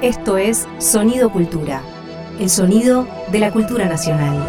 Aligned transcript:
Esto 0.00 0.38
es 0.38 0.68
Sonido 0.78 1.28
Cultura, 1.32 1.82
el 2.38 2.48
sonido 2.50 3.08
de 3.32 3.40
la 3.40 3.50
cultura 3.50 3.86
nacional. 3.86 4.46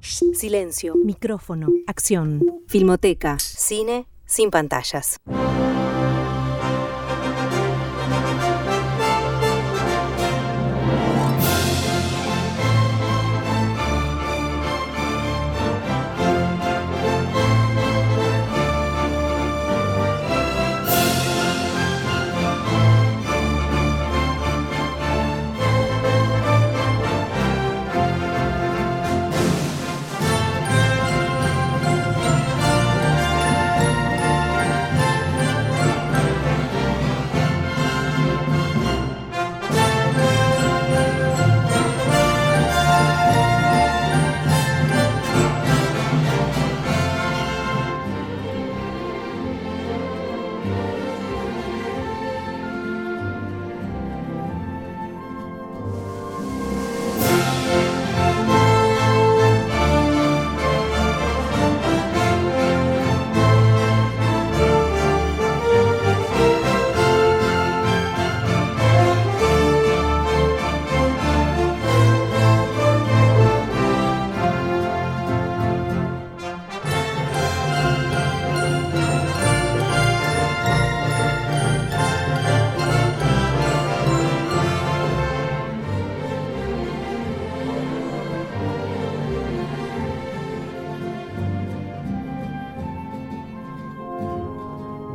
Silencio, 0.00 0.94
micrófono, 0.94 1.66
acción, 1.88 2.62
filmoteca, 2.68 3.36
cine 3.40 4.06
sin 4.26 4.52
pantallas. 4.52 5.18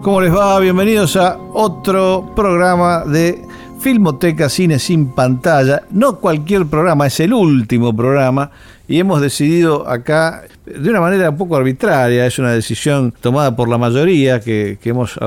¿Cómo 0.06 0.22
les 0.22 0.32
va? 0.32 0.60
Bienvenidos 0.60 1.16
a 1.16 1.40
otro 1.52 2.24
programa 2.36 3.04
de 3.06 3.48
Filmoteca 3.86 4.50
Cine 4.50 4.80
sin 4.80 5.14
pantalla. 5.14 5.84
No 5.92 6.16
cualquier 6.16 6.66
programa, 6.66 7.06
es 7.06 7.20
el 7.20 7.34
último 7.34 7.96
programa 7.96 8.50
y 8.88 8.98
hemos 9.00 9.22
decidido 9.22 9.88
acá 9.88 10.42
de 10.66 10.90
una 10.90 11.00
manera 11.00 11.30
un 11.30 11.38
poco 11.38 11.56
arbitraria, 11.56 12.26
es 12.26 12.40
una 12.40 12.52
decisión 12.52 13.14
tomada 13.22 13.56
por 13.56 13.70
la 13.70 13.78
mayoría, 13.78 14.40
que, 14.40 14.80
hemos, 14.86 15.20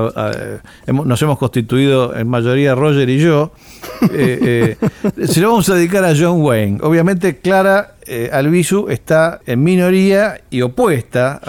nos 0.87 1.21
hemos 1.21 1.37
constituido 1.37 2.13
en 2.13 2.27
mayoría 2.27 2.75
Roger 2.75 3.09
y 3.09 3.19
yo, 3.19 3.53
eh, 4.11 4.75
eh, 5.17 5.25
se 5.25 5.39
lo 5.39 5.51
vamos 5.51 5.69
a 5.69 5.75
dedicar 5.75 6.03
a 6.03 6.13
John 6.13 6.41
Wayne. 6.41 6.79
Obviamente 6.81 7.37
Clara 7.37 7.95
eh, 8.05 8.29
Albizu 8.33 8.89
está 8.89 9.39
en 9.45 9.63
minoría 9.63 10.41
y 10.49 10.63
opuesta 10.63 11.39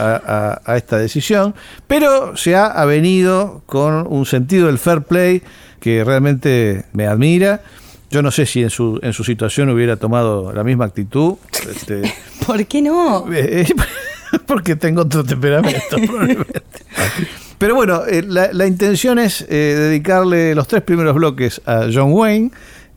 a, 0.65 0.76
esta 0.76 0.97
decisión, 0.99 1.56
pero 1.88 2.37
se 2.37 2.54
ha 2.54 2.66
avenido 2.66 3.62
con 3.66 4.06
un 4.06 4.26
sentido 4.26 4.69
del 4.69 4.78
fair 4.78 5.03
play 5.03 5.43
que 5.81 6.05
realmente 6.05 6.85
me 6.93 7.07
admira. 7.07 7.63
Yo 8.11 8.23
no 8.23 8.31
sé 8.31 8.45
si 8.45 8.63
en 8.63 8.71
su, 8.71 8.99
en 9.03 9.13
su 9.13 9.25
situación 9.25 9.71
hubiera 9.71 9.97
tomado 9.97 10.53
la 10.53 10.65
misma 10.65 10.85
actitud. 10.85 11.35
Este, 11.69 12.03
¿Por 12.47 12.67
qué 12.67 12.83
no? 12.83 13.33
Eh, 13.33 13.67
porque 14.47 14.77
tengo 14.77 15.03
otro 15.03 15.25
temperamento, 15.25 15.97
probablemente. 16.07 16.63
Pero 17.59 17.75
bueno, 17.75 18.03
eh, 18.07 18.23
la, 18.23 18.67
intención 18.67 19.19
es 19.19 19.43
eh, 19.43 19.75
dedicarle 19.77 20.55
los 20.55 20.67
tres 20.67 20.83
primeros 20.83 21.15
bloques 21.15 21.61
a 21.67 21.89
John 21.93 22.12
Wayne 22.12 22.51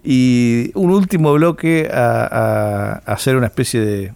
y 0.04 0.72
un 0.74 0.92
último 0.92 1.34
bloque 1.34 1.90
a, 1.94 3.02
hacer 3.06 3.36
una 3.36 3.48
especie 3.48 3.82
de, 3.82 4.14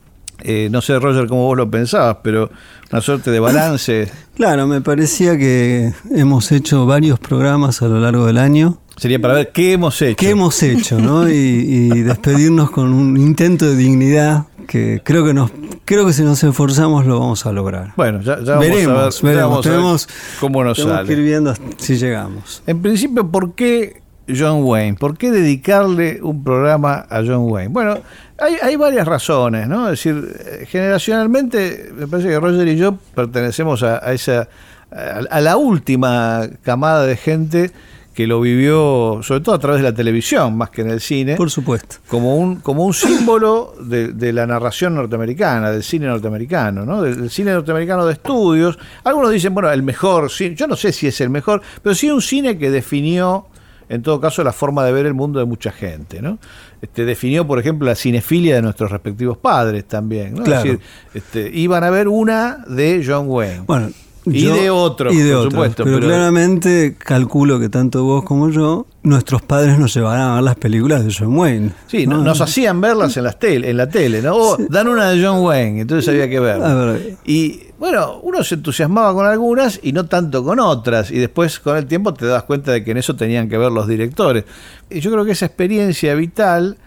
no 0.71 0.81
sé, 0.81 0.99
Roger, 0.99 1.27
cómo 1.27 1.45
vos 1.45 1.57
lo 1.57 1.69
pensabas, 1.69 2.17
pero 2.23 2.49
una 2.91 3.01
suerte 3.01 3.31
de 3.31 3.39
balance. 3.39 4.11
Claro, 4.37 4.67
me 4.67 4.81
parecía 4.81 5.35
que 5.35 5.93
hemos 6.11 6.51
hecho 6.51 6.85
varios 6.85 7.17
programas 7.17 7.81
a 7.81 7.87
lo 7.87 7.99
largo 7.99 8.27
del 8.27 8.37
año 8.37 8.77
Sería 8.97 9.21
para 9.21 9.35
ver 9.35 9.51
qué 9.51 9.73
hemos 9.73 10.01
hecho. 10.01 10.15
¿Qué 10.15 10.31
hemos 10.31 10.61
hecho, 10.63 10.99
no? 10.99 11.29
Y, 11.29 12.01
despedirnos 12.01 12.71
con 12.71 12.93
un 12.93 13.17
intento 13.17 13.65
de 13.65 13.75
dignidad 13.75 14.45
que 14.67 15.01
creo 15.03 15.23
que 15.23 15.33
nos 15.33 15.51
creo 15.85 16.05
que 16.05 16.13
si 16.13 16.23
nos 16.23 16.43
esforzamos 16.43 17.05
lo 17.05 17.19
vamos 17.19 17.45
a 17.45 17.51
lograr. 17.51 17.93
Bueno, 17.95 18.21
ya, 18.21 18.41
ya 18.43 18.57
veremos, 18.57 19.21
veremos, 19.21 19.61
tenemos, 19.61 20.09
cómo 20.39 20.63
nos 20.63 20.77
tenemos 20.77 21.05
que 21.05 21.13
ir 21.13 21.21
viendo 21.21 21.53
si 21.77 21.95
llegamos. 21.95 22.63
En 22.65 22.81
principio, 22.81 23.29
¿por 23.29 23.53
qué 23.53 24.01
John 24.27 24.63
Wayne? 24.63 24.97
¿Por 24.97 25.17
qué 25.17 25.31
dedicarle 25.31 26.19
un 26.21 26.43
programa 26.43 27.05
a 27.09 27.23
John 27.25 27.49
Wayne? 27.49 27.69
Bueno, 27.69 27.99
hay, 28.39 28.55
hay 28.61 28.75
varias 28.75 29.07
razones, 29.07 29.67
¿no? 29.67 29.85
Es 29.89 30.03
decir, 30.03 30.65
generacionalmente, 30.67 31.91
me 31.95 32.07
parece 32.07 32.29
que 32.29 32.39
Roger 32.39 32.67
y 32.67 32.77
yo 32.77 32.97
pertenecemos 33.15 33.83
a, 33.83 34.05
a 34.05 34.13
esa 34.13 34.47
a 34.91 35.41
la 35.41 35.57
última 35.57 36.47
camada 36.63 37.05
de 37.05 37.17
gente 37.17 37.71
que 38.13 38.25
lo 38.25 38.41
vivió 38.41 39.19
sobre 39.21 39.41
todo 39.41 39.53
a 39.53 39.59
través 39.59 39.81
de 39.81 39.83
la 39.83 39.93
televisión, 39.93 40.57
más 40.57 40.71
que 40.71 40.81
en 40.81 40.89
el 40.89 41.01
cine. 41.01 41.35
Por 41.35 41.51
supuesto. 41.51 41.97
Como 42.07 42.35
un, 42.35 42.55
como 42.61 42.83
un 42.83 42.93
símbolo 42.93 43.75
de, 43.79 44.33
la 44.33 44.47
narración 44.47 44.95
norteamericana, 44.95 45.69
del 45.69 45.83
cine 45.83 46.07
norteamericano, 46.07 46.83
¿no? 46.83 47.03
Del, 47.03 47.29
cine 47.29 47.51
norteamericano 47.51 48.07
de 48.07 48.13
estudios. 48.13 48.79
Algunos 49.03 49.31
dicen, 49.31 49.53
bueno, 49.53 49.71
el 49.71 49.83
mejor 49.83 50.31
cine, 50.31 50.55
yo 50.55 50.65
no 50.65 50.75
sé 50.75 50.91
si 50.93 51.05
es 51.05 51.21
el 51.21 51.29
mejor, 51.29 51.61
pero 51.83 51.93
sí 51.93 52.09
un 52.09 52.21
cine 52.21 52.57
que 52.57 52.71
definió, 52.71 53.45
en 53.89 54.01
todo 54.01 54.19
caso, 54.19 54.43
la 54.43 54.53
forma 54.53 54.83
de 54.85 54.91
ver 54.91 55.05
el 55.05 55.13
mundo 55.13 55.39
de 55.39 55.45
mucha 55.45 55.71
gente, 55.71 56.21
¿no? 56.21 56.39
Este, 56.81 57.05
definió, 57.05 57.47
por 57.47 57.59
ejemplo, 57.59 57.87
la 57.87 57.95
cinefilia 57.95 58.55
de 58.55 58.61
nuestros 58.61 58.91
respectivos 58.91 59.37
padres 59.37 59.85
también, 59.85 60.35
¿no? 60.35 60.43
Claro. 60.43 60.59
Es 60.59 60.63
decir, 60.63 60.79
este, 61.13 61.57
iban 61.57 61.83
a 61.83 61.89
ver 61.89 62.07
una 62.07 62.63
de 62.67 63.03
John 63.05 63.25
Wayne. 63.27 63.63
Bueno, 63.65 63.89
y 64.31 64.45
de 64.45 64.69
otros, 64.69 65.13
y 65.13 65.17
de 65.17 65.33
por 65.33 65.51
supuesto. 65.51 65.83
Pero, 65.83 65.99
claramente 65.99 66.95
calculo 66.97 67.59
que 67.59 67.69
tanto 67.69 68.03
vos 68.03 68.23
como 68.23 68.49
yo, 68.49 68.87
nuestros 69.03 69.41
padres 69.41 69.79
nos 69.79 69.93
llevarán 69.93 70.29
a 70.29 70.35
ver 70.35 70.43
las 70.43 70.55
películas 70.55 71.05
de 71.05 71.13
John 71.13 71.37
Wayne. 71.37 71.71
Sí, 71.87 72.05
nos 72.07 72.41
hacían 72.41 72.81
verlas 72.81 73.15
en, 73.17 73.23
las 73.23 73.39
tele, 73.39 73.69
en 73.69 73.77
la 73.77 73.89
tele, 73.89 74.21
¿no? 74.21 74.35
O 74.35 74.57
dan 74.69 74.87
una 74.87 75.09
de 75.09 75.23
John 75.23 75.43
Wayne, 75.43 75.81
entonces 75.81 76.07
había 76.09 76.29
que 76.29 76.39
verla. 76.39 76.97
Y 77.25 77.61
bueno, 77.79 78.19
uno 78.23 78.43
se 78.43 78.55
entusiasmaba 78.55 79.13
con 79.13 79.25
algunas 79.25 79.79
y 79.83 79.93
no 79.93 80.05
tanto 80.05 80.43
con 80.43 80.59
otras. 80.59 81.11
Y 81.11 81.19
después 81.19 81.59
con 81.59 81.77
el 81.77 81.85
tiempo 81.85 82.13
te 82.13 82.25
das 82.25 82.43
cuenta 82.43 82.71
de 82.71 82.83
que 82.83 82.91
en 82.91 82.97
eso 82.97 83.15
tenían 83.15 83.49
que 83.49 83.57
ver 83.57 83.71
los 83.71 83.87
directores. 83.87 84.45
Y 84.89 84.99
yo 84.99 85.11
creo 85.11 85.25
que 85.25 85.31
esa 85.31 85.45
experiencia 85.45 86.15
vital 86.15 86.77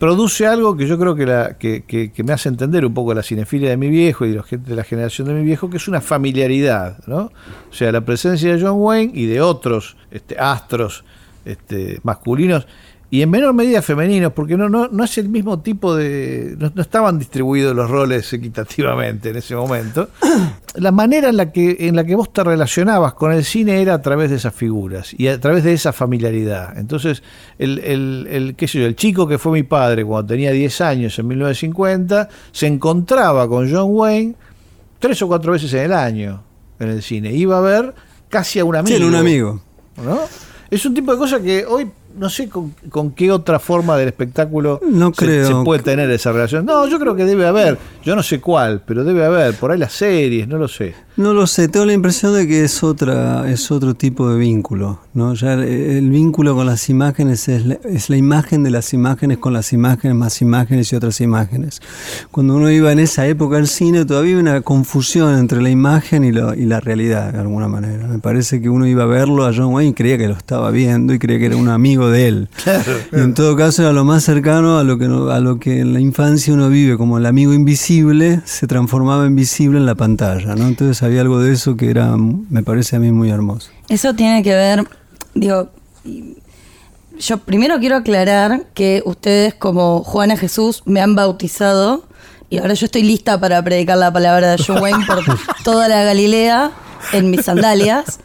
produce 0.00 0.46
algo 0.46 0.78
que 0.78 0.86
yo 0.86 0.98
creo 0.98 1.14
que, 1.14 1.26
la, 1.26 1.58
que, 1.58 2.10
me 2.24 2.32
hace 2.32 2.48
entender 2.48 2.86
un 2.86 2.94
poco 2.94 3.12
la 3.12 3.22
cinefilia 3.22 3.68
de 3.68 3.76
mi 3.76 3.90
viejo 3.90 4.24
y 4.24 4.30
de 4.30 4.36
la 4.36 4.42
gente 4.42 4.70
de 4.70 4.74
la 4.74 4.82
generación 4.82 5.28
de 5.28 5.34
mi 5.34 5.44
viejo, 5.44 5.68
que 5.68 5.76
es 5.76 5.88
una 5.88 6.00
familiaridad, 6.00 6.96
¿no? 7.06 7.30
O 7.70 7.74
sea, 7.74 7.92
la 7.92 8.00
presencia 8.00 8.56
de 8.56 8.62
John 8.62 8.76
Wayne 8.78 9.12
y 9.14 9.26
de 9.26 9.42
otros 9.42 9.98
este, 10.10 10.38
astros 10.38 11.04
este, 11.44 12.00
masculinos 12.02 12.66
y 13.12 13.22
en 13.22 13.30
menor 13.30 13.54
medida 13.54 13.82
femeninos, 13.82 14.32
porque 14.32 14.56
no, 14.56 14.68
no, 14.68 14.86
no 14.86 15.02
es 15.02 15.18
el 15.18 15.28
mismo 15.28 15.58
tipo 15.58 15.96
de. 15.96 16.56
No, 16.58 16.80
estaban 16.80 17.18
distribuidos 17.18 17.74
los 17.74 17.90
roles 17.90 18.32
equitativamente 18.32 19.30
en 19.30 19.36
ese 19.36 19.56
momento. 19.56 20.08
La 20.76 20.92
manera 20.92 21.30
en 21.30 21.36
la 21.36 21.50
que, 21.50 21.76
en 21.80 21.96
la 21.96 22.04
que 22.04 22.14
vos 22.14 22.32
te 22.32 22.44
relacionabas 22.44 23.14
con 23.14 23.32
el 23.32 23.44
cine 23.44 23.82
era 23.82 23.94
a 23.94 24.02
través 24.02 24.30
de 24.30 24.36
esas 24.36 24.54
figuras 24.54 25.12
y 25.18 25.26
a 25.26 25.40
través 25.40 25.64
de 25.64 25.72
esa 25.72 25.92
familiaridad. 25.92 26.78
Entonces, 26.78 27.24
el, 27.58 27.80
el, 27.80 28.28
el, 28.30 28.54
qué 28.54 28.68
sé 28.68 28.78
yo, 28.78 28.86
el 28.86 28.94
chico 28.94 29.26
que 29.26 29.38
fue 29.38 29.50
mi 29.50 29.64
padre 29.64 30.04
cuando 30.04 30.28
tenía 30.28 30.52
10 30.52 30.80
años 30.82 31.18
en 31.18 31.26
1950 31.26 32.28
se 32.52 32.68
encontraba 32.68 33.48
con 33.48 33.68
John 33.68 33.88
Wayne 33.88 34.36
tres 35.00 35.20
o 35.22 35.26
cuatro 35.26 35.50
veces 35.50 35.72
en 35.72 35.80
el 35.80 35.92
año 35.92 36.44
en 36.78 36.88
el 36.88 37.02
cine. 37.02 37.32
Iba 37.32 37.58
a 37.58 37.60
ver 37.60 37.94
casi 38.28 38.60
a 38.60 38.64
un 38.64 38.76
amigo. 38.76 38.96
Sí, 38.96 39.02
un 39.02 39.16
amigo. 39.16 39.60
¿no? 40.04 40.20
Es 40.70 40.86
un 40.86 40.94
tipo 40.94 41.10
de 41.10 41.18
cosa 41.18 41.40
que 41.40 41.66
hoy 41.66 41.90
no 42.16 42.28
sé 42.28 42.48
con, 42.48 42.72
qué 43.12 43.30
otra 43.30 43.58
forma 43.58 43.96
del 43.96 44.08
espectáculo 44.08 44.80
no 44.86 45.12
se, 45.14 45.26
creo. 45.26 45.64
puede 45.64 45.82
tener 45.82 46.10
esa 46.10 46.32
relación. 46.32 46.66
No, 46.66 46.86
yo 46.86 46.98
creo 46.98 47.14
que 47.14 47.24
debe 47.24 47.46
haber. 47.46 47.78
Yo 48.02 48.16
no 48.16 48.22
sé 48.22 48.40
cuál, 48.40 48.82
pero 48.86 49.04
debe 49.04 49.24
haber, 49.24 49.54
por 49.54 49.70
ahí 49.70 49.78
las 49.78 49.92
series, 49.92 50.48
no 50.48 50.56
lo 50.56 50.68
sé. 50.68 50.94
No 51.16 51.34
lo 51.34 51.46
sé, 51.46 51.68
tengo 51.68 51.84
la 51.84 51.92
impresión 51.92 52.32
de 52.32 52.46
que 52.46 52.64
es 52.64 52.82
otra, 52.82 53.50
es 53.50 53.70
otro 53.70 53.92
tipo 53.92 54.30
de 54.30 54.38
vínculo, 54.38 55.00
¿no? 55.12 55.34
Ya 55.34 55.52
el, 55.52 56.08
vínculo 56.08 56.54
con 56.54 56.64
las 56.64 56.88
imágenes 56.88 57.46
es 57.48 57.66
la, 57.66 57.74
es 57.84 58.08
la, 58.08 58.16
imagen 58.16 58.62
de 58.62 58.70
las 58.70 58.94
imágenes 58.94 59.36
con 59.36 59.52
las 59.52 59.74
imágenes, 59.74 60.16
más 60.16 60.40
imágenes 60.40 60.90
y 60.90 60.96
otras 60.96 61.20
imágenes. 61.20 61.82
Cuando 62.30 62.54
uno 62.54 62.70
iba 62.70 62.90
en 62.90 63.00
esa 63.00 63.26
época 63.26 63.58
al 63.58 63.68
cine, 63.68 64.06
todavía 64.06 64.30
había 64.30 64.40
una 64.40 64.60
confusión 64.62 65.36
entre 65.36 65.60
la 65.60 65.68
imagen 65.68 66.24
y, 66.24 66.32
lo, 66.32 66.54
y 66.54 66.64
la 66.64 66.80
realidad, 66.80 67.34
de 67.34 67.40
alguna 67.40 67.68
manera. 67.68 68.06
Me 68.06 68.18
parece 68.18 68.62
que 68.62 68.70
uno 68.70 68.86
iba 68.86 69.02
a 69.02 69.06
verlo 69.06 69.44
a 69.44 69.52
John 69.54 69.74
Wayne 69.74 69.90
y 69.90 69.94
creía 69.94 70.16
que 70.16 70.28
lo 70.28 70.34
estaba 70.34 70.70
viendo 70.70 71.12
y 71.12 71.18
creía 71.18 71.38
que 71.38 71.46
era 71.46 71.56
un 71.56 71.68
amigo 71.68 72.08
de 72.08 72.28
él. 72.28 72.48
Y 73.12 73.20
en 73.20 73.34
todo 73.34 73.56
caso 73.56 73.82
era 73.82 73.92
lo 73.92 74.04
más 74.04 74.24
cercano 74.24 74.78
a 74.78 74.84
lo 74.84 74.96
que 74.96 75.06
a 75.06 75.40
lo 75.40 75.58
que 75.58 75.80
en 75.80 75.92
la 75.92 76.00
infancia 76.00 76.54
uno 76.54 76.68
vive 76.68 76.96
como 76.96 77.18
el 77.18 77.26
amigo 77.26 77.52
invisible 77.52 77.89
se 78.44 78.68
transformaba 78.68 79.26
en 79.26 79.34
visible 79.34 79.78
en 79.78 79.84
la 79.84 79.96
pantalla, 79.96 80.54
¿no? 80.54 80.68
Entonces 80.68 81.02
había 81.02 81.22
algo 81.22 81.40
de 81.40 81.52
eso 81.52 81.76
que 81.76 81.90
era, 81.90 82.16
me 82.16 82.62
parece 82.62 82.94
a 82.94 83.00
mí 83.00 83.10
muy 83.10 83.30
hermoso. 83.30 83.70
Eso 83.88 84.14
tiene 84.14 84.44
que 84.44 84.54
ver, 84.54 84.86
digo, 85.34 85.70
yo 87.18 87.38
primero 87.38 87.80
quiero 87.80 87.96
aclarar 87.96 88.66
que 88.74 89.02
ustedes 89.04 89.54
como 89.54 90.04
Juana 90.04 90.36
Jesús 90.36 90.82
me 90.86 91.00
han 91.00 91.16
bautizado 91.16 92.04
y 92.48 92.58
ahora 92.58 92.74
yo 92.74 92.86
estoy 92.86 93.02
lista 93.02 93.40
para 93.40 93.60
predicar 93.62 93.98
la 93.98 94.12
palabra 94.12 94.52
de 94.52 94.62
John 94.64 94.80
Wayne 94.80 95.04
por 95.04 95.24
toda 95.64 95.88
la 95.88 96.04
Galilea 96.04 96.70
en 97.12 97.28
mis 97.30 97.44
sandalias. 97.44 98.20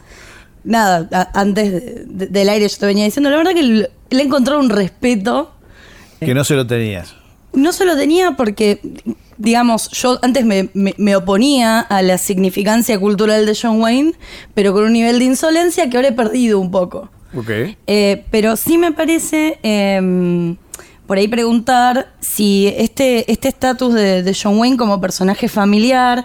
Nada, 0.62 1.08
antes 1.34 2.06
del 2.06 2.48
aire 2.48 2.68
yo 2.68 2.76
te 2.78 2.86
venía 2.86 3.04
diciendo, 3.04 3.30
la 3.30 3.36
verdad 3.36 3.52
que 3.52 3.62
le, 3.62 3.90
he 4.10 4.22
encontrado 4.22 4.60
un 4.60 4.70
respeto. 4.70 5.52
Que 6.20 6.34
no 6.34 6.44
se 6.44 6.54
lo 6.54 6.68
tenías. 6.68 7.14
No 7.52 7.72
se 7.72 7.84
lo 7.84 7.96
tenía 7.96 8.32
porque 8.32 8.80
digamos, 9.38 9.90
yo 9.90 10.18
antes 10.22 10.44
me, 10.44 11.16
oponía 11.16 11.80
a 11.80 12.02
la 12.02 12.18
significancia 12.18 12.98
cultural 12.98 13.46
de 13.46 13.56
John 13.60 13.80
Wayne, 13.80 14.12
pero 14.54 14.72
con 14.72 14.84
un 14.84 14.92
nivel 14.92 15.18
de 15.18 15.26
insolencia 15.26 15.88
que 15.88 15.96
ahora 15.96 16.08
he 16.08 16.12
perdido 16.12 16.58
un 16.60 16.70
poco. 16.70 17.10
Eh, 17.86 18.24
pero 18.30 18.56
sí 18.56 18.78
me 18.78 18.92
parece 18.92 19.58
em, 19.62 20.56
por 21.06 21.18
ahí 21.18 21.28
preguntar 21.28 22.12
si 22.20 22.66
este 22.76 23.30
este 23.30 23.48
estatus 23.48 23.94
de, 23.94 24.36
John 24.40 24.58
Wayne 24.58 24.76
como 24.76 25.00
personaje 25.00 25.48
familiar, 25.48 26.24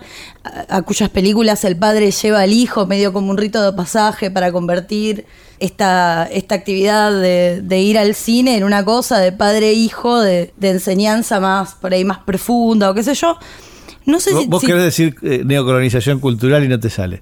a, 0.70 0.82
cuyas 0.82 1.10
películas 1.10 1.64
el 1.66 1.78
padre 1.78 2.12
lleva 2.12 2.42
al 2.42 2.52
hijo 2.52 2.86
medio 2.88 3.14
como 3.14 3.30
un 3.32 3.38
rito 3.38 3.64
de 3.64 3.74
pasaje 3.74 4.32
para 4.32 4.52
convertir 4.52 5.26
esta, 5.60 6.28
esta 6.32 6.56
actividad 6.56 7.12
de, 7.14 7.80
ir 7.80 8.00
al 8.00 8.16
cine 8.16 8.58
en 8.58 8.64
una 8.64 8.84
cosa 8.84 9.20
de 9.20 9.32
padre-hijo, 9.32 10.24
e 10.24 10.52
de, 10.58 10.70
enseñanza 10.70 11.40
más, 11.40 11.76
por 11.76 11.94
ahí 11.94 12.04
más 12.04 12.18
profunda 12.20 12.90
o 12.90 12.96
qué 12.96 13.04
sé 13.04 13.14
yo. 13.14 13.38
No 14.08 14.20
sé 14.20 14.36
si, 14.36 14.48
vos 14.48 14.64
querés 14.64 14.84
decir 14.84 15.16
eh, 15.22 15.44
neocolonización 15.46 16.20
cultural 16.20 16.64
y 16.64 16.68
no 16.68 16.80
te 16.80 16.90
sale. 16.90 17.22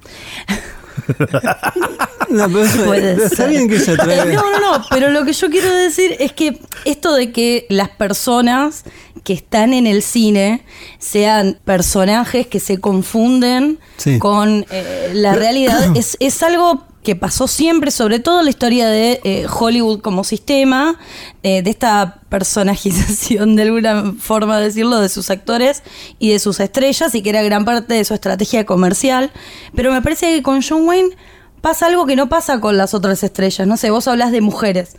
no, 2.30 2.48
pero 2.50 2.64
está 3.24 3.48
bien 3.48 3.68
que 3.68 3.80
se 3.80 3.92
atreve. 3.92 4.34
No, 4.34 4.52
no, 4.52 4.60
no, 4.60 4.86
pero 4.90 5.10
lo 5.10 5.26
que 5.26 5.34
yo 5.34 5.50
quiero 5.50 5.74
decir 5.74 6.16
es 6.20 6.32
que 6.34 6.60
esto 6.86 7.14
de 7.14 7.32
que 7.32 7.66
las 7.70 7.90
personas 7.90 8.84
que 9.24 9.34
están 9.34 9.74
en 9.74 9.88
el 9.88 10.02
cine 10.02 10.64
sean 10.98 11.60
personajes 11.66 12.48
que 12.48 12.60
se 12.60 12.80
confunden 12.80 13.80
con 14.20 14.66
eh, 14.72 15.12
la 15.14 15.34
realidad 15.34 15.92
es, 15.96 16.18
es 16.20 16.42
algo 16.44 16.90
que 17.04 17.16
pasó 17.16 17.48
siempre, 17.48 17.92
sobre 17.92 18.20
todo 18.20 18.40
en 18.40 18.46
la 18.46 18.52
historia 18.52 18.88
de 18.88 19.22
eh, 19.24 19.46
Hollywood 19.48 20.02
como 20.02 20.24
sistema, 20.24 21.00
eh, 21.44 21.62
de 21.62 21.70
esta 21.70 22.20
personajización 22.30 23.56
de 23.56 23.64
alguna 23.64 24.14
forma 24.20 24.60
de 24.60 24.66
decirlo 24.66 25.00
de 25.00 25.10
sus 25.10 25.30
actores 25.30 25.82
y 26.20 26.32
de 26.32 26.40
sus 26.40 26.60
estrellas, 26.60 27.16
y 27.16 27.22
que 27.22 27.30
era 27.30 27.42
gran 27.42 27.64
parte 27.66 27.94
de 27.94 28.04
su 28.04 28.14
estrategia 28.14 28.66
comercial. 28.66 29.32
Pero 29.76 29.92
me 29.92 30.02
parece 30.02 30.36
que 30.36 30.44
con 30.44 30.62
John 30.62 30.88
Wayne 30.88 31.16
pasa 31.62 31.88
algo 31.88 32.06
que 32.06 32.16
no 32.16 32.30
pasa 32.30 32.60
con 32.60 32.78
las 32.78 32.94
otras 32.94 33.24
estrellas. 33.24 33.68
No 33.68 33.78
sé, 33.78 33.90
vos 33.90 34.08
hablas 34.08 34.32
de 34.32 34.42
mujeres. 34.42 34.96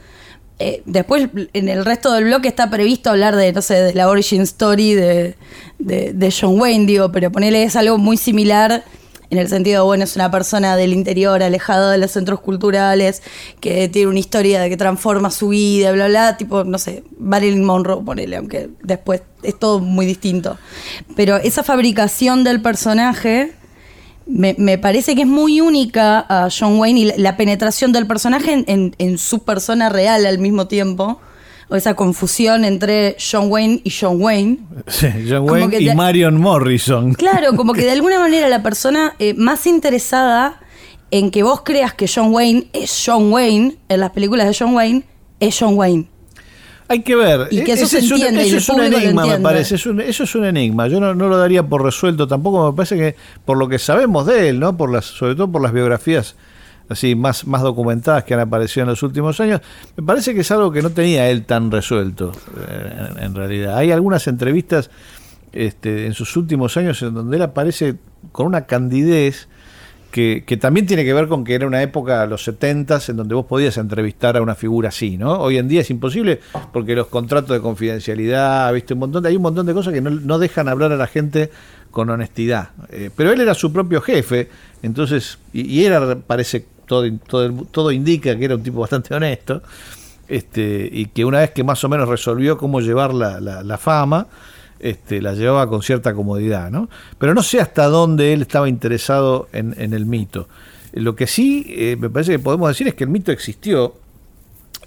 Eh, 0.58 0.82
después 0.84 1.30
en 1.54 1.68
el 1.70 1.86
resto 1.86 2.12
del 2.12 2.24
bloque 2.24 2.48
está 2.48 2.68
previsto 2.68 3.08
hablar 3.08 3.34
de, 3.34 3.52
no 3.52 3.62
sé, 3.62 3.74
de 3.74 3.94
la 3.94 4.10
origin 4.10 4.42
story 4.42 4.92
de, 4.92 5.34
de, 5.78 6.34
John 6.38 6.60
Wayne, 6.60 6.84
digo, 6.84 7.10
pero 7.10 7.32
ponele 7.32 7.62
es 7.62 7.76
algo 7.76 7.96
muy 7.96 8.18
similar 8.18 8.84
en 9.30 9.38
el 9.38 9.48
sentido, 9.48 9.86
bueno, 9.86 10.04
es 10.04 10.16
una 10.16 10.30
persona 10.30 10.76
del 10.76 10.92
interior, 10.92 11.42
alejada 11.42 11.92
de 11.92 11.98
los 11.98 12.10
centros 12.10 12.40
culturales, 12.40 13.22
que 13.60 13.88
tiene 13.88 14.08
una 14.08 14.18
historia 14.18 14.60
de 14.60 14.68
que 14.68 14.76
transforma 14.76 15.30
su 15.30 15.48
vida, 15.48 15.92
bla, 15.92 16.08
bla, 16.08 16.36
tipo, 16.36 16.64
no 16.64 16.78
sé, 16.78 17.04
Marilyn 17.18 17.64
Monroe, 17.64 18.02
ponele, 18.04 18.36
aunque 18.36 18.70
después 18.82 19.22
es 19.42 19.58
todo 19.58 19.78
muy 19.78 20.04
distinto. 20.04 20.58
Pero 21.14 21.36
esa 21.36 21.62
fabricación 21.62 22.42
del 22.42 22.60
personaje 22.60 23.52
me, 24.30 24.78
parece 24.78 25.14
que 25.14 25.22
es 25.22 25.26
muy 25.26 25.60
única 25.60 26.24
a 26.28 26.48
John 26.50 26.78
Wayne 26.78 27.00
y 27.00 27.12
la, 27.16 27.36
penetración 27.36 27.92
del 27.92 28.06
personaje 28.06 28.64
en 28.66 29.18
su 29.18 29.44
persona 29.44 29.88
real 29.88 30.26
al 30.26 30.38
mismo 30.38 30.66
tiempo 30.66 31.20
o 31.70 31.76
esa 31.76 31.94
confusión 31.94 32.64
entre 32.64 33.16
John 33.18 33.50
Wayne 33.50 33.80
y 33.84 33.90
John 33.90 34.20
Wayne. 34.20 34.58
Sí, 34.88 35.06
John 35.28 35.48
Wayne 35.48 35.80
y 35.80 35.94
Marion 35.94 36.38
Morrison. 36.38 37.14
Claro, 37.14 37.54
como 37.56 37.72
que 37.72 37.82
de 37.82 37.92
alguna 37.92 38.18
manera 38.18 38.48
la 38.48 38.62
persona 38.62 39.14
eh, 39.18 39.34
más 39.34 39.66
interesada 39.66 40.60
en 41.12 41.30
que 41.30 41.42
vos 41.42 41.62
creas 41.64 41.94
que 41.94 42.06
John 42.12 42.34
Wayne 42.34 42.66
es 42.72 43.02
John 43.06 43.32
Wayne 43.32 43.76
en 43.88 44.00
las 44.00 44.10
películas 44.10 44.48
de 44.48 44.56
John 44.58 44.74
Wayne 44.74 45.04
es 45.38 45.56
John 45.58 45.78
Wayne. 45.78 46.06
Hay 46.90 47.02
que 47.02 47.14
ver. 47.14 47.46
Y 47.52 47.62
que 47.62 47.74
eso 47.74 47.86
se 47.86 48.00
entiende. 48.00 48.42
eso 48.42 48.56
es 48.56 48.68
un 48.68 48.80
enigma, 48.80 49.24
me 49.24 49.38
parece. 49.38 49.76
eso 49.76 49.92
es 50.24 50.34
un 50.34 50.44
enigma. 50.44 50.88
Yo 50.88 50.98
no, 50.98 51.14
lo 51.14 51.38
daría 51.38 51.62
por 51.62 51.84
resuelto 51.84 52.26
tampoco. 52.26 52.72
Me 52.72 52.76
parece 52.76 52.96
que 52.96 53.14
por 53.44 53.58
lo 53.58 53.68
que 53.68 53.78
sabemos 53.78 54.26
de 54.26 54.48
él, 54.48 54.58
¿no? 54.58 54.76
Por 54.76 54.90
las, 54.90 55.04
sobre 55.04 55.36
todo 55.36 55.52
por 55.52 55.62
las 55.62 55.72
biografías 55.72 56.34
así 56.88 57.14
más, 57.14 57.46
más 57.46 57.62
documentadas 57.62 58.24
que 58.24 58.34
han 58.34 58.40
aparecido 58.40 58.82
en 58.82 58.88
los 58.88 59.04
últimos 59.04 59.38
años, 59.38 59.60
me 59.96 60.02
parece 60.02 60.34
que 60.34 60.40
es 60.40 60.50
algo 60.50 60.72
que 60.72 60.82
no 60.82 60.90
tenía 60.90 61.30
él 61.30 61.44
tan 61.44 61.70
resuelto 61.70 62.32
eh, 62.68 63.08
en, 63.20 63.36
realidad. 63.36 63.78
Hay 63.78 63.92
algunas 63.92 64.26
entrevistas 64.26 64.90
este, 65.52 66.06
en 66.06 66.14
sus 66.14 66.36
últimos 66.36 66.76
años 66.76 67.00
en 67.02 67.14
donde 67.14 67.36
él 67.36 67.42
aparece 67.42 67.98
con 68.32 68.46
una 68.46 68.62
candidez 68.62 69.48
que, 70.10 70.44
que, 70.46 70.56
también 70.56 70.86
tiene 70.86 71.04
que 71.04 71.14
ver 71.14 71.28
con 71.28 71.44
que 71.44 71.54
era 71.54 71.66
una 71.66 71.82
época, 71.82 72.26
los 72.26 72.44
70 72.44 73.00
en 73.08 73.16
donde 73.16 73.34
vos 73.34 73.46
podías 73.46 73.76
entrevistar 73.78 74.36
a 74.36 74.42
una 74.42 74.54
figura 74.54 74.88
así, 74.88 75.16
¿no? 75.16 75.38
Hoy 75.40 75.58
en 75.58 75.68
día 75.68 75.80
es 75.80 75.90
imposible 75.90 76.40
porque 76.72 76.94
los 76.94 77.06
contratos 77.06 77.50
de 77.50 77.60
confidencialidad, 77.60 78.72
viste, 78.72 78.94
un 78.94 79.00
montón 79.00 79.26
hay 79.26 79.36
un 79.36 79.42
montón 79.42 79.66
de 79.66 79.74
cosas 79.74 79.92
que 79.92 80.00
no, 80.00 80.38
dejan 80.38 80.68
hablar 80.68 80.92
a 80.92 80.96
la 80.96 81.06
gente 81.06 81.50
con 81.90 82.10
honestidad. 82.10 82.70
Eh, 82.90 83.10
pero 83.14 83.32
él 83.32 83.40
era 83.40 83.54
su 83.54 83.72
propio 83.72 84.00
jefe, 84.00 84.48
entonces, 84.82 85.38
y, 85.52 85.84
era, 85.84 86.16
parece 86.16 86.66
todo, 86.86 87.04
todo, 87.70 87.92
indica 87.92 88.36
que 88.36 88.44
era 88.44 88.56
un 88.56 88.62
tipo 88.62 88.80
bastante 88.80 89.14
honesto, 89.14 89.62
este, 90.28 90.88
y 90.90 91.06
que 91.06 91.24
una 91.24 91.40
vez 91.40 91.50
que 91.50 91.64
más 91.64 91.82
o 91.84 91.88
menos 91.88 92.08
resolvió 92.08 92.56
cómo 92.56 92.80
llevar 92.80 93.14
la, 93.14 93.78
fama, 93.78 94.26
este, 94.80 95.20
la 95.20 95.34
llevaba 95.34 95.68
con 95.68 95.82
cierta 95.82 96.14
comodidad, 96.14 96.70
¿no? 96.70 96.88
Pero 97.18 97.34
no 97.34 97.42
sé 97.42 97.60
hasta 97.60 97.86
dónde 97.86 98.32
él 98.32 98.42
estaba 98.42 98.68
interesado 98.68 99.48
en, 99.52 99.74
el 99.78 100.06
mito. 100.06 100.48
Lo 100.92 101.14
que 101.14 101.26
sí 101.26 101.66
eh, 101.68 101.96
me 101.98 102.10
parece 102.10 102.32
que 102.32 102.38
podemos 102.38 102.68
decir 102.68 102.88
es 102.88 102.94
que 102.94 103.04
el 103.04 103.10
mito 103.10 103.30
existió 103.30 103.94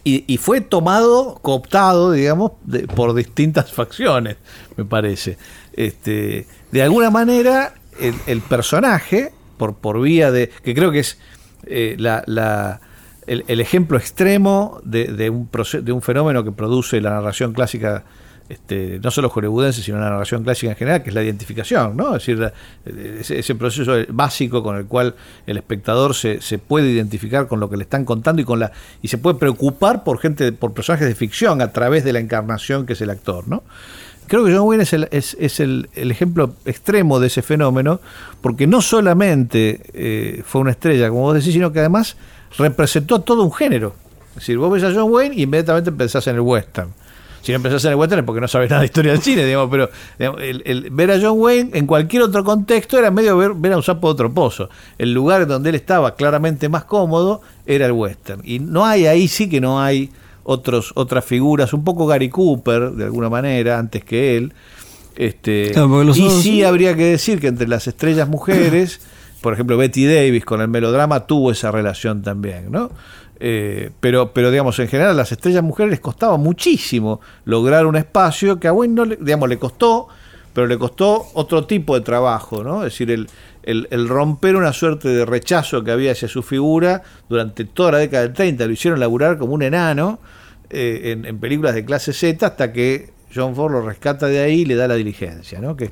y, 0.05 0.37
fue 0.37 0.59
tomado, 0.59 1.39
cooptado, 1.41 2.11
digamos, 2.11 2.51
por 2.93 3.13
distintas 3.13 3.71
facciones, 3.73 4.35
me 4.75 4.83
parece. 4.83 5.37
Este, 5.71 6.45
de 6.71 6.83
alguna 6.83 7.09
manera, 7.09 7.75
el, 7.99 8.41
personaje, 8.41 9.31
por, 9.57 9.75
por 9.75 10.01
vía 10.01 10.29
de, 10.29 10.49
que 10.61 10.75
creo 10.75 10.91
que 10.91 10.99
es 10.99 11.17
eh, 11.67 11.95
la, 11.97 12.81
el, 13.27 13.61
ejemplo 13.61 13.97
extremo 13.97 14.81
de, 14.83 15.05
de 15.05 15.29
un 15.93 16.01
fenómeno 16.01 16.43
que 16.43 16.51
produce 16.51 16.99
la 16.99 17.11
narración 17.11 17.53
clásica, 17.53 18.03
este, 18.49 18.99
no 19.01 19.09
solo 19.09 19.29
hollywoodense, 19.29 19.81
sino 19.81 19.99
la 19.99 20.09
narración 20.09 20.43
clásica 20.43 20.71
en 20.71 20.77
general, 20.77 21.03
que 21.03 21.09
es 21.09 21.15
la 21.15 21.23
identificación, 21.23 21.95
¿no? 21.95 22.15
Es 22.15 22.25
decir, 22.25 22.51
ese, 23.29 23.55
proceso 23.55 23.93
básico 24.09 24.61
con 24.61 24.77
el 24.77 24.85
cual 24.85 25.15
el 25.47 25.57
espectador 25.57 26.13
se, 26.13 26.41
se, 26.41 26.57
puede 26.57 26.89
identificar 26.89 27.47
con 27.47 27.59
lo 27.59 27.69
que 27.69 27.77
le 27.77 27.83
están 27.83 28.05
contando 28.05 28.41
y 28.41 28.45
con 28.45 28.59
la 28.59 28.71
y 29.01 29.07
se 29.07 29.17
puede 29.17 29.37
preocupar 29.39 30.03
por 30.03 30.19
gente, 30.19 30.51
por 30.51 30.73
personajes 30.73 31.07
de 31.07 31.15
ficción 31.15 31.61
a 31.61 31.71
través 31.71 32.03
de 32.03 32.13
la 32.13 32.19
encarnación 32.19 32.85
que 32.85 32.93
es 32.93 33.01
el 33.01 33.09
actor, 33.09 33.47
¿no? 33.47 33.63
Creo 34.27 34.45
que 34.45 34.53
John 34.53 34.67
Wayne 34.67 34.83
es 34.83 34.93
el, 34.93 35.07
es, 35.11 35.59
el, 35.59 35.89
ejemplo 35.95 36.53
extremo 36.65 37.19
de 37.19 37.27
ese 37.27 37.41
fenómeno, 37.41 37.99
porque 38.41 38.67
no 38.67 38.81
solamente 38.81 39.81
eh, 39.93 40.43
fue 40.45 40.61
una 40.61 40.71
estrella, 40.71 41.09
como 41.09 41.21
vos 41.21 41.35
decís, 41.35 41.53
sino 41.53 41.71
que 41.71 41.79
además 41.79 42.15
representó 42.57 43.21
todo 43.21 43.43
un 43.43 43.53
género. 43.53 43.95
Es 44.29 44.35
decir, 44.35 44.57
vos 44.57 44.71
ves 44.71 44.83
a 44.83 44.93
John 44.93 45.11
Wayne 45.11 45.35
y 45.35 45.43
inmediatamente 45.43 45.91
pensás 45.91 46.25
en 46.27 46.35
el 46.35 46.41
western. 46.41 46.89
Si 47.43 47.51
no 47.51 47.61
pensás 47.61 47.83
en 47.83 47.91
el 47.91 47.97
western 47.97 48.21
es 48.21 48.25
porque 48.25 48.39
no 48.39 48.47
sabes 48.47 48.69
nada 48.69 48.79
de 48.79 48.85
historia 48.85 49.11
del 49.11 49.21
cine, 49.21 49.45
digamos, 49.45 49.69
pero 49.69 49.89
el, 50.17 50.87
ver 50.91 51.11
a 51.11 51.19
John 51.21 51.39
Wayne 51.39 51.71
en 51.73 51.85
cualquier 51.85 52.23
otro 52.23 52.41
contexto 52.41 52.97
era 52.97 53.11
medio 53.11 53.37
ver, 53.37 53.53
ver 53.53 53.73
a 53.73 53.77
un 53.77 53.83
sapo 53.83 54.07
de 54.07 54.11
otro 54.13 54.33
pozo. 54.33 54.69
El 54.97 55.13
lugar 55.13 55.45
donde 55.45 55.69
él 55.69 55.75
estaba 55.75 56.15
claramente 56.15 56.69
más 56.69 56.85
cómodo 56.85 57.41
era 57.65 57.85
el 57.85 57.91
western. 57.91 58.41
Y 58.45 58.59
no 58.59 58.85
hay, 58.85 59.07
ahí 59.07 59.27
sí 59.27 59.49
que 59.49 59.59
no 59.59 59.81
hay 59.81 60.09
otros, 60.45 60.93
otras 60.95 61.25
figuras, 61.25 61.73
un 61.73 61.83
poco 61.83 62.07
Gary 62.07 62.29
Cooper, 62.29 62.91
de 62.91 63.03
alguna 63.03 63.29
manera, 63.29 63.77
antes 63.77 64.05
que 64.05 64.37
él, 64.37 64.53
Este, 65.17 65.73
y 66.15 66.29
sí 66.29 66.63
habría 66.63 66.95
que 66.95 67.05
decir 67.05 67.41
que 67.41 67.47
entre 67.47 67.67
las 67.67 67.87
estrellas 67.87 68.29
mujeres, 68.29 69.01
por 69.41 69.53
ejemplo, 69.53 69.75
Betty 69.75 70.05
Davis 70.05 70.45
con 70.45 70.61
el 70.61 70.69
melodrama 70.69 71.27
tuvo 71.27 71.51
esa 71.51 71.71
relación 71.71 72.21
también, 72.21 72.71
¿no? 72.71 72.89
Eh, 73.45 73.89
pero, 73.99 74.31
pero 74.31 74.51
digamos, 74.51 74.79
en 74.79 74.87
general 74.87 75.11
a 75.11 75.15
las 75.15 75.33
estrellas 75.33 75.61
mujeres 75.61 75.91
les 75.91 75.99
costaba 75.99 76.37
muchísimo 76.37 77.19
lograr 77.43 77.85
un 77.85 77.97
espacio 77.97 78.57
que 78.57 78.69
a 78.69 78.71
Wayne 78.71 79.05
le, 79.05 79.15
digamos, 79.17 79.49
le 79.49 79.59
costó, 79.59 80.07
pero 80.53 80.65
le 80.65 80.77
costó 80.77 81.25
otro 81.33 81.65
tipo 81.65 81.93
de 81.93 82.05
trabajo, 82.05 82.63
¿no? 82.63 82.85
Es 82.85 82.93
decir, 82.93 83.11
el, 83.11 83.27
el, 83.63 84.07
romper 84.07 84.55
una 84.55 84.71
suerte 84.71 85.09
de 85.09 85.25
rechazo 85.25 85.83
que 85.83 85.91
había 85.91 86.13
hacia 86.13 86.29
su 86.29 86.41
figura 86.41 87.01
durante 87.27 87.65
toda 87.65 87.91
la 87.91 87.97
década 87.97 88.23
del 88.23 88.31
30. 88.31 88.65
Lo 88.65 88.71
hicieron 88.71 89.01
laburar 89.01 89.37
como 89.37 89.55
un 89.55 89.63
enano 89.63 90.19
eh, 90.69 91.21
en, 91.21 91.37
películas 91.39 91.75
de 91.75 91.83
clase 91.83 92.13
Z 92.13 92.47
hasta 92.47 92.71
que 92.71 93.11
John 93.33 93.55
Ford 93.55 93.71
lo 93.71 93.81
rescata 93.81 94.27
de 94.27 94.39
ahí 94.39 94.61
y 94.61 94.65
le 94.65 94.75
da 94.75 94.87
la 94.87 94.95
diligencia, 94.95 95.59
¿no? 95.59 95.75
Que, 95.75 95.89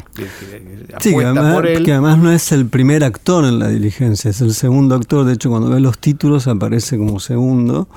sí, 1.00 1.15
además, 1.15 1.63
que 1.83 1.91
además 1.91 2.17
no 2.17 2.31
es 2.31 2.51
el 2.51 2.67
primer 2.67 3.03
actor 3.03 3.45
en 3.45 3.60
la 3.60 3.67
diligencia, 3.67 4.29
es 4.29 4.41
el 4.41 4.53
segundo 4.53 4.95
actor. 4.95 5.25
De 5.25 5.33
hecho, 5.33 5.50
cuando 5.50 5.69
ve 5.69 5.79
los 5.79 5.98
títulos 5.98 6.48
aparece 6.48 6.98
como 6.98 7.19
segundo 7.19 7.88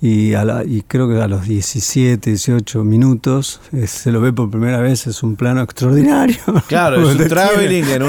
y, 0.00 0.34
y 0.34 0.82
creo 0.86 1.08
que 1.08 1.20
a 1.20 1.26
los 1.26 1.46
17, 1.46 2.30
18 2.30 2.84
minutos 2.84 3.60
eh, 3.72 3.86
se 3.86 4.12
lo 4.12 4.20
ve 4.20 4.32
por 4.32 4.50
primera 4.50 4.78
vez, 4.80 5.06
es 5.06 5.22
un 5.22 5.36
plano 5.36 5.62
extraordinario. 5.62 6.36
Claro, 6.66 7.08
es 7.08 7.18
un 7.18 7.28
traveling 7.28 7.84
en, 7.90 8.02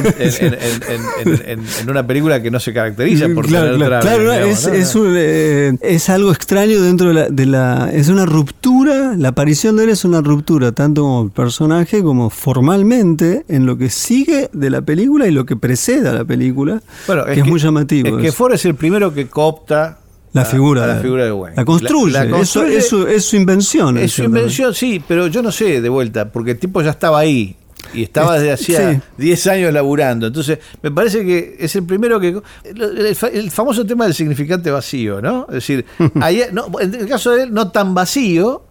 en, 1.46 1.89
una 1.89 2.06
película 2.06 2.41
que 2.41 2.50
no 2.50 2.60
se 2.60 2.74
caracteriza 2.74 3.27
por 3.34 3.46
claro, 3.46 3.74
tener 3.74 3.88
claro, 3.88 4.01
Claro, 4.01 4.34
es, 4.34 4.65
es, 4.65 4.96
un, 4.96 5.13
eh, 5.15 5.77
es, 5.82 6.10
algo 6.10 6.32
extraño 6.32 6.82
dentro 6.82 7.10
de 7.10 7.13
la, 7.13 7.29
de 7.29 7.46
la, 7.46 7.89
Es 7.94 8.10
una 8.10 8.25
ruptura, 8.25 9.15
la 9.15 9.29
aparición 9.29 9.77
de 9.77 9.86
él 9.86 9.89
es 9.91 10.06
una 10.06 10.22
ruptura, 10.22 10.72
tanto 10.72 11.01
como 11.03 11.29
personaje 11.29 12.03
como 12.03 12.29
formalmente, 12.29 13.46
en 13.48 13.65
lo 13.65 13.77
que 13.77 13.89
sigue 13.89 14.50
de 14.53 14.70
la 14.70 14.82
película 14.82 15.27
y 15.27 15.32
lo 15.32 15.46
que 15.46 15.56
precede 15.56 16.10
a 16.10 16.13
la 16.13 16.25
película, 16.25 16.82
bueno, 17.06 17.25
que 17.25 17.39
es, 17.39 17.46
muy 17.46 17.60
llamativo. 17.60 18.17
Es 18.17 18.24
que 18.24 18.32
Ford 18.32 18.53
es 18.53 18.65
el 18.65 18.75
primero 18.75 19.13
que 19.13 19.27
coopta 19.27 20.00
la 20.34 20.46
figura, 20.46 20.86
la, 20.86 21.00
figura 21.00 21.26
de 21.26 21.32
Wayne. 21.32 21.56
La 21.58 21.66
construye, 21.66 22.42
Eso, 22.42 23.08
es, 23.08 23.26
su 23.26 23.36
invención. 23.36 23.98
Es 23.98 24.14
su 24.14 24.24
invención, 24.24 24.74
sí, 24.74 25.02
pero 25.08 25.28
yo 25.28 25.42
no 25.42 25.52
sé, 25.52 25.82
de 25.82 25.90
vuelta, 25.90 26.32
porque 26.32 26.52
el 26.52 26.60
tipo 26.60 26.82
ya 26.82 26.92
estaba 26.92 27.20
ahí 27.20 27.56
y 27.94 28.04
estaba 28.04 28.38
desde 28.38 28.52
hacía 28.52 29.02
10 29.18 29.48
años 29.48 29.74
laburando. 29.74 30.28
Entonces, 30.28 30.60
me 30.82 30.92
parece 30.92 31.26
que 31.26 31.56
es 31.60 31.76
el 31.76 31.84
primero 31.84 32.20
que. 32.20 32.40
El, 32.64 33.52
famoso 33.52 33.86
tema 33.86 34.06
del 34.06 34.14
significante 34.14 34.70
vacío, 34.70 35.22
¿no? 35.22 35.46
Es 35.50 35.56
decir, 35.56 35.86
en 36.00 36.94
el 36.94 37.08
caso 37.08 37.32
de 37.32 37.44
él, 37.44 37.54
no 37.54 37.72
tan 37.72 37.94
vacío, 37.94 38.64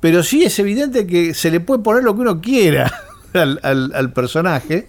pero 0.00 0.22
sí 0.22 0.44
es 0.44 0.58
evidente 0.58 1.06
que 1.06 1.34
se 1.34 1.50
le 1.50 1.60
puede 1.60 1.82
poner 1.82 2.04
lo 2.04 2.14
que 2.14 2.20
uno 2.20 2.40
quiera 2.40 2.92
al 3.32 4.12
personaje, 4.12 4.88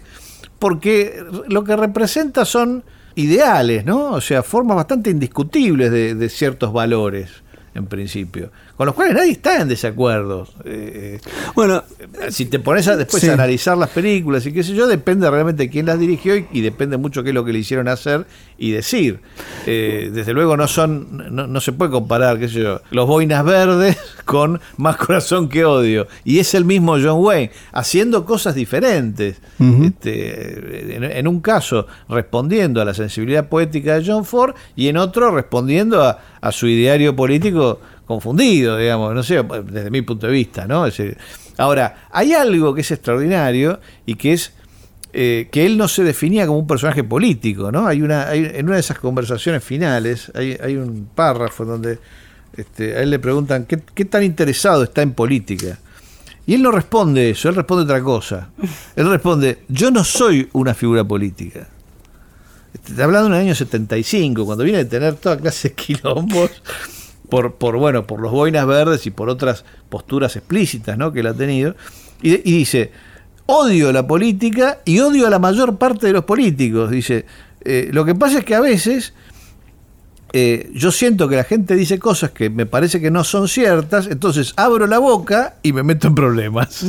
porque 0.58 1.24
lo 1.48 1.64
que 1.64 1.76
representa 1.76 2.44
son 2.44 2.84
ideales, 3.20 3.84
¿no? 3.84 4.12
O 4.12 4.20
sea, 4.20 4.42
formas 4.42 4.76
bastante 4.76 5.10
indiscutibles 5.10 5.90
de, 5.90 6.28
ciertos 6.28 6.72
valores, 6.72 7.30
en 7.74 7.86
principio 7.86 8.50
con 8.80 8.86
los 8.86 8.94
cuales 8.94 9.14
nadie 9.14 9.32
está 9.32 9.60
en 9.60 9.68
desacuerdo. 9.68 10.48
Eh, 10.64 11.20
bueno, 11.54 11.84
si 12.30 12.46
te 12.46 12.58
pones 12.60 12.88
a 12.88 12.96
después 12.96 13.22
a 13.28 13.34
analizar 13.34 13.76
las 13.76 13.90
películas 13.90 14.46
y 14.46 14.54
qué 14.54 14.62
sé 14.62 14.72
yo, 14.72 14.88
depende 14.88 15.30
realmente 15.30 15.64
de 15.64 15.68
quién 15.68 15.84
las 15.84 16.00
dirigió 16.00 16.34
y, 16.34 16.62
depende 16.62 16.96
mucho 16.96 17.22
qué 17.22 17.28
es 17.28 17.34
lo 17.34 17.44
que 17.44 17.52
le 17.52 17.58
hicieron 17.58 17.88
hacer 17.88 18.24
y 18.56 18.70
decir. 18.70 19.20
Eh, 19.66 20.10
desde 20.14 20.32
luego 20.32 20.56
no 20.56 20.66
son, 20.66 21.28
no, 21.30 21.60
se 21.60 21.72
puede 21.72 21.90
comparar, 21.90 22.38
qué 22.38 22.48
sé 22.48 22.60
yo, 22.60 22.80
los 22.90 23.06
boinas 23.06 23.44
verdes 23.44 23.98
con 24.24 24.62
más 24.78 24.96
corazón 24.96 25.50
que 25.50 25.66
odio. 25.66 26.08
Y 26.24 26.38
es 26.38 26.54
el 26.54 26.64
mismo 26.64 26.92
John 26.92 27.22
Wayne, 27.22 27.50
haciendo 27.72 28.24
cosas 28.24 28.54
diferentes. 28.54 29.42
este, 29.58 31.18
en, 31.18 31.28
un 31.28 31.40
caso 31.40 31.86
respondiendo 32.08 32.80
a 32.80 32.86
la 32.86 32.94
sensibilidad 32.94 33.46
poética 33.46 33.98
de 33.98 34.06
John 34.06 34.24
Ford 34.24 34.54
y 34.74 34.88
en 34.88 34.96
otro 34.96 35.30
respondiendo 35.32 36.02
a, 36.02 36.18
a 36.40 36.50
su 36.50 36.66
ideario 36.66 37.14
político 37.14 37.78
confundido, 38.10 38.76
digamos, 38.76 39.14
no 39.14 39.22
sé, 39.22 39.40
desde 39.66 39.88
mi 39.88 40.02
punto 40.02 40.26
de 40.26 40.32
vista, 40.32 40.66
¿no? 40.66 40.84
ahora, 41.58 42.08
hay 42.10 42.32
algo 42.32 42.74
que 42.74 42.80
es 42.80 42.90
extraordinario 42.90 43.78
y 44.04 44.16
que 44.16 44.32
es 44.32 44.52
eh, 45.12 45.48
que 45.52 45.64
él 45.64 45.78
no 45.78 45.86
se 45.86 46.02
definía 46.02 46.44
como 46.44 46.58
un 46.58 46.66
personaje 46.66 47.04
político, 47.04 47.70
¿no? 47.70 47.86
Hay 47.86 48.02
una, 48.02 48.34
en 48.34 48.66
una 48.66 48.74
de 48.74 48.80
esas 48.80 48.98
conversaciones 48.98 49.62
finales, 49.62 50.32
hay, 50.34 50.74
un 50.76 51.08
párrafo 51.14 51.64
donde 51.64 52.00
este, 52.56 52.96
a 52.96 53.02
él 53.02 53.10
le 53.10 53.20
preguntan 53.20 53.64
¿qué, 53.66 53.80
qué 53.94 54.04
tan 54.04 54.24
interesado 54.24 54.82
está 54.82 55.02
en 55.02 55.12
política. 55.12 55.78
Y 56.46 56.54
él 56.54 56.62
no 56.62 56.72
responde 56.72 57.30
eso, 57.30 57.48
él 57.48 57.54
responde 57.54 57.84
otra 57.84 58.02
cosa. 58.02 58.50
Él 58.96 59.08
responde, 59.08 59.58
yo 59.68 59.92
no 59.92 60.02
soy 60.02 60.48
una 60.52 60.74
figura 60.74 61.04
política. 61.04 61.68
Está 62.74 63.04
hablando 63.04 63.28
en 63.28 63.34
el 63.34 63.40
año 63.40 63.54
75, 63.54 64.44
cuando 64.44 64.64
viene 64.64 64.80
a 64.80 64.88
tener 64.88 65.14
toda 65.14 65.36
clase 65.36 65.68
de 65.68 65.74
quilombos 65.76 66.50
por, 67.30 67.54
por, 67.54 67.76
bueno, 67.76 68.06
por 68.06 68.20
los 68.20 68.32
boinas 68.32 68.66
verdes 68.66 69.06
y 69.06 69.10
por 69.10 69.28
otras 69.28 69.64
posturas 69.88 70.36
explícitas 70.36 70.98
¿no? 70.98 71.12
que 71.12 71.20
él 71.20 71.28
ha 71.28 71.34
tenido. 71.34 71.74
Y, 72.20 72.36
dice, 72.36 72.92
odio 73.46 73.92
la 73.92 74.06
política 74.06 74.80
y 74.84 75.00
odio 75.00 75.26
a 75.26 75.30
la 75.30 75.38
mayor 75.38 75.78
parte 75.78 76.08
de 76.08 76.12
los 76.12 76.24
políticos. 76.24 76.90
Dice, 76.90 77.24
eh, 77.64 77.88
lo 77.92 78.04
que 78.04 78.14
pasa 78.14 78.40
es 78.40 78.44
que 78.44 78.54
a 78.54 78.60
veces 78.60 79.14
eh, 80.32 80.70
yo 80.74 80.92
siento 80.92 81.28
que 81.28 81.36
la 81.36 81.44
gente 81.44 81.74
dice 81.74 81.98
cosas 81.98 82.30
que 82.30 82.50
me 82.50 82.66
parece 82.66 83.00
que 83.00 83.10
no 83.10 83.24
son 83.24 83.48
ciertas, 83.48 84.06
entonces 84.06 84.52
abro 84.56 84.86
la 84.86 84.98
boca 84.98 85.56
y 85.62 85.72
me 85.72 85.82
meto 85.82 86.08
en 86.08 86.14
problemas. 86.14 86.84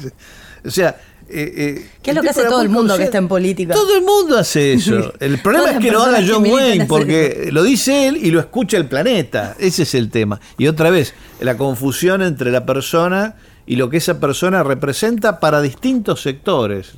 o 0.64 0.70
sea, 0.70 0.96
eh, 1.34 1.52
eh, 1.56 1.90
¿Qué 2.02 2.10
es 2.10 2.16
lo 2.16 2.22
que 2.22 2.28
hace 2.28 2.44
todo 2.44 2.60
el 2.60 2.68
mundo 2.68 2.96
que 2.96 3.04
está 3.04 3.18
en 3.18 3.28
política? 3.28 3.74
Todo 3.74 3.96
el 3.96 4.02
mundo 4.02 4.36
hace 4.36 4.72
eso. 4.74 5.14
El 5.18 5.38
problema 5.40 5.72
es 5.72 5.78
que 5.78 5.90
lo 5.90 6.02
haga 6.02 6.22
John 6.26 6.44
Wayne, 6.46 6.86
porque 6.86 7.48
lo 7.50 7.62
dice 7.62 8.08
él 8.08 8.18
y 8.18 8.30
lo 8.30 8.40
escucha 8.40 8.76
el 8.76 8.86
planeta. 8.86 9.56
Ese 9.58 9.84
es 9.84 9.94
el 9.94 10.10
tema. 10.10 10.40
Y 10.58 10.66
otra 10.66 10.90
vez, 10.90 11.14
la 11.40 11.56
confusión 11.56 12.22
entre 12.22 12.50
la 12.50 12.66
persona 12.66 13.36
y 13.66 13.76
lo 13.76 13.88
que 13.88 13.96
esa 13.96 14.20
persona 14.20 14.62
representa 14.62 15.40
para 15.40 15.62
distintos 15.62 16.20
sectores. 16.20 16.92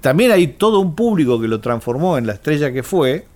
También 0.00 0.32
hay 0.32 0.48
todo 0.48 0.80
un 0.80 0.94
público 0.94 1.40
que 1.40 1.48
lo 1.48 1.60
transformó 1.60 2.18
en 2.18 2.26
la 2.26 2.32
estrella 2.32 2.72
que 2.72 2.82
fue, 2.82 3.26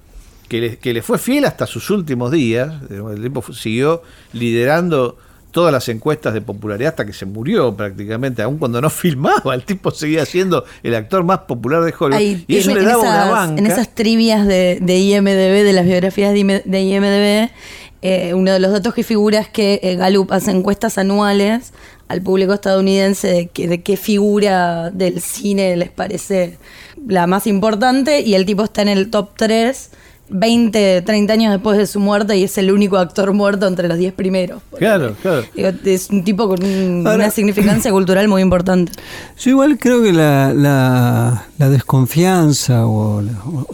que 0.49 0.61
le, 0.61 0.79
que 0.79 0.93
le 0.93 1.03
fue 1.03 1.19
fiel 1.19 1.45
hasta 1.45 1.67
sus 1.67 1.91
últimos 1.91 2.33
días. 2.33 2.73
El 2.91 3.21
tiempo 3.21 3.45
siguió 3.53 4.03
liderando 4.33 5.19
todas 5.57 5.73
las 5.73 5.89
encuestas 5.89 6.35
de 6.35 6.43
popularidad 6.43 6.91
hasta 6.91 7.07
que 7.07 7.15
se 7.15 7.25
murió 7.25 7.75
prácticamente, 7.75 8.43
aun 8.43 8.59
cuando 8.59 8.79
no 8.79 8.91
filmaba, 8.91 9.55
el 9.55 9.65
tipo 9.65 9.91
seguía 9.91 10.27
siendo 10.27 10.67
el 10.83 10.95
actor 10.95 11.25
más 11.25 11.39
popular 11.39 11.83
de 11.83 11.95
Hollywood. 11.99 12.45
y 12.47 12.57
eso 12.59 12.75
le 12.75 12.85
daba 12.85 13.01
una 13.01 13.31
banca. 13.31 13.59
En 13.59 13.65
esas 13.65 13.89
trivias 13.95 14.47
de, 14.47 14.79
IMDB, 14.83 15.65
de 15.65 15.73
las 15.73 15.87
biografías 15.87 16.35
de, 16.35 16.41
IMDB, 16.83 17.51
eh, 18.03 18.35
uno 18.35 18.53
de 18.53 18.61
los 18.61 18.71
datos 18.71 18.93
que 18.93 19.03
figura 19.03 19.39
es 19.39 19.49
que 19.49 19.81
eh, 19.83 19.97
Gallup 19.97 20.31
hace 20.31 20.51
encuestas 20.51 20.99
anuales 20.99 21.73
al 22.09 22.21
público 22.21 22.53
estadounidense 22.53 23.29
de, 23.29 23.47
que, 23.47 23.67
de 23.67 23.83
qué 23.83 23.97
figura 23.97 24.91
del 24.91 25.23
cine 25.23 25.75
les 25.79 25.89
parece 25.89 26.59
la 27.09 27.27
más 27.27 27.47
importante 27.47 28.21
y 28.21 28.35
el 28.35 28.45
tipo 28.45 28.63
está 28.63 28.83
en 28.83 28.89
el 28.89 29.09
top 29.09 29.31
3 29.39 29.91
20, 30.29 31.03
30 31.03 31.33
años 31.33 31.53
después 31.53 31.79
de 31.79 31.87
su 31.87 32.01
muerte 32.01 32.37
y 32.37 32.45
es 32.45 32.59
el 32.59 32.71
único 32.71 32.97
actor 32.97 33.33
muerto 33.33 33.67
entre 33.67 33.89
los 33.89 33.99
10 33.99 34.15
primeros. 34.15 34.63
Claro, 34.79 35.15
claro. 35.23 35.45
es 35.85 36.11
un 36.11 36.25
tipo 36.25 36.49
con 36.49 36.65
una 36.65 37.31
significancia 37.31 37.91
cultural 37.91 38.29
muy 38.29 38.43
importante. 38.43 38.93
Yo 39.39 39.51
igual 39.51 39.79
creo 39.79 40.03
que 40.03 40.13
la, 40.13 40.53
la, 40.55 41.69
desconfianza, 41.71 42.87
o, 42.87 43.23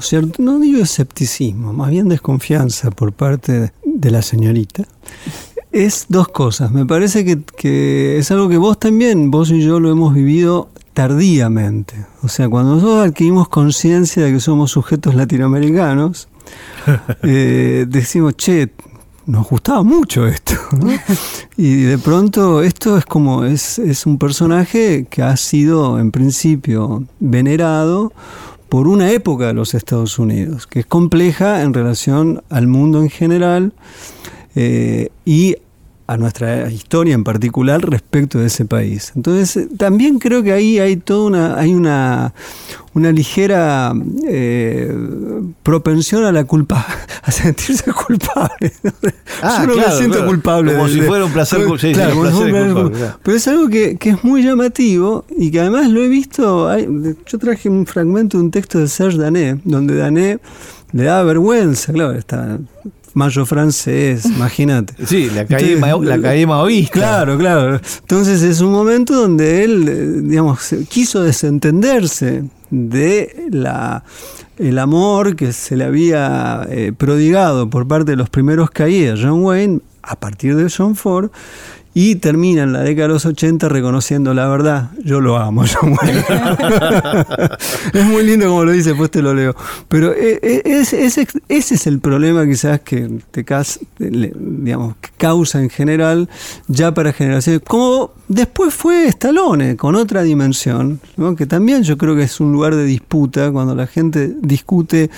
cierto, 0.00 0.42
no 0.42 0.58
digo 0.58 0.82
escepticismo, 0.82 1.72
más 1.72 1.90
bien 1.90 2.08
desconfianza 2.08 2.90
por 2.90 3.12
parte 3.12 3.72
de 3.84 4.10
la 4.10 4.22
señorita, 4.22 4.84
es 5.70 6.06
dos 6.08 6.28
cosas. 6.28 6.70
Me 6.70 6.84
parece 6.84 7.24
que, 7.24 7.40
que 7.56 8.18
es 8.18 8.30
algo 8.30 8.48
que 8.48 8.58
vos 8.58 8.78
también, 8.78 9.30
vos 9.30 9.50
y 9.50 9.62
yo 9.62 9.80
lo 9.80 9.90
hemos 9.90 10.14
vivido 10.14 10.68
tardíamente. 10.92 11.94
O 12.22 12.28
sea, 12.28 12.48
cuando 12.48 12.74
nosotros 12.74 13.08
adquirimos 13.08 13.48
conciencia 13.48 14.24
de 14.24 14.32
que 14.32 14.40
somos 14.40 14.70
sujetos 14.70 15.14
latinoamericanos, 15.14 16.28
eh, 17.22 17.84
decimos, 17.88 18.34
che, 18.36 18.70
nos 19.26 19.48
gustaba 19.48 19.82
mucho 19.82 20.26
esto. 20.26 20.54
Y 21.56 21.82
de 21.82 21.98
pronto 21.98 22.62
esto 22.62 22.98
es 22.98 23.04
como, 23.04 23.44
es, 23.44 23.78
es 23.78 24.06
un 24.06 24.18
personaje 24.18 25.06
que 25.08 25.22
ha 25.22 25.36
sido 25.36 25.98
en 25.98 26.10
principio 26.10 27.04
venerado 27.20 28.12
por 28.68 28.88
una 28.88 29.10
época 29.10 29.48
de 29.48 29.54
los 29.54 29.74
Estados 29.74 30.18
Unidos, 30.18 30.66
que 30.66 30.80
es 30.80 30.86
compleja 30.86 31.62
en 31.62 31.74
relación 31.74 32.42
al 32.48 32.66
mundo 32.66 33.02
en 33.02 33.10
general 33.10 33.74
eh, 34.54 35.10
y 35.24 35.56
a 36.06 36.16
nuestra 36.16 36.70
historia 36.70 37.14
en 37.14 37.24
particular 37.24 37.80
respecto 37.88 38.38
de 38.38 38.46
ese 38.46 38.64
país. 38.64 39.12
Entonces, 39.14 39.56
eh, 39.56 39.68
también 39.76 40.18
creo 40.18 40.42
que 40.42 40.52
ahí 40.52 40.78
hay 40.78 40.96
toda 40.96 41.26
una, 41.26 41.58
hay 41.58 41.72
una, 41.72 42.34
una 42.94 43.12
ligera 43.12 43.92
eh, 44.28 44.94
propensión 45.62 46.24
a 46.24 46.32
la 46.32 46.44
culpa, 46.44 46.84
a 47.22 47.30
sentirse 47.30 47.92
culpable. 47.92 48.72
Ah, 49.42 49.64
Yo 49.66 49.74
no 49.74 49.76
me 49.76 49.96
siento 49.96 50.26
culpable. 50.26 50.74
Como 50.74 50.88
si 50.88 51.00
fuera 51.02 51.24
un 51.24 51.32
placer, 51.32 51.60
sí, 51.78 51.92
Pero 53.22 53.36
es 53.36 53.48
algo 53.48 53.68
que, 53.68 53.96
que, 53.96 54.10
es 54.10 54.24
muy 54.24 54.42
llamativo 54.42 55.24
y 55.36 55.50
que 55.50 55.60
además 55.60 55.88
lo 55.88 56.02
he 56.02 56.08
visto. 56.08 56.70
yo 56.78 57.38
traje 57.38 57.68
un 57.68 57.86
fragmento 57.86 58.38
de 58.38 58.44
un 58.44 58.50
texto 58.50 58.78
de 58.78 58.88
Serge 58.88 59.18
Danet, 59.18 59.60
donde 59.64 59.96
Danet 59.96 60.40
le 60.92 61.04
da 61.04 61.22
vergüenza, 61.22 61.92
claro, 61.92 62.12
está 62.12 62.58
mayo 63.14 63.46
francés, 63.46 64.24
imagínate. 64.36 64.94
Sí, 65.06 65.30
la 65.34 65.46
calle, 65.46 65.78
la 65.78 66.20
calle 66.20 66.46
maoísta. 66.46 66.92
Claro, 66.92 67.38
claro. 67.38 67.80
Entonces 68.00 68.42
es 68.42 68.60
un 68.60 68.72
momento 68.72 69.14
donde 69.14 69.64
él, 69.64 69.88
eh, 69.88 70.20
digamos, 70.22 70.74
quiso 70.88 71.22
desentenderse 71.22 72.44
de 72.70 73.48
la 73.50 74.04
el 74.58 74.78
amor 74.78 75.34
que 75.34 75.52
se 75.52 75.76
le 75.76 75.84
había 75.84 76.66
eh, 76.70 76.92
prodigado 76.96 77.68
por 77.68 77.88
parte 77.88 78.12
de 78.12 78.16
los 78.16 78.30
primeros 78.30 78.70
caídas 78.70 79.20
John 79.22 79.42
Wayne 79.42 79.80
a 80.02 80.16
partir 80.16 80.56
de 80.56 80.70
John 80.74 80.94
Ford 80.94 81.30
y 81.94 82.16
termina 82.16 82.62
en 82.62 82.72
la 82.72 82.80
década 82.80 83.08
de 83.08 83.14
los 83.14 83.26
80 83.26 83.68
reconociendo 83.68 84.32
la 84.32 84.48
verdad. 84.48 84.90
Yo 85.04 85.20
lo 85.20 85.36
amo, 85.36 85.64
Wayne. 85.82 86.24
es 87.92 88.04
muy 88.04 88.24
lindo 88.24 88.46
como 88.46 88.64
lo 88.64 88.72
dice, 88.72 88.90
después 88.90 89.10
te 89.10 89.20
lo 89.20 89.34
leo. 89.34 89.54
Pero 89.88 90.12
e, 90.14 90.40
e, 90.42 90.80
ese 90.80 91.28
es 91.48 91.86
el 91.86 92.00
problema 92.00 92.46
quizás 92.46 92.80
que 92.80 93.10
te 93.30 93.44
digamos, 93.98 94.96
causa 95.18 95.60
en 95.60 95.68
general 95.68 96.28
ya 96.66 96.94
para 96.94 97.12
generaciones. 97.12 97.62
Como 97.66 98.12
después 98.28 98.72
fue 98.72 99.06
Stallone, 99.08 99.76
con 99.76 99.94
otra 99.94 100.22
dimensión, 100.22 101.00
que 101.36 101.46
también 101.46 101.82
yo 101.82 101.98
creo 101.98 102.16
que 102.16 102.22
es 102.22 102.40
un 102.40 102.52
lugar 102.52 102.74
de 102.74 102.84
disputa 102.84 103.50
cuando 103.50 103.74
la 103.74 103.86
gente 103.86 104.32
discute 104.40 105.10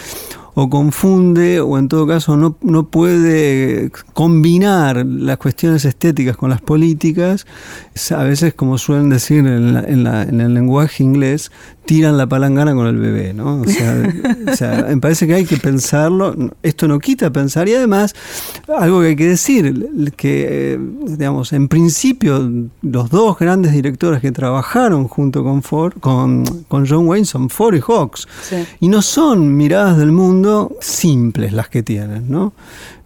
o 0.54 0.70
confunde 0.70 1.60
o 1.60 1.78
en 1.78 1.88
todo 1.88 2.06
caso 2.06 2.36
no, 2.36 2.56
no 2.62 2.88
puede 2.88 3.90
combinar 4.12 5.04
las 5.04 5.36
cuestiones 5.38 5.84
estéticas 5.84 6.36
con 6.36 6.50
las 6.50 6.60
políticas, 6.60 7.46
a 8.10 8.22
veces 8.22 8.54
como 8.54 8.78
suelen 8.78 9.10
decir 9.10 9.46
en, 9.46 9.76
en 9.76 10.40
el 10.40 10.54
lenguaje 10.54 11.02
inglés, 11.02 11.50
tiran 11.84 12.16
la 12.16 12.26
palangana 12.26 12.74
con 12.74 12.86
el 12.86 12.96
bebé, 12.96 13.34
¿no? 13.34 13.60
O 13.60 13.64
sea, 14.54 14.86
me 14.88 14.96
parece 14.98 15.26
que 15.26 15.34
hay 15.34 15.44
que 15.44 15.56
pensarlo, 15.56 16.34
esto 16.62 16.88
no 16.88 16.98
quita 16.98 17.30
pensar 17.30 17.68
y 17.68 17.74
además 17.74 18.14
algo 18.68 19.00
que 19.00 19.08
hay 19.08 19.16
que 19.16 19.28
decir, 19.28 20.12
que 20.16 20.78
digamos, 21.06 21.52
en 21.52 21.68
principio 21.68 22.50
los 22.82 23.10
dos 23.10 23.38
grandes 23.38 23.72
directores 23.72 24.20
que 24.20 24.32
trabajaron 24.32 25.08
junto 25.08 25.42
con 25.42 25.62
Ford, 25.62 25.94
con, 26.00 26.44
con 26.68 26.86
John 26.86 27.06
Wayne 27.06 27.26
son 27.26 27.50
Ford 27.50 27.74
y 27.74 27.80
Hawks, 27.80 28.28
y 28.80 28.88
no 28.88 29.02
son 29.02 29.56
miradas 29.56 29.98
del 29.98 30.12
mundo 30.12 30.43
simples 30.80 31.52
las 31.52 31.68
que 31.68 31.82
tienen, 31.82 32.30
¿no? 32.30 32.52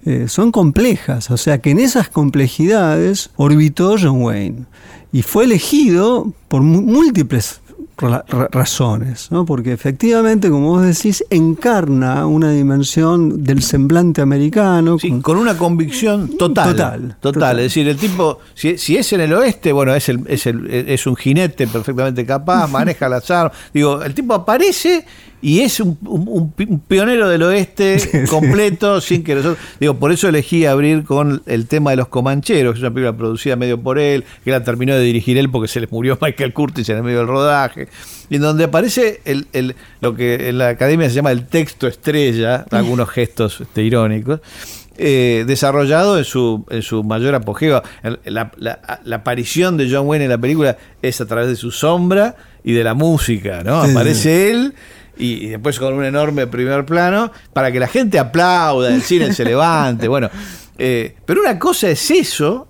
Eh, 0.05 0.27
son 0.29 0.53
complejas, 0.53 1.31
o 1.31 1.37
sea 1.37 1.59
que 1.59 1.71
en 1.71 1.81
esas 1.81 2.09
complejidades 2.09 3.31
orbitó 3.37 3.97
John 4.01 4.23
Wayne 4.23 4.65
y 5.13 5.23
fue 5.23 5.45
elegido 5.45 6.33
por 6.49 6.63
múltiples 6.63 7.61
razones, 7.99 9.31
¿no? 9.31 9.45
porque 9.45 9.73
efectivamente, 9.73 10.49
como 10.51 10.69
vos 10.69 10.83
decís, 10.83 11.25
encarna 11.31 12.27
una 12.27 12.53
dimensión 12.53 13.43
del 13.43 13.63
semblante 13.63 14.21
americano. 14.21 14.99
con, 15.23 15.37
una 15.37 15.57
convicción 15.57 16.37
total, 16.37 17.17
total. 17.21 17.59
Es 17.59 17.65
decir, 17.67 17.89
el 17.89 17.97
tipo, 17.97 18.39
si, 18.55 18.79
si, 18.79 18.97
es 18.97 19.13
en 19.13 19.23
el 19.23 19.33
oeste, 19.33 19.73
bueno, 19.73 19.95
es, 19.95 20.09
el, 20.09 20.23
es, 20.29 20.47
el, 20.47 20.67
es 20.71 21.07
un 21.07 21.17
jinete 21.17 21.67
perfectamente 21.67 22.25
capaz, 22.25 22.69
maneja 22.69 23.09
las 23.09 23.29
armas. 23.31 23.59
Digo, 23.75 24.01
el 24.03 24.15
tipo 24.15 24.35
aparece 24.35 25.05
y 25.41 25.61
es 25.61 25.79
un, 25.81 26.53
pionero 26.89 27.29
del 27.29 27.43
oeste 27.45 28.27
completo, 28.31 29.01
sin 29.01 29.23
que 29.23 29.37
nosotros. 29.37 29.59
Digo, 29.79 29.95
por 29.95 30.11
eso 30.11 30.29
elegí 30.29 30.67
abrir 30.67 31.05
con 31.05 31.43
el 31.47 31.67
tema 31.67 31.91
de 31.91 31.97
los 31.97 32.09
Comancheros, 32.09 32.73
que 32.73 32.79
es 32.79 32.83
una 32.83 32.93
película 32.93 33.17
producida 33.17 33.55
medio 33.55 33.81
por 33.81 33.99
él, 33.99 34.25
que 34.45 34.51
la 34.51 34.65
terminó 34.65 34.95
de 34.95 35.03
dirigir 35.03 35.39
él 35.39 35.49
porque 35.51 35.69
se 35.69 35.81
le 35.81 35.87
murió 35.91 36.19
Michael 36.23 36.53
Curtis 36.53 36.89
en 36.89 36.97
el 36.97 37.03
medio 37.05 37.19
del 37.19 37.29
rodaje, 37.29 37.89
y 38.29 38.37
en 38.37 38.43
donde 38.43 38.65
aparece 38.65 39.21
el, 39.25 39.47
el, 39.53 39.77
lo 40.01 40.15
que 40.15 40.49
en 40.49 40.59
la 40.59 40.71
academia 40.71 41.09
se 41.09 41.17
llama 41.17 41.31
el 41.31 41.47
texto 41.47 41.87
estrella, 41.87 42.67
algunos 42.71 43.09
gestos 43.09 43.61
este, 43.61 43.83
irónicos. 43.83 44.41
Eh, 45.01 45.45
desarrollado 45.47 46.19
en 46.19 46.25
su, 46.25 46.67
en 46.71 46.83
su 46.83 47.05
mayor 47.05 47.33
apogeo. 47.37 47.85
La, 48.25 48.51
la, 48.57 48.81
aparición 49.13 49.77
de 49.77 49.89
John 49.89 50.09
Wayne 50.09 50.25
en 50.25 50.31
la 50.33 50.39
película 50.39 50.77
es 51.01 51.21
a 51.21 51.27
través 51.27 51.47
de 51.47 51.55
su 51.55 51.71
sombra 51.71 52.35
y 52.65 52.73
de 52.73 52.83
la 52.83 52.95
música, 52.95 53.63
¿no? 53.63 53.81
Aparece 53.81 54.51
él 54.51 54.75
y, 55.19 55.49
después 55.49 55.79
con 55.79 55.95
un 55.95 56.05
enorme 56.05 56.47
primer 56.47 56.85
plano 56.85 57.33
para 57.53 57.73
que 57.73 57.81
la 57.81 57.89
gente 57.89 58.19
aplauda, 58.19 58.95
el 58.95 59.03
cine 59.03 59.33
se 59.33 59.45
levante, 59.45 60.09
bueno. 60.09 60.31
Eh, 60.81 61.17
pero 61.27 61.41
una 61.41 61.59
cosa 61.59 61.91
es 61.91 62.11
eso 62.11 62.69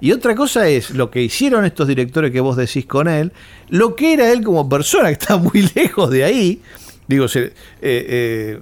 y 0.00 0.12
otra 0.12 0.34
cosa 0.34 0.68
es 0.68 0.90
lo 0.90 1.10
que 1.10 1.22
hicieron 1.22 1.64
estos 1.64 1.88
directores 1.88 2.30
que 2.30 2.40
vos 2.40 2.56
decís 2.56 2.84
con 2.84 3.08
él, 3.08 3.32
lo 3.70 3.96
que 3.96 4.12
era 4.12 4.30
él 4.30 4.44
como 4.44 4.68
persona, 4.68 5.06
que 5.08 5.12
está 5.12 5.36
muy 5.36 5.68
lejos 5.74 6.10
de 6.10 6.24
ahí. 6.24 6.62
Digo, 7.08 7.26
eh, 7.34 7.52
eh, 7.80 8.60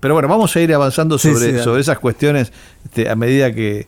pero 0.00 0.14
bueno, 0.14 0.28
vamos 0.28 0.54
a 0.56 0.60
ir 0.60 0.72
avanzando 0.74 1.18
sobre, 1.18 1.62
sobre 1.62 1.80
esas 1.80 1.98
cuestiones 1.98 2.52
este, 2.84 3.08
a 3.08 3.14
medida 3.14 3.52
que, 3.52 3.86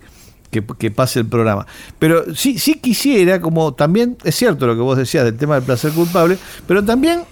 que, 0.51 0.91
pase 0.91 1.21
el 1.21 1.27
programa. 1.27 1.67
Pero 1.99 2.35
sí, 2.35 2.59
sí 2.59 2.75
quisiera, 2.75 3.41
como 3.41 3.75
también 3.75 4.19
es 4.25 4.35
cierto 4.35 4.67
lo 4.67 4.75
que 4.75 4.83
vos 4.83 4.99
decías 4.99 5.25
del 5.25 5.37
tema 5.37 5.55
del 5.55 5.65
placer 5.65 5.93
culpable, 5.93 6.37
pero 6.67 6.85
también 6.85 7.23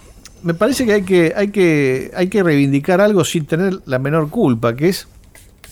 me 0.43 0.55
parece 0.55 0.87
que 0.87 0.93
hay 0.93 1.03
que, 1.03 1.33
hay 1.37 1.49
que, 1.49 2.11
hay 2.15 2.29
que 2.29 2.43
reivindicar 2.43 3.01
algo 3.01 3.25
sin 3.25 3.47
tener 3.47 3.79
la 3.87 3.99
menor 3.99 4.31
culpa, 4.31 4.75
que 4.75 4.89
es 4.89 5.09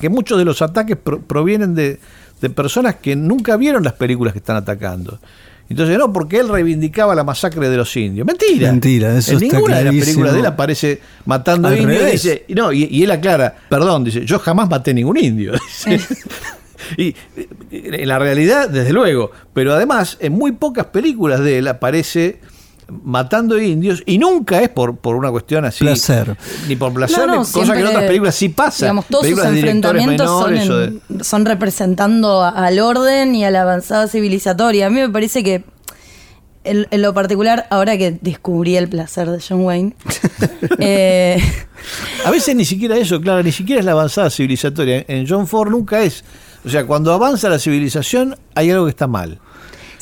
que 0.01 0.09
muchos 0.09 0.39
de 0.39 0.45
los 0.45 0.63
ataques 0.63 0.97
provienen 0.97 1.75
de, 1.75 1.99
de 2.41 2.51
personas 2.51 2.97
que 2.97 3.17
nunca 3.17 3.57
vieron 3.57 3.83
las 3.83 3.95
películas 3.95 4.33
que 4.33 4.39
están 4.39 4.57
atacando. 4.57 5.19
Entonces, 5.69 5.99
no, 5.99 6.13
porque 6.13 6.39
él 6.39 6.49
reivindicaba 6.49 7.15
la 7.15 7.25
masacre 7.25 7.69
de 7.69 7.77
los 7.77 7.97
indios. 7.97 8.25
Mentira. 8.27 8.71
Mentira, 8.71 9.17
eso 9.17 9.33
En 9.33 9.41
ninguna 9.41 9.79
de 9.79 9.85
las 9.85 9.95
películas 9.95 10.33
de 10.33 10.41
él 10.41 10.47
aparece 10.47 11.01
matando 11.25 11.75
indios. 11.75 12.03
Y, 12.03 12.13
dice, 12.13 12.45
no, 12.51 12.73
y, 12.73 13.03
él 13.03 13.11
aclara, 13.11 13.55
perdón, 13.69 14.05
dice, 14.05 14.25
yo 14.25 14.39
jamás 14.39 14.69
maté 14.69 14.95
ningún 14.95 15.17
indio. 15.17 15.55
y 16.97 17.17
en 17.73 18.07
la 18.07 18.19
realidad, 18.19 18.69
desde 18.69 18.93
luego. 18.93 19.33
Pero 19.53 19.75
además, 19.75 20.19
en 20.21 20.35
muy 20.35 20.53
pocas 20.53 20.87
películas 20.87 21.41
de 21.41 21.59
él 21.59 21.67
aparece 21.67 22.39
matando 22.89 23.61
indios 23.61 24.03
y 24.07 24.19
nunca 24.19 24.61
es 24.61 24.69
por, 24.69 24.97
por 24.97 25.17
una 25.17 25.31
cuestión 25.31 25.65
así. 25.65 25.85
Placer. 25.85 26.37
Ni 26.69 26.77
por 26.77 26.93
placer, 26.93 27.29
cosa 27.53 27.75
que 27.75 27.81
en 27.81 27.87
otras 27.87 28.05
películas 28.05 28.35
sí 28.35 28.49
pasa. 28.49 28.87
Digamos, 28.87 29.07
todos 29.07 29.27
sus 29.27 29.45
enfrentamientos 29.45 30.31
son, 31.23 31.45
representando 31.45 32.43
al 32.43 32.79
orden 32.79 33.35
y 33.35 33.45
a 33.45 33.51
la 33.51 33.63
avanzada 33.63 34.09
civilizatoria. 34.09 34.87
A 34.87 34.91
mí 34.91 35.01
me 35.01 35.09
parece 35.09 35.43
que 35.43 35.65
en, 36.65 37.03
lo 37.03 37.15
particular, 37.15 37.67
ahora 37.71 37.97
que 37.97 38.19
descubrí 38.21 38.77
el 38.77 38.89
placer 38.89 39.31
de 39.31 39.43
John 39.47 39.63
Wayne. 39.63 39.95
Eh, 40.79 41.41
a 42.25 42.31
veces 42.31 42.55
ni 42.57 42.65
siquiera 42.65 42.97
eso, 42.97 43.21
claro, 43.21 43.43
ni 43.43 43.53
siquiera 43.53 43.79
es 43.79 43.85
la 43.85 43.93
avanzada 43.93 44.31
civilizatoria. 44.31 45.05
En 45.09 45.27
John 45.27 45.47
Ford 45.47 45.71
nunca 45.71 46.03
es. 46.03 46.25
O 46.65 46.69
sea, 46.69 46.85
cuando 46.85 47.13
avanza 47.13 47.49
la 47.49 47.59
civilización 47.59 48.37
hay 48.55 48.71
algo 48.71 48.85
que 48.85 48.91
está 48.91 49.07
mal. 49.07 49.41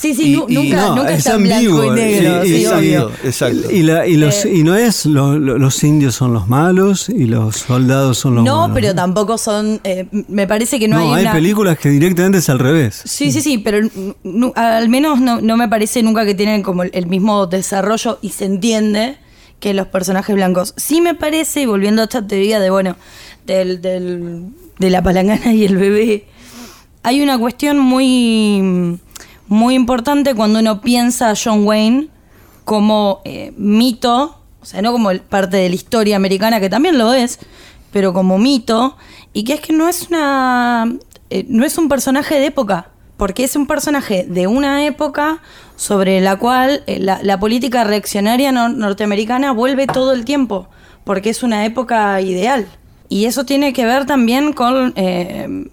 Sí, 0.05 0.15
sí, 0.15 0.37
nunca, 0.37 0.91
nunca 0.91 1.15
está 1.15 1.37
en 1.37 1.45
blanco 1.45 1.85
y 1.85 1.91
negro. 1.91 2.43
exacto, 2.43 3.13
exacto. 3.25 3.71
Y, 3.71 3.83
los, 3.83 4.45
eh, 4.45 4.55
y 4.55 4.63
no 4.63 4.77
es 4.77 5.07
los 5.07 5.83
indios 5.83 6.15
son 6.15 6.35
los 6.35 6.47
malos 6.47 7.09
y 7.09 7.25
los 7.25 7.57
soldados 7.57 8.19
son 8.19 8.35
los 8.35 8.45
no, 8.45 8.69
No, 8.69 8.75
pero 8.75 8.95
tampoco 8.95 9.39
son. 9.39 9.81
Eh, 9.83 10.07
me 10.29 10.47
parece 10.47 10.79
que 10.79 10.89
no, 10.89 10.99
hay. 10.99 11.07
No, 11.07 11.15
hay 11.15 11.27
películas 11.29 11.79
que 11.79 11.89
directamente 11.89 12.37
es 12.37 12.51
al 12.51 12.59
revés. 12.59 13.01
Sí, 13.07 13.33
sí, 13.33 13.41
sí, 13.41 13.57
pero 13.57 13.79
al 14.57 14.89
menos 14.91 15.23
no, 15.23 15.41
no 15.41 15.57
me 15.57 15.69
parece 15.69 16.03
nunca 16.03 16.27
que 16.27 16.35
tienen 16.35 16.63
como 16.63 16.83
el 16.83 17.07
mismo 17.07 17.47
desarrollo 17.47 18.19
y 18.21 18.29
se 18.29 18.45
entiende 18.45 19.17
que 19.59 19.73
los 19.73 19.87
personajes 19.87 20.37
blancos. 20.37 20.75
Sí 20.77 21.01
me 21.01 21.15
parece, 21.15 21.63
y 21.63 21.67
volviendo 21.67 22.03
a 22.03 22.05
esta 22.05 22.27
teoría 22.27 22.61
de, 22.61 22.69
bueno, 22.69 22.97
del, 23.47 23.81
del, 23.81 24.49
de 24.79 24.91
la 24.91 25.03
palangana 25.03 25.55
y 25.55 25.65
el 25.65 25.79
bebé, 25.79 26.27
hay 27.03 27.23
una 27.23 27.39
cuestión 27.39 27.79
muy 27.79 29.01
muy 29.49 29.75
importante 29.75 30.35
cuando 30.35 30.59
uno 30.59 30.81
piensa 30.81 31.31
a 31.31 31.35
John 31.37 31.67
Wayne 31.67 32.09
como 32.65 33.21
eh, 33.25 33.53
mito, 33.57 34.41
o 34.61 34.65
sea, 34.65 34.81
no 34.81 34.93
como 34.93 35.11
parte 35.29 35.59
de 35.59 35.69
la 35.69 35.75
historia 35.75 36.17
americana, 36.17 36.61
que 36.61 36.71
también 36.71 36.97
lo 36.97 37.13
es, 37.13 37.39
pero 37.93 38.13
como 38.13 38.39
mito, 38.39 38.97
y 39.35 39.45
que 39.45 39.55
es 39.55 39.61
que 39.61 39.73
no 39.73 39.89
es 39.89 40.09
una. 40.09 40.97
Eh, 41.29 41.45
no 41.49 41.67
es 41.67 41.77
un 41.77 41.89
personaje 41.89 42.37
de 42.37 42.47
época, 42.47 42.89
porque 43.17 43.45
es 43.45 43.57
un 43.57 43.67
personaje 43.67 44.25
de 44.29 44.47
una 44.47 44.87
época 44.87 45.43
sobre 45.77 46.21
la 46.21 46.37
cual 46.37 46.83
eh, 46.87 46.99
la, 46.99 47.41
política 47.41 47.85
reaccionaria 47.85 48.53
norteamericana 48.53 49.53
vuelve 49.53 49.87
todo 49.87 50.13
el 50.13 50.25
tiempo, 50.25 50.69
porque 51.05 51.31
es 51.31 51.43
una 51.43 51.65
época 51.67 52.21
ideal. 52.21 52.67
Y 53.09 53.27
eso 53.27 53.45
tiene 53.45 53.73
que 53.73 53.85
ver 53.85 54.07
también 54.07 54.53
con 54.53 54.93
eh, 54.97 55.69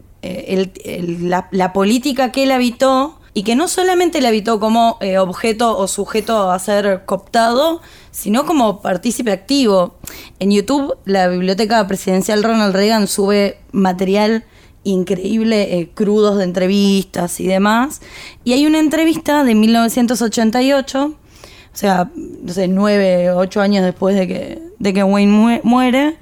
la, 1.51 1.73
política 1.73 2.31
que 2.31 2.43
él 2.43 2.51
habitó 2.51 3.20
y 3.33 3.43
que 3.43 3.55
no 3.55 3.67
solamente 3.67 4.21
la 4.21 4.29
habitó 4.29 4.59
como 4.59 4.97
eh, 4.99 5.17
objeto 5.17 5.77
o 5.77 5.87
sujeto 5.87 6.51
a 6.51 6.59
ser 6.59 7.03
cooptado, 7.05 7.81
sino 8.11 8.45
como 8.45 8.81
partícipe 8.81 9.31
activo. 9.31 9.95
En 10.39 10.51
YouTube, 10.51 10.97
la 11.05 11.27
Biblioteca 11.27 11.85
Presidencial 11.87 12.43
Ronald 12.43 12.75
Reagan 12.75 13.07
sube 13.07 13.57
material 13.71 14.43
increíble, 14.83 15.79
eh, 15.79 15.89
crudos 15.93 16.37
de 16.37 16.43
entrevistas 16.43 17.39
y 17.39 17.47
demás. 17.47 18.01
Y 18.43 18.53
hay 18.53 18.65
una 18.65 18.79
entrevista 18.79 19.43
de 19.43 19.55
1988, 19.55 21.05
o 21.05 21.77
sea, 21.77 22.11
no 22.15 22.53
sé, 22.53 22.67
nueve, 22.67 23.31
ocho 23.31 23.61
años 23.61 23.85
después 23.85 24.15
de 24.15 24.27
que, 24.27 24.61
de 24.79 24.93
que 24.93 25.03
Wayne 25.03 25.61
muere, 25.63 26.17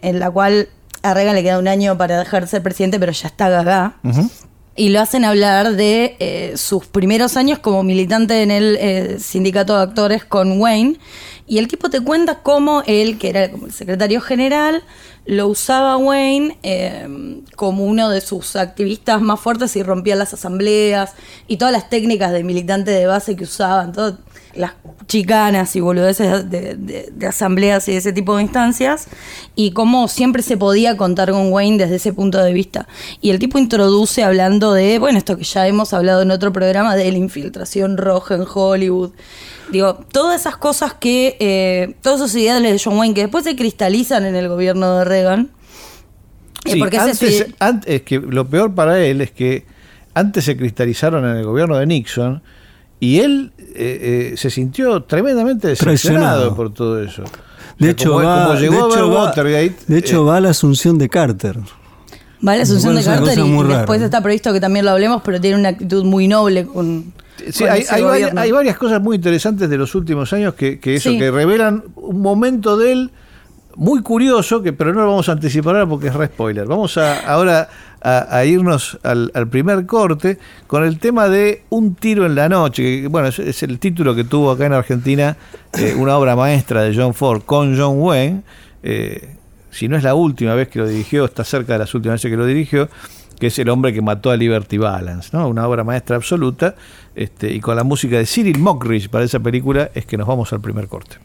en 0.00 0.18
la 0.18 0.30
cual 0.30 0.68
a 1.02 1.12
Reagan 1.12 1.34
le 1.34 1.42
queda 1.42 1.58
un 1.58 1.68
año 1.68 1.98
para 1.98 2.18
dejar 2.18 2.42
de 2.42 2.48
ser 2.48 2.62
presidente, 2.62 2.98
pero 2.98 3.12
ya 3.12 3.28
está 3.28 3.48
gaga. 3.48 3.96
Y 4.78 4.90
lo 4.90 5.00
hacen 5.00 5.24
hablar 5.24 5.74
de 5.74 6.16
eh, 6.20 6.52
sus 6.56 6.86
primeros 6.86 7.36
años 7.36 7.58
como 7.58 7.82
militante 7.82 8.42
en 8.42 8.52
el 8.52 8.76
eh, 8.80 9.16
sindicato 9.18 9.76
de 9.76 9.82
actores 9.82 10.24
con 10.24 10.60
Wayne. 10.60 10.98
Y 11.48 11.58
el 11.58 11.66
tipo 11.66 11.90
te 11.90 12.00
cuenta 12.00 12.42
cómo 12.44 12.84
él, 12.86 13.18
que 13.18 13.30
era 13.30 13.50
como 13.50 13.66
el 13.66 13.72
secretario 13.72 14.20
general, 14.20 14.84
lo 15.26 15.48
usaba 15.48 15.96
Wayne 15.96 16.58
eh, 16.62 17.42
como 17.56 17.86
uno 17.86 18.08
de 18.08 18.20
sus 18.20 18.54
activistas 18.54 19.20
más 19.20 19.40
fuertes 19.40 19.74
y 19.74 19.82
rompía 19.82 20.14
las 20.14 20.32
asambleas 20.32 21.14
y 21.48 21.56
todas 21.56 21.72
las 21.72 21.90
técnicas 21.90 22.30
de 22.30 22.44
militante 22.44 22.92
de 22.92 23.06
base 23.06 23.34
que 23.34 23.44
usaban, 23.44 23.90
todas 23.90 24.14
las 24.54 24.72
chicanas 25.06 25.74
y 25.76 25.80
boludeces 25.80 26.50
de, 26.50 27.12
asambleas 27.26 27.88
y 27.88 27.92
de 27.92 27.98
ese 27.98 28.12
tipo 28.12 28.36
de 28.36 28.42
instancias, 28.42 29.08
y 29.54 29.72
cómo 29.72 30.08
siempre 30.08 30.42
se 30.42 30.56
podía 30.56 30.96
contar 30.96 31.30
con 31.30 31.52
Wayne 31.52 31.78
desde 31.78 31.96
ese 31.96 32.12
punto 32.12 32.42
de 32.42 32.52
vista. 32.52 32.88
Y 33.20 33.30
el 33.30 33.38
tipo 33.38 33.58
introduce 33.58 34.22
hablando 34.22 34.72
de, 34.72 34.98
bueno, 34.98 35.18
esto 35.18 35.36
que 35.36 35.44
ya 35.44 35.66
hemos 35.66 35.92
hablado 35.92 36.22
en 36.22 36.30
otro 36.30 36.52
programa, 36.52 36.96
de 36.96 37.10
la 37.10 37.18
infiltración 37.18 37.96
roja 37.96 38.34
en 38.34 38.44
Hollywood. 38.52 39.10
Digo, 39.70 39.94
todas 39.94 40.40
esas 40.40 40.56
cosas 40.56 40.94
que, 40.94 41.36
eh, 41.40 41.94
todos 42.02 42.20
esos 42.20 42.34
ideales 42.36 42.72
de 42.72 42.80
John 42.82 42.98
Wayne 42.98 43.14
que 43.14 43.22
después 43.22 43.44
se 43.44 43.54
cristalizan 43.54 44.24
en 44.24 44.34
el 44.34 44.48
gobierno 44.48 44.98
de 44.98 45.04
Reagan. 45.04 45.50
Eh, 46.64 46.76
porque 46.78 46.98
antes, 46.98 47.46
antes, 47.58 48.02
que 48.02 48.18
lo 48.18 48.48
peor 48.48 48.74
para 48.74 48.98
él 49.00 49.20
es 49.20 49.30
que 49.30 49.64
antes 50.14 50.44
se 50.44 50.56
cristalizaron 50.56 51.24
en 51.24 51.36
el 51.36 51.44
gobierno 51.44 51.76
de 51.76 51.86
Nixon 51.86 52.42
y 53.00 53.20
él 53.20 53.52
eh, 53.58 54.32
eh, 54.32 54.36
se 54.36 54.50
sintió 54.50 55.02
tremendamente 55.02 55.68
decepcionado 55.68 56.54
por 56.54 56.72
todo 56.72 57.02
eso. 57.02 57.24
De 57.78 57.90
hecho, 57.90 58.14
va, 58.14 58.56
de 58.56 58.66
hecho, 58.66 59.10
va, 59.10 59.32
de 59.32 59.98
hecho 59.98 60.24
va 60.24 60.38
a 60.38 60.40
la 60.40 60.50
asunción 60.50 60.98
de 60.98 61.08
Carter. 61.08 61.58
Va 62.46 62.52
a 62.52 62.56
la 62.56 62.62
asunción 62.62 62.96
de 62.96 63.04
Carter 63.04 63.38
y, 63.38 63.62
después 63.62 64.02
está 64.02 64.20
previsto 64.20 64.52
que 64.52 64.60
también 64.60 64.84
lo 64.84 64.90
hablemos, 64.90 65.22
pero 65.24 65.40
tiene 65.40 65.58
una 65.58 65.70
actitud 65.70 66.04
muy 66.04 66.26
noble 66.26 66.66
con... 66.66 67.12
Sí, 67.50 67.64
hay, 67.64 67.84
hay, 67.88 68.50
varias, 68.50 68.76
cosas 68.76 69.00
muy 69.00 69.14
interesantes 69.14 69.70
de 69.70 69.76
los 69.76 69.94
últimos 69.94 70.32
años 70.32 70.54
que, 70.54 70.80
que 70.80 70.96
eso, 70.96 71.10
que 71.10 71.30
revelan 71.30 71.84
un 71.94 72.20
momento 72.20 72.76
de 72.76 72.92
él 72.92 73.10
muy 73.76 74.02
curioso, 74.02 74.60
que 74.60 74.72
pero 74.72 74.92
no 74.92 75.02
lo 75.02 75.06
vamos 75.06 75.28
a 75.28 75.32
anticipar 75.32 75.76
ahora 75.76 75.88
porque 75.88 76.08
es 76.08 76.14
re 76.14 76.26
spoiler. 76.26 76.66
Vamos 76.66 76.98
a, 76.98 77.20
ahora 77.32 77.68
a, 78.02 78.44
irnos 78.44 78.98
al, 79.02 79.30
primer 79.50 79.86
corte 79.86 80.38
con 80.66 80.84
el 80.84 80.98
tema 80.98 81.28
de 81.28 81.62
Un 81.70 81.94
tiro 81.94 82.26
en 82.26 82.34
la 82.34 82.48
noche, 82.48 83.02
que 83.02 83.08
bueno, 83.08 83.28
es, 83.28 83.62
el 83.62 83.78
título 83.78 84.14
que 84.14 84.24
tuvo 84.24 84.50
acá 84.50 84.66
en 84.66 84.72
Argentina 84.72 85.36
eh, 85.72 85.94
una 85.96 86.16
obra 86.16 86.36
maestra 86.36 86.82
de 86.82 86.94
John 86.94 87.14
Ford 87.14 87.42
con 87.42 87.76
John 87.76 88.00
Wayne. 88.00 88.42
Eh, 88.82 89.34
si 89.70 89.88
no 89.88 89.96
es 89.96 90.02
la 90.02 90.14
última 90.14 90.54
vez 90.54 90.68
que 90.68 90.78
lo 90.78 90.88
dirigió, 90.88 91.24
está 91.24 91.44
cerca 91.44 91.74
de 91.74 91.80
las 91.80 91.94
últimas 91.94 92.16
veces 92.16 92.30
que 92.30 92.36
lo 92.36 92.46
dirigió, 92.46 92.88
que 93.38 93.48
es 93.48 93.58
el 93.58 93.68
hombre 93.68 93.92
que 93.92 94.02
mató 94.02 94.30
a 94.30 94.36
Liberty 94.36 94.78
Balance, 94.78 95.30
¿no? 95.32 95.48
Una 95.48 95.68
obra 95.68 95.84
maestra 95.84 96.16
absoluta, 96.16 96.74
este, 97.14 97.52
y 97.52 97.60
con 97.60 97.76
la 97.76 97.84
música 97.84 98.16
de 98.16 98.26
Cyril 98.26 98.58
Mockridge 98.58 99.08
para 99.08 99.24
esa 99.24 99.40
película 99.40 99.90
es 99.94 100.06
que 100.06 100.16
nos 100.16 100.26
vamos 100.26 100.52
al 100.52 100.60
primer 100.60 100.88
corte. 100.88 101.16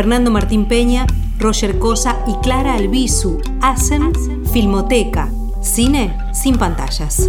Fernando 0.00 0.30
Martín 0.30 0.66
Peña, 0.66 1.04
Roger 1.38 1.78
Cosa 1.78 2.24
y 2.26 2.32
Clara 2.42 2.72
Albizu 2.72 3.38
hacen 3.60 4.14
Filmoteca, 4.50 5.28
cine 5.60 6.16
sin 6.32 6.56
pantallas. 6.56 7.28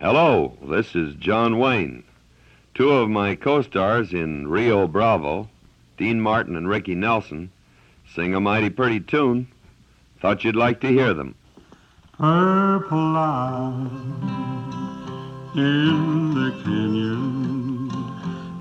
Hello, 0.00 0.56
this 0.70 0.94
is 0.94 1.16
John 1.16 1.58
Wayne. 1.58 2.04
Two 2.74 2.90
of 2.90 3.08
my 3.08 3.34
co-stars 3.34 4.12
in 4.12 4.46
Rio 4.46 4.86
Bravo, 4.86 5.48
Dean 5.96 6.20
Martin 6.20 6.54
and 6.54 6.68
Ricky 6.68 6.94
Nelson, 6.94 7.50
sing 8.14 8.36
a 8.36 8.40
mighty 8.40 8.70
pretty 8.70 9.00
tune. 9.00 9.48
Thought 10.22 10.44
you'd 10.44 10.54
like 10.54 10.80
to 10.82 10.86
hear 10.86 11.12
them. 11.12 11.34
Purple 12.16 13.16
in 15.56 16.34
the 16.34 16.52
canyon 16.62 17.57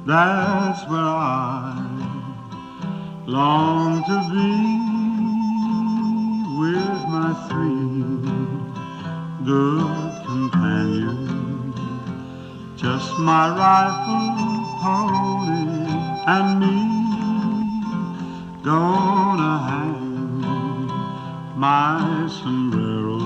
That's 0.07 0.87
where 0.87 1.01
I 1.01 1.75
long 3.25 4.05
to 4.05 4.17
be 4.31 4.51
with 6.57 6.99
my 7.11 7.33
three 7.49 8.15
good 9.43 10.11
companions. 10.25 11.75
Just 12.81 13.19
my 13.19 13.49
rifle, 13.49 14.63
pony, 14.79 15.91
and 16.25 16.47
me. 16.61 16.77
Gonna 18.63 19.55
hang 19.67 20.87
my 21.59 22.29
sombrero 22.29 23.19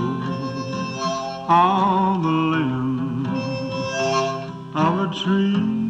on 1.48 2.24
the 2.24 2.36
limb 2.58 3.28
of 4.74 5.00
a 5.00 5.14
tree 5.14 5.81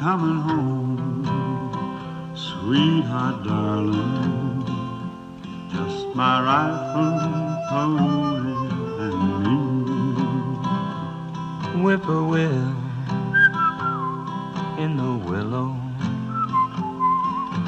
coming 0.00 0.40
home, 0.40 1.22
sweetheart, 2.34 3.44
darling. 3.44 4.64
Just 5.70 6.16
my 6.16 6.40
rifle, 6.40 7.20
pony, 7.68 8.56
and 9.04 9.20
me. 9.44 9.60
Whippoorwill 11.82 12.70
in 14.78 14.96
the 14.96 15.12
willow, 15.28 15.76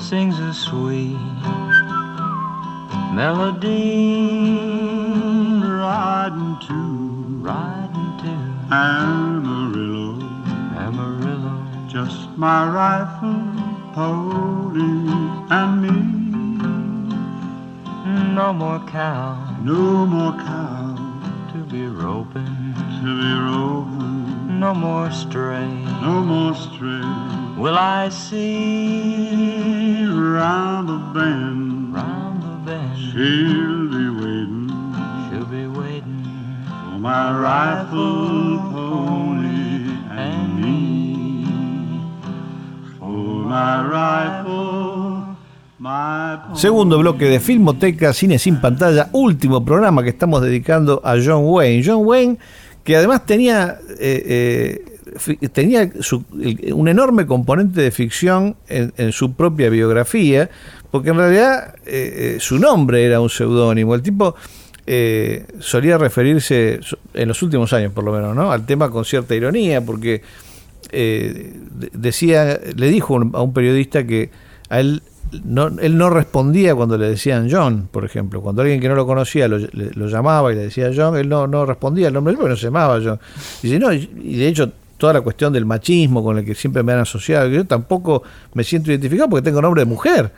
sings 0.01 0.38
a 0.38 0.55
sweet 0.55 1.18
melody, 3.12 4.09
riding 5.68 6.57
to, 6.66 6.79
riding 7.42 8.12
to 8.23 8.33
Amarillo, 8.73 9.41
just 12.05 12.37
my 12.37 12.69
rifle, 12.69 13.43
pony, 13.95 14.93
and 15.51 15.83
me. 15.83 15.91
No 18.35 18.53
more 18.53 18.81
cow, 18.88 19.57
no 19.62 20.07
more 20.07 20.33
cow 20.33 20.97
to 21.53 21.59
be 21.73 21.87
roping, 21.87 22.75
to 23.03 23.09
be 23.23 23.33
roping. 23.51 24.59
No 24.59 24.75
more 24.75 25.11
stray, 25.12 25.69
no 26.01 26.23
more 26.33 26.55
stray. 26.55 27.07
Will 27.57 27.79
I 27.79 28.09
see 28.09 30.05
round 30.07 30.88
the 30.88 30.99
bend, 31.15 31.95
round 31.95 32.43
the 32.43 32.57
bend? 32.67 32.99
She'll 32.99 33.87
be 33.97 34.07
waiting, 34.21 34.71
she'll 35.29 35.51
be 35.59 35.67
waiting 35.81 36.25
for 36.67 36.99
my 36.99 37.25
rifle, 37.38 38.59
pony, 38.73 39.32
Segundo 46.55 46.99
bloque 46.99 47.25
de 47.27 47.41
Filmoteca, 47.41 48.12
Cine 48.12 48.38
sin 48.38 48.61
pantalla, 48.61 49.09
último 49.12 49.65
programa 49.65 50.03
que 50.03 50.11
estamos 50.11 50.41
dedicando 50.43 51.01
a 51.05 51.15
John 51.25 51.43
Wayne. 51.45 51.83
John 51.85 52.07
Wayne, 52.07 52.38
que 52.85 52.97
además 52.97 53.27
tenía, 53.27 53.79
eh, 53.99 54.85
eh, 55.41 55.49
tenía 55.49 55.91
su- 56.01 56.25
un 56.75 56.88
enorme 56.88 57.27
componente 57.27 57.81
de 57.81 57.91
ficción 57.91 58.55
en, 58.69 59.12
su 59.12 59.33
propia 59.35 59.71
biografía, 59.71 60.49
porque 60.91 61.11
en 61.11 61.17
realidad 61.17 61.75
eh, 61.87 62.37
su 62.38 62.59
nombre 62.59 63.05
era 63.05 63.21
un 63.21 63.29
seudónimo. 63.31 63.95
El 63.95 64.03
tipo 64.03 64.35
solía 65.61 65.97
referirse, 65.99 66.81
en 67.15 67.29
los 67.29 67.41
últimos 67.43 67.73
años 67.73 67.93
por 67.93 68.05
lo 68.05 68.12
menos, 68.12 68.35
¿no? 68.35 68.51
al 68.53 68.67
tema 68.67 68.91
con 68.91 69.05
cierta 69.05 69.35
ironía, 69.35 69.81
porque 69.81 70.23
eh, 70.90 71.55
de- 71.71 71.90
decía, 71.92 72.59
le 72.77 72.88
dijo 72.88 73.16
a 73.35 73.42
un 73.42 73.53
periodista 73.53 74.07
que 74.07 74.31
a 74.68 74.81
él 74.81 75.03
no, 75.45 75.68
él 75.81 75.97
no 75.97 76.11
respondía 76.11 76.75
cuando 76.75 76.99
le 76.99 77.09
decían 77.09 77.49
John, 77.51 77.88
por 77.90 78.05
ejemplo. 78.05 78.42
Cuando 78.42 78.62
alguien 78.62 78.81
que 78.81 78.88
no 78.88 78.95
lo 78.95 79.07
conocía 79.07 79.49
lo, 79.49 79.59
llamaba 80.07 80.53
y 80.53 80.57
le 80.57 80.62
decía 80.62 80.90
John, 80.95 81.16
él 81.16 81.29
no, 81.29 81.47
no 81.47 81.64
respondía 81.64 82.09
el 82.09 82.14
nombre, 82.14 82.35
porque 82.35 82.51
no 82.51 82.57
se 82.57 82.64
llamaba 82.64 83.01
John. 83.03 83.18
Y 83.62 84.37
de 84.37 84.49
hecho 84.49 84.73
toda 84.99 85.14
la 85.14 85.21
cuestión 85.21 85.53
del 85.53 85.64
machismo 85.64 86.23
con 86.23 86.38
el 86.38 86.45
que 86.45 86.55
siempre 86.55 86.83
me 86.85 86.92
han 86.92 87.01
asociado, 87.01 87.49
yo 87.49 87.64
tampoco 87.64 88.23
me 88.55 88.62
siento 88.62 88.90
identificado 88.90 89.31
porque 89.31 89.42
tengo 89.42 89.61
nombre 89.61 89.83
de 89.83 89.87
mujer. 89.87 90.31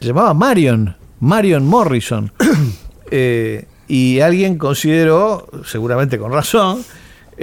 Se 0.00 0.08
llamaba 0.08 0.34
Marion, 0.34 0.94
Marion 1.20 1.66
Morrison. 1.66 2.30
Eh, 3.14 3.66
y 3.88 4.20
alguien 4.20 4.56
consideró, 4.56 5.46
seguramente 5.66 6.16
con 6.18 6.32
razón, 6.32 6.82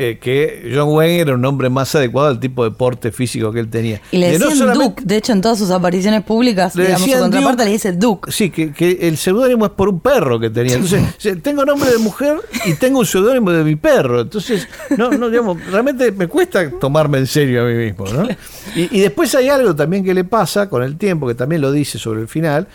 eh, 0.01 0.17
que 0.17 0.71
John 0.73 0.89
Wayne 0.93 1.19
era 1.19 1.33
un 1.35 1.41
nombre 1.41 1.69
más 1.69 1.93
adecuado 1.93 2.29
al 2.29 2.39
tipo 2.39 2.63
de 2.63 2.71
porte 2.71 3.11
físico 3.11 3.51
que 3.51 3.59
él 3.59 3.69
tenía. 3.69 3.99
Y 4.11 4.17
le 4.17 4.27
no 4.39 4.45
decían 4.45 4.57
solamente- 4.57 4.83
Duke, 4.85 5.03
de 5.05 5.17
hecho 5.17 5.33
en 5.33 5.41
todas 5.41 5.57
sus 5.57 5.71
apariciones 5.71 6.23
públicas, 6.23 6.73
Le 6.75 6.83
digamos, 6.85 7.09
su 7.11 7.19
contraparte 7.19 7.51
Duke. 7.51 7.65
le 7.65 7.71
dice 7.71 7.91
Duke. 7.91 8.31
Sí, 8.31 8.49
que, 8.49 8.71
que 8.71 8.97
el 9.07 9.17
seudónimo 9.17 9.65
es 9.65 9.71
por 9.71 9.89
un 9.89 9.99
perro 9.99 10.39
que 10.39 10.49
tenía. 10.49 10.75
Entonces, 10.75 11.03
tengo 11.43 11.65
nombre 11.65 11.91
de 11.91 11.97
mujer 11.97 12.37
y 12.65 12.75
tengo 12.75 12.99
un 12.99 13.05
seudónimo 13.05 13.51
de 13.51 13.63
mi 13.63 13.75
perro. 13.75 14.21
Entonces, 14.21 14.67
no, 14.97 15.11
no, 15.11 15.29
digamos, 15.29 15.63
realmente 15.67 16.11
me 16.13 16.27
cuesta 16.27 16.69
tomarme 16.79 17.17
en 17.17 17.27
serio 17.27 17.63
a 17.63 17.65
mí 17.65 17.73
mismo, 17.73 18.05
¿no? 18.07 18.27
Y, 18.75 18.97
y 18.97 19.01
después 19.01 19.35
hay 19.35 19.49
algo 19.49 19.75
también 19.75 20.03
que 20.05 20.13
le 20.13 20.23
pasa 20.23 20.69
con 20.69 20.81
el 20.81 20.97
tiempo, 20.97 21.27
que 21.27 21.35
también 21.35 21.61
lo 21.61 21.71
dice 21.71 21.99
sobre 21.99 22.21
el 22.21 22.27
final, 22.27 22.67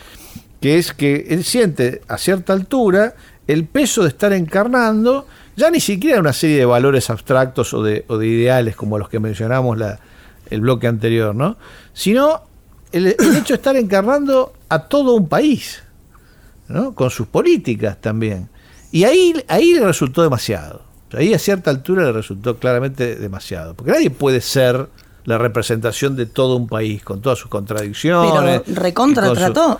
que 0.61 0.79
es 0.79 0.93
que 0.93 1.27
él 1.31 1.45
siente 1.45 2.03
a 2.09 2.19
cierta 2.19 2.53
altura 2.53 3.15
el 3.47 3.65
peso 3.67 4.03
de 4.03 4.09
estar 4.09 4.33
encarnando 4.33 5.27
ya 5.57 5.71
ni 5.71 5.81
siquiera 5.81 6.21
una 6.21 6.33
serie 6.33 6.59
de 6.59 6.65
valores 6.65 7.11
abstractos 7.11 7.75
o 7.75 7.83
de, 7.83 8.05
o 8.09 8.19
de 8.19 8.27
ideales 8.27 8.77
como 8.77 8.99
los 8.99 9.09
que 9.09 9.21
mencionamos 9.21 9.79
la, 9.79 10.01
el 10.51 10.61
bloque 10.61 10.87
anterior, 10.87 11.35
¿no? 11.35 11.57
Sino 11.93 12.43
el, 12.93 13.07
el 13.07 13.37
hecho 13.37 13.55
de 13.55 13.55
estar 13.55 13.77
encarnando 13.77 14.53
a 14.69 14.81
todo 14.81 15.15
un 15.15 15.29
país, 15.29 15.83
¿no? 16.69 16.95
Con 16.95 17.11
sus 17.11 17.27
políticas 17.27 18.01
también. 18.01 18.49
Y 18.93 19.05
ahí, 19.05 19.35
ahí 19.49 19.75
le 19.75 19.85
resultó 19.85 20.23
demasiado. 20.23 20.83
Ahí 21.13 21.33
a 21.33 21.39
cierta 21.39 21.71
altura 21.71 22.05
le 22.05 22.13
resultó 22.13 22.57
claramente 22.59 23.17
demasiado. 23.17 23.75
Porque 23.75 23.93
nadie 23.93 24.11
puede 24.11 24.41
ser 24.41 24.89
la 25.25 25.39
representación 25.39 26.17
de 26.17 26.27
todo 26.27 26.57
un 26.57 26.69
país, 26.69 27.03
con 27.03 27.21
todas 27.21 27.39
sus 27.39 27.49
contradicciones. 27.49 28.63
Pero 28.65 28.81
recontra 28.81 29.35
su-. 29.35 29.79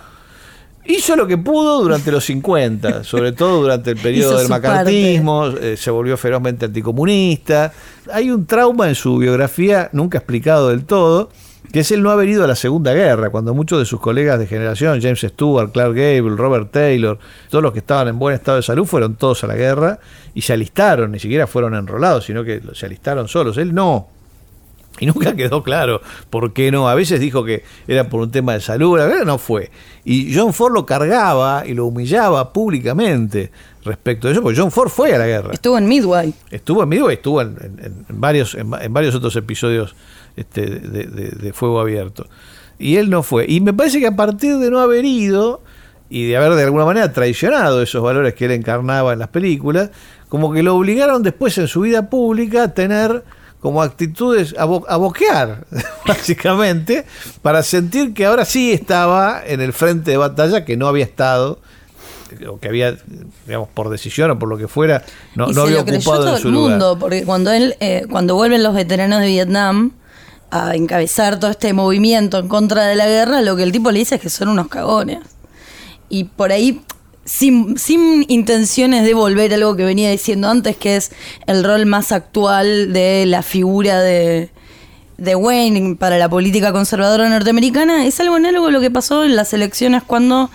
Hizo 0.87 1.15
lo 1.15 1.25
que 1.25 1.37
pudo 1.37 1.81
durante 1.81 2.11
los 2.11 2.23
50, 2.25 3.03
sobre 3.03 3.31
todo 3.31 3.61
durante 3.61 3.91
el 3.91 3.97
periodo 3.97 4.37
del 4.37 4.49
macartismo, 4.49 5.47
eh, 5.47 5.77
se 5.77 5.89
volvió 5.89 6.15
ferozmente 6.15 6.65
anticomunista. 6.65 7.73
Hay 8.11 8.29
un 8.29 8.45
trauma 8.45 8.87
en 8.87 8.95
su 8.95 9.17
biografía, 9.17 9.89
nunca 9.93 10.19
explicado 10.19 10.69
del 10.69 10.85
todo, 10.85 11.29
que 11.71 11.79
es 11.79 11.91
el 11.91 12.03
no 12.03 12.11
haber 12.11 12.29
ido 12.29 12.43
a 12.43 12.47
la 12.47 12.55
Segunda 12.55 12.93
Guerra, 12.93 13.31
cuando 13.31 13.53
muchos 13.53 13.79
de 13.79 13.85
sus 13.85 13.99
colegas 13.99 14.37
de 14.39 14.47
generación, 14.47 15.01
James 15.01 15.19
Stewart, 15.19 15.71
Clark 15.71 15.95
Gable, 15.95 16.35
Robert 16.35 16.71
Taylor, 16.71 17.17
todos 17.49 17.63
los 17.63 17.73
que 17.73 17.79
estaban 17.79 18.07
en 18.07 18.19
buen 18.19 18.35
estado 18.35 18.57
de 18.57 18.63
salud, 18.63 18.85
fueron 18.85 19.15
todos 19.15 19.43
a 19.43 19.47
la 19.47 19.55
guerra 19.55 19.99
y 20.33 20.41
se 20.41 20.53
alistaron, 20.53 21.11
ni 21.11 21.19
siquiera 21.19 21.47
fueron 21.47 21.73
enrolados, 21.73 22.25
sino 22.25 22.43
que 22.43 22.61
se 22.73 22.85
alistaron 22.85 23.27
solos. 23.27 23.57
Él 23.57 23.73
no. 23.73 24.14
Y 24.99 25.05
nunca 25.07 25.35
quedó 25.35 25.61
claro 25.61 26.01
por 26.29 26.53
qué 26.53 26.71
no. 26.71 26.87
A 26.87 26.95
veces 26.95 27.19
dijo 27.19 27.43
que 27.43 27.63
era 27.87 28.07
por 28.09 28.21
un 28.21 28.31
tema 28.31 28.53
de 28.53 28.61
salud, 28.61 28.97
la 28.97 29.05
verdad 29.05 29.25
no 29.25 29.37
fue. 29.37 29.69
Y 30.05 30.33
John 30.33 30.53
Ford 30.53 30.73
lo 30.73 30.85
cargaba 30.85 31.63
y 31.65 31.73
lo 31.73 31.85
humillaba 31.85 32.53
públicamente 32.53 33.51
respecto 33.83 34.27
a 34.27 34.31
eso, 34.31 34.41
porque 34.41 34.59
John 34.59 34.71
Ford 34.71 34.89
fue 34.89 35.13
a 35.13 35.17
la 35.17 35.27
guerra. 35.27 35.53
Estuvo 35.53 35.77
en 35.77 35.87
Midway. 35.87 36.33
Estuvo 36.49 36.83
en 36.83 36.89
Midway, 36.89 37.15
estuvo 37.15 37.41
en, 37.41 37.55
en- 37.61 38.05
en 38.09 38.21
varios, 38.21 38.55
en, 38.55 38.71
va- 38.71 38.83
en 38.83 38.93
varios 38.93 39.13
otros 39.15 39.35
episodios 39.35 39.95
este, 40.35 40.65
de, 40.65 41.03
de- 41.03 41.29
de 41.31 41.53
Fuego 41.53 41.79
Abierto. 41.79 42.27
Y 42.79 42.95
él 42.97 43.09
no 43.09 43.21
fue. 43.21 43.45
Y 43.47 43.61
me 43.61 43.73
parece 43.73 43.99
que 43.99 44.07
a 44.07 44.15
partir 44.15 44.57
de 44.57 44.69
no 44.71 44.79
haber 44.79 45.05
ido 45.05 45.61
y 46.09 46.25
de 46.27 46.37
haber 46.37 46.53
de 46.53 46.63
alguna 46.63 46.85
manera 46.85 47.11
traicionado 47.13 47.81
esos 47.81 48.01
valores 48.01 48.33
que 48.33 48.45
él 48.45 48.51
encarnaba 48.51 49.13
en 49.13 49.19
las 49.19 49.27
películas, 49.29 49.91
como 50.29 50.51
que 50.53 50.63
lo 50.63 50.75
obligaron 50.75 51.21
después 51.23 51.57
en 51.57 51.67
su 51.67 51.81
vida 51.81 52.09
pública 52.09 52.63
a 52.63 52.73
tener 52.73 53.23
como 53.65 53.81
actitudes, 53.81 54.53
a, 54.59 54.65
bo- 54.65 54.85
a 54.87 54.95
boquear, 54.97 55.65
básicamente, 56.07 57.03
para 57.41 57.63
sentir 57.63 58.13
que 58.13 58.27
ahora 58.27 58.45
sí 58.45 58.71
estaba 58.71 59.41
en 59.43 59.59
el 59.59 59.73
frente 59.73 60.11
de 60.11 60.17
batalla 60.17 60.63
que 60.65 60.77
no 60.77 60.87
había 60.87 61.03
estado, 61.03 61.57
o 62.47 62.59
que 62.59 62.67
había, 62.67 62.95
digamos, 63.47 63.67
por 63.73 63.89
decisión 63.89 64.29
o 64.29 64.37
por 64.37 64.49
lo 64.49 64.57
que 64.59 64.67
fuera, 64.67 65.03
no, 65.33 65.45
y 65.45 65.47
no 65.47 65.53
se 65.53 65.61
había 65.61 65.77
lo 65.79 65.85
creyó 65.85 65.99
ocupado 65.99 66.25
todo 66.25 66.35
en 66.35 66.41
su 66.43 66.47
el 66.49 66.53
lugar. 66.53 66.69
mundo, 66.73 66.99
porque 66.99 67.25
cuando 67.25 67.51
él, 67.51 67.75
eh, 67.79 68.05
cuando 68.07 68.35
vuelven 68.35 68.61
los 68.61 68.75
veteranos 68.75 69.21
de 69.21 69.27
Vietnam 69.29 69.93
a 70.51 70.75
encabezar 70.75 71.39
todo 71.39 71.49
este 71.49 71.73
movimiento 71.73 72.37
en 72.37 72.47
contra 72.47 72.83
de 72.85 72.95
la 72.95 73.07
guerra, 73.07 73.41
lo 73.41 73.55
que 73.55 73.63
el 73.63 73.71
tipo 73.71 73.89
le 73.89 73.97
dice 73.97 74.15
es 74.15 74.21
que 74.21 74.29
son 74.29 74.49
unos 74.49 74.67
cagones. 74.67 75.17
Y 76.07 76.25
por 76.25 76.51
ahí, 76.51 76.83
sin, 77.25 77.77
sin 77.77 78.25
intenciones 78.29 79.03
de 79.03 79.13
volver 79.13 79.51
a 79.51 79.55
algo 79.55 79.75
que 79.75 79.83
venía 79.83 80.09
diciendo 80.11 80.47
antes, 80.49 80.77
que 80.77 80.95
es 80.95 81.11
el 81.47 81.63
rol 81.63 81.85
más 81.85 82.11
actual 82.11 82.93
de 82.93 83.25
la 83.25 83.41
figura 83.41 83.99
de, 84.01 84.49
de 85.17 85.35
Wayne 85.35 85.95
para 85.95 86.17
la 86.17 86.29
política 86.29 86.71
conservadora 86.71 87.27
norteamericana, 87.29 88.05
es 88.05 88.19
algo 88.19 88.35
análogo 88.35 88.67
a 88.67 88.71
lo 88.71 88.79
que 88.81 88.91
pasó 88.91 89.23
en 89.23 89.35
las 89.35 89.53
elecciones 89.53 90.03
cuando 90.03 90.49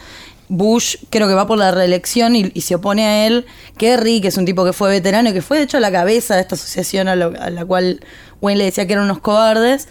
Bush 0.49 0.97
creo 1.11 1.29
que 1.29 1.35
va 1.35 1.47
por 1.47 1.59
la 1.59 1.71
reelección 1.71 2.35
y, 2.35 2.51
y 2.55 2.63
se 2.63 2.75
opone 2.75 3.05
a 3.07 3.27
él. 3.27 3.47
Kerry, 3.77 4.21
que 4.21 4.29
es 4.29 4.37
un 4.37 4.45
tipo 4.45 4.65
que 4.65 4.73
fue 4.73 4.91
veterano 4.91 5.31
y 5.31 5.33
que 5.33 5.43
fue 5.43 5.59
de 5.59 5.65
hecho 5.65 5.79
la 5.81 5.93
cabeza 5.93 6.35
de 6.35 6.41
esta 6.43 6.55
asociación 6.57 7.07
a, 7.09 7.15
lo- 7.17 7.33
a 7.41 7.51
la 7.51 7.65
cual 7.65 8.01
Wayne 8.41 8.59
le 8.59 8.65
decía 8.65 8.87
que 8.87 8.93
eran 8.95 9.05
unos 9.05 9.21
cobardes, 9.21 9.87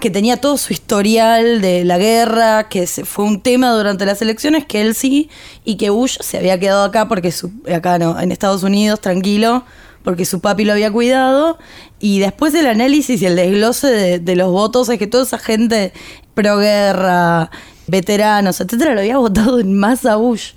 que 0.00 0.10
tenía 0.10 0.36
todo 0.36 0.56
su 0.58 0.72
historial 0.72 1.60
de 1.60 1.84
la 1.84 1.98
guerra, 1.98 2.68
que 2.68 2.86
se- 2.86 3.04
fue 3.04 3.24
un 3.24 3.40
tema 3.40 3.72
durante 3.72 4.06
las 4.06 4.22
elecciones, 4.22 4.64
que 4.64 4.80
él 4.80 4.94
sí, 4.94 5.28
y 5.64 5.76
que 5.76 5.90
Bush 5.90 6.18
se 6.20 6.38
había 6.38 6.58
quedado 6.60 6.84
acá 6.84 7.08
porque 7.08 7.32
su, 7.32 7.50
acá 7.74 7.98
no, 7.98 8.18
en 8.20 8.30
Estados 8.30 8.62
Unidos, 8.62 9.00
tranquilo, 9.00 9.64
porque 10.04 10.24
su 10.24 10.40
papi 10.40 10.64
lo 10.64 10.72
había 10.72 10.90
cuidado. 10.92 11.58
Y 11.98 12.20
después 12.20 12.54
el 12.54 12.66
análisis 12.66 13.20
y 13.20 13.26
el 13.26 13.34
desglose 13.36 14.18
de, 14.20 14.36
los 14.36 14.50
votos 14.52 14.88
es 14.88 14.98
que 14.98 15.06
toda 15.08 15.24
esa 15.24 15.38
gente 15.38 15.92
pro 16.34 16.58
guerra, 16.58 17.50
veteranos, 17.88 18.60
etcétera, 18.60 18.94
lo 18.94 19.00
había 19.00 19.18
votado 19.18 19.58
en 19.58 19.76
masa 19.76 20.14
Bush. 20.16 20.52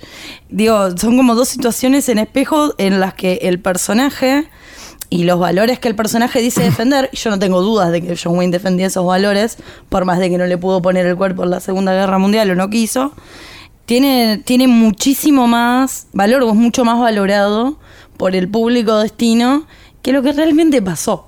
Digo, 0.50 0.96
son 0.98 1.18
como 1.18 1.34
dos 1.34 1.50
situaciones 1.50 2.08
en 2.10 2.20
espejo 2.20 2.76
en 2.78 3.00
las 3.00 3.16
que 3.16 3.40
el 3.42 3.60
personaje 3.60 4.48
y 5.12 5.26
los 5.26 5.40
valores 5.40 5.78
que 5.78 5.90
el 5.90 5.96
personaje 5.96 6.42
dice 6.42 6.64
defender, 6.64 7.10
y 7.12 7.18
yo 7.18 7.30
no 7.30 7.38
tengo 7.38 7.62
dudas 7.62 7.92
de 7.92 8.02
que 8.02 8.16
John 8.16 8.38
Wayne 8.38 8.54
defendía 8.54 8.88
esos 8.88 9.06
valores, 9.06 9.58
por 9.90 10.06
más 10.06 10.20
de 10.20 10.30
que 10.30 10.38
no 10.38 10.46
le 10.46 10.58
pudo 10.58 10.82
poner 10.82 11.06
el 11.06 11.18
cuerpo 11.18 11.44
en 11.44 11.50
la 11.50 11.60
Segunda 11.60 11.92
Guerra 11.94 12.18
Mundial 12.18 12.50
o 12.50 12.56
no 12.56 12.70
quiso, 12.70 13.12
tiene, 13.86 14.42
tiene 14.46 14.68
muchísimo 14.68 15.48
más 15.48 16.08
valor, 16.14 16.44
o 16.44 16.50
es 16.52 16.56
mucho 16.56 16.86
más 16.86 16.98
valorado 16.98 17.78
por 18.16 18.38
el 18.38 18.48
público 18.48 19.00
destino 19.00 19.68
que 20.02 20.14
lo 20.14 20.24
que 20.24 20.32
realmente 20.32 20.82
pasó. 20.82 21.28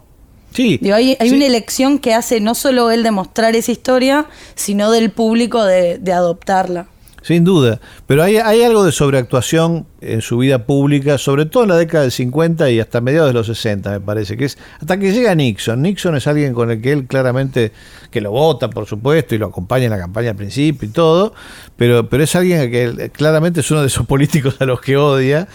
Sí. 0.54 0.80
hay, 0.94 1.18
una 1.34 1.46
elección 1.46 2.00
que 2.00 2.14
hace 2.14 2.40
no 2.40 2.56
solo 2.56 2.90
él 2.90 3.04
de 3.04 3.12
mostrar 3.12 3.54
esa 3.58 3.74
historia, 3.74 4.28
sino 4.56 4.92
del 4.92 5.12
público 5.12 5.62
de, 5.66 6.00
adoptarla. 6.14 6.88
Sin 7.24 7.46
duda, 7.46 7.80
pero 8.06 8.22
hay, 8.22 8.36
algo 8.38 8.84
de 8.84 8.92
sobreactuación 8.92 9.88
en 10.02 10.22
su 10.22 10.38
vida 10.38 10.66
pública, 10.66 11.18
sobre 11.18 11.46
todo 11.46 11.64
en 11.64 11.70
la 11.70 11.78
década 11.78 12.04
del 12.04 12.12
50 12.12 12.70
y 12.70 12.82
hasta 12.82 13.00
mediados 13.00 13.30
de 13.30 13.34
los 13.34 13.48
60, 13.48 13.92
me 13.92 14.02
parece, 14.02 14.36
que 14.36 14.44
es 14.44 14.58
hasta 14.82 15.00
que 15.00 15.14
llega 15.14 15.34
Nixon. 15.34 15.82
Nixon 15.82 16.18
es 16.18 16.28
alguien 16.28 16.54
con 16.54 16.70
el 16.70 16.82
que 16.82 16.92
él 16.92 17.08
claramente, 17.08 17.72
que 18.12 18.20
lo 18.20 18.32
vota, 18.32 18.70
por 18.70 18.86
supuesto, 18.88 19.36
y 19.36 19.38
lo 19.38 19.48
acompaña 19.48 19.86
en 19.86 19.92
la 19.92 20.00
campaña 20.00 20.32
al 20.32 20.36
principio 20.36 20.90
y 20.90 20.92
todo, 20.92 21.34
pero, 21.78 22.10
pero 22.10 22.26
es 22.26 22.36
alguien 22.36 22.70
que 22.70 23.10
claramente 23.14 23.62
es 23.62 23.72
uno 23.72 23.80
de 23.80 23.88
esos 23.88 24.06
políticos 24.06 24.58
a 24.60 24.66
los 24.66 24.82
que 24.82 24.98
odia 24.98 25.48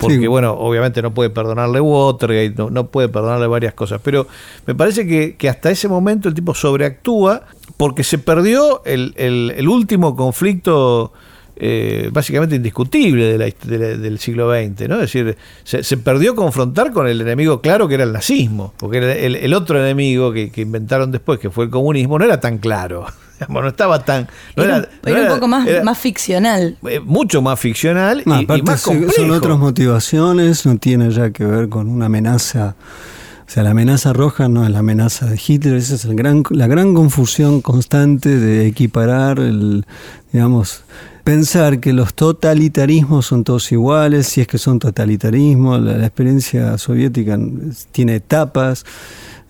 porque 0.00 0.28
bueno, 0.28 0.52
obviamente 0.54 1.02
no 1.02 1.12
puede 1.12 1.28
perdonarle 1.28 1.80
Watergate, 1.80 2.54
no, 2.56 2.70
no, 2.70 2.86
puede 2.86 3.08
perdonarle 3.08 3.46
varias 3.46 3.74
cosas, 3.74 4.00
pero 4.02 4.26
me 4.66 4.74
parece 4.74 5.06
que, 5.36 5.48
hasta 5.48 5.70
ese 5.70 5.88
momento 5.88 6.28
el 6.28 6.34
tipo 6.34 6.54
sobreactúa 6.54 7.42
porque 7.80 8.04
se 8.04 8.18
perdió 8.18 8.82
el, 8.84 9.66
último 9.66 10.14
conflicto 10.14 11.14
eh, 11.56 12.10
básicamente 12.12 12.56
indiscutible 12.56 13.38
del 13.38 14.18
siglo 14.18 14.52
XX, 14.52 14.86
¿no? 14.86 14.96
Es 14.96 15.10
decir, 15.10 15.38
se, 15.64 15.96
perdió 15.96 16.34
confrontar 16.34 16.92
con 16.92 17.08
el 17.08 17.22
enemigo 17.22 17.62
claro 17.62 17.88
que 17.88 17.94
era 17.94 18.04
el 18.04 18.12
nazismo, 18.12 18.74
porque 18.76 18.98
el, 19.24 19.54
otro 19.54 19.82
enemigo 19.82 20.30
que, 20.30 20.50
que 20.50 20.60
inventaron 20.60 21.10
después, 21.10 21.38
que 21.38 21.48
fue 21.48 21.64
el 21.64 21.70
comunismo, 21.70 22.18
no 22.18 22.26
era 22.26 22.38
tan 22.38 22.58
claro. 22.58 23.06
no 23.48 23.66
estaba 23.66 24.04
tan. 24.04 24.28
era, 24.56 24.86
un 25.06 25.28
poco 25.28 25.48
más, 25.48 25.66
más 25.82 25.96
ficcional. 25.96 26.76
Eh, 26.86 27.00
mucho 27.00 27.40
más 27.40 27.58
ficcional 27.58 28.22
y, 28.26 28.46
más 28.62 28.82
complejo. 28.82 29.14
Son 29.16 29.30
otras 29.30 29.58
motivaciones, 29.58 30.66
no 30.66 30.76
tiene 30.76 31.10
ya 31.12 31.30
que 31.30 31.46
ver 31.46 31.70
con 31.70 31.88
una 31.88 32.06
amenaza. 32.06 32.76
O 33.50 33.52
sea, 33.52 33.64
la 33.64 33.70
amenaza 33.70 34.12
roja 34.12 34.48
no 34.48 34.64
es 34.64 34.70
la 34.70 34.78
amenaza 34.78 35.26
de 35.26 35.40
Hitler, 35.44 35.74
esa 35.74 35.96
es 35.96 36.04
el 36.04 36.14
gran, 36.14 36.44
la 36.50 36.68
gran 36.68 36.94
confusión 36.94 37.62
constante 37.62 38.38
de 38.38 38.68
equiparar 38.68 39.40
el, 39.40 39.86
digamos, 40.32 40.84
pensar 41.24 41.80
que 41.80 41.92
los 41.92 42.14
totalitarismos 42.14 43.26
son 43.26 43.42
todos 43.42 43.72
iguales, 43.72 44.28
si 44.28 44.40
es 44.40 44.46
que 44.46 44.56
son 44.56 44.78
totalitarismos, 44.78 45.82
la 45.82 46.06
experiencia 46.06 46.78
soviética 46.78 47.36
tiene 47.90 48.14
etapas. 48.14 48.84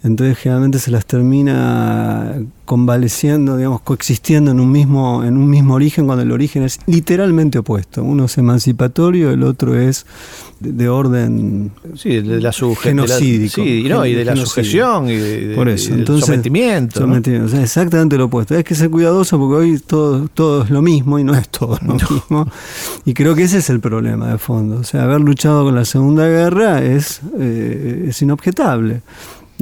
Entonces 0.03 0.39
generalmente 0.39 0.79
se 0.79 0.91
las 0.91 1.05
termina 1.05 2.35
convaleciendo, 2.65 3.57
digamos, 3.57 3.83
coexistiendo 3.83 4.53
en 4.53 4.61
un 4.61 4.71
mismo, 4.71 5.25
en 5.25 5.37
un 5.37 5.51
mismo 5.51 5.75
origen 5.75 6.07
cuando 6.07 6.23
el 6.23 6.31
origen 6.31 6.63
es 6.63 6.79
literalmente 6.87 7.59
opuesto. 7.59 8.03
Uno 8.03 8.25
es 8.25 8.39
emancipatorio, 8.39 9.31
el 9.31 9.43
otro 9.43 9.79
es 9.79 10.07
de, 10.61 10.89
orden 10.89 11.73
sí, 11.97 12.21
de 12.21 12.41
la 12.41 12.53
genocídico. 12.53 13.63
sí, 13.63 13.85
no, 13.89 14.07
y 14.07 14.15
de 14.15 14.25
la 14.25 14.37
sujeción 14.37 15.11
y, 15.11 15.17
de, 15.17 15.55
Por 15.55 15.69
eso. 15.69 15.93
Entonces, 15.93 16.27
sometimiento. 16.27 17.05
exactamente 17.61 18.17
lo 18.17 18.27
opuesto. 18.27 18.55
Hay 18.55 18.65
que 18.65 18.75
ser 18.75 18.89
cuidadoso 18.89 19.39
porque 19.39 19.57
hoy 19.57 19.79
todo, 19.81 20.29
todo 20.29 20.63
es 20.63 20.71
lo 20.71 20.81
mismo 20.81 21.19
y 21.19 21.25
no 21.25 21.35
es 21.35 21.49
todo 21.49 21.79
lo 21.85 21.95
mismo. 22.11 22.49
Y 23.05 23.15
creo 23.15 23.35
que 23.35 23.43
ese 23.43 23.59
es 23.59 23.69
el 23.69 23.81
problema 23.81 24.29
de 24.29 24.39
fondo. 24.39 24.77
O 24.77 24.85
sea, 24.85 25.03
haber 25.03 25.21
luchado 25.21 25.65
con 25.65 25.75
la 25.75 25.85
Segunda 25.85 26.27
Guerra 26.27 26.83
es, 26.83 27.21
eh, 27.39 28.07
es 28.09 28.23
inobjetable. 28.23 29.03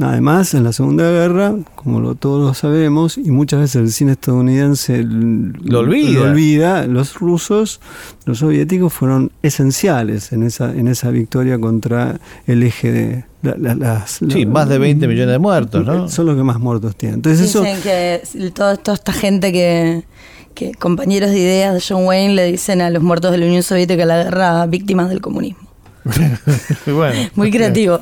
Además, 0.01 0.53
en 0.53 0.63
la 0.63 0.73
Segunda 0.73 1.09
Guerra, 1.09 1.55
como 1.75 1.99
lo, 1.99 2.15
todos 2.15 2.45
lo 2.45 2.53
sabemos, 2.53 3.17
y 3.17 3.31
muchas 3.31 3.59
veces 3.59 3.75
el 3.77 3.91
cine 3.91 4.13
estadounidense 4.13 5.03
lo 5.03 5.79
olvida. 5.79 6.85
los 6.85 7.15
rusos, 7.15 7.81
los 8.25 8.39
soviéticos 8.39 8.93
fueron 8.93 9.31
esenciales 9.43 10.31
en 10.31 10.43
esa, 10.43 10.71
en 10.71 10.87
esa 10.87 11.11
victoria 11.11 11.59
contra 11.59 12.19
el 12.47 12.63
eje 12.63 12.91
de, 12.91 13.25
las, 13.41 14.19
sí, 14.29 14.45
más 14.45 14.69
de 14.69 14.77
20 14.77 15.07
millones 15.07 15.31
de 15.31 15.39
muertos, 15.39 15.85
¿no? 15.85 16.09
Son 16.09 16.25
los 16.25 16.35
que 16.35 16.43
más 16.43 16.59
muertos 16.59 16.95
tienen. 16.95 17.15
Entonces 17.15 17.53
Dicen 17.53 17.81
que 17.81 18.21
toda 18.53 18.73
esta 18.73 19.13
gente 19.13 19.51
que, 19.51 20.03
que, 20.53 20.73
compañeros 20.73 21.31
de 21.31 21.39
ideas 21.39 21.73
de 21.73 21.81
John 21.85 22.05
Wayne 22.05 22.35
le 22.35 22.45
dicen 22.45 22.81
a 22.81 22.89
los 22.89 23.01
muertos 23.01 23.31
de 23.31 23.37
la 23.37 23.45
Unión 23.45 23.63
Soviética 23.63 24.05
la 24.05 24.23
guerra 24.23 24.65
víctimas 24.65 25.09
del 25.09 25.21
comunismo. 25.21 25.69
Muy 27.35 27.51
creativo. 27.51 28.01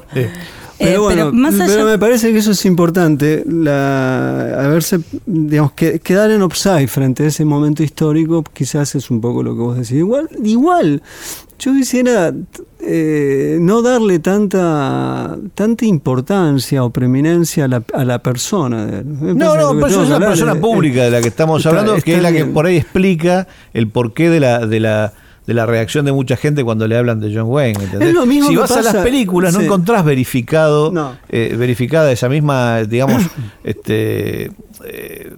Pero 0.77 0.91
eh, 0.91 0.97
bueno, 0.97 1.31
pero, 1.57 1.85
me 1.85 1.97
parece 1.97 2.31
que 2.31 2.37
eso 2.37 2.51
es 2.51 2.65
importante, 2.65 3.43
la, 3.47 4.65
haberse, 4.65 4.99
digamos, 5.25 5.71
que, 5.71 5.99
quedar 5.99 6.29
en 6.29 6.41
offside 6.43 6.87
frente 6.87 7.23
a 7.23 7.27
ese 7.27 7.45
momento 7.45 7.81
histórico, 7.81 8.43
quizás 8.53 8.93
es 8.95 9.09
un 9.09 9.19
poco 9.19 9.41
lo 9.41 9.55
que 9.55 9.61
vos 9.61 9.75
decís. 9.75 9.93
Igual, 9.93 10.29
igual 10.43 11.01
yo 11.59 11.73
quisiera 11.73 12.31
eh, 12.79 13.57
no 13.59 13.81
darle 13.81 14.19
tanta 14.19 15.35
tanta 15.55 15.85
importancia 15.85 16.83
o 16.83 16.91
preeminencia 16.91 17.65
a 17.65 17.67
la, 17.67 17.83
a 17.93 18.05
la 18.05 18.21
persona. 18.21 19.01
no, 19.03 19.33
no, 19.33 19.73
pero 19.73 19.87
es 19.87 20.09
una 20.09 20.19
persona 20.19 20.55
pública 20.55 21.03
de 21.03 21.11
la 21.11 21.21
que 21.21 21.29
estamos 21.29 21.65
hablando, 21.65 21.95
que 21.95 22.15
es 22.15 22.21
la 22.21 22.31
que 22.31 22.45
por 22.45 22.67
ahí 22.67 22.77
explica 22.77 23.47
el 23.73 23.89
porqué 23.89 24.29
de 24.29 24.39
la... 24.39 24.65
De 24.65 24.79
la 24.79 25.13
de 25.47 25.53
la 25.53 25.65
reacción 25.65 26.05
de 26.05 26.11
mucha 26.11 26.35
gente 26.35 26.63
cuando 26.63 26.87
le 26.87 26.97
hablan 26.97 27.21
de 27.21 27.33
John 27.33 27.47
Wayne. 27.47 27.79
si 28.47 28.55
vas 28.55 28.71
a 28.71 28.81
las 28.81 28.97
películas 28.97 29.53
no 29.53 29.61
encontrás 29.61 30.03
verificado, 30.03 31.17
eh, 31.29 31.55
verificada 31.57 32.11
esa 32.11 32.27
misma, 32.27 32.83
digamos, 32.83 33.23
este, 33.63 34.51
eh, 34.83 35.35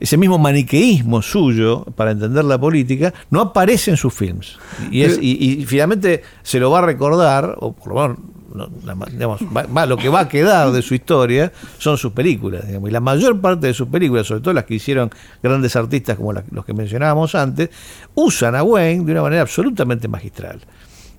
ese 0.00 0.16
mismo 0.16 0.36
maniqueísmo 0.36 1.22
suyo 1.22 1.84
para 1.94 2.10
entender 2.10 2.44
la 2.44 2.58
política, 2.58 3.14
no 3.30 3.40
aparece 3.40 3.92
en 3.92 3.96
sus 3.96 4.12
films. 4.12 4.58
Y, 4.90 5.02
es, 5.02 5.16
y, 5.22 5.64
finalmente 5.64 6.22
se 6.42 6.58
lo 6.58 6.72
va 6.72 6.80
a 6.80 6.82
recordar, 6.82 7.54
o 7.60 7.72
por 7.72 7.94
lo 7.94 7.94
menos 7.94 8.18
lo 8.54 9.96
que 9.96 10.08
va 10.08 10.20
a 10.20 10.28
quedar 10.28 10.72
de 10.72 10.82
su 10.82 10.94
historia 10.94 11.52
son 11.78 11.96
sus 11.98 12.12
películas. 12.12 12.64
y 12.68 12.90
la 12.90 13.00
mayor 13.00 13.40
parte 13.40 13.68
de 13.68 13.74
sus 13.74 13.88
películas, 13.88 14.26
sobre 14.26 14.40
todo 14.40 14.54
las 14.54 14.64
que 14.64 14.74
hicieron 14.74 15.10
grandes 15.42 15.74
artistas 15.76 16.16
como 16.16 16.32
los 16.32 16.64
que 16.64 16.74
mencionábamos 16.74 17.34
antes, 17.34 17.70
usan 18.14 18.54
a 18.54 18.62
Wayne 18.62 19.04
de 19.04 19.12
una 19.12 19.22
manera 19.22 19.42
absolutamente 19.42 20.08
magistral. 20.08 20.60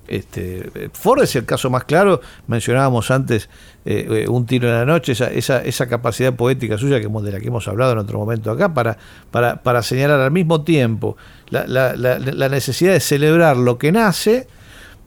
Este, 0.08 0.89
Ford 0.91 1.24
es 1.24 1.36
el 1.38 1.46
caso 1.46 1.69
más 1.69 1.86
claro, 1.86 2.19
mencionábamos 2.48 3.10
antes 3.10 3.50
eh, 3.86 4.06
eh, 4.10 4.26
Un 4.28 4.46
tiro 4.46 4.67
en 4.67 4.76
la 4.76 4.86
noche, 4.86 5.13
esa, 5.13 5.63
esa, 5.63 5.88
capacidad 5.88 6.34
poética 6.34 6.78
suya 6.78 7.00
que 7.00 7.08
de 7.08 7.32
la 7.32 7.39
que 7.39 7.48
hemos 7.48 7.67
hablado 7.69 7.93
en 7.93 8.00
otro 8.00 8.19
momento 8.19 8.52
acá, 8.52 8.74
para, 8.74 8.98
para, 9.32 9.63
para 9.63 9.82
señalar 9.82 10.19
al 10.19 10.32
mismo 10.32 10.63
tiempo 10.63 11.15
la, 11.50 11.65
la 11.65 12.50
necesidad 12.50 12.91
de 12.93 13.00
celebrar 13.00 13.56
lo 13.56 13.78
que 13.78 13.91
nace, 13.91 14.48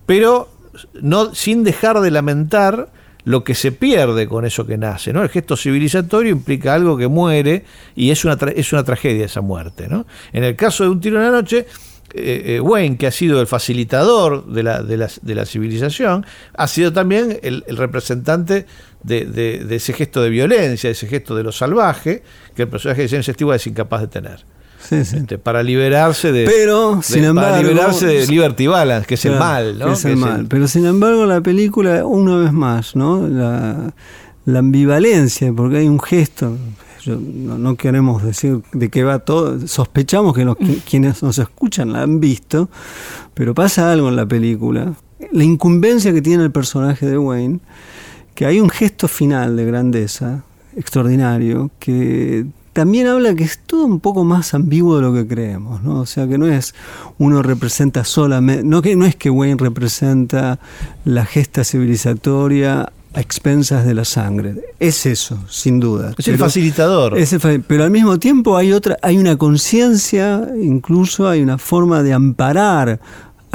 pero 0.06 0.48
no, 1.00 1.34
sin 1.34 1.64
dejar 1.64 2.00
de 2.00 2.10
lamentar 2.10 2.90
lo 3.24 3.42
que 3.42 3.56
se 3.56 3.72
pierde 3.72 4.28
con 4.28 4.44
eso 4.44 4.66
que 4.66 4.78
nace. 4.78 5.12
¿no? 5.12 5.22
El 5.22 5.28
gesto 5.28 5.56
civilizatorio 5.56 6.30
implica 6.30 6.74
algo 6.74 6.96
que 6.96 7.08
muere 7.08 7.64
y 7.96 8.10
es 8.10 8.24
una, 8.24 8.38
es 8.54 8.72
una 8.72 8.84
tragedia 8.84 9.26
esa 9.26 9.40
muerte. 9.40 9.88
¿no? 9.88 10.06
En 10.32 10.44
el 10.44 10.54
caso 10.54 10.84
de 10.84 10.90
Un 10.90 11.00
tiro 11.00 11.16
en 11.16 11.24
la 11.24 11.32
noche, 11.32 11.66
eh, 12.14 12.54
eh, 12.54 12.60
Wayne, 12.60 12.96
que 12.96 13.08
ha 13.08 13.10
sido 13.10 13.40
el 13.40 13.48
facilitador 13.48 14.46
de 14.46 14.62
la, 14.62 14.82
de 14.82 15.34
la, 15.34 15.44
civilización, 15.44 16.24
ha 16.54 16.68
sido 16.68 16.92
también 16.92 17.40
el, 17.42 17.64
representante 17.76 18.66
de, 19.02 19.66
ese 19.70 19.92
gesto 19.92 20.22
de 20.22 20.30
violencia, 20.30 20.88
de 20.88 20.92
ese 20.92 21.08
gesto 21.08 21.34
de 21.34 21.42
lo 21.42 21.50
salvaje, 21.50 22.22
que 22.54 22.62
el 22.62 22.68
personaje 22.68 23.02
de 23.02 23.08
James 23.08 23.26
Stewart 23.26 23.56
es 23.56 23.66
incapaz 23.66 24.02
de 24.02 24.06
tener. 24.06 24.44
Este, 24.92 25.38
para 25.38 25.62
liberarse 25.62 26.32
de. 26.32 26.44
Pero, 26.44 27.00
sin 27.02 27.24
embargo. 27.24 27.62
liberarse 27.62 28.06
de 28.06 28.26
Liberty 28.26 28.66
Balance, 28.66 29.06
que 29.06 29.14
es 29.14 29.24
el 29.24 29.38
mal, 29.38 29.78
¿no? 29.78 29.92
es 29.92 30.04
el 30.04 30.16
mal. 30.16 30.46
Pero 30.48 30.68
sin 30.68 30.86
embargo, 30.86 31.26
la 31.26 31.40
película, 31.40 32.04
una 32.04 32.36
vez 32.36 32.52
más, 32.52 32.96
¿no? 32.96 33.26
La, 33.26 33.92
ambivalencia, 34.58 35.52
porque 35.52 35.78
hay 35.78 35.88
un 35.88 36.00
gesto. 36.00 36.56
no, 37.06 37.76
queremos 37.76 38.22
decir 38.22 38.62
de 38.72 38.90
qué 38.90 39.04
va 39.04 39.18
todo. 39.18 39.66
Sospechamos 39.66 40.34
que 40.34 40.46
quienes 40.88 41.22
nos 41.22 41.38
escuchan 41.38 41.92
la 41.92 42.02
han 42.02 42.20
visto, 42.20 42.68
pero 43.34 43.54
pasa 43.54 43.92
algo 43.92 44.08
en 44.08 44.16
la 44.16 44.26
película. 44.26 44.94
La 45.32 45.44
incumbencia 45.44 46.12
que 46.12 46.22
tiene 46.22 46.44
el 46.44 46.52
personaje 46.52 47.06
de 47.06 47.18
Wayne, 47.18 47.60
que 48.34 48.46
hay 48.46 48.60
un 48.60 48.68
gesto 48.68 49.08
final 49.08 49.56
de 49.56 49.64
grandeza 49.64 50.44
extraordinario 50.76 51.70
que 51.78 52.46
también 52.76 53.06
habla 53.06 53.34
que 53.34 53.42
es 53.42 53.58
todo 53.58 53.86
un 53.86 54.00
poco 54.00 54.22
más 54.22 54.52
ambiguo 54.52 54.96
de 54.96 55.02
lo 55.02 55.14
que 55.14 55.26
creemos, 55.26 55.82
¿no? 55.82 56.00
O 56.00 56.04
sea, 56.04 56.28
que 56.28 56.36
no 56.36 56.46
es 56.46 56.74
uno 57.16 57.42
representa 57.42 58.04
solamente, 58.04 58.64
no, 58.64 58.82
que, 58.82 58.94
no 58.96 59.06
es 59.06 59.16
que 59.16 59.30
Wayne 59.30 59.56
representa 59.58 60.58
la 61.06 61.24
gesta 61.24 61.64
civilizatoria 61.64 62.92
a 63.14 63.20
expensas 63.22 63.86
de 63.86 63.94
la 63.94 64.04
sangre. 64.04 64.56
Es 64.78 65.06
eso, 65.06 65.38
sin 65.48 65.80
duda. 65.80 66.12
Es 66.18 66.28
el 66.28 66.36
facilitador. 66.36 67.16
pero 67.66 67.84
al 67.84 67.90
mismo 67.90 68.18
tiempo 68.18 68.58
hay 68.58 68.72
otra, 68.72 68.98
hay 69.00 69.16
una 69.16 69.38
conciencia, 69.38 70.46
incluso 70.60 71.26
hay 71.26 71.40
una 71.40 71.56
forma 71.56 72.02
de 72.02 72.12
amparar 72.12 73.00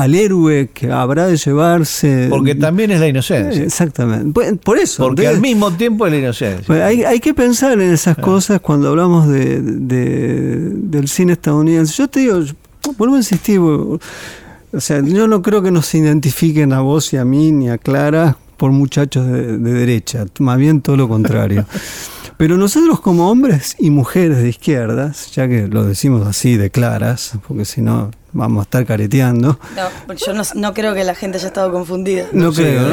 al 0.02 0.16
héroe 0.16 0.72
que 0.74 0.92
habrá 0.92 1.28
de 1.28 1.38
llevarse. 1.38 2.28
Porque 2.30 2.56
también 2.56 2.90
es 2.90 3.00
la 3.00 3.08
inocencia. 3.08 3.64
Exactamente. 3.64 4.58
Por 4.64 4.80
eso. 4.80 5.04
Porque 5.04 5.28
al 5.28 5.40
mismo 5.40 5.72
tiempo 5.72 6.08
es 6.08 6.14
la 6.14 6.18
inocencia. 6.18 6.64
Pues 6.66 6.82
hay, 6.82 7.04
hay, 7.04 7.20
que 7.20 7.36
pensar 7.36 7.74
en 7.74 7.92
esas 7.92 8.18
cosas 8.18 8.60
cuando 8.62 8.90
hablamos 8.90 9.28
de, 9.28 9.62
del 9.62 11.08
cine 11.08 11.34
estadounidense. 11.34 11.94
Yo 11.96 12.08
te 12.08 12.22
digo, 12.22 12.40
vuelvo 12.98 13.16
a 13.16 13.20
insistir, 13.20 13.60
o 13.60 14.00
sea, 14.78 15.02
yo 15.02 15.28
no 15.28 15.44
creo 15.44 15.62
que 15.62 15.70
nos 15.70 15.94
identifiquen 15.94 16.74
a 16.74 16.82
vos 16.82 17.14
y 17.14 17.18
a 17.18 17.26
mí 17.26 17.52
ni 17.52 17.70
a 17.70 17.78
Clara 17.78 18.38
por 18.58 18.72
muchachos 18.72 19.28
de, 19.28 19.60
de 19.60 19.74
derecha, 19.74 20.26
más 20.40 20.58
bien 20.58 20.82
todo 20.82 20.98
lo 20.98 21.08
contrario. 21.08 21.66
Pero 22.38 22.58
nosotros 22.58 23.02
como 23.02 23.30
hombres 23.30 23.76
y 23.78 23.92
mujeres 23.92 24.38
de 24.38 24.50
izquierdas, 24.50 25.32
ya 25.32 25.48
que 25.48 25.68
lo 25.68 25.86
decimos 25.86 26.26
así 26.26 26.58
de 26.58 26.72
claras, 26.72 27.34
porque 27.48 27.66
si 27.66 27.84
no 27.84 28.10
vamos 28.34 28.62
a 28.62 28.64
estar 28.64 28.86
careteando. 28.86 29.60
No, 29.76 29.84
porque 30.08 30.24
yo 30.26 30.34
no, 30.56 30.74
creo 30.74 30.94
que 30.94 31.04
la 31.04 31.16
gente 31.16 31.38
haya 31.38 31.48
estado 31.48 31.72
confundida. 31.72 32.28
No, 32.32 32.52
creo, 32.52 32.84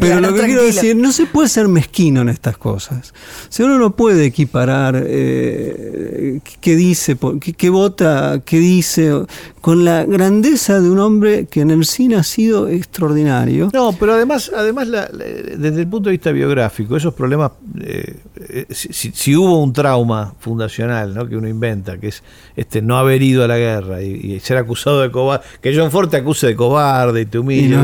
pero 0.00 0.20
lo 0.20 0.34
que 0.34 0.42
quiero 0.42 0.64
decir, 0.64 0.96
no 0.96 1.12
se 1.12 1.26
puede 1.26 1.48
ser 1.48 1.68
mezquino 1.68 2.22
en 2.22 2.28
estas 2.28 2.56
cosas. 2.56 3.12
Si 3.48 3.62
uno 3.62 3.78
no 3.78 3.94
puede 3.94 4.24
equiparar 4.24 5.02
eh, 5.06 6.40
qué 6.60 6.76
dice, 6.76 7.16
qué, 7.56 7.70
vota, 7.70 8.42
qué 8.44 8.58
dice, 8.58 9.12
con 9.60 9.84
la 9.84 10.04
grandeza 10.04 10.80
de 10.80 10.90
un 10.90 10.98
hombre 10.98 11.46
que 11.46 11.60
en 11.60 11.70
el 11.70 11.84
cine 11.84 12.16
ha 12.16 12.22
sido 12.22 12.68
extraordinario. 12.68 13.70
No, 13.72 13.92
pero 13.92 14.14
además, 14.14 14.50
además 14.56 14.88
desde 14.88 15.80
el 15.80 15.86
punto 15.88 16.08
de 16.08 16.12
vista 16.12 16.32
biográfico, 16.32 16.96
esos 16.96 17.14
problemas, 17.14 17.52
eh, 17.80 18.16
eh, 18.36 18.66
si, 18.70 19.36
hubo 19.36 19.62
un 19.62 19.72
trauma 19.72 20.34
fundacional 20.38 21.14
¿no? 21.14 21.28
que 21.28 21.36
uno 21.36 21.48
inventa, 21.48 21.98
que 21.98 22.08
es 22.08 22.22
este 22.56 22.82
no 22.82 22.98
haber 22.98 23.22
ido 23.22 23.44
a 23.44 23.48
la 23.48 23.58
guerra 23.58 23.97
y, 24.02 24.38
ser 24.40 24.56
acusado 24.56 25.00
de 25.00 25.10
cobarde, 25.10 25.44
que 25.60 25.76
John 25.76 25.90
Ford 25.90 26.08
te 26.08 26.16
acuse 26.18 26.46
de 26.48 26.56
cobarde 26.56 27.22
y 27.22 27.26
te 27.26 27.38
humille 27.38 27.76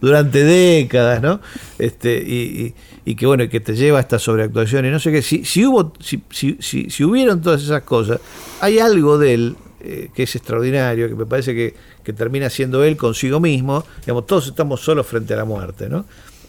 durante, 0.00 0.44
décadas, 0.44 1.22
¿no? 1.22 1.40
Este, 1.78 2.16
y, 2.16 2.74
y, 3.04 3.14
que 3.14 3.26
bueno, 3.26 3.48
que 3.48 3.60
te 3.60 3.74
lleva 3.74 3.98
a 3.98 4.00
esta 4.00 4.18
sobreactuación 4.18 4.86
y 4.86 4.90
no 4.90 4.98
sé 4.98 5.12
qué. 5.12 5.22
Si, 5.22 5.44
si 5.44 5.64
hubo, 5.64 5.92
si, 6.00 6.22
si, 6.30 6.56
si, 6.90 7.04
hubieron 7.04 7.40
todas 7.40 7.62
esas 7.62 7.82
cosas, 7.82 8.20
hay 8.60 8.78
algo 8.78 9.18
de 9.18 9.34
él 9.34 9.56
eh, 9.80 10.10
que 10.14 10.24
es 10.24 10.36
extraordinario, 10.36 11.08
que 11.08 11.14
me 11.14 11.26
parece 11.26 11.54
que, 11.54 11.74
que, 12.02 12.12
termina 12.12 12.50
siendo 12.50 12.84
él 12.84 12.96
consigo 12.96 13.40
mismo. 13.40 13.84
Digamos, 14.00 14.26
todos 14.26 14.48
estamos 14.48 14.80
solos 14.80 15.06
frente 15.06 15.34
a 15.34 15.36
la 15.36 15.44
muerte, 15.44 15.88
¿no? 15.88 16.04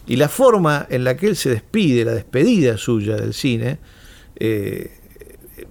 Y 0.08 0.16
la 0.16 0.28
forma 0.28 0.88
en 0.89 1.04
la 1.04 1.16
que 1.16 1.28
él 1.28 1.36
se 1.36 1.50
despide, 1.52 2.04
la 2.04 2.14
despedida 2.14 2.78
suya 2.78 3.16
del 3.16 3.34
cine, 3.34 3.78
eh, 4.39 4.99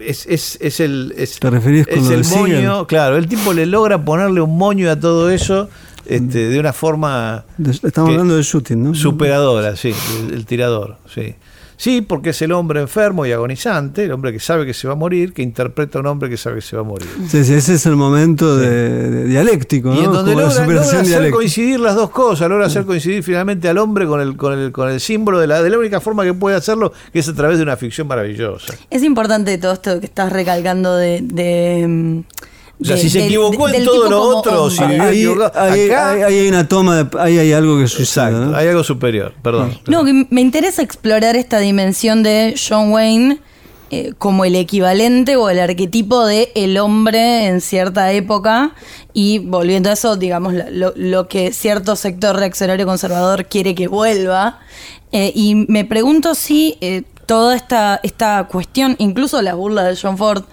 es, 0.01 0.27
es, 0.27 0.59
es 0.61 0.81
el, 0.81 1.15
es, 1.17 1.39
¿Te 1.39 1.51
referís 1.51 1.87
con 1.87 1.99
es 1.99 2.11
el 2.11 2.25
moño, 2.39 2.87
claro, 2.87 3.17
el 3.17 3.27
tipo 3.27 3.53
le 3.53 3.67
logra 3.67 4.05
ponerle 4.05 4.41
un 4.41 4.57
moño 4.57 4.91
a 4.91 4.97
todo 4.97 5.31
eso 5.31 5.69
este, 6.07 6.49
de 6.49 6.59
una 6.59 6.73
forma... 6.73 7.45
Estamos 7.59 8.11
hablando 8.11 8.37
de 8.37 8.43
shooting, 8.43 8.83
¿no? 8.83 8.95
Superadora, 8.95 9.77
sí, 9.77 9.95
el 10.33 10.47
tirador, 10.47 10.97
sí. 11.13 11.35
Sí, 11.79 12.03
porque 12.03 12.31
es 12.31 12.43
el 12.43 12.51
hombre 12.51 12.81
enfermo 12.81 13.25
y 13.25 13.31
agonizante, 13.31 14.05
el 14.05 14.11
hombre 14.11 14.33
que 14.33 14.41
sabe 14.41 14.67
que 14.67 14.75
se 14.75 14.89
va 14.89 14.95
a 14.95 14.97
morir, 14.97 15.33
que 15.33 15.43
interpreta 15.43 15.99
a 15.99 16.01
un 16.01 16.09
hombre 16.09 16.29
que 16.29 16.37
sabe 16.37 16.57
que 16.57 16.63
se 16.63 16.75
va 16.75 16.83
a 16.83 16.85
morir. 16.85 17.09
Sí, 17.29 17.45
sí 17.45 17.55
ese 17.55 17.75
es 17.75 17.87
el 17.87 17.95
momento 17.95 18.57
de, 18.57 19.27
dialéctico. 19.27 19.95
Y 19.95 20.01
en 20.01 20.13
donde 20.13 20.33
logra, 20.35 20.81
hacer 20.81 21.31
coincidir 21.31 21.79
las 21.79 21.95
dos 21.95 22.11
cosas, 22.11 22.49
logra 22.49 22.67
hacer 22.67 22.85
coincidir 22.85 23.23
finalmente 23.23 23.69
al 23.69 23.79
hombre 23.79 24.07
con 24.07 24.21
el, 24.21 24.37
con 24.37 24.59
el, 24.59 24.73
con 24.73 24.91
el 24.91 24.99
símbolo 24.99 25.39
de 25.39 25.47
la, 25.47 25.63
de 25.63 25.71
la 25.71 25.79
única 25.79 26.01
forma 26.01 26.25
que 26.25 26.35
puede 26.35 26.57
hacerlo, 26.57 26.93
que 27.13 27.21
es 27.21 27.29
a 27.29 27.35
través 27.35 27.59
de 27.59 27.63
una 27.63 27.77
ficción 27.77 28.09
maravillosa. 28.09 28.75
Es 28.91 29.05
importante 29.05 29.57
todo 29.57 29.73
esto 29.73 30.01
que 30.01 30.07
estás 30.07 30.33
recalcando 30.33 30.97
de 30.97 32.25
o 32.81 32.85
sea, 32.85 32.97
si 32.97 33.11
se 33.11 33.25
equivocó 33.25 33.69
en 33.69 33.85
todo 33.85 34.09
lo 34.09 34.23
otro, 34.23 34.71
si 34.71 34.83
ahí, 34.83 35.27
hay 35.27 36.49
una 36.49 36.69
toma, 36.69 37.11
ahí 37.19 37.39
hay 37.39 37.53
algo 37.53 37.79
que 37.79 37.89
sucede. 37.89 38.29
Exacto, 38.29 38.57
hay 38.57 38.69
algo 38.69 38.85
superior, 38.85 39.35
perdón. 39.43 39.79
No, 39.87 40.05
me 40.05 40.41
interesa 40.41 40.83
explorar 40.83 41.37
esta 41.37 41.59
dimensión 41.59 42.23
de 42.23 42.55
John 42.57 42.93
Wayne 42.93 43.41
eh, 43.91 44.13
como 44.19 44.45
el 44.45 44.55
equivalente 44.55 45.37
o 45.37 45.49
el 45.49 45.59
arquetipo 45.59 46.27
de 46.27 46.53
el 46.55 46.77
hombre 46.77 47.47
en 47.47 47.63
cierta 47.63 48.13
época 48.13 48.75
y 49.15 49.39
volviendo 49.39 49.89
a 49.89 49.95
eso, 49.95 50.17
digamos, 50.17 50.53
lo, 50.73 51.27
que 51.27 51.55
cierto 51.55 51.97
sector 51.97 52.37
reaccionario 52.37 52.85
conservador 52.85 53.47
quiere 53.47 53.75
que 53.75 53.89
vuelva. 53.89 54.61
Eh, 55.11 55.33
y 55.35 55.55
me 55.55 55.87
pregunto 55.87 56.35
si 56.35 56.77
eh, 56.83 57.03
toda 57.25 57.57
esta, 57.57 57.99
esta 58.03 58.47
cuestión, 58.49 58.95
incluso 58.99 59.41
la 59.41 59.55
burla 59.55 59.85
de 59.85 59.97
John 59.97 60.19
Ford, 60.19 60.45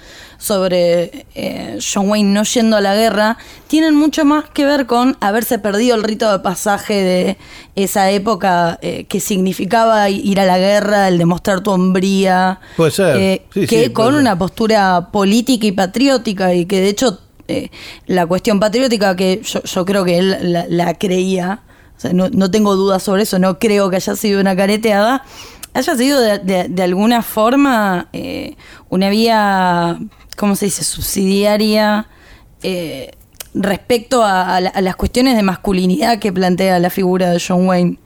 sobre 0.46 1.26
eh, 1.34 1.80
John 1.82 2.10
Wayne 2.10 2.32
no 2.32 2.44
yendo 2.44 2.78
a 2.78 2.82
la 2.82 2.96
guerra, 2.96 3.38
tienen 3.68 3.96
mucho 3.96 4.26
más 4.26 4.46
que 4.48 4.64
ver 4.64 4.86
con 4.86 5.18
haberse 5.20 5.58
perdido 5.58 5.96
el 5.96 6.04
rito 6.04 6.32
de 6.32 6.38
pasaje 6.40 6.94
de 6.94 7.38
esa 7.76 8.12
época 8.12 8.78
eh, 8.84 9.06
que 9.06 9.20
significaba 9.20 10.08
ir 10.10 10.40
a 10.40 10.46
la 10.46 10.60
guerra, 10.60 11.08
el 11.08 11.18
demostrar 11.18 11.62
tu 11.62 11.72
hombría, 11.72 12.60
puede 12.78 12.92
ser. 12.92 13.18
Eh, 13.18 13.42
que 13.68 13.92
con 13.92 14.14
una 14.14 14.38
postura 14.38 15.10
política 15.12 15.66
y 15.66 15.72
patriótica 15.72 16.54
y 16.54 16.66
que 16.66 16.80
de 16.80 16.90
hecho 16.90 17.20
la 18.08 18.26
cuestión 18.26 18.60
patriótica 18.60 19.16
que 19.16 19.42
yo, 19.44 19.86
creo 19.86 20.04
que 20.04 20.18
él 20.18 20.66
la, 20.70 20.94
creía, 20.96 21.62
no, 22.12 22.52
tengo 22.52 22.76
dudas 22.76 23.04
sobre 23.04 23.24
eso, 23.24 23.38
no 23.40 23.60
creo 23.60 23.90
que 23.90 23.98
haya 23.98 24.16
sido 24.16 24.42
una 24.42 24.56
careteada, 24.56 25.24
haya 25.74 25.96
sido 25.96 26.22
de, 26.22 26.84
alguna 26.84 27.22
forma 27.22 28.10
una 28.90 29.10
vía 29.10 30.00
¿cómo 30.36 30.56
se 30.56 30.66
dice?, 30.66 30.84
subsidiaria 30.84 32.08
eh, 32.64 33.12
respecto 33.54 34.24
a, 34.24 34.60
las 34.60 34.96
cuestiones 34.96 35.36
de 35.36 35.44
masculinidad 35.44 36.20
que 36.20 36.34
plantea 36.34 36.80
la 36.80 36.90
figura 36.90 37.30
de 37.30 37.42
John 37.46 37.68
Wayne. 37.68 38.00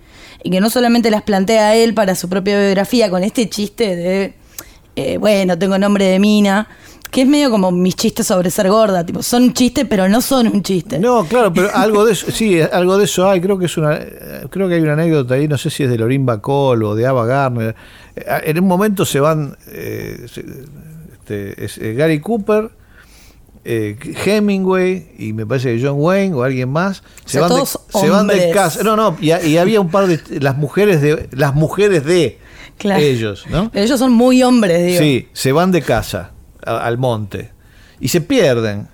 Y 0.44 0.52
que 0.52 0.62
no 0.62 0.70
solamente 0.70 1.12
las 1.12 1.24
plantea 1.24 1.76
él 1.76 1.94
para 1.94 2.16
su 2.16 2.30
propia 2.30 2.58
biografía 2.60 3.10
con 3.10 3.24
este 3.24 3.50
chiste 3.50 3.96
de, 3.96 4.34
eh, 4.96 5.18
bueno, 5.18 5.58
tengo 5.58 5.78
nombre 5.78 6.06
de 6.06 6.20
mina, 6.20 6.68
que 7.12 7.24
es 7.24 7.28
medio 7.28 7.50
como 7.50 7.72
mis 7.72 7.96
chistes 7.96 8.28
sobre 8.28 8.52
ser 8.52 8.70
gorda, 8.70 9.06
tipo, 9.06 9.24
son 9.24 9.44
un 9.44 9.54
chiste, 9.54 9.86
pero 9.86 10.08
no 10.08 10.22
son 10.22 10.48
un 10.48 10.62
chiste. 10.62 11.00
No, 11.00 11.26
claro, 11.26 11.52
pero 11.52 11.70
algo 11.74 12.06
de 12.06 12.14
eso, 12.14 12.32
sí, 12.32 12.60
algo 12.62 12.98
de 12.98 13.06
eso 13.06 13.28
hay, 13.28 13.42
creo 13.42 13.58
que 13.58 13.66
es 13.66 13.78
una, 13.78 14.00
creo 14.50 14.70
que 14.70 14.76
hay 14.76 14.82
una 14.82 14.94
anécdota 14.94 15.34
ahí, 15.34 15.48
no 15.48 15.58
sé 15.58 15.70
si 15.70 15.84
es 15.84 15.90
de 15.90 15.98
Lorin 15.98 16.26
Bacall 16.26 16.84
o 16.84 16.96
de 16.96 17.08
Ava 17.08 17.26
Garner. 17.26 17.76
Eh, 18.16 18.24
en 18.44 18.60
un 18.60 18.68
momento 18.68 19.06
se 19.06 19.20
van, 19.20 19.58
este, 21.30 21.66
es, 21.66 21.78
eh, 21.78 21.94
Gary 21.94 22.20
Cooper, 22.20 22.72
eh, 23.64 23.98
Hemingway 24.26 25.12
y 25.18 25.34
me 25.34 25.46
parece 25.46 25.76
que 25.76 25.86
John 25.86 25.98
Wayne 25.98 26.34
o 26.34 26.44
alguien 26.44 26.70
más 26.70 27.04
se, 27.26 27.40
van, 27.40 27.50
de, 27.50 27.66
se 27.66 28.10
van, 28.10 28.28
de, 28.28 28.52
casa. 28.52 28.84
No, 28.84 28.96
no, 28.96 29.16
y, 29.22 29.32
había 29.58 29.80
un 29.82 29.90
par 29.90 30.08
de 30.08 30.40
las 30.40 30.58
mujeres 30.58 31.02
de 31.02 31.30
las 31.32 31.54
mujeres 31.54 32.04
de 32.06 32.40
ellos, 32.84 33.46
¿no? 33.50 33.70
ellos 33.74 34.00
son 34.00 34.14
muy 34.14 34.42
hombres, 34.42 34.86
digo. 34.86 35.00
Sí, 35.00 35.28
se 35.34 35.52
van 35.52 35.72
de 35.72 35.82
casa 35.82 36.32
al 36.64 36.98
monte 36.98 37.52
y 38.00 38.08
se 38.08 38.22
pierden. 38.22 38.88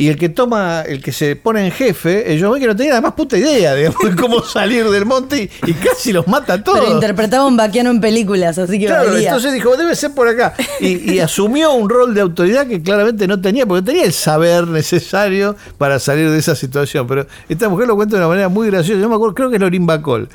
Y 0.00 0.08
el 0.08 0.16
que 0.16 0.30
toma, 0.30 0.80
el 0.80 1.02
que 1.02 1.12
se 1.12 1.36
pone 1.36 1.62
en 1.62 1.70
jefe, 1.70 2.34
yo 2.38 2.54
que 2.54 2.66
no 2.66 2.74
tenía 2.74 2.94
la 2.94 3.02
más 3.02 3.12
puta 3.12 3.36
idea 3.36 3.74
de 3.74 3.92
cómo 4.18 4.42
salir 4.42 4.88
del 4.88 5.04
monte 5.04 5.50
y, 5.66 5.72
casi 5.74 6.10
los 6.10 6.26
mata 6.26 6.54
a 6.54 6.64
todos. 6.64 6.80
Pero 6.80 6.94
interpretaba 6.94 7.44
un 7.44 7.54
vaquiano 7.54 7.90
en 7.90 8.00
películas, 8.00 8.56
así 8.56 8.80
que 8.80 8.86
Claro, 8.86 9.14
entonces 9.14 9.52
dijo, 9.52 9.76
debe 9.76 9.94
ser 9.94 10.12
por 10.14 10.26
acá. 10.26 10.54
Y, 10.80 11.18
asumió 11.18 11.74
un 11.74 11.90
rol 11.90 12.14
de 12.14 12.22
autoridad 12.22 12.66
que 12.66 12.80
claramente 12.80 13.26
no 13.26 13.42
tenía, 13.42 13.66
porque 13.66 13.84
tenía 13.84 14.04
el 14.04 14.14
saber 14.14 14.66
necesario 14.68 15.54
para 15.76 15.98
salir 15.98 16.30
de 16.30 16.38
esa 16.38 16.54
situación. 16.54 17.06
Pero 17.06 17.26
esta 17.46 17.68
mujer 17.68 17.86
lo 17.86 17.94
cuenta 17.94 18.16
de 18.16 18.22
una 18.22 18.28
manera 18.28 18.48
muy 18.48 18.70
graciosa. 18.70 18.98
Yo 19.02 19.08
me 19.10 19.16
acuerdo, 19.16 19.34
creo 19.34 19.50
que 19.50 19.56
es 19.56 19.60
Lorin 19.60 19.84
Bacol 19.84 20.30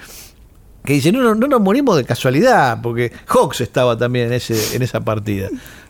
que 0.86 0.94
dice, 0.94 1.12
no, 1.12 1.24
no, 1.24 1.34
no 1.34 1.48
nos 1.48 1.60
morimos 1.60 1.98
de 1.98 2.04
casualidad, 2.04 2.80
porque 2.84 3.12
Hawks 3.26 3.62
estaba 3.62 3.98
también 3.98 4.28
en, 4.28 4.34
ese, 4.34 4.76
en 4.76 4.84
esa 4.84 5.02
partida. 5.02 5.50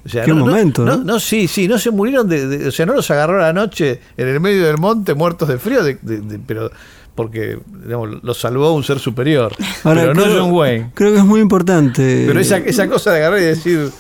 Qué 0.10 0.34
momento, 0.34 0.86
no, 0.86 0.98
¿no? 0.98 1.20
sí, 1.20 1.48
sí, 1.48 1.68
no 1.68 1.80
se 1.80 1.90
murieron 1.90 2.30
de, 2.30 2.68
O 2.68 2.72
sea, 2.72 2.86
no 2.86 2.94
los 2.94 3.10
agarró 3.10 3.40
la 3.40 3.54
noche 3.54 4.02
en 4.18 4.28
el 4.28 4.40
medio 4.40 4.66
del 4.66 4.78
monte 4.78 5.16
muertos 5.16 5.48
de 5.48 5.58
frío, 5.58 5.84
de, 5.84 5.98
pero 6.46 6.72
porque 7.16 7.58
digamos, 7.84 8.24
los 8.24 8.38
salvó 8.38 8.74
un 8.74 8.84
ser 8.84 9.00
superior. 9.00 9.54
pero 9.84 10.14
no 10.14 10.24
John 10.24 10.52
Wayne. 10.52 10.92
Creo 10.94 11.14
que 11.14 11.20
es 11.20 11.26
muy 11.26 11.40
importante. 11.40 12.26
Pero 12.28 12.40
esa, 12.40 12.58
esa 12.58 12.88
cosa 12.88 13.12
de 13.12 13.18
agarrar 13.18 13.40
y 13.40 13.46
decir 13.46 13.92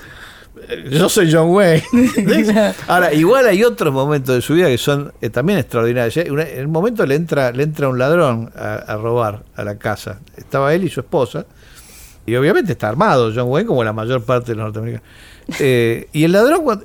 yo 0.89 1.09
soy 1.09 1.31
John 1.31 1.49
Wayne. 1.49 1.83
Ahora, 2.87 3.13
igual 3.13 3.47
hay 3.47 3.63
otros 3.63 3.93
momentos 3.93 4.35
de 4.35 4.41
su 4.41 4.53
vida 4.53 4.67
que 4.67 4.77
son 4.77 5.13
eh, 5.21 5.29
también 5.29 5.59
extraordinarios. 5.59 6.17
En 6.17 6.39
el 6.39 6.67
momento 6.67 7.05
le 7.05 7.15
entra, 7.15 7.51
le 7.51 7.63
entra 7.63 7.89
un 7.89 7.99
ladrón 7.99 8.51
a, 8.55 8.95
robar 8.95 9.43
a 9.55 9.63
la 9.63 9.77
casa. 9.77 10.19
Estaba 10.35 10.73
él 10.73 10.83
y 10.83 10.89
su 10.89 11.01
esposa. 11.01 11.45
Y 12.25 12.35
obviamente 12.35 12.71
está 12.71 12.89
armado 12.89 13.31
John 13.35 13.47
Wayne, 13.47 13.67
como 13.67 13.83
la 13.83 13.93
mayor 13.93 14.23
parte 14.23 14.51
de 14.51 14.55
los 14.55 14.65
norteamericanos. 14.65 15.07
Eh, 15.59 16.07
y 16.11 16.23
el 16.23 16.31
ladrón 16.31 16.63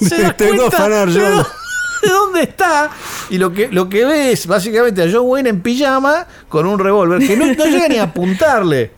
se 0.00 0.22
da 0.22 0.36
cuenta, 0.36 1.06
de 1.06 2.08
dónde 2.08 2.42
está. 2.42 2.90
Y 3.28 3.38
lo 3.38 3.52
que 3.52 3.68
lo 3.68 3.88
que 3.88 4.04
ve 4.04 4.32
es 4.32 4.46
básicamente 4.46 5.02
a 5.02 5.08
John 5.12 5.26
Wayne 5.26 5.50
en 5.50 5.60
pijama 5.60 6.26
con 6.48 6.66
un 6.66 6.78
revólver 6.78 7.26
que 7.26 7.36
no, 7.36 7.44
llega 7.46 7.88
ni 7.88 7.96
a 7.96 8.04
apuntarle. 8.04 8.92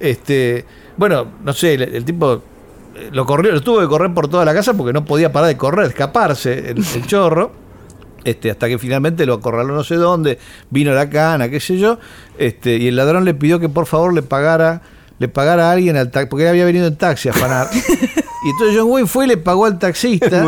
Este 0.00 0.64
bueno 0.96 1.26
no 1.44 1.52
sé 1.52 1.74
el 1.74 2.04
tipo 2.04 2.42
lo 3.12 3.26
corrió, 3.26 3.52
lo 3.52 3.60
tuvo 3.60 3.80
que 3.80 3.86
correr 3.86 4.12
por 4.12 4.28
toda 4.28 4.44
la 4.44 4.54
casa 4.54 4.74
porque 4.74 4.92
no 4.92 5.04
podía 5.04 5.32
parar 5.32 5.48
de 5.48 5.56
correr, 5.56 5.86
escaparse 5.86 6.70
el, 6.70 7.06
chorro. 7.06 7.52
Este, 8.24 8.52
hasta 8.52 8.68
que 8.68 8.78
finalmente 8.78 9.26
lo 9.26 9.34
acorraló 9.34 9.74
no 9.74 9.82
sé 9.82 9.96
dónde, 9.96 10.38
vino 10.70 10.92
la 10.92 11.10
cana, 11.10 11.48
qué 11.48 11.58
sé 11.58 11.76
yo, 11.76 11.98
este, 12.38 12.76
y 12.76 12.86
el 12.86 12.94
ladrón 12.94 13.24
le 13.24 13.34
pidió 13.34 13.58
que 13.58 13.68
por 13.68 13.86
favor 13.86 14.14
le 14.14 14.22
pagara, 14.22 14.80
le 15.22 15.28
pagara 15.28 15.68
a 15.68 15.72
alguien 15.72 15.96
al 15.96 16.10
porque 16.10 16.42
él 16.42 16.48
había 16.48 16.64
venido 16.64 16.88
en 16.88 16.96
taxi 16.96 17.28
a 17.28 17.30
afanar. 17.30 17.68
y 17.74 18.50
entonces 18.50 18.76
John 18.76 18.90
Wayne 18.90 19.06
fue 19.06 19.26
y 19.26 19.28
le 19.28 19.36
pagó 19.36 19.66
al 19.66 19.78
taxista. 19.78 20.44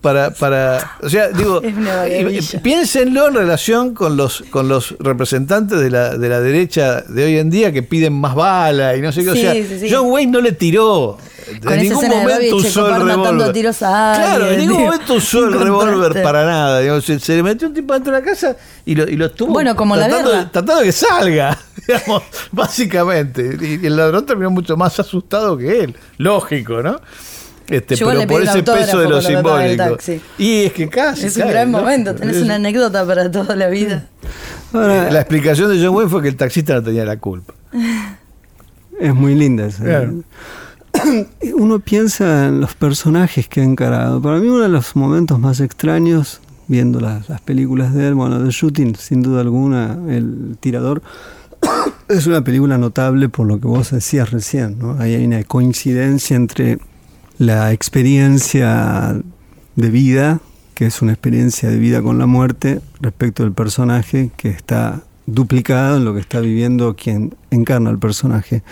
para, 0.00 0.30
para 0.30 0.92
o 1.02 1.08
sea, 1.08 1.28
digo, 1.30 1.60
piénsenlo 2.62 3.28
en 3.28 3.34
relación 3.34 3.94
con 3.94 4.16
los 4.16 4.44
con 4.50 4.68
los 4.68 4.96
representantes 5.00 5.80
de 5.80 5.90
la, 5.90 6.16
de 6.16 6.28
la 6.28 6.40
derecha 6.40 7.02
de 7.02 7.24
hoy 7.24 7.38
en 7.38 7.50
día 7.50 7.72
que 7.72 7.82
piden 7.82 8.12
más 8.12 8.36
bala 8.36 8.96
y 8.96 9.00
no 9.00 9.10
sé 9.10 9.24
qué, 9.24 9.30
o 9.30 9.34
sea, 9.34 9.54
John 9.90 10.10
Wayne 10.10 10.30
no 10.30 10.40
le 10.40 10.52
tiró 10.52 11.18
en 11.48 11.82
ningún 11.82 12.08
momento 12.08 12.56
usó 12.56 12.88
el 12.88 13.02
revólver. 13.02 13.74
Claro, 13.78 14.50
en 14.50 14.58
ningún 14.58 14.82
momento 14.84 15.14
usó 15.14 15.44
el 15.44 15.52
revólver 15.52 16.22
para 16.22 16.44
nada. 16.44 17.00
se, 17.00 17.36
le 17.36 17.42
metió 17.42 17.68
un 17.68 17.74
tipo 17.74 17.94
dentro 17.94 18.12
de 18.12 18.20
la 18.20 18.24
casa 18.24 18.56
y 18.84 18.94
lo, 18.94 19.08
y 19.08 19.16
lo 19.16 19.26
estuvo 19.26 19.52
bueno, 19.52 19.74
como 19.76 19.96
tratando, 19.96 20.32
la 20.32 20.50
tratando 20.50 20.80
de 20.80 20.86
que 20.86 20.92
salga, 20.92 21.58
digamos, 21.86 22.22
básicamente. 22.52 23.56
Y, 23.60 23.86
el 23.86 23.96
ladrón 23.96 24.26
terminó 24.26 24.50
mucho 24.50 24.76
más 24.76 24.98
asustado 24.98 25.56
que 25.56 25.80
él. 25.80 25.96
Lógico, 26.18 26.82
¿no? 26.82 27.00
Este, 27.68 27.96
pero 27.96 28.26
por 28.26 28.42
ese 28.42 28.62
peso 28.62 28.98
de 28.98 29.08
lo 29.08 29.22
simbólico. 29.22 29.96
Y 30.36 30.64
es 30.64 30.72
que 30.72 30.88
casi. 30.88 31.26
Es 31.26 31.36
un 31.36 31.48
gran 31.48 31.70
momento, 31.70 32.14
tenés 32.14 32.42
una 32.42 32.56
anécdota 32.56 33.06
para 33.06 33.30
toda 33.30 33.56
la 33.56 33.68
vida. 33.68 34.08
la 34.72 35.20
explicación 35.20 35.70
de 35.70 35.84
John 35.84 35.94
Wayne 35.94 36.10
fue 36.10 36.22
que 36.22 36.28
el 36.28 36.36
taxista 36.36 36.74
no 36.74 36.82
tenía 36.82 37.04
la 37.04 37.18
culpa. 37.18 37.54
Es 39.00 39.12
muy 39.12 39.34
linda 39.34 39.66
esa. 39.66 39.82
uno 41.54 41.78
piensa 41.80 42.46
en 42.46 42.60
los 42.60 42.74
personajes 42.74 43.48
que 43.48 43.60
ha 43.60 43.64
encarado. 43.64 44.20
Para 44.20 44.38
mí 44.38 44.46
uno 44.46 44.62
de 44.62 44.68
los 44.68 44.94
momentos 44.94 45.40
más 45.40 45.60
extraños, 45.60 46.40
viendo 46.68 47.00
las, 47.00 47.26
películas 47.40 47.94
de 47.94 48.08
él, 48.08 48.14
bueno, 48.14 48.42
The 48.42 48.50
Shooting, 48.50 48.94
sin 48.96 49.22
duda 49.22 49.40
alguna, 49.40 49.98
El 50.08 50.56
Tirador, 50.60 51.02
es 52.08 52.26
una 52.26 52.42
película 52.42 52.78
notable 52.78 53.28
por 53.28 53.46
lo 53.46 53.60
que 53.60 53.66
vos 53.66 53.90
decías 53.90 54.30
recién, 54.30 54.78
¿no? 54.78 54.96
Ahí 54.98 55.14
hay 55.14 55.24
una 55.24 55.42
coincidencia 55.44 56.36
entre 56.36 56.78
la 57.38 57.72
experiencia 57.72 59.20
de 59.76 59.90
vida, 59.90 60.40
que 60.74 60.86
es 60.86 61.02
una 61.02 61.12
experiencia 61.12 61.68
de 61.68 61.78
vida 61.78 62.02
con 62.02 62.18
la 62.18 62.26
muerte, 62.26 62.80
respecto 63.00 63.42
del 63.42 63.52
personaje 63.52 64.30
que 64.36 64.48
está 64.48 65.02
duplicado 65.26 65.98
en 65.98 66.04
lo 66.04 66.14
que 66.14 66.20
está 66.20 66.40
viviendo 66.40 66.96
quien 66.96 67.34
encarna 67.50 67.90
el 67.90 67.98
personaje. 67.98 68.62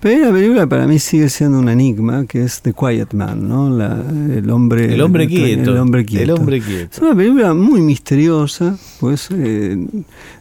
Pero 0.00 0.26
la 0.26 0.32
película 0.32 0.66
para 0.66 0.86
mí 0.86 0.98
sigue 0.98 1.28
siendo 1.28 1.58
un 1.58 1.68
enigma, 1.68 2.26
que 2.26 2.44
es 2.44 2.62
The 2.62 2.72
Quiet 2.72 3.12
Man, 3.12 3.48
¿no? 3.48 3.66
el 3.68 4.50
hombre 4.50 4.94
el 4.94 5.00
hombre 5.00 5.26
quieto. 5.26 5.72
El 5.72 5.78
hombre 5.78 6.04
quieto. 6.04 6.24
El 6.24 6.30
hombre 6.30 6.60
quieto. 6.60 6.90
Es 6.92 6.98
una 6.98 7.14
película 7.14 7.54
muy 7.54 7.80
misteriosa, 7.80 8.76
pues 9.00 9.28
eh, 9.32 9.76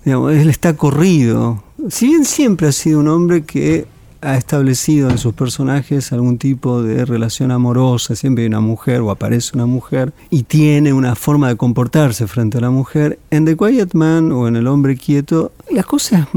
digamos, 0.03 0.34
él 0.34 0.49
está 0.49 0.76
corrido. 0.76 1.64
Si 1.90 2.08
bien 2.08 2.26
siempre 2.26 2.68
ha 2.68 2.72
sido 2.72 3.00
un 3.00 3.08
hombre 3.08 3.44
que 3.44 3.86
ha 4.22 4.38
establecido 4.38 5.12
en 5.12 5.20
sus 5.20 5.36
personajes 5.36 6.12
algún 6.12 6.40
tipo 6.40 6.82
de 6.82 7.06
relación 7.06 7.52
amorosa, 7.52 8.16
siempre 8.16 8.44
hay 8.44 8.48
una 8.48 8.60
mujer 8.60 9.02
o 9.02 9.12
aparece 9.12 9.52
una 9.54 9.68
mujer 9.68 10.12
y 10.32 10.44
tiene 10.44 10.94
una 10.94 11.14
forma 11.14 11.48
de 11.48 11.58
comportarse 11.58 12.26
frente 12.26 12.58
a 12.58 12.62
la 12.62 12.72
mujer. 12.72 13.20
En 13.30 13.46
The 13.46 13.56
Quiet 13.56 13.94
Man 13.94 14.32
o 14.32 14.48
en 14.48 14.56
El 14.56 14.66
Hombre 14.66 14.98
Quieto, 14.98 15.52
la 15.70 15.84
cosa 15.84 16.28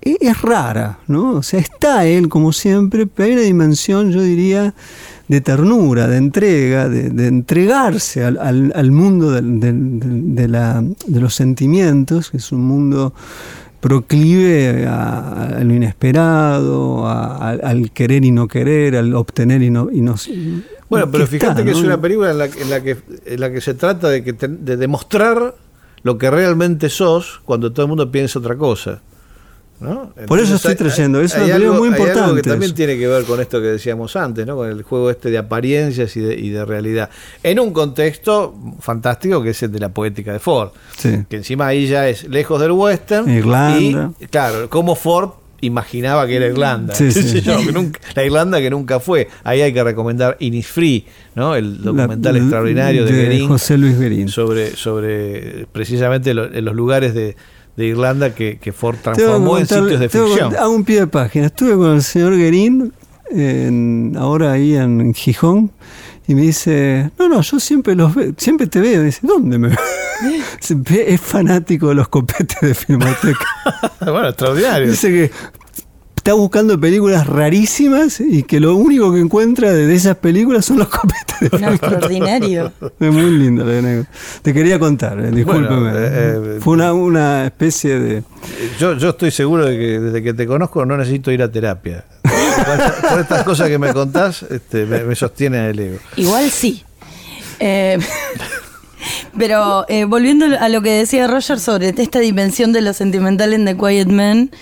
es, 0.00 0.42
rara, 0.42 1.00
¿no? 1.06 1.32
O 1.32 1.42
sea, 1.42 1.60
está 1.60 2.06
él 2.06 2.30
como 2.30 2.52
siempre, 2.52 3.06
pero 3.06 3.26
hay 3.26 3.32
una 3.34 3.42
dimensión, 3.42 4.10
yo 4.10 4.22
diría, 4.22 4.72
de 5.28 5.40
ternura, 5.42 6.08
de 6.08 6.16
entrega, 6.16 6.88
de, 6.88 7.26
entregarse 7.26 8.24
al, 8.24 8.90
mundo 8.90 9.32
de, 9.32 10.48
la, 10.48 10.82
de 11.06 11.20
los 11.20 11.34
sentimientos, 11.34 12.30
que 12.30 12.38
es 12.38 12.52
un 12.52 12.64
mundo 12.64 13.12
proclive 13.82 14.86
a, 14.86 15.58
lo 15.64 15.74
inesperado, 15.74 17.04
al 17.04 17.90
querer 17.90 18.24
y 18.24 18.30
no 18.30 18.46
querer, 18.46 18.94
al 18.94 19.12
obtener 19.16 19.60
y 19.60 19.70
no... 19.70 19.90
Y 19.90 20.00
no 20.00 20.14
bueno, 20.88 21.10
pero 21.10 21.26
fíjate 21.26 21.64
que 21.64 21.72
es 21.72 21.78
una 21.78 22.00
película 22.00 22.30
en 22.30 22.38
la, 22.38 22.44
en 22.44 22.70
la, 22.70 22.80
que, 22.80 22.96
en 23.26 23.40
la 23.40 23.50
que 23.50 23.60
se 23.60 23.74
trata 23.74 24.08
de, 24.08 24.22
que 24.22 24.34
de 24.34 24.76
demostrar 24.76 25.56
lo 26.04 26.16
que 26.16 26.30
realmente 26.30 26.90
sos 26.90 27.40
cuando 27.44 27.72
todo 27.72 27.86
el 27.86 27.88
mundo 27.88 28.12
piensa 28.12 28.38
otra 28.38 28.56
cosa. 28.56 29.00
Por 30.26 30.38
eso 30.38 30.54
estoy 30.54 30.74
trayendo, 30.74 31.20
es 31.20 31.34
una 31.34 31.46
película 31.46 31.78
muy 31.78 31.88
importante. 31.88 32.20
Hay 32.20 32.24
algo 32.24 32.36
que 32.36 32.42
también 32.42 32.74
tiene 32.74 32.96
que 32.96 33.06
ver 33.06 33.24
con 33.24 33.40
esto 33.40 33.60
que 33.60 33.66
decíamos 33.66 34.14
antes, 34.16 34.46
¿no? 34.46 34.56
con 34.56 34.68
el 34.68 34.82
juego 34.82 35.10
este 35.10 35.30
de 35.30 35.38
apariencias 35.38 36.16
y 36.16 36.20
de, 36.20 36.34
y 36.34 36.50
de 36.50 36.64
realidad. 36.64 37.10
En 37.42 37.58
un 37.58 37.72
contexto 37.72 38.54
fantástico 38.80 39.42
que 39.42 39.50
es 39.50 39.62
el 39.62 39.72
de 39.72 39.80
la 39.80 39.88
poética 39.88 40.32
de 40.32 40.38
Ford. 40.38 40.70
Que 41.00 41.36
encima 41.36 41.66
ahí 41.66 41.86
ya 41.86 42.08
es 42.08 42.28
lejos 42.28 42.60
del 42.60 42.72
western. 42.72 43.28
Irlanda. 43.28 44.12
Y, 44.20 44.26
claro, 44.26 44.70
como 44.70 44.94
Ford 44.94 45.30
imaginaba 45.62 46.26
que 46.26 46.36
era 46.36 46.46
Irlanda. 46.46 46.94
la 48.14 48.24
Irlanda 48.24 48.60
que 48.60 48.70
nunca 48.70 49.00
fue. 49.00 49.28
Ahí 49.44 49.62
hay 49.62 49.72
que 49.72 49.82
recomendar 49.82 50.36
Innisfree, 50.40 51.06
¿no? 51.34 51.54
el 51.54 51.82
documental 51.82 52.36
extraordinario 52.36 53.04
de, 53.04 53.46
José 53.46 53.78
Luis 53.78 53.98
Guerín. 53.98 54.28
Sobre, 54.28 54.76
sobre 54.76 55.66
precisamente 55.72 56.34
los 56.34 56.74
lugares 56.74 57.14
de, 57.14 57.36
de 57.76 57.86
Irlanda 57.86 58.34
que, 58.34 58.58
que 58.58 58.72
Ford 58.72 58.96
transformó 59.02 59.58
en 59.58 59.66
sitios 59.66 60.00
de 60.00 60.08
ficción. 60.08 60.56
A 60.56 60.68
un 60.68 60.84
pie 60.84 61.00
de 61.00 61.06
página. 61.06 61.46
Estuve 61.46 61.74
con 61.76 61.92
el 61.92 62.02
señor 62.02 62.36
Guerín, 62.36 62.92
ahora 64.16 64.52
ahí 64.52 64.74
en 64.74 65.14
Gijón, 65.14 65.70
y 66.26 66.34
me 66.34 66.42
dice, 66.42 67.10
no, 67.18 67.28
no, 67.28 67.40
yo 67.40 67.58
siempre 67.58 67.94
los 67.94 68.14
veo, 68.14 68.32
siempre 68.36 68.66
te 68.66 68.80
veo. 68.80 69.02
dice, 69.02 69.20
¿dónde 69.22 69.58
me 69.58 69.74
es 71.06 71.20
fanático 71.20 71.88
de 71.88 71.94
los 71.96 72.08
copetes 72.08 72.60
de 72.60 72.74
Filmoteca. 72.74 73.46
bueno, 74.00 74.28
extraordinario. 74.28 74.90
Dice 74.90 75.08
que 75.08 75.30
está 76.22 76.34
buscando 76.34 76.78
películas 76.78 77.26
rarísimas 77.26 78.20
y 78.20 78.44
que 78.44 78.60
lo 78.60 78.76
único 78.76 79.12
que 79.12 79.18
encuentra 79.18 79.72
de 79.72 79.92
esas 79.92 80.14
películas 80.14 80.64
son 80.64 80.78
los 80.78 80.86
copetes 80.88 81.50
de 81.50 81.66
extraordinario. 81.66 82.72
Es 83.00 83.12
muy 83.12 83.28
lindo 83.28 83.64
lo 83.64 84.06
Te 84.40 84.54
quería 84.54 84.78
contar, 84.78 85.18
eh, 85.18 85.32
discúlpeme. 85.32 85.90
Eh, 85.90 85.94
eh, 85.96 86.58
Fue 86.60 86.74
una, 86.74 86.92
una 86.92 87.46
especie 87.46 87.98
de... 87.98 88.22
Yo, 88.78 88.96
yo 88.96 89.08
estoy 89.08 89.32
seguro 89.32 89.66
de 89.66 89.76
que 89.76 89.98
desde 89.98 90.22
que 90.22 90.32
te 90.32 90.46
conozco 90.46 90.86
no 90.86 90.96
necesito 90.96 91.32
ir 91.32 91.42
a 91.42 91.50
terapia. 91.50 92.04
Por 93.10 93.18
estas 93.18 93.42
cosas 93.42 93.68
que 93.68 93.80
me 93.80 93.92
contás, 93.92 94.44
este, 94.44 94.86
me, 94.86 95.02
me 95.02 95.16
sostiene 95.16 95.70
el 95.70 95.78
ego. 95.80 95.98
Igual 96.14 96.48
sí. 96.50 96.84
Pero 99.36 99.86
volviendo 100.06 100.46
a 100.56 100.68
lo 100.68 100.82
que 100.82 100.92
decía 100.92 101.26
Roger 101.26 101.58
sobre 101.58 101.88
esta 101.88 102.20
dimensión 102.20 102.72
de 102.72 102.80
lo 102.80 102.92
sentimental 102.92 103.54
en 103.54 103.64
The 103.64 103.76
Quiet 103.76 104.06
Man, 104.06 104.52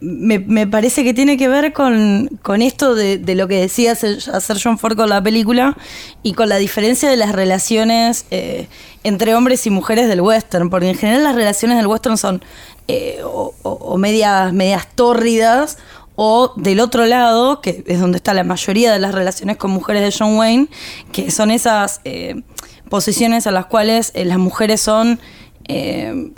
me, 0.00 0.66
parece 0.66 1.02
que 1.02 1.12
tiene 1.12 1.36
que 1.36 1.48
ver 1.48 1.72
con, 1.72 2.28
esto 2.62 2.94
de, 2.94 3.34
lo 3.34 3.48
que 3.48 3.60
decía 3.60 3.92
hacer 3.92 4.58
John 4.62 4.78
Ford 4.78 4.96
con 4.96 5.08
la 5.08 5.22
película 5.22 5.76
y 6.22 6.34
con 6.34 6.48
la 6.48 6.56
diferencia 6.56 7.10
de 7.10 7.16
las 7.16 7.32
relaciones 7.32 8.26
eh, 8.30 8.68
entre 9.02 9.34
hombres 9.34 9.66
y 9.66 9.70
mujeres 9.70 10.08
del 10.08 10.20
western, 10.20 10.70
porque 10.70 10.90
en 10.90 10.96
general 10.96 11.24
las 11.24 11.34
relaciones 11.34 11.78
del 11.78 11.86
western 11.86 12.16
son 12.16 12.44
eh, 12.86 13.20
o, 13.24 13.96
medias, 13.98 14.52
medias 14.52 14.86
tórridas 14.94 15.78
o 16.14 16.52
del 16.56 16.80
otro 16.80 17.06
lado, 17.06 17.60
que 17.60 17.84
es 17.86 18.00
donde 18.00 18.16
está 18.16 18.34
la 18.34 18.44
mayoría 18.44 18.92
de 18.92 18.98
las 18.98 19.14
relaciones 19.14 19.56
con 19.56 19.70
mujeres 19.70 20.02
de 20.02 20.16
John 20.16 20.36
Wayne, 20.36 20.68
que 21.12 21.30
son 21.30 21.50
esas 21.50 22.00
eh, 22.04 22.42
posiciones 22.88 23.46
a 23.46 23.50
las 23.50 23.66
cuales 23.66 24.12
las 24.14 24.38
mujeres 24.38 24.80
son 24.80 25.20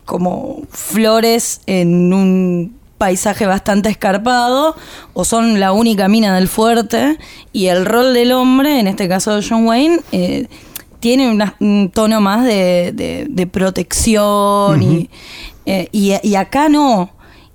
como 0.06 0.62
flores 0.72 1.60
en 1.66 2.12
un 2.12 2.79
paisaje 3.00 3.46
bastante 3.46 3.88
escarpado 3.88 4.76
o 5.14 5.24
son 5.24 5.58
la 5.58 5.72
única 5.72 6.06
mina 6.06 6.34
del 6.34 6.48
fuerte 6.48 7.18
y 7.50 7.68
el 7.68 7.86
rol 7.86 8.12
del 8.12 8.32
hombre, 8.32 8.78
en 8.78 8.86
este 8.88 9.08
caso 9.08 9.34
de 9.34 9.46
John 9.48 9.66
Wayne, 9.66 10.00
eh, 10.12 10.48
tiene 11.00 11.50
un 11.60 11.90
tono 11.90 12.20
más 12.20 12.44
de, 12.44 13.48
protección 13.50 15.08
eh, 15.64 15.88
y, 15.92 16.34
acá 16.34 16.68
no. 16.68 17.10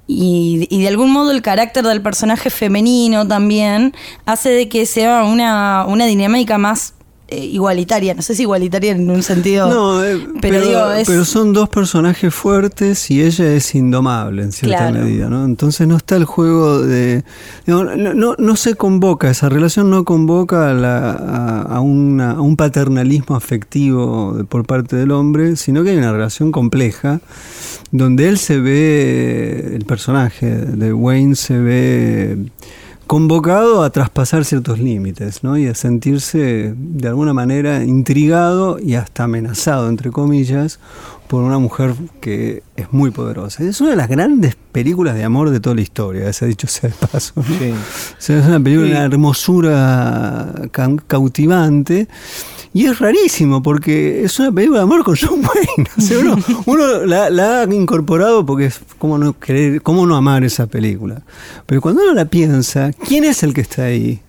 Y, 0.07 0.67
y, 0.71 0.81
de 0.81 0.87
algún 0.87 1.11
modo 1.11 1.29
el 1.29 1.43
carácter 1.43 1.83
del 1.83 2.01
personaje 2.01 2.49
femenino 2.49 3.27
también 3.27 3.93
hace 4.25 4.49
de 4.49 4.67
que 4.67 4.87
sea 4.87 5.25
una, 5.25 5.85
una 5.87 6.07
dinámica 6.07 6.57
más 6.57 6.95
eh, 7.27 7.43
igualitaria, 7.43 8.13
no 8.13 8.21
sé 8.21 8.35
si 8.35 8.43
igualitaria 8.43 8.91
en 8.91 9.09
un 9.09 9.23
sentido, 9.23 9.67
no, 9.67 10.03
eh, 10.03 10.27
pero, 10.41 10.61
digo, 10.61 10.79
pero 11.07 11.25
son 11.25 11.53
dos 11.53 11.69
personajes 11.69 12.33
fuertes 12.33 13.09
y 13.09 13.23
ella 13.23 13.51
es 13.53 13.73
indomable 13.73 14.43
en 14.43 14.51
cierta 14.51 14.91
medida, 14.91 15.27
¿no? 15.27 15.43
Entonces 15.43 15.87
no 15.87 15.97
está 15.97 16.17
el 16.17 16.25
juego 16.25 16.81
de... 16.81 17.23
no, 17.65 17.83
no, 17.83 18.55
se 18.55 18.75
convoca, 18.75 19.31
esa 19.31 19.49
relación 19.49 19.89
no 19.89 20.05
convoca 20.05 20.69
a, 20.69 21.61
a, 21.61 21.79
un 21.81 22.55
paternalismo 22.57 23.35
afectivo 23.35 24.45
por 24.47 24.65
parte 24.65 24.95
del 24.95 25.09
hombre, 25.09 25.55
sino 25.55 25.83
que 25.83 25.89
hay 25.89 25.97
una 25.97 26.11
relación 26.11 26.51
compleja 26.51 27.21
donde 27.91 28.29
él 28.29 28.37
se 28.37 28.59
ve, 28.59 29.71
el 29.73 29.85
personaje 29.85 30.47
de 30.47 30.93
Wayne 30.93 31.35
se 31.35 31.57
ve 31.57 32.37
convocado 33.07 33.83
a 33.83 33.89
traspasar 33.89 34.45
ciertos 34.45 34.79
límites 34.79 35.43
¿no? 35.43 35.57
y 35.57 35.67
a 35.67 35.75
sentirse 35.75 36.73
de 36.75 37.07
alguna 37.07 37.33
manera 37.33 37.83
intrigado 37.83 38.79
y 38.79 38.95
hasta 38.95 39.25
amenazado, 39.25 39.89
entre 39.89 40.11
comillas, 40.11 40.79
por 41.27 41.43
una 41.43 41.59
mujer 41.59 41.95
que 42.21 42.63
es 42.75 42.91
muy 42.91 43.11
poderosa. 43.11 43.63
Es 43.63 43.81
una 43.81 43.91
de 43.91 43.95
las 43.95 44.09
grandes 44.09 44.55
películas 44.71 45.15
de 45.15 45.23
amor 45.23 45.49
de 45.49 45.59
toda 45.59 45.75
la 45.75 45.81
historia, 45.81 46.31
se 46.33 46.45
ha 46.45 46.47
dicho 46.47 46.67
sea 46.67 46.89
de 46.89 46.95
paso. 47.07 47.33
es 48.19 48.29
una 48.29 48.59
película 48.59 48.87
de 48.87 48.91
una 48.91 49.05
hermosura 49.05 50.53
cautivante 51.07 52.07
Y 52.75 52.87
es 52.87 52.99
rarísimo 52.99 53.63
porque 53.63 54.25
es 54.25 54.37
una 54.37 54.51
película 54.51 54.79
de 54.79 54.83
amor 54.83 55.05
con 55.05 55.15
John 55.15 55.39
Wayne. 55.39 56.43
uno, 56.65 57.05
la, 57.05 57.61
ha 57.61 57.73
incorporado 57.73 58.45
porque 58.45 58.65
es 58.65 58.81
cómo 58.97 59.17
no 59.17 59.39
querer, 59.39 59.81
cómo 59.81 60.05
no 60.05 60.17
amar 60.17 60.43
esa 60.43 60.67
película. 60.67 61.21
Pero 61.65 61.79
cuando 61.79 62.03
uno 62.03 62.13
la 62.13 62.25
piensa, 62.25 62.91
¿quién 63.07 63.23
es 63.23 63.43
el 63.43 63.53
que 63.53 63.61
está 63.61 63.85
ahí? 63.85 64.19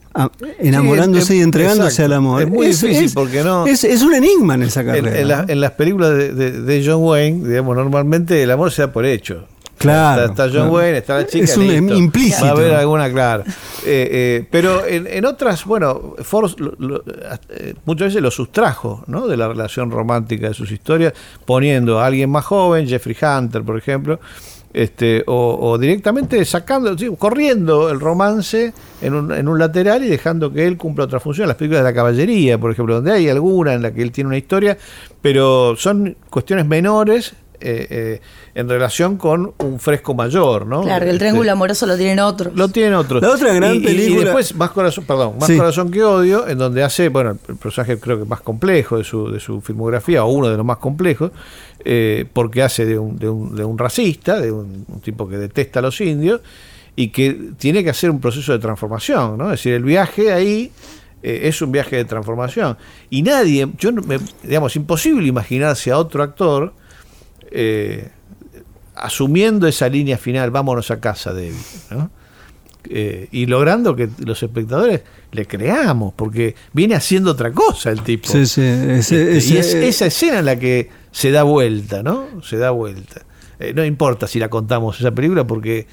enamorándose 0.61 1.37
y 1.37 1.41
entregándose 1.41 2.05
al 2.05 2.13
amor. 2.13 2.43
Es 2.43 2.49
muy 2.49 2.69
difícil 2.69 3.11
porque 3.13 3.43
no. 3.43 3.67
Es, 3.67 3.83
un 4.03 4.15
enigma 4.15 4.55
en 4.55 4.63
esa 4.63 4.85
carrera. 4.85 5.45
En, 5.49 5.61
las 5.61 5.73
películas 5.73 6.17
de, 6.17 6.83
John 6.87 7.03
Wayne, 7.03 7.49
digamos, 7.49 7.77
normalmente 7.77 8.45
el 8.45 8.51
amor 8.53 8.71
se 8.71 8.83
da 8.83 8.93
por 8.93 9.07
hecho. 9.07 9.49
Claro. 9.79 10.24
Está, 10.27 10.49
John 10.53 10.70
Wayne, 10.70 10.99
está 10.99 11.16
la 11.16 11.27
chica. 11.27 11.45
Es 11.45 11.57
un 11.57 11.91
implícito. 11.91 12.45
Va 12.45 12.49
a 12.49 12.53
haber 12.53 12.74
alguna, 12.74 13.11
claro. 13.11 13.45
Eh, 13.85 14.09
eh, 14.11 14.49
pero 14.51 14.85
en, 14.87 15.24
otras, 15.24 15.64
bueno, 15.64 16.14
Ford 16.22 16.51
eh, 17.51 17.74
muchas 17.85 18.09
veces 18.09 18.22
lo 18.22 18.31
sustrajo 18.31 19.05
¿no? 19.07 19.27
de 19.27 19.37
la 19.37 19.49
relación 19.49 19.91
romántica 19.91 20.49
de 20.49 20.55
sus 20.55 20.70
historias, 20.70 21.12
poniendo 21.45 22.01
a 22.01 22.07
alguien 22.07 22.31
más 22.31 22.45
joven, 22.45 22.89
Jeffrey 22.89 23.16
Hunter, 23.20 23.62
por 23.62 23.77
ejemplo, 23.77 24.18
este, 24.72 25.22
o, 25.27 25.79
directamente 25.79 26.45
sacando, 26.45 26.95
corriendo 27.16 27.89
el 27.89 27.99
romance 27.99 28.74
en 29.01 29.14
un, 29.14 29.33
en 29.33 29.49
un, 29.49 29.59
lateral 29.59 30.05
y 30.05 30.09
dejando 30.09 30.53
que 30.53 30.66
él 30.66 30.77
cumpla 30.77 31.05
otra 31.05 31.18
función. 31.18 31.49
Las 31.49 31.57
películas 31.57 31.83
de 31.83 31.91
la 31.91 31.95
caballería, 31.95 32.59
por 32.59 32.72
ejemplo, 32.72 32.97
donde 32.97 33.12
hay 33.12 33.29
alguna 33.29 33.72
en 33.72 33.81
la 33.81 33.93
que 33.93 34.03
él 34.03 34.12
tiene 34.12 34.29
una 34.29 34.37
historia, 34.37 34.77
pero 35.22 35.77
son 35.77 36.16
cuestiones 36.29 36.66
menores 36.66 37.35
eh, 37.61 37.87
eh, 37.91 38.21
en 38.55 38.69
relación 38.69 39.17
con 39.17 39.55
un 39.59 39.81
fresco 39.81 40.15
mayor, 40.15 40.67
¿no? 40.67 40.83
Claro, 40.83 41.05
el 41.05 41.13
este, 41.13 41.21
triángulo 41.21 41.53
amoroso 41.53 41.87
lo 41.87 41.97
tienen 41.97 42.21
otros. 42.21 42.55
Lo 42.55 42.69
tienen 42.69 42.95
otros. 42.95 43.23
La 43.23 43.31
otra 43.31 43.53
gran 43.55 43.83
película. 43.83 44.21
Y, 44.21 44.25
después, 44.25 44.55
Más 44.55 44.71
Corazón, 44.71 45.05
perdón, 45.05 45.35
Más 45.39 45.51
Corazón 45.51 45.91
que 45.91 46.03
Odio, 46.03 46.47
en 46.49 46.59
donde 46.59 46.83
hace, 46.83 47.09
bueno, 47.09 47.39
el 47.49 47.57
personaje 47.57 47.99
creo 47.99 48.19
que 48.19 48.25
más 48.25 48.41
complejo 48.41 48.99
de 48.99 49.05
su, 49.05 49.31
de 49.31 49.41
su 49.41 49.61
filmografía, 49.61 50.25
o 50.25 50.31
uno 50.31 50.49
de 50.49 50.57
los 50.57 50.67
más 50.67 50.79
complejos, 50.79 51.33
eh, 51.85 52.27
porque 52.33 52.63
hace 52.63 52.87
de 52.87 52.99
un, 52.99 53.19
de, 53.19 53.29
un, 53.29 53.55
de 53.55 53.65
un 53.65 53.79
racista, 53.79 54.41
de 54.41 54.53
un, 54.53 54.85
tipo 55.03 55.29
que 55.29 55.37
detesta 55.37 55.81
a 55.81 55.83
los 55.83 56.01
indios, 56.01 56.41
y 56.95 57.09
que 57.09 57.53
tiene 57.59 57.85
que 57.85 57.91
hacer 57.91 58.11
un 58.11 58.21
proceso 58.21 58.53
de 58.53 58.59
transformación, 58.59 59.39
¿no? 59.39 59.47
Es 59.47 59.61
decir, 59.61 59.75
el 59.75 59.85
viaje 59.85 60.33
ahí 60.33 60.73
es 61.23 61.61
un 61.61 61.73
viaje 61.73 61.97
de 61.97 62.05
transformación. 62.05 62.77
Y 63.11 63.23
nadie, 63.23 63.69
yo, 63.79 63.93
me, 63.93 64.19
digamos, 64.43 64.77
imposible 64.77 65.27
imaginarse 65.27 65.91
a 65.91 65.99
otro 65.99 66.23
actor 66.23 66.73
eh, 67.59 68.11
asumiendo 68.95 69.67
esa 69.67 69.89
línea 69.89 70.19
final, 70.19 70.51
vámonos 70.51 70.91
a 70.91 71.01
casa, 71.01 71.33
David. 71.33 71.55
Eh, 72.89 73.29
y 73.33 73.47
logrando 73.47 73.97
que 73.97 74.11
los 74.25 74.43
espectadores 74.43 75.01
le 75.33 75.47
creamos, 75.47 76.13
porque 76.15 76.55
viene 76.75 76.95
haciendo 76.95 77.31
otra 77.31 77.53
cosa 77.53 77.91
el 77.91 78.03
tipo. 78.03 78.31
Este, 78.35 79.41
y 79.43 79.57
es 79.57 79.75
esa 79.75 80.07
escena 80.07 80.41
en 80.41 80.45
la 80.45 80.59
que 80.59 80.91
se 81.11 81.31
da 81.31 81.45
vuelta, 81.45 82.03
¿no? 82.03 82.27
Se 82.43 82.59
da 82.59 82.73
vuelta. 82.73 83.23
Eh, 83.59 83.73
no 83.75 83.83
importa 83.87 84.27
si 84.27 84.39
la 84.39 84.51
contamos 84.51 85.01
esa 85.01 85.13
película, 85.13 85.47
porque 85.47 85.87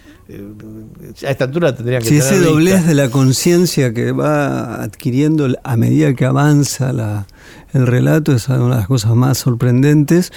a 1.26 1.30
esta 1.32 1.46
altura 1.46 1.74
tendría 1.74 2.00
que 2.00 2.06
Si 2.06 2.18
ese 2.18 2.42
doblez 2.42 2.86
de 2.86 2.94
la 2.94 3.10
conciencia 3.10 3.94
que 3.94 4.12
va 4.12 4.84
adquiriendo 4.84 5.48
a 5.64 5.78
medida 5.78 6.14
que 6.14 6.26
avanza 6.26 7.26
el 7.74 7.88
relato 7.88 8.34
es 8.34 8.50
una 8.50 8.64
de 8.64 8.70
las 8.70 8.88
cosas 8.88 9.16
más 9.16 9.38
sorprendentes 9.38 10.34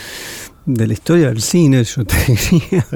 de 0.67 0.87
la 0.87 0.93
historia 0.93 1.29
del 1.29 1.41
cine, 1.41 1.85
yo 1.85 2.05
te 2.05 2.17
diría, 2.51 2.87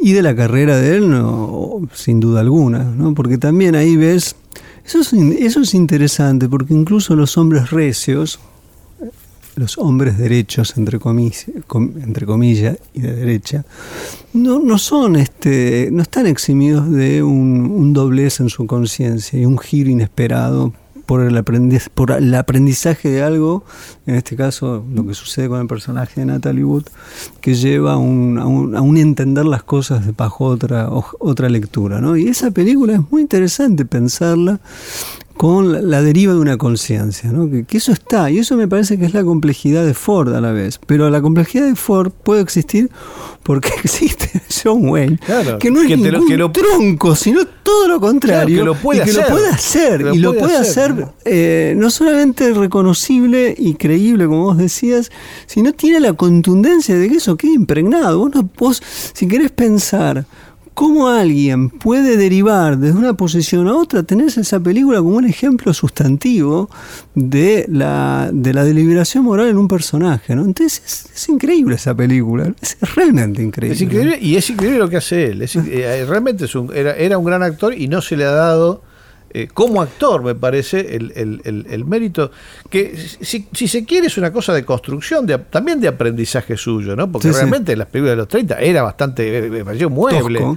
y 0.00 0.12
de 0.12 0.22
la 0.22 0.34
carrera 0.34 0.76
de 0.76 0.96
él, 0.96 1.10
no, 1.10 1.88
sin 1.92 2.20
duda 2.20 2.40
alguna, 2.40 2.84
¿no? 2.84 3.14
porque 3.14 3.38
también 3.38 3.74
ahí 3.74 3.96
ves, 3.96 4.36
eso 4.84 5.00
es, 5.00 5.12
eso 5.12 5.60
es 5.60 5.74
interesante, 5.74 6.48
porque 6.48 6.74
incluso 6.74 7.14
los 7.16 7.36
hombres 7.36 7.70
recios, 7.70 8.38
los 9.56 9.76
hombres 9.78 10.16
derechos, 10.16 10.76
entre 10.76 10.98
comillas, 10.98 11.46
entre 11.74 12.24
comillas 12.24 12.78
y 12.94 13.00
de 13.00 13.12
derecha, 13.12 13.64
no, 14.32 14.60
no 14.60 14.78
son, 14.78 15.16
este, 15.16 15.90
no 15.92 16.02
están 16.02 16.26
eximidos 16.26 16.90
de 16.90 17.22
un, 17.22 17.70
un 17.70 17.92
doblez 17.92 18.40
en 18.40 18.48
su 18.48 18.66
conciencia 18.66 19.38
y 19.38 19.44
un 19.44 19.58
giro 19.58 19.90
inesperado 19.90 20.72
por 21.12 21.20
el, 21.20 21.36
aprendiz, 21.36 21.90
por 21.90 22.10
el 22.10 22.34
aprendizaje 22.34 23.10
de 23.10 23.22
algo, 23.22 23.64
en 24.06 24.14
este 24.14 24.34
caso 24.34 24.82
lo 24.94 25.06
que 25.06 25.12
sucede 25.12 25.46
con 25.46 25.60
el 25.60 25.66
personaje 25.66 26.20
de 26.20 26.24
Natalie 26.24 26.64
Wood, 26.64 26.84
que 27.42 27.54
lleva 27.54 27.92
a, 27.92 27.96
un, 27.98 28.38
a, 28.38 28.46
un, 28.80 28.96
entender 28.96 29.44
las 29.44 29.62
cosas 29.62 30.16
bajo 30.16 30.46
otra, 30.46 30.88
otra 31.18 31.50
lectura. 31.50 32.00
¿no? 32.00 32.16
Y 32.16 32.28
esa 32.28 32.50
película 32.50 32.94
es 32.94 33.00
muy 33.10 33.20
interesante 33.20 33.84
pensarla 33.84 34.60
con 35.36 35.90
la, 35.90 36.02
deriva 36.02 36.32
de 36.32 36.38
una 36.38 36.56
conciencia, 36.56 37.32
¿no? 37.32 37.50
que, 37.50 37.76
eso 37.76 37.92
está, 37.92 38.30
y 38.30 38.38
eso 38.38 38.56
me 38.56 38.68
parece 38.68 38.98
que 38.98 39.04
es 39.04 39.14
la 39.14 39.24
complejidad 39.24 39.84
de 39.84 39.94
Ford 39.94 40.34
a 40.34 40.40
la 40.40 40.52
vez, 40.52 40.78
pero 40.86 41.10
la 41.10 41.20
complejidad 41.20 41.66
de 41.66 41.74
Ford 41.74 42.10
puede 42.10 42.42
existir 42.42 42.90
porque 43.42 43.70
existe 43.84 44.40
John 44.62 44.88
Wayne, 44.88 45.18
que 45.58 45.70
no 45.70 45.82
es 45.82 45.88
ningún 45.88 46.52
tronco, 46.52 47.16
sino 47.16 47.44
todo 47.62 47.88
lo 47.88 48.00
contrario, 48.00 48.58
que 48.58 48.64
lo 48.64 48.74
puede 48.74 49.00
y 49.00 49.04
que 49.04 49.10
hacer, 49.10 49.22
lo 49.22 49.30
puede 49.30 49.48
hacer, 49.48 50.00
y 50.12 50.18
lo 50.18 50.34
puede 50.34 50.56
hacer, 50.56 51.06
eh, 51.24 51.74
no 51.76 51.90
solamente 51.90 52.52
reconocible 52.52 53.54
y 53.56 53.74
creíble, 53.74 54.26
como 54.26 54.44
vos 54.44 54.58
decías, 54.58 55.10
sino 55.46 55.72
tiene 55.72 56.00
la 56.00 56.12
contundencia 56.12 56.96
de 56.96 57.08
que 57.08 57.16
eso 57.16 57.36
quede 57.36 57.54
impregnado. 57.54 58.18
Vos, 58.18 58.30
no, 58.34 58.48
vos 58.58 58.82
si 59.12 59.26
querés 59.26 59.50
pensar 59.50 60.26
cómo 60.74 61.08
alguien 61.08 61.70
puede 61.70 62.16
derivar 62.16 62.78
desde 62.78 62.98
una 62.98 63.14
posición 63.14 63.68
a 63.68 63.76
otra, 63.76 64.02
tenés 64.02 64.36
esa 64.38 64.60
película 64.60 64.98
como 64.98 65.16
un 65.16 65.26
ejemplo 65.26 65.74
sustantivo 65.74 66.70
de 67.14 67.66
la, 67.68 68.30
de 68.32 68.54
la 68.54 68.64
deliberación 68.64 69.24
moral 69.24 69.48
en 69.48 69.58
un 69.58 69.68
personaje, 69.68 70.34
¿no? 70.34 70.44
Entonces 70.44 71.10
es, 71.14 71.28
increíble 71.28 71.76
esa 71.76 71.94
película, 71.94 72.52
es 72.60 72.76
realmente 72.94 73.42
increíble. 73.42 73.74
Es 73.74 73.82
increíble 73.82 74.18
y 74.20 74.36
es 74.36 74.48
increíble 74.50 74.78
lo 74.78 74.88
que 74.88 74.96
hace 74.96 75.26
él, 75.26 75.42
eh, 75.42 76.04
realmente 76.08 76.46
es 76.46 76.54
un, 76.54 76.74
era, 76.74 76.94
era 76.96 77.18
un 77.18 77.24
gran 77.24 77.42
actor 77.42 77.74
y 77.74 77.88
no 77.88 78.00
se 78.00 78.16
le 78.16 78.24
ha 78.24 78.32
dado 78.32 78.82
eh, 79.34 79.48
como 79.52 79.80
actor, 79.80 80.22
me 80.22 80.34
parece, 80.34 80.94
el, 80.94 81.84
mérito, 81.86 82.30
que 82.68 82.94
si, 83.20 83.46
se 83.66 83.84
quiere 83.86 84.08
es 84.08 84.18
una 84.18 84.30
cosa 84.30 84.52
de 84.52 84.62
construcción, 84.62 85.24
de, 85.24 85.38
también 85.38 85.80
de 85.80 85.88
aprendizaje 85.88 86.56
suyo, 86.58 86.94
¿no? 86.94 87.10
Porque 87.10 87.32
realmente 87.32 87.72
en 87.72 87.78
las 87.78 87.88
películas 87.88 88.12
de 88.12 88.16
los 88.16 88.28
30 88.28 88.60
era 88.60 88.82
bastante, 88.82 89.38
eh, 89.38 89.48
me 89.48 89.64
pareció 89.64 89.88
mueble. 89.88 90.56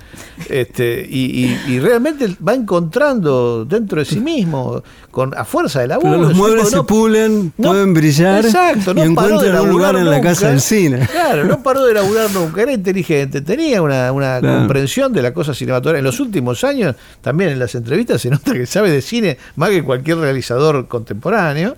Este, 0.49 1.07
y, 1.09 1.79
realmente 1.79 2.35
va 2.45 2.53
encontrando 2.53 3.63
dentro 3.63 3.99
de 3.99 4.05
sí 4.05 4.19
mismo, 4.19 4.83
con 5.09 5.33
a 5.37 5.45
fuerza 5.45 5.79
de 5.79 5.87
la 5.87 5.99
Pero 5.99 6.17
los 6.17 6.33
muebles 6.33 6.69
se 6.69 6.83
pulen, 6.83 7.51
pueden 7.51 7.93
brillar 7.93 8.43
y 8.43 8.99
encuentran 8.99 9.61
un 9.61 9.69
lugar 9.69 9.95
en 9.95 10.09
la 10.09 10.19
casa 10.19 10.49
del 10.49 10.59
cine. 10.59 11.07
Claro, 11.11 11.45
no 11.45 11.63
paró 11.63 11.85
de 11.85 11.93
laburar 11.93 12.29
nunca, 12.31 12.61
era 12.61 12.73
inteligente, 12.73 13.39
tenía 13.39 13.81
una, 13.81 14.41
comprensión 14.41 15.13
de 15.13 15.21
la 15.21 15.33
cosa 15.33 15.53
cinematográfica. 15.53 15.99
En 15.99 16.05
los 16.05 16.19
últimos 16.19 16.63
años, 16.65 16.95
también 17.21 17.51
en 17.51 17.59
las 17.59 17.73
entrevistas 17.75 18.21
se 18.21 18.29
nota 18.29 18.51
que 18.51 18.64
sabe 18.65 18.91
de 18.91 19.01
cine 19.01 19.37
más 19.55 19.69
que 19.69 19.83
cualquier 19.83 20.17
realizador 20.17 20.87
contemporáneo. 20.87 21.75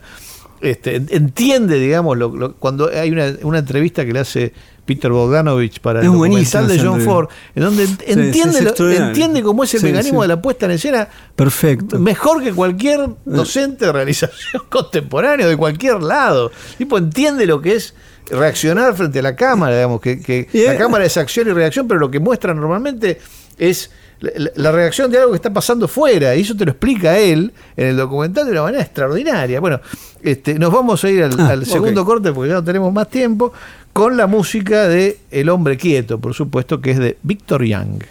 Este, 0.59 0.95
entiende, 0.95 1.77
digamos, 1.77 2.17
lo, 2.17 2.55
cuando 2.55 2.89
hay 2.89 3.11
una, 3.11 3.59
entrevista 3.59 4.03
que 4.05 4.13
le 4.13 4.19
hace 4.19 4.53
Peter 4.85 5.11
Bogdanovich 5.11 5.81
para 5.81 5.99
el 5.99 6.07
documental 6.07 6.67
de 6.67 6.79
John 6.79 7.01
Ford, 7.01 7.27
en 7.53 7.63
donde 7.63 7.83
entiende, 7.83 8.73
entiende 8.95 9.43
cómo 9.43 9.63
es 9.63 9.75
el 9.75 9.83
mecanismo 9.83 10.23
de 10.23 10.29
la 10.29 10.41
puesta 10.41 10.65
en 10.65 10.71
escena 10.71 11.07
perfecto 11.35 11.99
mejor 11.99 12.41
que 12.41 12.53
cualquier 12.53 13.07
docente 13.25 13.85
de 13.85 13.91
realización 13.91 14.63
contemporánea 14.69 15.45
de 15.45 15.55
cualquier 15.57 16.01
lado. 16.01 16.51
Tipo, 16.77 16.97
entiende 16.97 17.45
lo 17.45 17.61
que 17.61 17.75
es 17.75 17.93
reaccionar 18.29 18.95
frente 18.95 19.19
a 19.19 19.21
la 19.21 19.35
cámara, 19.35 19.75
digamos, 19.75 20.01
que, 20.01 20.21
que 20.21 20.47
la 20.53 20.75
cámara 20.75 21.05
es 21.05 21.17
acción 21.17 21.47
y 21.49 21.51
reacción, 21.51 21.87
pero 21.87 21.99
lo 21.99 22.09
que 22.09 22.19
muestra 22.19 22.53
normalmente 22.53 23.19
es 23.57 23.91
la, 24.19 24.71
reacción 24.71 25.11
de 25.11 25.19
algo 25.19 25.31
que 25.31 25.37
está 25.37 25.53
pasando 25.53 25.87
fuera, 25.87 26.35
y 26.35 26.41
eso 26.41 26.55
te 26.55 26.65
lo 26.65 26.71
explica 26.71 27.17
él 27.17 27.53
en 27.75 27.87
el 27.87 27.97
documental 27.97 28.45
de 28.45 28.51
una 28.51 28.63
manera 28.63 28.83
extraordinaria. 28.83 29.59
Bueno, 29.59 29.79
este, 30.21 30.57
nos 30.57 30.71
vamos 30.71 31.03
a 31.03 31.09
ir 31.09 31.23
al, 31.23 31.39
ah, 31.39 31.57
segundo 31.63 32.05
corte 32.05 32.31
porque 32.31 32.49
ya 32.49 32.55
no 32.55 32.63
tenemos 32.63 32.91
más 32.91 33.09
tiempo, 33.09 33.53
con 33.93 34.17
la 34.17 34.27
música 34.27 34.87
de 34.87 35.17
El 35.31 35.49
hombre 35.49 35.77
quieto, 35.77 36.19
por 36.19 36.33
supuesto, 36.33 36.81
que 36.81 36.91
es 36.91 36.99
de 36.99 37.17
Victor 37.23 37.63
Young. 37.63 38.03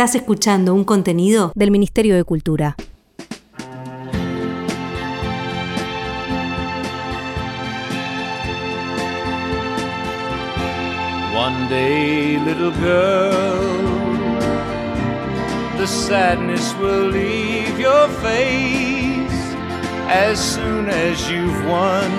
Estás 0.00 0.14
escuchando 0.14 0.72
un 0.72 0.84
contenido 0.84 1.52
del 1.54 1.70
Ministerio 1.70 2.16
de 2.16 2.24
Cultura. 2.24 2.74
One 11.36 11.68
day, 11.68 12.38
little 12.38 12.70
girl, 12.80 13.84
the 15.76 15.86
sadness 15.86 16.74
will 16.80 17.10
leave 17.10 17.78
your 17.78 18.08
face 18.22 19.54
as 20.08 20.38
soon 20.38 20.88
as 20.88 21.30
you've 21.30 21.62
won 21.68 22.10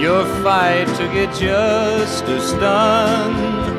your 0.00 0.24
fight 0.44 0.86
to 0.98 1.08
get 1.12 1.34
justice 1.34 2.52
done. 2.60 3.77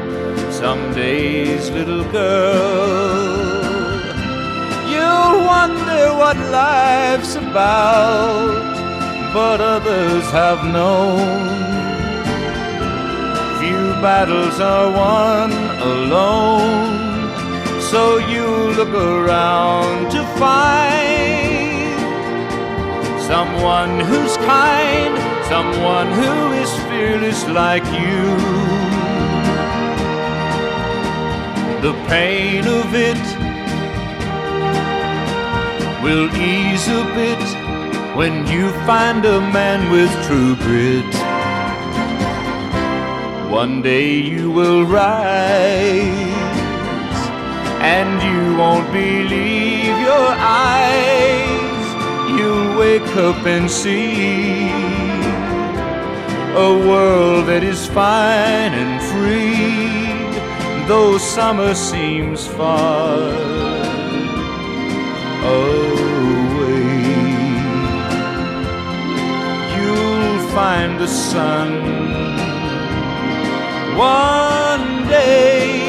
Some 0.60 0.94
days, 0.94 1.70
little 1.70 2.04
girl, 2.12 3.40
you'll 4.92 5.46
wonder 5.46 6.14
what 6.20 6.36
life's 6.52 7.36
about, 7.36 9.32
but 9.34 9.62
others 9.62 10.30
have 10.32 10.66
known. 10.66 11.48
Few 13.62 13.86
battles 14.04 14.60
are 14.60 14.92
won 14.92 15.54
alone, 15.94 17.32
so 17.80 18.18
you 18.18 18.46
look 18.74 18.94
around 18.94 20.12
to 20.12 20.22
find 20.44 22.02
someone 23.22 24.02
who's 24.02 24.36
kind, 24.36 25.18
someone 25.46 26.12
who 26.12 26.52
is 26.52 26.70
fearless 26.90 27.48
like 27.48 27.86
you 28.04 28.99
the 31.82 31.94
pain 32.10 32.68
of 32.68 32.94
it 32.94 33.24
will 36.04 36.28
ease 36.36 36.86
a 36.90 37.04
bit 37.16 37.42
when 38.18 38.46
you 38.48 38.70
find 38.86 39.24
a 39.24 39.40
man 39.40 39.90
with 39.90 40.12
true 40.26 40.58
grit. 40.58 41.14
One 43.50 43.82
day 43.82 44.12
you 44.12 44.52
will 44.52 44.84
rise 44.84 46.36
and 47.82 48.10
you 48.28 48.58
won't 48.58 48.92
believe 48.92 49.96
your 50.10 50.30
eyes. 50.68 51.86
You'll 52.38 52.78
wake 52.78 53.16
up 53.16 53.46
and 53.46 53.72
see 53.72 54.70
a 56.68 56.72
world 56.90 57.46
that 57.48 57.64
is 57.64 57.88
fine 57.88 58.74
and 58.74 59.02
free 59.12 59.99
though 60.90 61.20
summer 61.20 61.76
seems 61.76 62.48
far 62.48 63.30
away. 65.44 65.70
You'll 69.76 70.40
find 70.50 71.00
the 71.00 71.08
sun 71.08 71.70
one 73.96 75.08
day. 75.08 75.89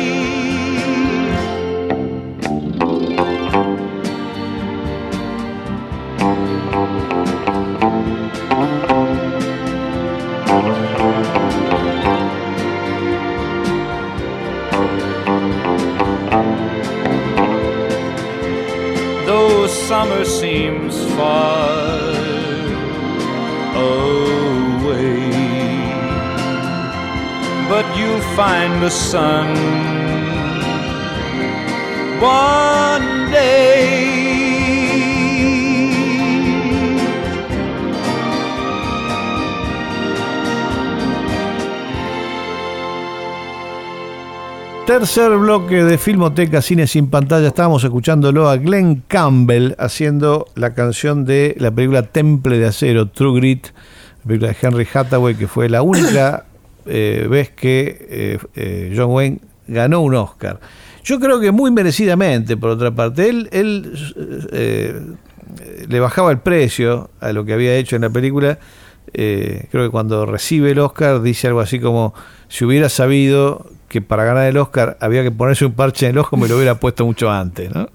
Summer 19.90 20.24
seems 20.24 20.94
far 21.16 21.98
away. 23.74 25.32
But 27.68 27.86
you'll 27.98 28.26
find 28.36 28.80
the 28.80 28.90
sun 28.90 29.48
one 32.20 33.32
day. 33.32 33.69
Tercer 44.90 45.30
bloque 45.38 45.84
de 45.84 45.98
Filmoteca 45.98 46.60
Cine 46.60 46.88
sin 46.88 47.10
pantalla. 47.10 47.46
Estábamos 47.46 47.84
escuchándolo 47.84 48.48
a 48.48 48.56
Glenn 48.56 49.04
Campbell 49.06 49.76
haciendo 49.78 50.48
la 50.56 50.74
canción 50.74 51.24
de 51.24 51.54
la 51.60 51.70
película 51.70 52.02
Temple 52.02 52.58
de 52.58 52.66
Acero, 52.66 53.06
True 53.06 53.38
Grit, 53.38 53.68
la 53.68 54.26
película 54.26 54.48
de 54.50 54.56
Henry 54.60 54.88
Hathaway, 54.92 55.36
que 55.36 55.46
fue 55.46 55.68
la 55.68 55.82
única 55.82 56.44
eh, 56.86 57.24
vez 57.30 57.50
que 57.50 58.04
eh, 58.10 58.38
eh, 58.56 58.92
John 58.96 59.12
Wayne 59.12 59.38
ganó 59.68 60.00
un 60.00 60.16
Oscar. 60.16 60.58
Yo 61.04 61.20
creo 61.20 61.38
que 61.38 61.52
muy 61.52 61.70
merecidamente, 61.70 62.56
por 62.56 62.70
otra 62.70 62.90
parte. 62.90 63.28
Él, 63.28 63.48
él 63.52 65.16
le 65.88 66.00
bajaba 66.00 66.32
el 66.32 66.40
precio 66.40 67.10
a 67.20 67.30
lo 67.30 67.44
que 67.44 67.52
había 67.52 67.76
hecho 67.76 67.94
en 67.94 68.02
la 68.02 68.10
película. 68.10 68.58
creo 69.12 69.68
que 69.70 69.90
cuando 69.90 70.26
recibe 70.26 70.72
el 70.72 70.80
Oscar 70.80 71.22
dice 71.22 71.46
algo 71.46 71.60
así 71.60 71.78
como, 71.78 72.12
si 72.48 72.64
hubiera 72.64 72.88
sabido 72.88 73.70
que 73.90 74.00
para 74.00 74.24
ganar 74.24 74.46
el 74.46 74.56
Oscar 74.56 74.96
había 75.00 75.24
que 75.24 75.32
ponerse 75.32 75.66
un 75.66 75.72
parche 75.72 76.06
en 76.06 76.12
el 76.12 76.18
ojo, 76.18 76.36
me 76.36 76.46
lo 76.46 76.54
hubiera 76.54 76.76
puesto 76.76 77.04
mucho 77.04 77.28
antes, 77.28 77.74
¿no? 77.74 77.90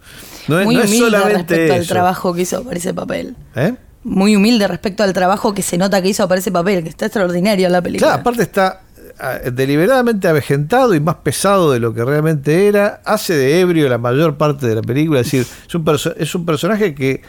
No, 0.50 0.62
Muy 0.66 0.76
humilde 0.76 1.18
respecto 1.24 1.74
al 1.74 1.88
trabajo 1.88 2.34
que 2.34 2.42
hizo 2.42 2.64
para 2.66 2.78
ese 2.78 2.94
papel. 2.94 3.38
¿Eh? 3.56 3.76
Muy 4.04 4.36
humilde 4.36 4.68
respecto 4.68 5.04
al 5.04 5.14
trabajo 5.14 5.54
que 5.54 5.62
se 5.62 5.78
nota 5.78 6.02
que 6.02 6.10
hizo 6.10 6.28
para 6.28 6.40
ese 6.40 6.52
papel, 6.52 6.84
que 6.84 6.90
está 6.90 7.06
extraordinario 7.06 7.68
en 7.68 7.72
la 7.72 7.82
película. 7.82 8.10
Claro, 8.10 8.22
aparte 8.22 8.44
está 8.44 8.82
ah, 9.18 9.40
deliberadamente 9.54 10.28
avejentado 10.28 10.94
y 10.96 11.00
más 11.00 11.16
pesado 11.16 11.72
de 11.72 11.80
lo 11.80 11.94
que 11.94 12.04
realmente 12.04 12.68
era, 12.68 13.02
hace 13.06 13.34
de 13.34 13.62
ebrio 13.62 13.88
la 13.88 13.98
mayor 13.98 14.36
parte 14.36 14.68
de 14.68 14.76
la 14.76 14.82
película, 14.82 15.22
es 15.22 15.32
decir, 15.32 15.48
es 15.66 15.76
un, 15.76 16.14
es 16.18 16.36
un 16.36 16.46
personaje 16.46 16.94
que, 16.94 17.22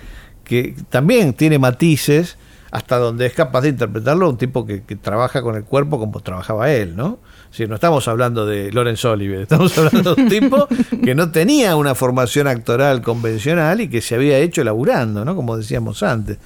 que 0.42 0.74
también 0.90 1.34
tiene 1.34 1.60
matices, 1.60 2.36
hasta 2.72 2.98
donde 2.98 3.26
es 3.26 3.32
capaz 3.32 3.60
de 3.60 3.68
interpretarlo 3.68 4.28
un 4.28 4.38
tipo 4.38 4.66
que, 4.66 4.82
que 4.82 4.96
trabaja 4.96 5.40
con 5.40 5.54
el 5.54 5.62
cuerpo 5.62 6.00
como 6.00 6.18
trabajaba 6.18 6.72
él, 6.72 6.96
¿no? 6.96 7.20
No 7.68 7.74
estamos 7.76 8.06
hablando 8.08 8.46
de 8.46 8.70
Lorenz 8.72 9.04
Oliver, 9.04 9.40
estamos 9.40 9.76
hablando 9.78 10.14
de 10.14 10.22
un 10.22 10.28
tipo 10.28 10.68
que 11.02 11.14
no 11.14 11.30
tenía 11.30 11.76
una 11.76 11.94
formación 11.94 12.48
actoral 12.48 13.02
convencional 13.02 13.80
y 13.80 13.88
que 13.88 14.00
se 14.00 14.14
había 14.14 14.38
hecho 14.38 14.62
laburando, 14.62 15.24
¿no? 15.24 15.34
Como 15.34 15.56
decíamos 15.56 16.02
antes. 16.02 16.38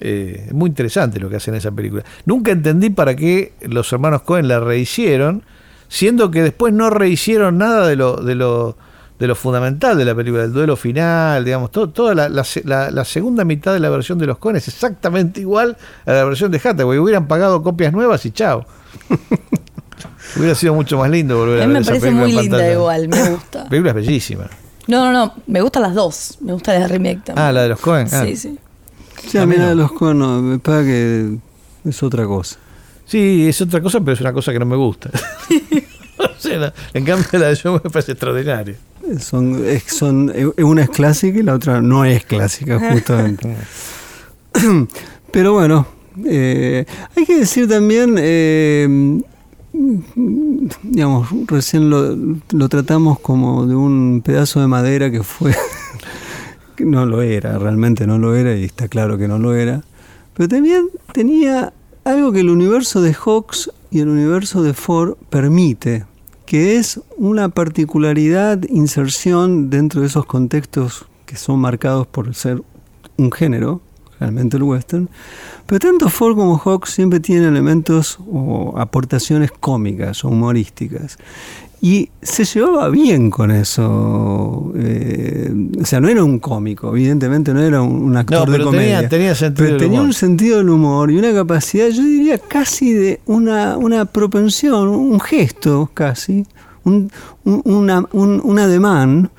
Eh, 0.00 0.44
es 0.46 0.54
muy 0.54 0.68
interesante 0.68 1.18
lo 1.18 1.28
que 1.28 1.36
hacen 1.36 1.54
en 1.54 1.58
esa 1.58 1.72
película. 1.72 2.04
Nunca 2.24 2.52
entendí 2.52 2.90
para 2.90 3.16
qué 3.16 3.52
los 3.62 3.92
hermanos 3.92 4.22
Cohen 4.22 4.48
la 4.48 4.60
rehicieron, 4.60 5.42
siendo 5.88 6.30
que 6.30 6.42
después 6.42 6.72
no 6.72 6.90
rehicieron 6.90 7.58
nada 7.58 7.86
de 7.86 7.96
lo, 7.96 8.16
de 8.16 8.34
lo, 8.34 8.76
de 9.18 9.26
lo 9.26 9.34
fundamental 9.34 9.98
de 9.98 10.04
la 10.04 10.14
película, 10.14 10.42
del 10.42 10.52
duelo 10.52 10.76
final, 10.76 11.44
digamos, 11.44 11.70
todo, 11.72 11.90
toda 11.90 12.14
la, 12.14 12.28
la, 12.28 13.04
segunda 13.04 13.44
mitad 13.44 13.72
de 13.72 13.80
la 13.80 13.90
versión 13.90 14.18
de 14.18 14.26
los 14.26 14.38
Cohen 14.38 14.56
es 14.56 14.68
exactamente 14.68 15.40
igual 15.40 15.76
a 16.06 16.12
la 16.12 16.24
versión 16.24 16.52
de 16.52 16.60
Hathaway. 16.62 16.98
Hubieran 16.98 17.26
pagado 17.26 17.62
copias 17.62 17.92
nuevas 17.92 18.24
y 18.24 18.30
chao. 18.30 18.66
Hubiera 20.36 20.54
sido 20.54 20.74
mucho 20.74 20.98
más 20.98 21.10
lindo 21.10 21.38
volver 21.38 21.62
a, 21.62 21.66
ver 21.66 21.78
me 21.80 21.84
parece 21.84 22.10
muy 22.10 22.32
linda 22.32 22.72
igual, 22.72 23.08
me 23.08 23.30
gusta. 23.30 23.64
La 23.64 23.68
película 23.70 23.90
es 23.90 23.96
bellísima. 23.96 24.48
No, 24.86 25.04
no, 25.04 25.12
no, 25.12 25.34
me 25.46 25.60
gustan 25.60 25.82
las 25.82 25.94
dos. 25.94 26.38
Me 26.40 26.52
gusta 26.52 26.72
la 26.72 26.80
de 26.80 26.88
remake 26.88 27.24
también. 27.24 27.46
Ah, 27.46 27.52
la 27.52 27.62
de 27.62 27.68
los 27.68 27.80
Cohen. 27.80 28.08
Ah. 28.10 28.24
Sí, 28.24 28.36
sí. 28.36 28.58
Sí, 29.26 29.36
a 29.36 29.44
mí 29.44 29.56
la 29.56 29.68
de 29.68 29.74
los 29.74 29.92
Cohen 29.92 30.18
no, 30.18 30.40
me 30.40 30.58
parece 30.58 30.88
que 30.88 31.38
es 31.88 32.02
otra 32.02 32.24
cosa. 32.24 32.56
Sí, 33.04 33.46
es 33.48 33.60
otra 33.60 33.80
cosa, 33.80 34.00
pero 34.00 34.12
es 34.12 34.20
una 34.20 34.32
cosa 34.32 34.52
que 34.52 34.58
no 34.58 34.66
me 34.66 34.76
gusta. 34.76 35.10
en 36.94 37.04
cambio 37.04 37.26
la 37.32 37.48
de 37.48 37.54
yo 37.54 37.72
me 37.72 37.90
parece 37.90 38.12
extraordinaria. 38.12 38.76
Son, 39.20 39.66
es, 39.66 39.84
son, 39.84 40.32
una 40.58 40.82
es 40.82 40.90
clásica 40.90 41.38
y 41.38 41.42
la 41.42 41.54
otra 41.54 41.80
no 41.80 42.04
es 42.04 42.24
clásica, 42.24 42.78
justamente. 42.92 43.56
pero 45.32 45.54
bueno, 45.54 45.86
eh, 46.26 46.84
hay 47.16 47.26
que 47.26 47.40
decir 47.40 47.68
también... 47.68 48.16
Eh, 48.18 49.20
digamos, 49.72 51.28
recién 51.46 51.90
lo, 51.90 52.16
lo, 52.50 52.68
tratamos 52.68 53.20
como 53.20 53.66
de 53.66 53.74
un 53.74 54.22
pedazo 54.24 54.60
de 54.60 54.66
madera 54.66 55.10
que 55.10 55.22
fue, 55.22 55.54
que 56.76 56.84
no 56.84 57.06
lo 57.06 57.22
era, 57.22 57.58
realmente 57.58 58.06
no 58.06 58.18
lo 58.18 58.34
era 58.34 58.56
y 58.56 58.64
está 58.64 58.88
claro 58.88 59.18
que 59.18 59.28
no 59.28 59.38
lo 59.38 59.54
era, 59.54 59.82
pero 60.34 60.48
también 60.48 60.88
tenía 61.12 61.72
algo 62.04 62.32
que 62.32 62.40
el 62.40 62.50
universo 62.50 63.02
de 63.02 63.14
Hawks 63.14 63.70
y 63.90 64.00
el 64.00 64.08
universo 64.08 64.62
de 64.62 64.74
Ford 64.74 65.16
permite, 65.30 66.06
que 66.46 66.76
es 66.76 67.00
una 67.16 67.50
particularidad, 67.50 68.62
inserción 68.68 69.70
dentro 69.70 70.00
de 70.00 70.06
esos 70.06 70.24
contextos 70.24 71.06
que 71.26 71.36
son 71.36 71.60
marcados 71.60 72.06
por 72.06 72.34
ser 72.34 72.62
un 73.18 73.30
género, 73.30 73.82
realmente 74.18 74.56
el 74.56 74.62
western. 74.62 75.08
Pero 75.66 75.78
tanto 75.78 76.08
Ford 76.08 76.34
como 76.34 76.58
Hawks 76.58 76.90
siempre 76.90 77.20
tienen 77.20 77.48
elementos 77.48 78.18
o 78.30 78.74
aportaciones 78.78 79.50
cómicas 79.52 80.24
o 80.24 80.28
humorísticas. 80.28 81.18
Y 81.80 82.10
se 82.20 82.44
llevaba 82.44 82.88
bien 82.88 83.30
con 83.30 83.52
eso. 83.52 84.72
Eh, 84.76 85.52
o 85.80 85.84
sea, 85.84 86.00
no 86.00 86.08
era 86.08 86.24
un 86.24 86.40
cómico, 86.40 86.90
evidentemente 86.90 87.54
no 87.54 87.60
era 87.60 87.82
un, 87.82 88.16
actor 88.16 88.50
de 88.50 88.64
comedia. 88.64 89.08
Tenía, 89.08 89.34
sentido 89.34 89.68
pero 89.68 89.78
tenía 89.78 90.00
un 90.00 90.12
sentido 90.12 90.58
del 90.58 90.70
humor 90.70 91.10
y 91.12 91.18
una 91.18 91.32
capacidad, 91.32 91.88
yo 91.88 92.02
diría 92.02 92.38
casi 92.38 92.92
de 92.92 93.20
una, 93.26 93.76
una 93.76 94.06
propensión, 94.06 94.88
un 94.88 95.20
gesto 95.20 95.88
casi, 95.94 96.44
un, 96.82 97.12
una, 97.44 98.04
un 98.12 98.58
ademán 98.58 99.30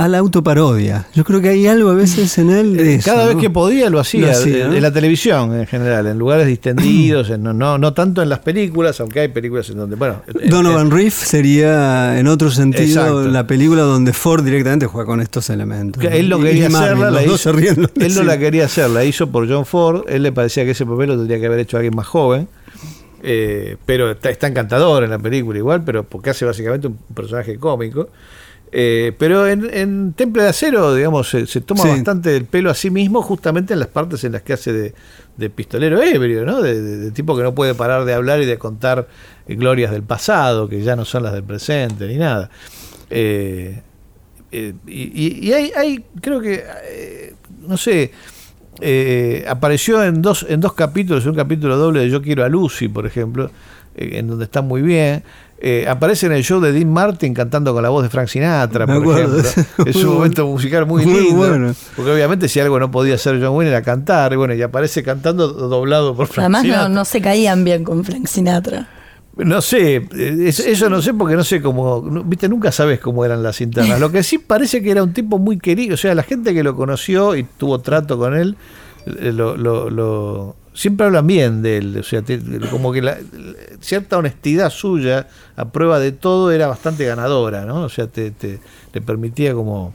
a 0.00 0.08
la 0.08 0.16
autoparodia. 0.16 1.06
Yo 1.14 1.24
creo 1.24 1.42
que 1.42 1.50
hay 1.50 1.66
algo 1.66 1.90
a 1.90 1.94
veces 1.94 2.38
en 2.38 2.48
él 2.48 2.74
de 2.74 2.94
eso, 2.94 3.10
Cada 3.10 3.26
vez 3.26 3.36
que 3.36 3.50
podía 3.50 3.90
lo 3.90 4.00
hacía, 4.00 4.32
en 4.32 4.80
la 4.80 4.90
televisión 4.90 5.54
en 5.54 5.66
general, 5.66 6.06
en 6.06 6.18
lugares 6.18 6.46
distendidos, 6.46 7.38
no, 7.38 7.76
no, 7.76 7.92
tanto 7.92 8.22
en 8.22 8.30
las 8.30 8.38
películas, 8.38 8.98
aunque 9.00 9.20
hay 9.20 9.28
películas 9.28 9.68
en 9.68 9.76
donde, 9.76 9.96
bueno... 9.96 10.22
Donovan 10.48 10.90
Reef 10.90 11.14
sería, 11.14 12.18
en 12.18 12.28
otro 12.28 12.50
sentido, 12.50 13.28
la 13.28 13.46
película 13.46 13.82
donde 13.82 14.14
Ford 14.14 14.42
directamente 14.42 14.86
juega 14.86 15.04
con 15.04 15.20
estos 15.20 15.50
elementos. 15.50 16.02
él 16.02 16.30
lo 16.30 16.40
quería 16.40 16.68
hacerla, 16.68 17.10
la 17.10 17.22
hizo, 17.22 17.50
él 17.50 18.14
no 18.14 18.22
la 18.22 18.38
quería 18.38 18.64
hacer, 18.64 18.88
la 18.88 19.04
hizo 19.04 19.30
por 19.30 19.46
John 19.46 19.66
Ford, 19.66 20.04
él 20.08 20.22
le 20.22 20.32
parecía 20.32 20.64
que 20.64 20.70
ese 20.70 20.86
papel 20.86 21.08
lo 21.08 21.16
tendría 21.16 21.38
que 21.38 21.46
haber 21.46 21.58
hecho 21.58 21.76
alguien 21.76 21.94
más 21.94 22.06
joven. 22.06 22.48
Eh, 23.22 23.76
pero 23.84 24.12
está, 24.12 24.30
está, 24.30 24.46
encantador 24.46 25.04
en 25.04 25.10
la 25.10 25.18
película 25.18 25.58
igual, 25.58 25.84
pero 25.84 26.04
porque 26.04 26.30
hace 26.30 26.46
básicamente 26.46 26.86
un 26.86 26.96
personaje 27.14 27.58
cómico. 27.58 28.08
Eh, 28.72 29.12
pero 29.18 29.48
en, 29.48 30.12
Temple 30.12 30.44
de 30.44 30.48
Acero, 30.48 30.94
digamos, 30.94 31.28
se, 31.28 31.60
toma 31.60 31.84
bastante 31.84 32.36
el 32.36 32.44
pelo 32.44 32.70
a 32.70 32.74
sí 32.74 32.90
mismo, 32.90 33.20
justamente 33.20 33.72
en 33.72 33.80
las 33.80 33.88
partes 33.88 34.22
en 34.22 34.32
las 34.32 34.42
que 34.42 34.52
hace 34.52 34.72
de, 34.72 35.50
pistolero 35.50 36.00
ebrio, 36.02 36.44
¿no? 36.44 36.62
De, 36.62 37.10
tipo 37.10 37.36
que 37.36 37.42
no 37.42 37.54
puede 37.54 37.74
parar 37.74 38.04
de 38.04 38.14
hablar 38.14 38.40
y 38.42 38.46
de 38.46 38.58
contar 38.58 39.08
glorias 39.48 39.90
del 39.90 40.02
pasado, 40.02 40.68
que 40.68 40.82
ya 40.82 40.94
no 40.94 41.04
son 41.04 41.24
las 41.24 41.32
del 41.32 41.42
presente, 41.42 42.06
ni 42.06 42.16
nada. 42.16 42.50
Eh, 43.08 43.82
eh, 44.52 44.74
y, 44.86 45.52
hay, 45.52 46.04
creo 46.20 46.40
que, 46.40 46.62
no 47.66 47.76
sé, 47.76 48.12
apareció 49.48 50.04
en 50.04 50.22
dos, 50.22 50.46
en 50.48 50.60
dos 50.60 50.74
capítulos, 50.74 51.26
un 51.26 51.34
capítulo 51.34 51.76
doble 51.76 52.00
de 52.00 52.10
Yo 52.10 52.22
quiero 52.22 52.44
a 52.44 52.48
Lucy, 52.48 52.86
por 52.86 53.04
ejemplo, 53.04 53.50
en 53.96 54.28
donde 54.28 54.44
está 54.44 54.62
muy 54.62 54.82
bien. 54.82 55.24
Eh, 55.62 55.84
aparece 55.86 56.24
en 56.24 56.32
el 56.32 56.42
show 56.42 56.58
de 56.58 56.72
Dean 56.72 56.90
Martin 56.90 57.34
cantando 57.34 57.74
con 57.74 57.82
la 57.82 57.90
voz 57.90 58.02
de 58.02 58.08
Frank 58.08 58.28
Sinatra, 58.28 58.86
por 58.86 59.18
ejemplo. 59.18 59.42
Es 59.84 59.96
un 59.96 60.14
momento 60.14 60.46
musical 60.46 60.86
muy, 60.86 61.04
lindo. 61.04 61.74
Porque 61.94 62.10
obviamente 62.10 62.48
si 62.48 62.60
algo 62.60 62.80
no 62.80 62.90
podía 62.90 63.16
hacer 63.16 63.38
John 63.42 63.54
Wayne 63.54 63.70
era 63.70 63.82
cantar, 63.82 64.32
y 64.32 64.36
bueno, 64.36 64.54
y 64.54 64.62
aparece 64.62 65.02
cantando 65.02 65.48
doblado 65.48 66.16
por 66.16 66.28
Frank 66.28 66.54
Además 66.54 66.64
No, 66.64 66.88
no 66.88 67.04
se 67.04 67.20
caían 67.20 67.62
bien 67.62 67.84
con 67.84 68.04
Frank 68.04 68.26
Sinatra. 68.26 68.88
No 69.36 69.60
sé, 69.60 70.08
eso 70.38 70.88
no 70.88 71.02
sé 71.02 71.14
porque 71.14 71.36
no 71.36 71.44
sé 71.44 71.60
cómo, 71.60 72.02
viste, 72.24 72.48
nunca 72.48 72.72
sabes 72.72 72.98
cómo 72.98 73.24
eran 73.24 73.42
las 73.42 73.60
internas. 73.60 74.00
Lo 74.00 74.10
que 74.10 74.22
sí 74.22 74.38
parece 74.38 74.82
que 74.82 74.90
era 74.90 75.02
un 75.02 75.12
tipo 75.12 75.38
muy 75.38 75.58
querido, 75.58 75.94
o 75.94 75.98
sea, 75.98 76.14
la 76.14 76.22
gente 76.22 76.54
que 76.54 76.62
lo 76.62 76.74
conoció 76.74 77.36
y 77.36 77.44
tuvo 77.44 77.80
trato 77.80 78.18
con 78.18 78.34
él, 78.34 78.56
eh, 79.06 79.32
lo, 79.32 79.56
lo 79.56 80.56
siempre 80.80 81.04
hablan 81.04 81.26
bien 81.26 81.60
de 81.60 81.76
él, 81.76 81.98
o 81.98 82.02
sea, 82.02 82.22
como 82.70 82.90
que 82.90 83.02
la, 83.02 83.18
cierta 83.80 84.16
honestidad 84.16 84.70
suya 84.70 85.28
a 85.54 85.70
prueba 85.72 85.98
de 85.98 86.10
todo 86.10 86.50
era 86.52 86.68
bastante 86.68 87.04
ganadora, 87.04 87.66
¿no? 87.66 87.82
O 87.82 87.90
sea, 87.90 88.06
te, 88.06 88.30
te, 88.30 88.58
permitía 89.02 89.52
como 89.52 89.92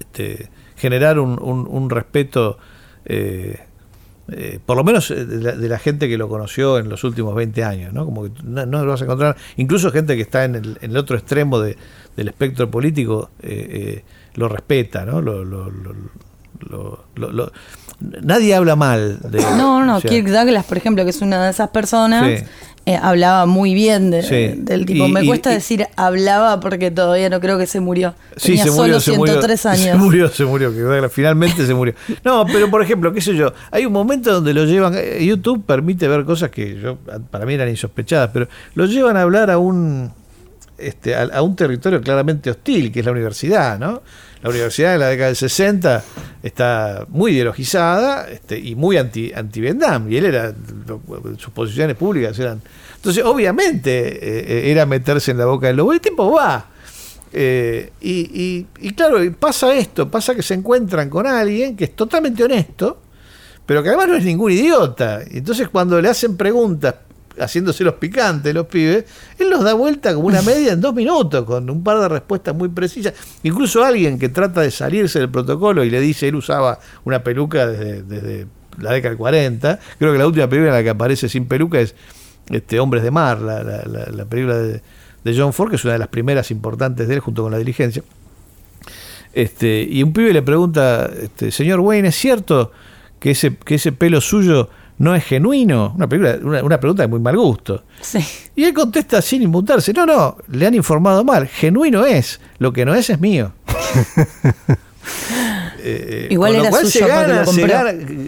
este, 0.00 0.50
generar 0.74 1.20
un, 1.20 1.38
un, 1.38 1.90
respeto, 1.90 2.58
eh, 3.04 3.60
eh, 4.32 4.58
por 4.66 4.76
lo 4.76 4.82
menos 4.82 5.12
eh, 5.12 5.24
de 5.24 5.68
la, 5.68 5.78
gente 5.78 6.08
que 6.08 6.18
lo 6.18 6.28
conoció 6.28 6.78
en 6.78 6.88
los 6.88 7.04
últimos 7.04 7.32
20 7.36 7.62
años, 7.62 7.92
¿no? 7.92 8.04
Como 8.04 8.24
que 8.24 8.32
no, 8.42 8.66
lo 8.66 8.86
vas 8.86 9.00
a 9.00 9.04
encontrar, 9.04 9.36
incluso 9.58 9.92
gente 9.92 10.16
que 10.16 10.22
está 10.22 10.44
en 10.44 10.56
el, 10.56 10.78
en 10.80 10.90
el 10.90 10.96
otro 10.96 11.16
extremo 11.16 11.60
de, 11.60 11.76
del 12.16 12.26
espectro 12.26 12.68
político 12.68 13.30
lo 14.34 14.48
respeta, 14.48 15.04
¿no? 15.04 15.22
lo, 15.22 15.44
lo, 15.44 15.70
lo 17.16 17.52
nadie 18.00 18.54
habla 18.54 18.76
mal 18.76 19.18
de 19.20 19.40
No, 19.56 19.84
no, 19.84 20.00
Kirk 20.00 20.28
Douglas, 20.28 20.64
por 20.64 20.76
ejemplo, 20.76 21.04
que 21.04 21.10
es 21.10 21.20
una 21.22 21.44
de 21.44 21.50
esas 21.50 21.70
personas, 21.70 22.44
eh, 22.86 22.98
hablaba 23.00 23.46
muy 23.46 23.72
bien 23.72 24.10
del 24.10 24.84
tipo. 24.86 25.08
Me 25.08 25.24
cuesta 25.24 25.50
decir 25.50 25.86
hablaba 25.96 26.60
porque 26.60 26.90
todavía 26.90 27.30
no 27.30 27.40
creo 27.40 27.58
que 27.58 27.66
se 27.66 27.80
murió. 27.80 28.14
Sí, 28.36 28.58
se 28.58 28.70
murió, 28.70 29.00
se 29.00 29.14
103 29.14 29.66
años. 29.66 29.84
Se 29.84 29.94
murió, 29.94 30.28
se 30.28 30.44
murió, 30.44 30.72
finalmente 31.10 31.66
se 31.66 31.74
murió. 31.74 31.94
No, 32.24 32.44
pero 32.46 32.70
por 32.70 32.82
ejemplo, 32.82 33.12
qué 33.12 33.20
sé 33.20 33.34
yo, 33.34 33.52
hay 33.70 33.86
un 33.86 33.92
momento 33.92 34.32
donde 34.32 34.52
lo 34.52 34.64
llevan, 34.64 34.94
eh, 34.96 35.24
YouTube 35.24 35.64
permite 35.64 36.08
ver 36.08 36.24
cosas 36.24 36.50
que 36.50 36.78
yo 36.80 36.98
para 37.30 37.46
mí 37.46 37.54
eran 37.54 37.68
insospechadas, 37.68 38.30
pero 38.32 38.48
lo 38.74 38.86
llevan 38.86 39.16
a 39.16 39.22
hablar 39.22 39.50
a 39.50 39.58
un 39.58 40.12
este, 40.76 41.14
a, 41.14 41.40
un 41.40 41.54
territorio 41.54 42.00
claramente 42.00 42.50
hostil, 42.50 42.90
que 42.90 43.00
es 43.00 43.06
la 43.06 43.12
universidad, 43.12 43.78
¿no? 43.78 44.02
La 44.44 44.50
universidad 44.50 44.92
de 44.92 44.98
la 44.98 45.08
década 45.08 45.28
del 45.28 45.36
60 45.36 46.04
está 46.42 47.06
muy 47.08 47.32
ideologizada 47.32 48.28
este, 48.28 48.58
y 48.58 48.74
muy 48.74 48.98
anti, 48.98 49.32
anti 49.34 49.58
Vietnam, 49.58 50.12
y 50.12 50.18
él 50.18 50.26
era, 50.26 50.52
sus 51.38 51.50
posiciones 51.50 51.96
públicas 51.96 52.38
eran... 52.38 52.60
Entonces, 52.96 53.24
obviamente, 53.24 54.66
eh, 54.68 54.70
era 54.70 54.84
meterse 54.84 55.30
en 55.30 55.38
la 55.38 55.46
boca 55.46 55.68
del 55.68 55.76
lobo, 55.76 55.94
el 55.94 56.00
tiempo 56.02 56.30
va. 56.30 56.66
Eh, 57.32 57.90
y, 58.02 58.66
y, 58.80 58.90
claro, 58.90 59.16
pasa 59.40 59.74
esto, 59.74 60.10
pasa 60.10 60.34
que 60.34 60.42
se 60.42 60.52
encuentran 60.52 61.08
con 61.08 61.26
alguien 61.26 61.74
que 61.74 61.84
es 61.84 61.96
totalmente 61.96 62.44
honesto, 62.44 63.00
pero 63.64 63.82
que 63.82 63.88
además 63.88 64.08
no 64.08 64.16
es 64.16 64.24
ningún 64.24 64.52
idiota. 64.52 65.22
Entonces 65.22 65.70
cuando 65.70 66.02
le 66.02 66.10
hacen 66.10 66.36
preguntas 66.36 66.96
haciéndose 67.38 67.84
los 67.84 67.94
picantes 67.94 68.54
los 68.54 68.66
pibes, 68.66 69.04
él 69.38 69.50
los 69.50 69.64
da 69.64 69.74
vuelta 69.74 70.14
como 70.14 70.28
una 70.28 70.42
media 70.42 70.72
en 70.72 70.80
dos 70.80 70.94
minutos, 70.94 71.44
con 71.44 71.68
un 71.68 71.82
par 71.82 72.00
de 72.00 72.08
respuestas 72.08 72.54
muy 72.54 72.68
precisas. 72.68 73.14
Incluso 73.42 73.84
alguien 73.84 74.18
que 74.18 74.28
trata 74.28 74.60
de 74.60 74.70
salirse 74.70 75.18
del 75.18 75.30
protocolo 75.30 75.84
y 75.84 75.90
le 75.90 76.00
dice, 76.00 76.28
él 76.28 76.36
usaba 76.36 76.78
una 77.04 77.22
peluca 77.22 77.66
desde, 77.66 78.46
la 78.78 78.92
década 78.92 79.10
del 79.10 79.18
40, 79.18 79.78
creo 79.98 80.12
que 80.12 80.18
la 80.18 80.26
última 80.26 80.48
película 80.48 80.70
en 80.70 80.76
la 80.76 80.82
que 80.82 80.90
aparece 80.90 81.28
sin 81.28 81.46
peluca 81.46 81.80
es 81.80 81.94
este, 82.50 82.80
Hombres 82.80 83.02
de 83.02 83.10
Mar, 83.10 83.40
la, 83.40 84.24
película 84.24 84.56
de, 84.56 84.82
John 85.36 85.52
Ford, 85.52 85.70
que 85.70 85.76
es 85.76 85.84
una 85.84 85.94
de 85.94 85.98
las 85.98 86.08
primeras 86.08 86.50
importantes 86.50 87.08
de 87.08 87.14
él 87.14 87.20
junto 87.20 87.42
con 87.42 87.52
La 87.52 87.58
Diligencia. 87.58 88.02
Este, 89.32 89.82
y 89.82 90.02
un 90.02 90.12
pibe 90.12 90.32
le 90.32 90.42
pregunta, 90.42 91.10
este, 91.20 91.50
señor 91.50 91.80
Wayne, 91.80 92.08
¿es 92.08 92.14
cierto 92.14 92.70
que 93.18 93.30
ese, 93.30 93.56
que 93.56 93.76
ese 93.76 93.90
pelo 93.90 94.20
suyo 94.20 94.68
no 94.98 95.14
es 95.14 95.24
genuino? 95.24 95.94
Una, 95.96 96.62
una, 96.62 96.80
pregunta 96.80 97.02
de 97.02 97.08
muy 97.08 97.20
mal 97.20 97.36
gusto. 97.36 97.82
Y 98.54 98.64
él 98.64 98.72
contesta 98.72 99.20
sin 99.20 99.42
inmutarse, 99.42 99.92
no, 99.92 100.06
no, 100.06 100.36
le 100.48 100.66
han 100.66 100.74
informado 100.74 101.24
mal, 101.24 101.46
genuino 101.46 102.04
es, 102.04 102.40
lo 102.58 102.72
que 102.72 102.84
no 102.84 102.94
es 102.94 103.10
es 103.10 103.20
mío. 103.20 103.52
Eh, 105.86 106.28
Igual 106.30 106.54
era 106.54 106.72
suyo 106.72 106.88
se 106.88 107.06
gana, 107.06 107.44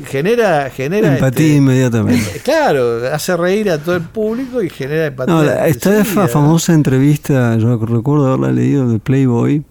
genera, 0.07 0.69
genera 0.69 1.15
empatía 1.15 1.47
este, 1.47 1.57
inmediatamente. 1.57 2.41
Claro, 2.45 3.01
hace 3.11 3.35
reír 3.35 3.71
a 3.71 3.79
todo 3.79 3.97
el 3.97 4.03
público 4.03 4.61
y 4.63 4.69
genera 4.69 5.07
empatía. 5.07 5.35
No, 5.35 5.43
esta 5.43 6.05
famosa 6.05 6.75
entrevista, 6.75 7.57
yo 7.57 7.79
recuerdo 7.79 8.27
haberla 8.27 8.53
leído 8.53 8.91
de 8.91 8.99
Playboy, 8.99 9.65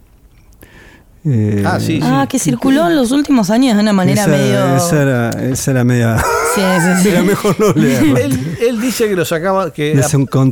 eh, 1.28 1.64
ah, 1.66 1.80
sí, 1.80 2.00
ah, 2.04 2.28
que 2.30 2.38
circuló 2.38 2.88
en 2.88 2.96
los 2.96 3.12
últimos 3.12 3.50
años 3.50 3.76
de 3.76 3.82
una 3.82 3.94
manera 3.94 4.28
medio. 4.28 4.76
Esa 4.76 5.02
era, 5.02 5.30
esa 5.30 5.72
era 5.72 5.84
media. 5.84 6.18
Sí, 6.56 6.62
sí, 7.04 7.10
Era 7.10 7.24
mejor 7.24 7.60
no 7.60 7.74
leer. 7.76 8.18
él, 8.62 8.82
dice 8.82 9.08
que 9.08 9.16
lo 9.16 9.26
sacaban, 9.26 9.72
que, 9.72 10.00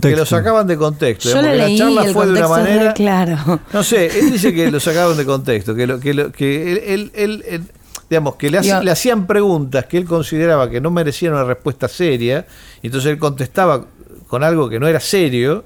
que 0.01 0.15
lo 0.15 0.25
sacaban 0.25 0.67
de 0.67 0.77
contexto. 0.77 1.29
Yo 1.29 1.35
porque 1.35 1.55
la 1.55 1.75
charla 1.75 2.03
fue 2.13 2.25
de 2.27 2.31
una 2.33 2.47
manera. 2.47 2.93
Claro. 2.93 3.59
No 3.71 3.83
sé, 3.83 4.19
él 4.19 4.31
dice 4.31 4.53
que 4.53 4.69
lo 4.69 4.79
sacaban 4.79 5.17
de 5.17 5.25
contexto, 5.25 5.73
que, 5.73 5.87
lo, 5.87 5.99
que, 5.99 6.13
lo, 6.13 6.31
que 6.31 6.93
él, 6.93 7.11
él, 7.15 7.63
digamos, 8.09 8.35
que 8.35 8.49
le, 8.49 8.61
le, 8.61 8.91
hacían 8.91 9.25
preguntas 9.25 9.85
que 9.85 9.97
él 9.97 10.05
consideraba 10.05 10.69
que 10.69 10.81
no 10.81 10.91
merecían 10.91 11.33
una 11.33 11.43
respuesta 11.43 11.87
seria, 11.87 12.45
y 12.81 12.87
entonces 12.87 13.11
él 13.11 13.17
contestaba 13.17 13.85
con 14.27 14.43
algo 14.43 14.69
que 14.69 14.79
no 14.79 14.87
era 14.87 14.99
serio 14.99 15.63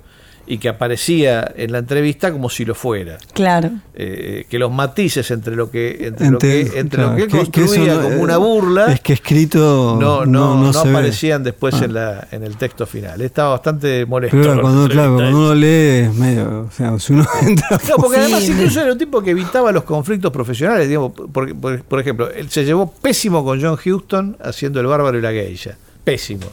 y 0.48 0.58
que 0.60 0.70
aparecía 0.70 1.54
en 1.56 1.74
la 1.74 1.80
entrevista 1.80 2.32
como 2.32 2.50
si 2.50 2.64
lo 2.64 2.74
fuera. 2.74 3.18
Claro. 3.34 3.72
Eh, 3.94 4.46
que 4.50 4.58
los 4.58 4.72
matices 4.72 5.30
entre 5.32 5.56
lo 5.56 5.70
que 5.70 6.08
entre, 6.08 6.30
lo 6.30 6.38
que, 6.38 6.72
entre 6.76 7.02
lo 7.02 7.16
que 7.16 7.24
él 7.24 7.30
construía 7.30 8.02
como 8.02 8.22
una 8.22 8.38
burla 8.38 8.94
es 8.94 9.02
que 9.02 9.14
escrito 9.14 9.98
no 10.00 10.26
no, 10.26 10.56
no, 10.56 10.80
aparecían 10.80 11.44
después 11.44 11.76
ah. 11.76 11.86
en 11.86 11.94
la 11.94 12.28
en 12.32 12.44
el 12.44 12.56
texto 12.56 12.86
final. 12.86 13.22
Estaba 13.22 13.50
bastante 13.50 14.06
molesto. 14.06 14.38
cuando, 14.62 14.88
claro, 14.88 15.16
cuando 15.16 15.38
uno 15.38 15.56
lee 15.56 16.10
medio, 16.16 16.68
o 16.70 16.72
sea, 16.72 16.98
si 17.00 17.14
uno 17.14 17.26
entra 17.42 17.80
No, 17.90 17.96
porque 17.98 18.18
además 18.18 18.48
incluso 18.48 18.82
era 18.82 18.94
un 18.94 18.98
tipo 18.98 19.22
que 19.22 19.32
evitaba 19.32 19.72
los 19.72 19.84
conflictos 19.84 20.32
profesionales, 20.32 20.88
digamos, 20.88 21.12
por, 21.12 21.56
por 21.56 22.00
ejemplo, 22.00 22.30
él 22.32 22.50
se 22.50 22.64
llevó 22.64 22.92
pésimo 22.92 23.44
con 23.44 23.62
John 23.62 23.76
Houston 23.76 24.38
haciendo 24.42 24.80
El 24.80 24.88
bárbaro 24.88 25.18
y 25.18 25.22
la 25.22 25.32
geisha. 25.32 25.76
Pésimo 26.04 26.46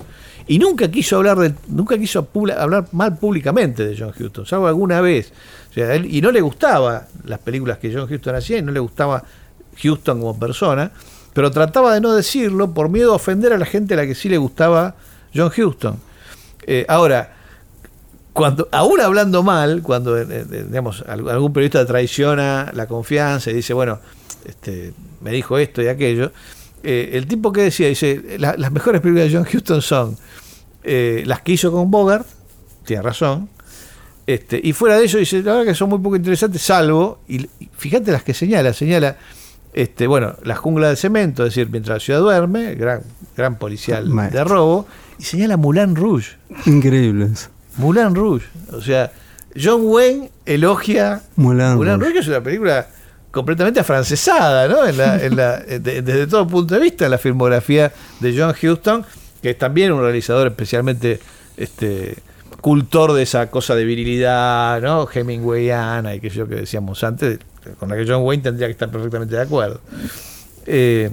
y 0.47 0.59
nunca 0.59 0.90
quiso 0.90 1.16
hablar 1.16 1.38
de, 1.38 1.55
nunca 1.68 1.97
quiso 1.97 2.28
hablar 2.57 2.86
mal 2.92 3.16
públicamente 3.16 3.86
de 3.86 3.97
John 3.97 4.12
Huston, 4.18 4.45
salvo 4.45 4.66
alguna 4.66 5.01
vez. 5.01 5.32
O 5.70 5.74
sea, 5.74 5.95
él, 5.95 6.07
y 6.12 6.20
no 6.20 6.30
le 6.30 6.40
gustaba 6.40 7.07
las 7.24 7.38
películas 7.38 7.78
que 7.78 7.92
John 7.92 8.12
Huston 8.12 8.34
hacía 8.34 8.59
y 8.59 8.62
no 8.62 8.70
le 8.70 8.80
gustaba 8.80 9.24
Houston 9.82 10.20
como 10.20 10.38
persona. 10.38 10.90
pero 11.32 11.51
trataba 11.51 11.95
de 11.95 12.01
no 12.01 12.14
decirlo 12.14 12.72
por 12.72 12.88
miedo 12.88 13.12
a 13.12 13.16
ofender 13.16 13.53
a 13.53 13.59
la 13.59 13.66
gente 13.66 13.95
a 13.95 13.97
la 13.97 14.07
que 14.07 14.14
sí 14.14 14.28
le 14.28 14.38
gustaba 14.38 14.95
John 15.34 15.51
Huston. 15.57 15.97
Eh, 16.66 16.84
ahora, 16.88 17.34
cuando, 18.32 18.68
aún 18.70 19.01
hablando 19.01 19.42
mal, 19.42 19.82
cuando 19.82 20.16
eh, 20.16 20.26
eh, 20.28 20.64
digamos, 20.68 21.05
algún 21.09 21.53
periodista 21.53 21.84
traiciona 21.86 22.70
la 22.72 22.86
confianza 22.86 23.51
y 23.51 23.55
dice, 23.55 23.74
bueno, 23.74 23.99
este, 24.45 24.92
me 25.22 25.32
dijo 25.32 25.59
esto 25.59 25.82
y 25.82 25.88
aquello, 25.88 26.30
el 26.82 27.26
tipo 27.26 27.51
que 27.51 27.62
decía, 27.62 27.88
dice, 27.88 28.36
las 28.38 28.70
mejores 28.70 29.01
películas 29.01 29.32
de 29.32 29.38
John 29.38 29.47
Huston 29.51 29.80
son 29.80 30.18
las 30.85 31.41
que 31.43 31.53
hizo 31.53 31.72
con 31.72 31.91
Bogart, 31.91 32.26
tiene 32.85 33.03
razón, 33.03 33.49
este, 34.26 34.59
y 34.62 34.72
fuera 34.72 34.99
de 34.99 35.05
eso 35.05 35.18
dice, 35.18 35.43
la 35.43 35.53
verdad 35.53 35.66
que 35.66 35.74
son 35.74 35.91
muy 35.91 35.99
poco 35.99 36.16
interesantes, 36.16 36.62
salvo, 36.62 37.20
y, 37.28 37.47
fíjate 37.76 38.11
las 38.11 38.22
que 38.22 38.32
señala, 38.32 38.72
señala, 38.72 39.16
este, 39.74 40.07
bueno, 40.07 40.35
la 40.45 40.57
jungla 40.57 40.89
de 40.89 40.97
cemento, 40.97 41.45
es 41.45 41.55
decir, 41.55 41.68
mientras 41.70 41.97
la 41.97 42.01
ciudad 42.01 42.20
duerme, 42.20 42.74
gran, 42.74 43.03
gran 43.37 43.59
policial 43.59 44.11
de 44.30 44.45
robo, 44.45 44.87
y 45.18 45.24
señala 45.24 45.57
Moulin 45.57 45.95
Rouge. 45.95 46.37
Increíble 46.66 47.28
eso. 47.32 47.49
Moulin 47.76 48.14
Rouge. 48.14 48.47
O 48.72 48.80
sea, 48.80 49.12
John 49.61 49.82
Wayne 49.85 50.30
elogia 50.47 51.22
Moulin, 51.37 52.01
Rouge. 52.01 52.18
es 52.18 52.28
una 52.28 52.43
película 52.43 52.87
completamente 53.30 53.80
afrancesada, 53.80 54.68
¿no? 54.68 54.87
En 54.87 55.37
la, 55.37 55.59
desde 55.59 56.26
todo 56.26 56.47
punto 56.47 56.74
de 56.74 56.80
vista, 56.80 57.09
la 57.09 57.18
filmografía 57.18 57.93
de 58.20 58.35
John 58.37 58.55
Huston, 58.55 59.05
que 59.45 59.51
es 59.51 59.59
también 59.59 59.92
un 59.92 60.01
realizador 60.01 60.47
especialmente 60.47 61.20
este, 61.59 62.16
cultor 62.62 63.12
de 63.12 63.24
esa 63.24 63.51
cosa 63.51 63.74
de 63.74 63.84
virilidad, 63.84 64.80
¿no? 64.80 65.07
Hemingwayana 65.07 66.14
y 66.14 66.20
que 66.20 66.30
yo 66.30 66.49
que 66.49 66.55
decíamos 66.55 67.05
antes, 67.05 67.40
con 67.78 67.90
la 67.90 67.97
que 67.97 68.07
John 68.09 68.22
Wayne 68.22 68.42
tendría 68.42 68.68
que 68.68 68.72
estar 68.72 68.90
perfectamente 68.90 69.36
de 69.36 69.42
acuerdo. 69.42 69.82
Eh, 70.64 71.11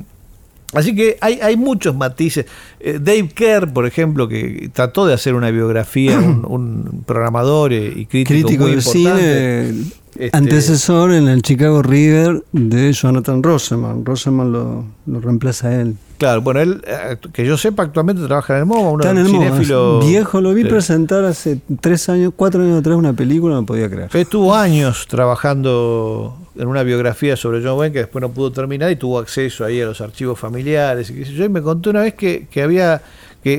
Así 0.74 0.96
que 0.96 1.18
hay, 1.20 1.42
hay 1.42 1.58
muchos 1.58 1.94
matices. 1.94 2.46
Eh, 2.80 3.00
Dave 3.04 3.28
Kerr, 3.36 3.74
por 3.74 3.86
ejemplo, 3.86 4.30
que 4.30 4.70
trató 4.72 5.06
de 5.06 5.14
hacer 5.14 5.36
una 5.36 5.52
biografía, 5.52 6.18
un, 6.18 7.04
programador 7.06 7.74
y 7.74 8.06
crítico, 8.06 8.48
crítico 8.48 8.68
de 8.68 8.82
cine, 8.82 9.70
este, 10.16 10.30
antecesor 10.32 11.12
en 11.12 11.28
el 11.28 11.42
Chicago 11.42 11.82
River 11.82 12.46
de 12.54 12.94
Jonathan 12.94 13.44
Roseman. 13.44 14.06
Roseman 14.06 14.54
lo, 14.54 14.86
lo 15.06 15.20
reemplaza 15.20 15.68
a 15.68 15.82
él. 15.82 15.98
Claro, 16.22 16.44
bueno, 16.44 16.60
él, 16.60 16.84
eh, 16.86 17.18
que 17.34 17.44
yo 17.44 17.58
sepa, 17.58 17.82
actualmente 17.82 18.22
trabaja 18.24 18.54
en 18.54 18.60
el 18.60 18.66
MoMA, 18.68 18.92
un 18.92 19.26
cinéfilo. 19.26 20.02
Viejo, 20.02 20.40
lo 20.40 20.54
vi 20.54 20.64
presentar 20.66 21.26
hace 21.26 21.60
tres 21.80 22.10
años, 22.10 22.34
cuatro 22.36 22.62
años 22.62 22.80
atrás 22.80 22.96
una 22.96 23.14
película, 23.14 23.56
no 23.56 23.66
podía 23.66 23.90
creer. 23.90 24.16
Estuvo 24.16 24.54
años 24.54 25.08
trabajando 25.08 26.38
en 26.56 26.68
una 26.68 26.84
biografía 26.84 27.36
sobre 27.36 27.64
John 27.64 27.80
Wayne 27.80 27.92
que 27.92 28.00
después 28.02 28.22
no 28.22 28.30
pudo 28.30 28.52
terminar 28.52 28.92
y 28.92 28.98
tuvo 28.98 29.18
acceso 29.18 29.66
ahí 29.66 29.82
a 29.82 29.86
los 29.86 30.00
archivos 30.00 30.38
familiares 30.38 31.10
y 31.10 31.16
qué 31.16 31.26
sé 31.26 31.34
yo. 31.34 31.46
Y 31.46 31.50
me 31.50 31.64
contó 31.64 31.90
una 31.90 32.02
vez 32.02 32.14
que, 32.14 32.48
había 32.64 33.02
que 33.44 33.56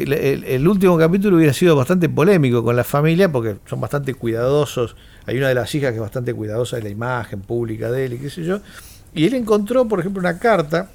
el, 0.47 0.69
último 0.69 0.97
capítulo 0.97 1.39
hubiera 1.39 1.53
sido 1.53 1.75
bastante 1.75 2.09
polémico 2.09 2.63
con 2.63 2.77
la 2.77 2.85
familia 2.85 3.33
porque 3.33 3.57
son 3.67 3.81
bastante 3.81 4.15
cuidadosos. 4.15 4.95
Hay 5.27 5.37
una 5.37 5.49
de 5.49 5.57
las 5.57 5.75
hijas 5.75 5.91
que 5.91 5.97
es 5.97 6.01
bastante 6.01 6.33
cuidadosa 6.33 6.77
de 6.77 6.85
la 6.85 6.91
imagen 6.91 7.41
pública 7.41 7.91
de 7.91 8.05
él 8.05 8.13
y 8.13 8.19
qué 8.19 8.31
sé 8.31 8.45
yo. 8.45 8.61
Y 9.17 9.27
él 9.27 9.35
encontró, 9.35 9.89
por 9.89 9.99
ejemplo, 9.99 10.21
una 10.21 10.39
carta 10.39 10.91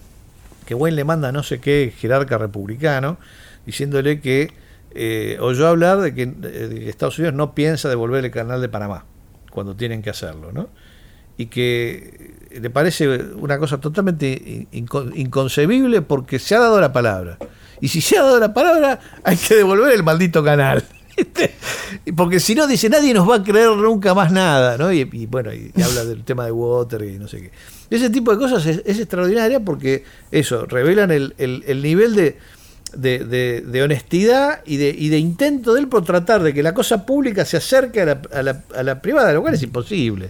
que 0.68 0.76
Wayne 0.76 0.98
le 0.98 1.04
manda 1.04 1.32
no 1.32 1.42
sé 1.42 1.60
qué 1.60 1.92
jerarca 1.98 2.38
republicano 2.38 3.18
diciéndole 3.66 4.22
que 4.22 4.52
eh, 4.92 5.38
oyó 5.40 5.68
hablar 5.68 6.02
de 6.02 6.14
que, 6.14 6.28
de 6.28 6.70
que 6.70 6.90
Estados 6.90 7.18
Unidos 7.18 7.34
no 7.34 7.56
piensa 7.56 7.90
devolver 7.90 8.24
el 8.24 8.32
canal 8.32 8.62
de 8.62 8.70
Panamá 8.70 9.06
cuando 9.50 9.76
tienen 9.76 10.04
que 10.04 10.12
hacerlo, 10.12 10.52
¿no? 10.52 10.70
y 11.38 11.46
que 11.46 12.34
le 12.60 12.70
parece 12.70 13.08
una 13.08 13.60
cosa 13.60 13.80
totalmente 13.80 14.68
inconcebible 14.72 16.02
porque 16.02 16.40
se 16.40 16.56
ha 16.56 16.60
dado 16.60 16.82
la 16.82 16.92
palabra. 16.92 17.38
Y 17.80 17.90
si 17.90 18.02
se 18.02 18.18
ha 18.18 18.24
dado 18.24 18.40
la 18.40 18.54
palabra, 18.54 19.00
hay 19.24 19.38
que 19.38 19.56
devolver 19.56 19.94
el 19.94 20.04
maldito 20.04 20.44
canal. 20.44 20.84
Porque 22.16 22.40
si 22.40 22.56
no, 22.56 22.68
dice, 22.68 22.90
nadie 22.90 23.14
nos 23.14 23.30
va 23.30 23.36
a 23.36 23.44
creer 23.44 23.70
nunca 23.70 24.14
más 24.14 24.32
nada. 24.32 24.78
¿no? 24.78 24.92
Y, 24.92 25.04
bueno, 25.26 25.54
y, 25.54 25.72
habla 25.82 26.06
del 26.06 26.24
tema 26.24 26.46
de 26.46 26.52
Water 26.52 27.02
y 27.04 27.18
no 27.18 27.28
sé 27.28 27.42
qué. 27.42 27.52
Ese 27.90 28.10
tipo 28.10 28.32
de 28.32 28.38
cosas 28.38 28.66
es, 28.66 29.00
extraordinaria 29.00 29.60
porque 29.62 30.04
eso, 30.32 30.66
revelan 30.66 31.12
el, 31.12 31.82
nivel 31.82 32.16
de, 32.16 32.38
de, 32.94 33.82
honestidad 33.82 34.62
y 34.66 34.78
de, 34.78 34.90
y 34.90 35.10
de 35.10 35.20
intento 35.20 35.74
de 35.74 35.82
él 35.82 35.88
por 35.88 36.04
tratar 36.04 36.44
de 36.44 36.54
que 36.54 36.62
la 36.62 36.74
cosa 36.74 37.06
pública 37.06 37.46
se 37.46 37.58
acerque 37.58 38.02
a 38.02 38.06
la, 38.06 38.22
a 38.34 38.44
la, 38.44 38.64
a 38.76 38.84
la 38.84 39.02
privada, 39.02 39.34
lo 39.34 39.42
cual 39.42 39.54
es 39.54 39.64
imposible. 39.64 40.30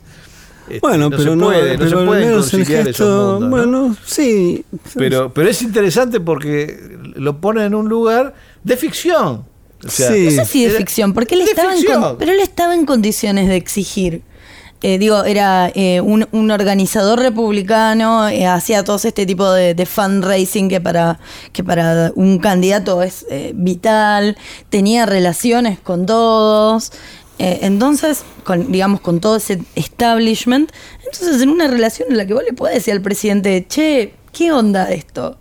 Este, 0.68 0.80
bueno, 0.82 1.10
pero 1.10 1.36
no, 1.36 1.46
puede, 1.46 1.78
no 1.78 1.90
se 1.90 1.96
puede 1.96 2.34
conciliar 2.34 2.84
gesto, 2.86 3.40
Bueno, 3.40 3.96
sí. 4.06 4.66
Pero, 4.96 5.34
pero 5.34 5.50
es 5.50 5.62
interesante 5.62 6.20
porque 6.20 6.98
lo 7.16 7.40
pone 7.40 7.64
en 7.66 7.74
un 7.74 7.88
lugar 7.88 8.34
de 8.64 8.76
ficción. 8.76 9.46
Sí. 9.88 10.04
No 10.04 10.32
sé 10.32 10.46
si 10.46 10.66
de 10.66 10.72
ficción, 10.72 11.14
porque 11.14 11.36
él 11.36 11.42
estaba, 11.42 11.76
en, 11.76 12.18
pero 12.18 12.32
él 12.32 12.40
estaba 12.40 12.74
en 12.74 12.86
condiciones 12.86 13.48
de 13.48 13.56
exigir. 13.56 14.22
Eh, 14.84 15.00
digo, 15.00 15.24
era 15.24 15.72
eh, 15.74 16.02
un, 16.02 16.52
organizador 16.52 17.20
republicano, 17.20 18.30
eh, 18.30 18.46
hacía 18.46 18.84
todo 18.84 18.98
este 18.98 19.26
tipo 19.26 19.52
de, 19.52 19.74
de, 19.74 19.86
fundraising 19.88 20.70
que 20.70 20.80
para, 20.80 21.20
que 21.52 21.64
para 21.64 22.12
un 22.14 22.38
candidato 22.38 23.02
es 23.02 23.26
vital, 23.56 24.38
tenía 24.70 25.08
relaciones 25.08 25.80
con 25.80 26.06
todos, 26.06 26.92
eh, 27.40 27.60
entonces, 27.62 28.24
con, 28.44 28.72
digamos, 28.72 29.02
con 29.02 29.20
todo 29.20 29.36
ese 29.36 29.62
establishment, 29.76 30.72
entonces 31.06 31.42
en 31.42 31.50
una 31.50 31.68
relación 31.68 32.10
en 32.10 32.18
la 32.18 32.26
que 32.26 32.34
vos 32.34 32.44
le 32.44 32.54
podés 32.54 32.76
decir 32.76 32.94
al 32.94 33.02
presidente, 33.02 33.66
che, 33.68 34.14
¿qué 34.32 34.52
onda 34.52 34.92
esto? 34.92 35.38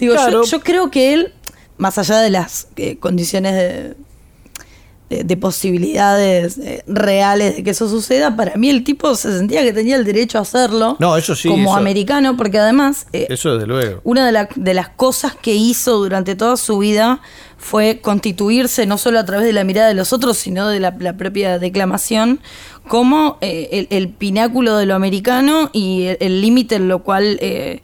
Digo, 0.00 0.14
yo, 0.44 0.60
creo 0.60 0.90
que 0.90 1.12
él, 1.14 1.34
más 1.78 1.98
allá 1.98 2.18
de 2.20 2.30
las 2.30 2.68
eh, 2.76 2.98
condiciones 2.98 3.54
de, 3.54 5.24
de, 5.24 5.36
posibilidades 5.36 6.58
eh, 6.58 6.82
reales 6.86 7.56
de 7.56 7.62
que 7.64 7.70
eso 7.70 7.88
suceda, 7.88 8.36
para 8.36 8.56
mí 8.56 8.68
el 8.68 8.84
tipo 8.84 9.14
se 9.14 9.36
sentía 9.36 9.62
que 9.62 9.72
tenía 9.72 9.96
el 9.96 10.04
derecho 10.04 10.38
a 10.38 10.42
hacerlo. 10.42 10.96
No, 10.98 11.16
eso 11.16 11.34
sí. 11.34 11.48
Como 11.48 11.76
americano, 11.76 12.36
porque 12.36 12.58
además. 12.58 13.06
eso 13.12 13.54
desde 13.54 13.66
luego. 13.66 14.00
Una 14.04 14.30
de, 14.30 14.48
de 14.54 14.74
las 14.74 14.90
cosas 14.90 15.34
que 15.34 15.54
hizo 15.54 15.96
durante 15.96 16.36
toda 16.36 16.56
su 16.56 16.78
vida 16.78 17.20
fue 17.58 18.00
constituirse 18.00 18.86
no 18.86 18.96
solo 18.98 19.18
a 19.18 19.24
través 19.24 19.44
de 19.44 19.52
la 19.52 19.64
mirada 19.64 19.88
de 19.88 19.94
los 19.94 20.12
otros, 20.12 20.38
sino 20.38 20.68
de 20.68 20.78
la, 20.78 20.96
propia 21.16 21.58
declamación, 21.58 22.40
como 22.86 23.36
eh, 23.40 23.88
el, 23.90 24.08
pináculo 24.08 24.76
de 24.76 24.86
lo 24.86 24.94
americano 24.94 25.68
y 25.72 26.06
el 26.20 26.40
límite 26.40 26.76
en 26.76 26.88
lo 26.88 27.02
cual, 27.02 27.38
eh, 27.42 27.82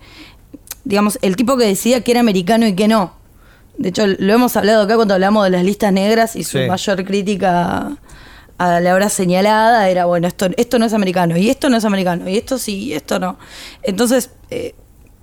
digamos, 0.84 1.18
el 1.22 1.36
tipo 1.36 1.56
que 1.56 1.66
decía 1.66 2.02
que 2.02 2.12
era 2.12 2.20
americano 2.20 2.66
y 2.66 2.74
que 2.74 2.88
no. 2.88 3.14
De 3.76 3.88
hecho, 3.88 4.06
lo 4.06 4.32
hemos 4.32 4.56
hablado 4.56 4.82
acá 4.82 4.96
cuando 4.96 5.14
hablamos 5.14 5.44
de 5.44 5.50
las 5.50 5.64
listas 5.64 5.92
negras 5.92 6.36
y 6.36 6.44
su 6.44 6.58
mayor 6.58 7.04
crítica 7.04 7.96
a 8.56 8.80
la 8.80 8.94
hora 8.94 9.08
señalada 9.08 9.88
era, 9.88 10.04
bueno, 10.04 10.28
esto, 10.28 10.48
esto 10.56 10.78
no 10.78 10.86
es 10.86 10.92
americano, 10.92 11.36
y 11.36 11.50
esto 11.50 11.68
no 11.68 11.76
es 11.76 11.84
americano, 11.84 12.28
y 12.28 12.36
esto 12.36 12.56
sí, 12.56 12.84
y 12.84 12.92
esto 12.92 13.18
no. 13.18 13.36
Entonces, 13.82 14.30
eh, 14.50 14.74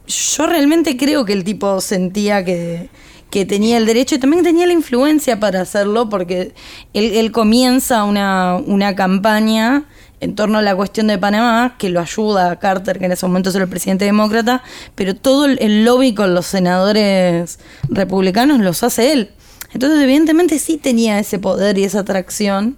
yo 0.08 0.47
realmente 0.47 0.97
creo 0.97 1.24
que 1.24 1.32
el 1.34 1.45
tipo 1.45 1.80
sentía 1.80 2.43
que 2.43 2.89
que 3.32 3.45
tenía 3.45 3.78
el 3.78 3.86
derecho 3.86 4.16
y 4.16 4.20
también 4.20 4.43
tenía 4.43 4.68
la 4.68 4.74
influencia 4.74 5.39
para 5.39 5.62
hacerlo 5.62 6.10
porque 6.10 6.54
él, 6.93 7.32
comienza 7.32 8.04
una, 8.04 8.58
una, 8.58 8.93
campaña 8.93 9.86
en 10.22 10.36
torno 10.36 10.59
a 10.59 10.61
la 10.61 10.76
cuestión 10.76 11.07
de 11.07 11.17
Panamá, 11.17 11.76
que 11.78 11.89
lo 11.89 11.99
ayuda 11.99 12.51
a 12.51 12.59
Carter, 12.59 12.99
que 12.99 13.05
en 13.05 13.11
ese 13.11 13.26
momento 13.26 13.49
es 13.49 13.55
el 13.55 13.67
presidente 13.67 14.05
demócrata, 14.05 14.63
pero 14.95 15.15
todo 15.15 15.45
el 15.45 15.84
lobby 15.84 16.13
con 16.13 16.34
los 16.34 16.45
senadores 16.45 17.59
republicanos 17.89 18.59
los 18.59 18.84
hace 18.84 19.11
él. 19.11 19.32
Entonces, 19.74 19.99
evidentemente 20.01 20.59
sí 20.59 20.78
tenía 20.78 21.19
ese 21.19 21.39
poder 21.39 21.78
y 21.78 21.86
esa 21.86 21.99
atracción, 22.01 22.78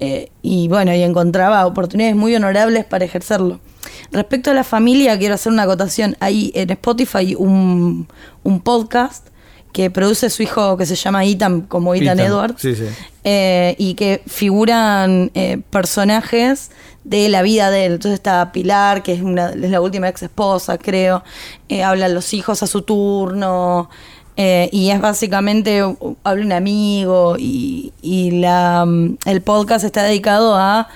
eh, 0.00 0.30
y 0.42 0.68
bueno, 0.68 0.94
y 0.94 1.02
encontraba 1.02 1.66
oportunidades 1.66 2.16
muy 2.16 2.34
honorables 2.34 2.84
para 2.86 3.04
ejercerlo. 3.04 3.60
Respecto 4.10 4.50
a 4.50 4.54
la 4.54 4.64
familia, 4.64 5.18
quiero 5.18 5.34
hacer 5.34 5.52
una 5.52 5.64
acotación. 5.64 6.16
Hay 6.20 6.52
en 6.54 6.70
Spotify 6.70 7.34
un, 7.36 8.08
un 8.44 8.60
podcast 8.60 9.28
que 9.72 9.90
produce 9.90 10.30
su 10.30 10.42
hijo 10.42 10.76
que 10.76 10.86
se 10.86 10.94
llama 10.94 11.24
Ethan, 11.24 11.62
como 11.62 11.94
Ethan, 11.94 12.20
Edwards, 12.20 12.66
eh, 13.24 13.74
y 13.78 13.94
que 13.94 14.22
figuran 14.26 15.30
eh, 15.34 15.60
personajes 15.70 16.70
de 17.04 17.28
la 17.28 17.42
vida 17.42 17.70
de 17.70 17.86
él. 17.86 17.92
Entonces 17.94 18.14
está 18.14 18.52
Pilar, 18.52 19.02
que 19.02 19.12
es, 19.12 19.22
una, 19.22 19.50
es 19.50 19.70
la 19.70 19.80
última 19.80 20.08
ex 20.08 20.22
esposa, 20.22 20.78
creo, 20.78 21.22
eh, 21.68 21.82
hablan 21.82 22.14
los 22.14 22.34
hijos 22.34 22.62
a 22.62 22.66
su 22.66 22.82
turno, 22.82 23.90
y 24.70 24.90
es 24.90 25.00
básicamente, 25.00 25.82
habla 26.22 26.44
un 26.44 26.52
amigo, 26.52 27.34
y, 27.36 27.92
la, 28.40 28.84
mm, 28.86 29.18
el 29.24 29.42
podcast 29.42 29.84
está 29.84 30.04
dedicado 30.04 30.54
a 30.54 30.88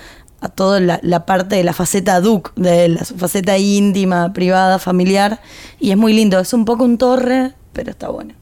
a 0.42 0.48
toda 0.48 0.80
la, 0.80 1.24
parte 1.24 1.54
de 1.54 1.62
la 1.62 1.72
faceta 1.72 2.20
Duke, 2.20 2.50
de 2.56 2.88
la 2.88 3.04
faceta 3.04 3.56
íntima, 3.58 4.32
privada, 4.32 4.80
familiar, 4.80 5.40
y 5.78 5.92
es 5.92 5.96
muy 5.96 6.12
lindo. 6.12 6.38
Es 6.40 6.52
un 6.52 6.64
poco 6.64 6.82
un 6.82 6.98
torre, 6.98 7.52
pero 7.72 7.92
está 7.92 8.08
bueno. 8.08 8.34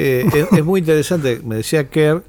Eh, 0.00 0.46
es, 0.52 0.64
muy 0.64 0.78
interesante, 0.78 1.40
me 1.44 1.56
decía 1.56 1.90
Kerr, 1.90 2.22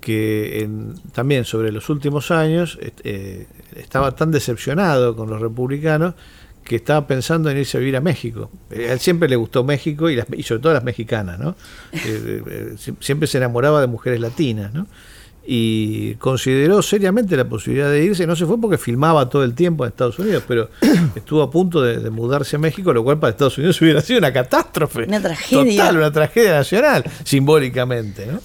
que 0.00 0.68
también 1.12 1.44
sobre 1.44 1.72
los 1.72 1.90
últimos 1.90 2.30
años 2.30 2.78
eh, 3.02 3.48
estaba 3.74 4.14
tan 4.14 4.30
decepcionado 4.30 5.16
con 5.16 5.28
los 5.28 5.40
republicanos 5.40 6.14
que 6.62 6.76
estaba 6.76 7.08
pensando 7.08 7.50
en 7.50 7.58
irse 7.58 7.78
a 7.78 7.80
vivir 7.80 7.96
a 7.96 8.00
México. 8.00 8.48
A 8.70 8.92
él 8.92 9.00
siempre 9.00 9.28
le 9.28 9.34
gustó 9.34 9.64
México 9.64 10.08
y, 10.08 10.22
sobre 10.44 10.62
todo 10.62 10.72
las 10.72 10.84
mexicanas, 10.84 11.40
¿no? 11.40 11.56
siempre 13.00 13.26
se 13.26 13.38
enamoraba 13.38 13.80
de 13.80 13.88
mujeres 13.88 14.20
latinas, 14.20 14.72
¿no? 14.72 14.86
Y 15.46 16.16
consideró 16.16 16.82
seriamente 16.82 17.36
la 17.36 17.48
posibilidad 17.48 17.88
de 17.88 18.04
irse. 18.04 18.26
No 18.26 18.34
se 18.34 18.46
fue 18.46 18.60
porque 18.60 18.78
filmaba 18.78 19.28
todo 19.28 19.44
el 19.44 19.54
tiempo 19.54 19.84
en 19.84 19.90
Estados 19.90 20.18
Unidos, 20.18 20.42
pero 20.46 20.68
estuvo 21.14 21.42
a 21.42 21.50
punto 21.50 21.82
de, 21.82 22.10
mudarse 22.10 22.56
a 22.56 22.58
México, 22.58 22.92
lo 22.92 23.04
cual 23.04 23.18
para 23.18 23.30
Estados 23.30 23.56
Unidos 23.58 23.80
hubiera 23.82 24.00
sido 24.00 24.18
una 24.18 24.32
catástrofe. 24.32 25.04
Una 25.04 25.20
tragedia. 25.20 25.82
Total, 25.82 25.96
una 25.96 26.12
tragedia 26.12 26.54
nacional, 26.54 27.04
simbólicamente. 27.24 28.26
¿no? 28.26 28.40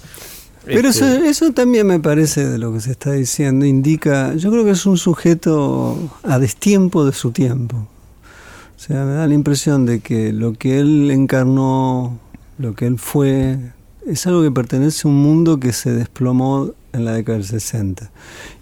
Pero 0.66 0.89
eso, 0.89 1.08
este, 1.08 1.30
eso 1.30 1.52
también 1.54 1.88
me 1.88 1.99
parece 1.99 2.47
de 2.47 2.60
lo 2.60 2.72
que 2.72 2.82
se 2.82 2.91
está 2.91 3.14
diciendo, 3.14 3.66
indica, 3.66 4.36
yo 4.36 4.52
creo 4.52 4.64
que 4.64 4.72
es 4.72 4.86
un 4.86 4.97
sujeto 4.97 5.97
a 6.24 6.38
destiempo 6.38 7.04
de 7.04 7.14
su 7.14 7.32
tiempo. 7.32 7.78
O 7.78 8.80
sea, 8.80 9.06
me 9.06 9.14
da 9.14 9.28
la 9.28 9.34
impresión 9.34 9.86
de 9.86 10.02
que 10.02 10.34
lo 10.34 10.54
que 10.54 10.80
él 10.80 11.10
encarnó, 11.10 12.20
lo 12.60 12.74
que 12.76 12.86
él 12.86 12.99
fue, 12.99 13.58
es 14.06 14.28
algo 14.28 14.43
que 14.43 14.52
pertenece 14.52 15.08
a 15.08 15.12
un 15.12 15.18
mundo 15.22 15.60
que 15.60 15.74
se 15.74 15.91
desplomó 15.91 16.74
en 16.94 17.06
la 17.06 17.14
década 17.14 17.38
del 17.38 17.48
60 17.48 18.10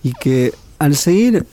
y 0.04 0.14
que 0.14 0.54
al 0.78 0.96
seguir 0.96 1.46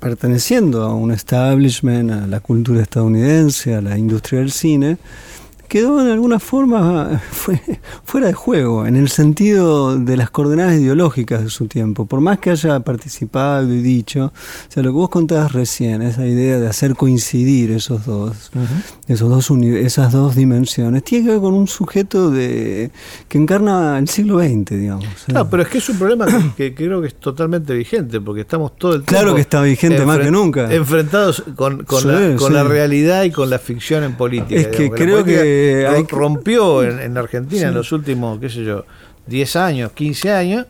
perteneciendo 0.00 0.82
a 0.82 0.94
un 0.94 1.12
establishment, 1.12 2.10
a 2.10 2.26
la 2.26 2.40
cultura 2.40 2.82
estadounidense, 2.82 3.74
a 3.74 3.80
la 3.80 3.96
industria 3.96 4.40
del 4.40 4.52
cine, 4.52 4.98
quedó 5.74 6.00
en 6.00 6.06
alguna 6.06 6.38
forma 6.38 7.20
fuera 8.04 8.28
de 8.28 8.32
juego, 8.32 8.86
en 8.86 8.94
el 8.94 9.08
sentido 9.08 9.98
de 9.98 10.16
las 10.16 10.30
coordenadas 10.30 10.74
ideológicas 10.74 11.42
de 11.42 11.50
su 11.50 11.66
tiempo. 11.66 12.06
Por 12.06 12.20
más 12.20 12.38
que 12.38 12.50
haya 12.50 12.78
participado 12.78 13.74
y 13.74 13.82
dicho, 13.82 14.26
o 14.26 14.72
sea, 14.72 14.84
lo 14.84 14.90
que 14.90 14.94
vos 14.94 15.08
contabas 15.08 15.50
recién, 15.50 16.00
esa 16.02 16.24
idea 16.28 16.60
de 16.60 16.68
hacer 16.68 16.94
coincidir 16.94 17.72
esos 17.72 18.06
dos, 18.06 18.52
esos 19.08 19.28
dos 19.28 19.50
esas 19.50 20.12
dos 20.12 20.36
dimensiones, 20.36 21.02
tiene 21.02 21.24
que 21.24 21.32
ver 21.32 21.40
con 21.40 21.54
un 21.54 21.66
sujeto 21.66 22.30
de 22.30 22.92
que 23.26 23.38
encarna 23.38 23.98
el 23.98 24.06
siglo 24.06 24.38
XX, 24.38 24.70
digamos. 24.78 25.08
Claro, 25.26 25.50
pero 25.50 25.64
es 25.64 25.68
que 25.70 25.78
es 25.78 25.88
un 25.88 25.98
problema 25.98 26.54
que, 26.56 26.72
creo 26.72 27.00
que 27.00 27.08
es 27.08 27.16
totalmente 27.16 27.74
vigente, 27.74 28.20
porque 28.20 28.42
estamos 28.42 28.76
todo 28.76 28.92
el 28.92 28.98
tiempo. 29.02 29.10
Claro 29.10 29.34
que 29.34 29.40
está 29.40 29.60
vigente 29.60 30.06
más 30.06 30.20
que 30.20 30.30
nunca. 30.30 30.72
Enfrentados 30.72 31.42
con, 31.56 31.78
la, 31.78 32.36
con 32.36 32.54
la 32.54 32.62
realidad 32.62 33.24
y 33.24 33.32
con 33.32 33.50
la 33.50 33.58
ficción 33.58 34.04
en 34.04 34.14
política. 34.14 34.54
Es 34.54 34.68
que 34.68 34.88
creo 34.88 35.24
que 35.24 35.63
rompió 36.08 36.82
en, 36.82 37.16
Argentina 37.16 37.68
en 37.68 37.74
los 37.74 37.92
últimos, 37.92 38.38
qué 38.38 38.48
sé 38.48 38.64
yo, 38.64 38.84
10 39.26 39.56
años, 39.56 39.92
15 39.92 40.32
años, 40.32 40.66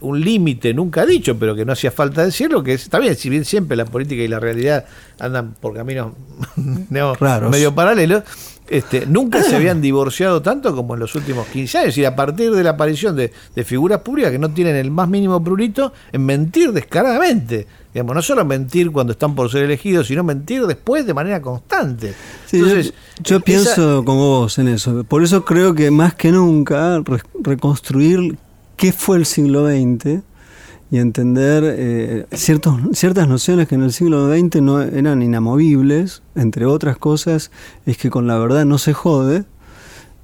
un 0.00 0.20
límite 0.20 0.74
nunca 0.74 1.06
dicho, 1.06 1.38
pero 1.38 1.54
que 1.54 1.64
no 1.64 1.72
hacía 1.72 1.90
falta 1.90 2.24
decirlo, 2.24 2.62
que 2.62 2.74
está 2.74 2.98
bien, 2.98 3.16
si 3.16 3.30
bien 3.30 3.44
siempre 3.44 3.76
la 3.76 3.86
política 3.86 4.22
y 4.22 4.28
la 4.28 4.40
realidad 4.40 4.84
andan 5.18 5.54
por 5.54 5.74
caminos 5.74 6.12
medio 6.90 7.74
paralelos, 7.74 8.22
este, 8.68 9.06
nunca 9.06 9.42
se 9.42 9.56
habían 9.56 9.80
divorciado 9.80 10.42
tanto 10.42 10.74
como 10.74 10.94
en 10.94 11.00
los 11.00 11.14
últimos 11.14 11.46
15 11.48 11.78
años. 11.78 11.98
Y 11.98 12.04
a 12.04 12.16
partir 12.16 12.52
de 12.52 12.64
la 12.64 12.70
aparición 12.70 13.16
de, 13.16 13.32
de, 13.54 13.64
figuras 13.64 14.00
públicas 14.00 14.30
que 14.30 14.38
no 14.38 14.50
tienen 14.50 14.76
el 14.76 14.90
más 14.90 15.08
mínimo 15.08 15.42
prurito 15.42 15.92
en 16.12 16.24
mentir 16.24 16.72
descaradamente 16.72 17.66
no 18.02 18.22
solo 18.22 18.44
mentir 18.44 18.90
cuando 18.90 19.12
están 19.12 19.34
por 19.34 19.50
ser 19.50 19.64
elegidos, 19.64 20.08
sino 20.08 20.22
mentir 20.22 20.66
después 20.66 21.06
de 21.06 21.14
manera 21.14 21.40
constante. 21.40 22.14
yo, 23.22 23.40
pienso 23.40 24.04
como 24.04 24.40
vos 24.40 24.58
en 24.58 24.68
eso. 24.68 25.04
Por 25.04 25.22
eso 25.22 25.44
creo 25.44 25.74
que 25.74 25.90
más 25.90 26.14
que 26.14 26.32
nunca 26.32 27.02
reconstruir 27.42 28.36
qué 28.76 28.92
fue 28.92 29.18
el 29.18 29.26
siglo 29.26 29.66
XX 29.66 30.20
y 30.90 30.98
entender 30.98 31.64
eh, 31.66 32.26
ciertos, 32.32 32.76
ciertas 32.92 33.28
nociones 33.28 33.66
que 33.68 33.74
en 33.74 33.82
el 33.82 33.92
siglo 33.92 34.32
XX 34.32 34.62
no 34.62 34.80
eran 34.82 35.22
inamovibles, 35.22 36.22
entre 36.34 36.66
otras 36.66 36.96
cosas, 36.96 37.50
es 37.86 37.96
que 37.96 38.10
con 38.10 38.26
la 38.26 38.38
verdad 38.38 38.64
no 38.64 38.78
se 38.78 38.92
jode. 38.92 39.44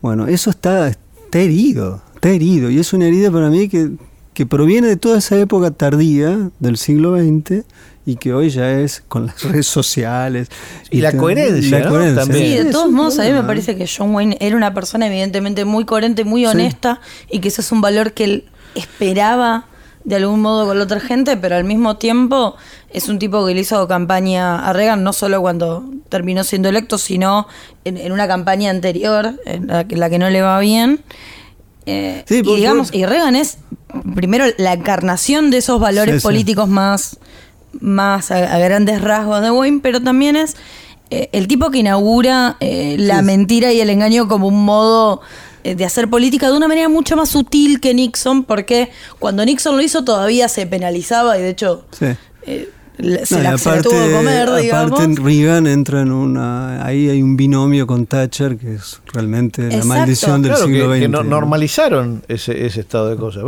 Bueno, 0.00 0.26
eso 0.26 0.50
está, 0.50 0.88
está 0.88 1.38
herido, 1.38 2.02
está 2.14 2.30
herido. 2.30 2.70
Y 2.70 2.78
es 2.78 2.92
una 2.92 3.06
herida 3.06 3.30
para 3.30 3.50
mí 3.50 3.68
que 3.68 3.92
que 4.34 4.46
proviene 4.46 4.88
de 4.88 4.96
toda 4.96 5.18
esa 5.18 5.38
época 5.38 5.70
tardía 5.70 6.50
del 6.58 6.78
siglo 6.78 7.16
XX 7.16 7.64
y 8.06 8.16
que 8.16 8.32
hoy 8.32 8.50
ya 8.50 8.80
es 8.80 9.02
con 9.06 9.26
las 9.26 9.42
redes 9.44 9.66
sociales. 9.66 10.48
Y, 10.90 11.00
la, 11.00 11.16
coherencia, 11.16 11.82
También. 11.82 12.28
Sí, 12.28 12.64
de 12.64 12.72
todos 12.72 12.90
modos, 12.90 13.18
a 13.18 13.24
mí 13.24 13.32
me 13.32 13.42
parece 13.42 13.76
que 13.76 13.86
John 13.86 14.14
Wayne 14.14 14.36
era 14.40 14.56
una 14.56 14.74
persona 14.74 15.06
evidentemente 15.06 15.64
muy 15.64 15.84
coherente, 15.84 16.24
muy 16.24 16.46
honesta 16.46 17.00
y 17.30 17.40
que 17.40 17.48
ese 17.48 17.60
es 17.60 17.72
un 17.72 17.80
valor 17.80 18.12
que 18.12 18.24
él 18.24 18.44
esperaba 18.74 19.66
de 20.04 20.16
algún 20.16 20.40
modo 20.40 20.66
con 20.66 20.78
la 20.78 20.84
otra 20.84 21.00
gente, 21.00 21.36
pero 21.36 21.56
al 21.56 21.64
mismo 21.64 21.96
tiempo 21.96 22.56
es 22.90 23.08
un 23.08 23.18
tipo 23.18 23.46
que 23.46 23.54
le 23.54 23.60
hizo 23.60 23.86
campaña 23.88 24.66
a 24.66 24.72
Reagan 24.72 25.04
no 25.04 25.12
solo 25.12 25.40
cuando 25.40 25.84
terminó 26.08 26.44
siendo 26.44 26.68
electo, 26.68 26.98
sino 26.98 27.46
en, 27.84 28.12
una 28.12 28.26
campaña 28.26 28.70
anterior, 28.70 29.40
en 29.46 29.68
la, 29.68 29.82
en 29.82 30.00
la 30.00 30.10
que 30.10 30.18
no 30.18 30.28
le 30.30 30.42
va 30.42 30.58
bien. 30.60 31.00
Eh, 31.86 32.24
y 32.28 32.42
digamos, 32.42 32.92
y 32.92 33.06
Reagan 33.06 33.36
es 33.36 33.58
primero 34.14 34.44
la 34.58 34.72
encarnación 34.72 35.50
de 35.50 35.58
esos 35.58 35.80
valores 35.80 36.22
políticos 36.22 36.68
más, 36.68 37.18
más 37.80 38.30
a, 38.30 38.58
grandes 38.58 39.00
rasgos 39.00 39.42
de 39.42 39.50
Wayne, 39.50 39.80
pero 39.82 40.00
también 40.00 40.36
es 40.36 40.56
eh, 41.10 41.28
el 41.32 41.48
tipo 41.48 41.70
que 41.70 41.78
inaugura 41.78 42.56
eh, 42.60 42.96
la 42.98 43.22
mentira 43.22 43.72
y 43.72 43.80
el 43.80 43.90
engaño 43.90 44.28
como 44.28 44.48
un 44.48 44.64
modo 44.64 45.20
de 45.64 45.84
hacer 45.84 46.08
política 46.08 46.50
de 46.50 46.56
una 46.56 46.68
manera 46.68 46.88
mucho 46.88 47.16
más 47.16 47.28
sutil 47.28 47.80
que 47.80 47.94
Nixon, 47.94 48.44
porque 48.44 48.90
cuando 49.18 49.44
Nixon 49.44 49.76
lo 49.76 49.82
hizo 49.82 50.04
todavía 50.04 50.48
se 50.48 50.66
penalizaba 50.66 51.38
y 51.38 51.42
de 51.42 51.50
hecho 51.50 51.84
se, 52.98 53.42
la, 53.42 53.54
aparte, 53.54 53.82
tuvo 53.82 53.92
que 53.94 54.12
comer, 54.12 54.48
aparte 54.72 55.14
Reagan 55.20 55.66
entra 55.66 56.02
en 56.02 56.12
una... 56.12 56.84
Ahí 56.84 57.08
hay 57.08 57.22
un 57.22 57.36
binomio 57.36 57.86
con 57.86 58.06
Thatcher 58.06 58.56
que 58.58 58.74
es 58.74 59.00
realmente 59.12 59.68
la 59.68 59.82
maldición 59.84 60.42
del 60.42 60.56
siglo 60.56 60.90
XX. 60.90 61.00
Que 61.00 61.08
normalizaron 61.08 62.22
ese, 62.28 62.66
estado 62.66 63.08
de 63.08 63.16
cosas. 63.16 63.44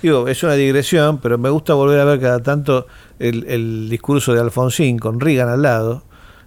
digo, 0.00 0.28
es 0.28 0.42
una 0.42 0.54
digresión, 0.54 1.18
pero 1.18 1.38
me 1.38 1.50
gusta 1.50 1.74
volver 1.74 2.00
a 2.00 2.04
ver 2.04 2.20
cada 2.20 2.42
tanto 2.42 2.86
el, 3.18 3.88
discurso 3.90 4.32
de 4.32 4.40
Alfonsín 4.40 4.98
con 4.98 5.20
Reagan 5.20 5.48
al 5.48 5.62
lado. 5.62 6.04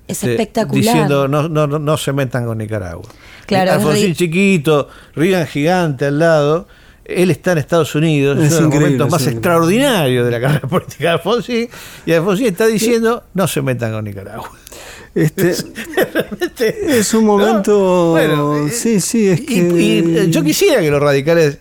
Es 0.08 0.24
este, 0.24 0.32
espectacular. 0.32 0.84
Diciendo 0.84 1.28
no, 1.28 1.50
no, 1.50 1.68
no 1.68 1.98
se 1.98 2.14
metan 2.14 2.46
con 2.46 2.58
Nicaragua. 2.58 3.08
Claro, 3.48 3.72
Alfonsín 3.72 4.14
chiquito, 4.14 4.90
Reagan 5.16 5.48
gigante 5.48 6.06
al 6.06 6.20
lado 6.20 6.68
él 7.08 7.32
está 7.32 7.54
en 7.54 7.60
Estados 7.60 7.96
Unidos, 7.96 8.38
es, 8.38 8.52
uno 8.52 8.56
de 8.56 8.62
los 8.62 8.74
momentos 8.74 9.10
más 9.10 9.28
extraordinarios 9.28 10.26
de 10.26 10.32
la 10.32 10.42
carrera 10.42 10.68
política 10.68 11.06
de 11.06 11.10
Alfonsín, 11.10 11.70
y 12.06 12.12
Alfonsín 12.12 12.48
está 12.48 12.68
diciendo, 12.68 13.24
no 13.34 13.48
se 13.48 13.62
metan 13.62 13.94
con 13.94 14.06
Nicaragua. 14.06 14.52
Este, 15.16 15.50
es 17.00 17.12
un 17.16 17.26
momento... 17.26 18.20
Eh, 18.20 18.70
sí, 18.70 19.02
sí, 19.02 19.28
es 19.28 19.42
que... 19.42 20.28
yo 20.30 20.44
quisiera 20.44 20.80
que 20.80 20.92
los 20.92 21.02
radicales 21.02 21.58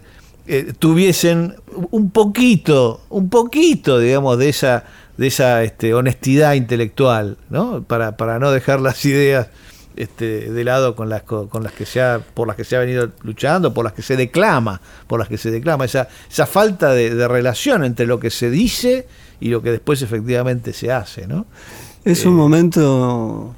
eh, 0.47 0.75
tuviesen 0.79 1.55
un 1.91 2.11
poquito, 2.11 3.01
un 3.09 3.31
poquito, 3.31 3.99
digamos, 3.99 4.37
de 4.37 4.51
esa 4.51 4.85
de 5.17 5.29
esa 5.29 5.63
este, 5.63 5.95
honestidad 5.95 6.53
intelectual, 6.53 7.39
¿no? 7.49 7.83
Para, 7.83 8.19
para 8.19 8.39
no 8.39 8.51
dejar 8.51 8.81
las 8.81 9.03
ideas 9.07 9.49
este, 9.97 10.53
de 10.53 10.65
lado 10.65 10.95
con 10.95 11.09
las, 11.09 11.23
con 11.23 11.63
las 11.63 11.73
que 11.73 11.87
se 11.87 12.03
ha, 12.03 12.19
por 12.19 12.47
las 12.47 12.57
que 12.57 12.65
se 12.65 12.77
ha 12.77 12.81
venido 12.81 13.13
luchando, 13.23 13.73
por 13.73 13.85
las 13.85 13.95
que 13.95 14.03
se 14.03 14.17
declama, 14.17 14.81
por 15.07 15.19
las 15.19 15.29
que 15.29 15.39
se 15.39 15.51
declama, 15.51 15.87
esa, 15.87 16.09
esa 16.31 16.47
falta 16.47 16.93
de, 16.93 17.27
relación 17.27 17.83
entre 17.83 18.07
lo 18.07 18.21
que 18.21 18.31
se 18.31 18.51
dice 18.51 19.07
y 19.41 19.49
lo 19.49 19.63
que 19.63 19.71
después 19.71 20.03
efectivamente 20.03 20.73
se 20.73 20.93
hace, 20.93 21.27
¿no? 21.27 21.47
Es 22.05 22.25
un 22.25 22.35
eh, 22.35 22.37
momento. 22.37 23.55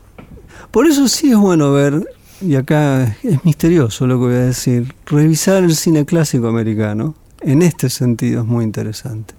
Por 0.70 0.86
eso 0.86 1.09
sí 1.09 1.32
es 1.32 1.36
bueno 1.36 1.73
ver, 1.73 2.09
y 2.40 2.55
acá 2.55 3.16
es 3.23 3.44
misterioso 3.44 4.06
lo 4.06 4.15
que 4.15 4.27
voy 4.27 4.35
a 4.35 4.47
decir, 4.47 4.94
revisar 5.06 5.65
el 5.65 5.74
cine 5.74 6.05
clásico 6.06 6.47
americano. 6.47 7.15
En 7.40 7.62
este 7.62 7.90
sentido 7.90 8.43
es 8.43 8.47
muy 8.47 8.65
interesante. 8.65 9.35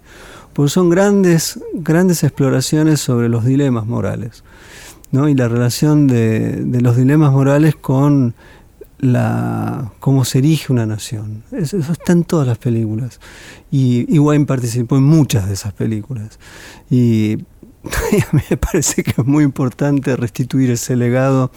Porque 0.52 0.70
son 0.70 0.90
grandes, 0.90 1.60
grandes 1.72 2.24
exploraciones 2.24 3.00
sobre 3.00 3.28
los 3.28 3.44
dilemas 3.44 3.86
morales 3.86 4.42
y 5.12 5.34
la 5.34 5.48
relación 5.48 6.06
de, 6.06 6.64
los 6.80 6.96
dilemas 6.96 7.32
morales 7.32 7.74
con 7.74 8.34
la 8.98 9.92
cómo 9.98 10.24
se 10.24 10.38
erige 10.38 10.72
una 10.72 10.86
nación. 10.86 11.42
Eso, 11.52 11.78
está 11.78 12.12
en 12.12 12.24
todas 12.24 12.46
las 12.46 12.58
películas. 12.58 13.18
Y, 13.70 14.18
Wayne 14.18 14.46
participó 14.46 14.96
en 14.96 15.04
muchas 15.04 15.46
de 15.48 15.54
esas 15.54 15.72
películas. 15.72 16.38
Y 18.12 18.20
a 18.20 18.28
mí 18.32 18.42
me 18.50 18.58
parece 18.58 19.02
que 19.02 19.12
es 19.12 19.26
muy 19.26 19.42
importante 19.42 20.14
restituir 20.14 20.70
ese 20.70 20.96
legado 20.96 21.50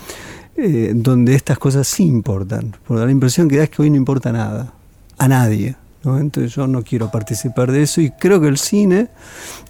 eh, 0.56 0.94
donde 0.96 1.36
estas 1.36 1.60
cosas 1.60 1.86
sí 1.86 2.04
importan. 2.04 2.78
Por 2.88 2.98
da 2.98 3.06
la 3.06 3.12
impresión 3.12 3.50
que 3.50 3.58
da 3.58 3.64
es 3.64 3.70
que 3.70 3.82
hoy 3.82 3.90
no 3.90 3.98
importa 3.98 4.32
nada. 4.32 4.74
A 5.18 5.28
nadie. 5.28 5.76
Entonces 6.06 6.54
yo 6.54 6.68
no 6.68 6.84
quiero 6.84 7.10
participar 7.12 7.72
de 7.72 7.84
eso 7.84 8.02
y 8.02 8.12
creo 8.12 8.42
que 8.42 8.48
el 8.48 8.58
cine, 8.58 9.08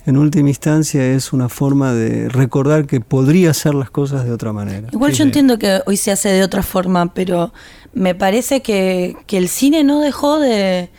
en 0.05 0.17
última 0.17 0.49
instancia, 0.49 1.05
es 1.05 1.31
una 1.31 1.47
forma 1.47 1.93
de 1.93 2.27
recordar 2.27 2.87
que 2.87 3.01
podría 3.01 3.51
hacer 3.51 3.75
las 3.75 3.91
cosas 3.91 4.25
de 4.25 4.31
otra 4.31 4.51
manera. 4.51 4.87
Igual 4.91 5.13
yo 5.13 5.23
entiendo 5.23 5.59
que 5.59 5.81
hoy 5.85 5.97
se 5.97 6.11
hace 6.11 6.29
de 6.29 6.43
otra 6.43 6.63
forma, 6.63 7.13
pero 7.13 7.53
me 7.93 8.15
parece 8.15 8.61
que, 8.61 9.15
el 9.29 9.47
cine 9.47 9.83
no 9.83 9.99
dejó 9.99 10.39
de, 10.39 10.89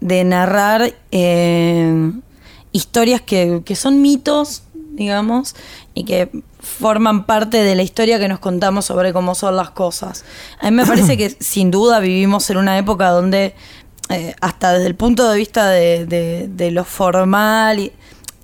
narrar 0.00 0.94
eh, 1.10 2.12
historias 2.72 3.22
que, 3.22 3.62
son 3.74 4.02
mitos 4.02 4.62
digamos, 4.92 5.54
y 5.92 6.04
que 6.04 6.30
forman 6.58 7.26
parte 7.26 7.62
de 7.62 7.74
la 7.74 7.82
historia 7.82 8.18
que 8.18 8.28
nos 8.28 8.38
contamos 8.38 8.86
sobre 8.86 9.12
cómo 9.12 9.34
son 9.34 9.54
las 9.54 9.70
cosas. 9.70 10.24
A 10.58 10.70
mí 10.70 10.76
me 10.76 10.86
parece 10.86 11.16
que 11.18 11.36
sin 11.38 11.70
duda 11.70 12.00
vivimos 12.00 12.48
en 12.48 12.56
una 12.56 12.78
época 12.78 13.10
donde, 13.10 13.54
eh, 14.08 14.34
hasta 14.40 14.72
desde 14.72 14.86
el 14.86 14.94
punto 14.94 15.28
de 15.28 15.36
vista 15.36 15.68
de, 15.68 16.68
lo 16.72 16.84
formal, 16.84 17.90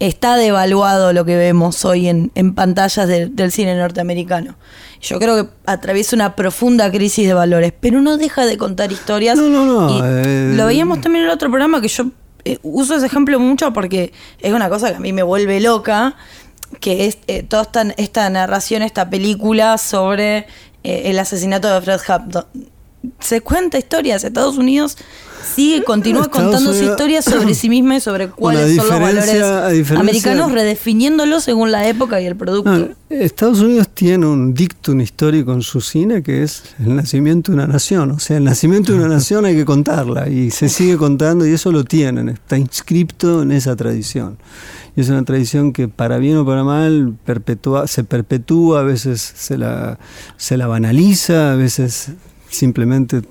está 0.00 0.36
devaluado 0.36 1.12
lo 1.12 1.24
que 1.24 1.36
vemos 1.36 1.84
hoy 1.84 2.08
en, 2.08 2.54
pantallas 2.54 3.08
del 3.08 3.52
cine 3.52 3.76
norteamericano. 3.76 4.56
Yo 5.00 5.18
creo 5.18 5.36
que 5.36 5.50
atraviesa 5.66 6.16
una 6.16 6.34
profunda 6.34 6.90
crisis 6.90 7.26
de 7.26 7.34
valores, 7.34 7.72
pero 7.78 8.00
no 8.00 8.16
deja 8.16 8.44
de 8.44 8.56
contar 8.58 8.90
historias. 8.90 9.36
No, 9.36 9.48
no, 9.48 9.64
no. 9.64 10.04
Eh, 10.04 10.52
lo 10.54 10.66
veíamos 10.66 11.00
también 11.00 11.24
en 11.24 11.30
el 11.30 11.34
otro 11.34 11.48
programa 11.48 11.80
que 11.80 11.88
yo 11.88 12.06
eh, 12.44 12.58
uso 12.62 12.96
ese 12.96 13.06
ejemplo 13.06 13.38
mucho 13.38 13.72
porque 13.72 14.12
es 14.40 14.52
una 14.52 14.68
cosa 14.68 14.90
que 14.90 14.96
a 14.96 15.00
mí 15.00 15.12
me 15.12 15.22
vuelve 15.22 15.60
loca, 15.60 16.16
que 16.80 17.06
es 17.06 17.18
toda 17.48 17.68
esta, 17.96 18.30
narración, 18.30 18.82
esta 18.82 19.10
película 19.10 19.78
sobre 19.78 20.46
el 20.82 21.18
asesinato 21.18 21.72
de 21.72 21.80
Fred 21.82 22.00
Hampton. 22.08 22.46
Se 23.20 23.40
cuenta 23.40 23.78
historias. 23.78 24.24
Estados 24.24 24.58
Unidos 24.58 24.96
sigue, 25.54 25.82
continúa 25.84 26.28
contando 26.28 26.72
su 26.72 26.84
historia 26.84 27.22
sobre 27.22 27.54
sí 27.54 27.68
misma 27.68 27.96
y 27.96 28.00
sobre 28.00 28.28
cuáles 28.28 28.76
son 28.76 28.88
los 28.88 29.00
valores 29.00 29.42
americanos, 29.92 30.52
redefiniéndolos 30.52 31.44
según 31.44 31.72
la 31.72 31.86
época 31.88 32.20
y 32.20 32.26
el 32.26 32.36
producto. 32.36 32.90
Estados 33.10 33.60
Unidos 33.60 33.88
tiene 33.92 34.26
un 34.26 34.54
dictum 34.54 35.00
histórico 35.00 35.52
en 35.52 35.62
su 35.62 35.80
cine 35.80 36.22
que 36.22 36.42
es 36.42 36.62
el 36.78 36.96
nacimiento 36.96 37.52
de 37.52 37.56
una 37.56 37.66
nación. 37.66 38.12
O 38.12 38.18
sea, 38.18 38.38
el 38.38 38.44
nacimiento 38.44 38.92
de 38.92 38.98
una 38.98 39.08
nación 39.08 39.44
hay 39.44 39.54
que 39.54 39.64
contarla 39.64 40.28
y 40.28 40.50
se 40.50 40.68
sigue 40.68 40.96
contando 40.96 41.46
y 41.46 41.52
eso 41.52 41.72
lo 41.72 41.84
tienen, 41.84 42.28
está 42.28 42.56
inscripto 42.56 43.42
en 43.42 43.52
esa 43.52 43.76
tradición. 43.76 44.38
Y 44.94 45.00
es 45.00 45.08
una 45.08 45.24
tradición 45.24 45.72
que 45.72 45.88
para 45.88 46.18
bien 46.18 46.36
o 46.36 46.44
para 46.44 46.64
mal 46.64 47.14
perpetúa, 47.24 47.86
se 47.86 48.04
perpetúa, 48.04 48.80
a 48.80 48.82
veces 48.82 49.32
se 49.34 49.56
la, 49.56 49.98
se 50.36 50.58
la 50.58 50.66
banaliza, 50.66 51.52
a 51.52 51.56
veces 51.56 52.10
simplemente 52.52 53.22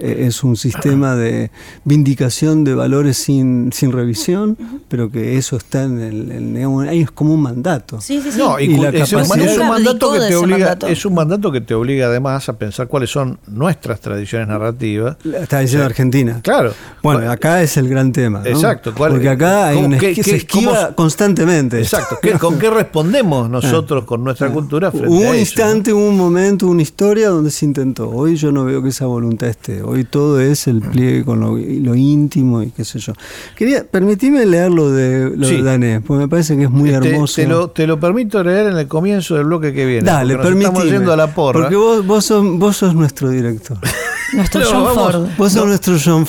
eh, 0.00 0.24
es 0.26 0.44
un 0.44 0.56
sistema 0.56 1.14
de 1.16 1.50
vindicación 1.84 2.64
de 2.64 2.74
valores 2.74 3.16
sin, 3.16 3.72
sin 3.72 3.92
revisión, 3.92 4.56
pero 4.88 5.10
que 5.10 5.36
eso 5.36 5.56
está 5.56 5.84
en 5.84 6.00
el, 6.00 6.88
ahí 6.88 7.00
es 7.00 7.10
como 7.10 7.34
un 7.34 7.42
mandato. 7.42 8.00
Sí, 8.00 8.20
sí, 8.20 8.32
sí. 8.32 8.40
y, 8.60 8.84
es, 8.84 9.12
un, 9.12 9.68
mandato 9.68 10.12
que 10.12 10.20
te 10.20 10.36
obliga, 10.36 10.78
es 10.88 11.04
un 11.04 11.14
mandato 11.14 11.52
que 11.52 11.60
te 11.60 11.74
obliga 11.74 12.06
además 12.06 12.48
a 12.48 12.58
pensar 12.58 12.88
cuáles 12.88 13.10
son 13.10 13.38
nuestras 13.46 14.00
tradiciones 14.00 14.48
narrativas. 14.48 15.16
Está 15.24 15.60
diciendo 15.60 15.86
Argentina. 15.86 16.40
Claro. 16.42 16.72
Bueno, 17.02 17.30
acá 17.30 17.62
es 17.62 17.76
el 17.76 17.88
gran 17.88 18.12
tema. 18.12 18.42
Exacto. 18.44 18.94
Porque 18.94 19.28
acá 19.28 19.68
hay 19.68 19.78
un 19.78 19.98
se 19.98 20.36
esquiva 20.36 20.94
constantemente. 20.94 21.78
Exacto. 21.78 22.18
¿Con 22.38 22.58
qué 22.58 22.70
respondemos 22.70 23.48
nosotros 23.48 24.04
con 24.04 24.24
nuestra 24.24 24.48
ah. 24.48 24.52
cultura 24.52 24.90
frente 24.90 25.08
un 25.08 25.26
a 25.26 25.36
instante, 25.36 25.92
un 25.92 26.16
momento, 26.16 26.66
una 26.66 26.82
historia 26.82 27.28
donde 27.28 27.50
se 27.50 27.64
intentó. 27.64 28.10
Hoy 28.10 28.36
yo 28.36 28.52
no 28.52 28.65
veo 28.66 28.82
que 28.82 28.90
esa 28.90 29.06
voluntad 29.06 29.48
esté. 29.48 29.82
Hoy 29.82 30.04
todo 30.04 30.40
es 30.40 30.66
el 30.66 30.80
pliegue 30.80 31.24
con 31.24 31.40
lo, 31.40 31.56
íntimo 31.94 32.62
y 32.62 32.70
qué 32.70 32.84
sé 32.84 32.98
yo. 32.98 33.14
Quería, 33.56 33.84
permitime 33.84 34.44
leer 34.44 34.70
lo 34.70 34.90
de, 34.90 35.32
lo 35.34 35.48
de 35.48 35.62
Dané, 35.62 36.00
porque 36.00 36.24
me 36.24 36.28
parece 36.28 36.56
que 36.56 36.64
es 36.64 36.70
muy 36.70 36.90
hermoso. 36.90 37.36
Te 37.36 37.46
lo, 37.46 37.70
te 37.70 37.86
lo 37.86 37.98
permito 37.98 38.42
leer 38.42 38.66
en 38.66 38.76
el 38.76 38.86
comienzo 38.86 39.36
del 39.36 39.44
bloque 39.44 39.72
que 39.72 39.86
viene. 39.86 40.02
Dale, 40.02 40.36
permíteme. 40.36 40.64
Estamos 40.64 40.84
yendo 40.84 41.12
a 41.12 41.16
la 41.16 41.34
porra. 41.34 41.60
Porque 41.60 41.76
vos, 41.76 42.06
vos, 42.06 42.24
sos, 42.24 42.44
vos 42.58 42.76
sos 42.76 42.94
nuestro 42.94 43.30
director. 43.30 43.78
nuestro 44.34 44.62
John 44.70 44.94
Ford. 44.94 45.28
Vos 45.38 45.52
sos 45.52 45.66
nuestro 45.66 45.96
John 46.04 46.26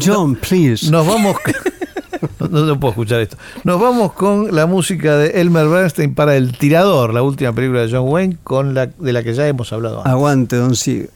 John, 0.00 0.36
please. 0.36 0.90
Nos 0.90 1.06
vamos... 1.06 1.36
No, 2.50 2.78
puedo 2.80 2.90
escuchar 2.90 3.20
esto. 3.20 3.36
Nos 3.64 3.80
vamos 3.80 4.12
con 4.12 4.54
la 4.54 4.66
música 4.66 5.16
de 5.16 5.40
Elmer 5.40 5.68
Bernstein 5.68 6.14
para 6.14 6.36
El 6.36 6.56
Tirador, 6.56 7.14
la 7.14 7.22
última 7.22 7.52
película 7.52 7.82
de 7.82 7.90
John 7.90 8.08
Wayne, 8.08 8.38
con 8.42 8.74
la, 8.74 8.86
de 8.86 9.12
la 9.12 9.22
que 9.22 9.34
ya 9.34 9.46
hemos 9.46 9.72
hablado 9.72 9.98
antes. 9.98 10.12
Aguante, 10.12 10.56
don 10.56 10.74
Sigue. 10.74 11.10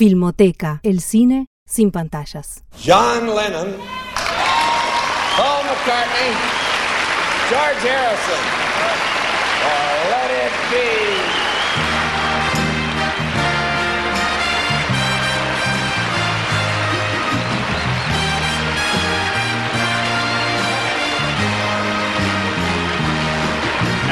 Filmoteca, 0.00 0.80
el 0.82 1.02
cine 1.02 1.48
sin 1.66 1.90
pantallas. 1.90 2.64
John 2.82 3.36
Lennon, 3.36 3.76
Paul 5.36 5.62
McCartney, 5.66 6.32
George 7.50 7.82
Harrison, 7.84 8.42
Let 10.08 10.30
It 10.30 10.52
Be. 10.70 10.88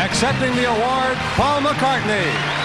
Accepting 0.05 0.55
the 0.55 0.67
award, 0.67 1.17
Paul 1.35 1.63
McCartney. 1.63 2.58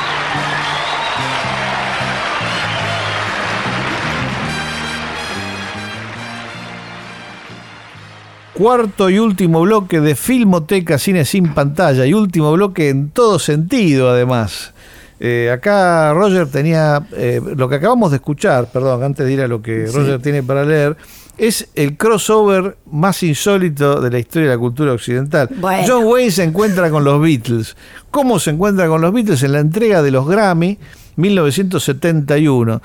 Cuarto 8.53 9.09
y 9.09 9.17
último 9.17 9.61
bloque 9.61 9.99
de 9.99 10.15
Filmoteca 10.15 10.99
Cine 10.99 11.25
sin 11.25 11.53
pantalla 11.53 12.05
y 12.05 12.13
último 12.13 12.51
bloque 12.51 12.89
en 12.89 13.09
todo 13.09 13.39
sentido 13.39 14.11
además. 14.11 14.73
Eh, 15.19 15.49
acá 15.51 16.13
Roger 16.13 16.47
tenía 16.47 17.01
eh, 17.13 17.41
lo 17.55 17.67
que 17.67 17.75
acabamos 17.75 18.11
de 18.11 18.17
escuchar, 18.17 18.67
perdón, 18.71 19.03
antes 19.03 19.25
de 19.25 19.33
ir 19.33 19.41
a 19.41 19.47
lo 19.47 19.61
que 19.61 19.87
Roger 19.87 20.21
tiene 20.21 20.43
para 20.43 20.65
leer, 20.65 20.97
es 21.37 21.69
el 21.73 21.97
crossover 21.97 22.77
más 22.91 23.23
insólito 23.23 24.01
de 24.01 24.11
la 24.11 24.19
historia 24.19 24.49
de 24.49 24.55
la 24.55 24.59
cultura 24.59 24.93
occidental. 24.93 25.49
John 25.87 26.05
Wayne 26.05 26.31
se 26.31 26.43
encuentra 26.43 26.91
con 26.91 27.03
los 27.03 27.19
Beatles. 27.21 27.75
¿Cómo 28.11 28.37
se 28.37 28.51
encuentra 28.51 28.87
con 28.87 29.01
los 29.01 29.11
Beatles? 29.13 29.41
En 29.43 29.53
la 29.53 29.59
entrega 29.59 30.03
de 30.03 30.11
los 30.11 30.27
Grammy 30.27 30.77
1971 31.15 32.81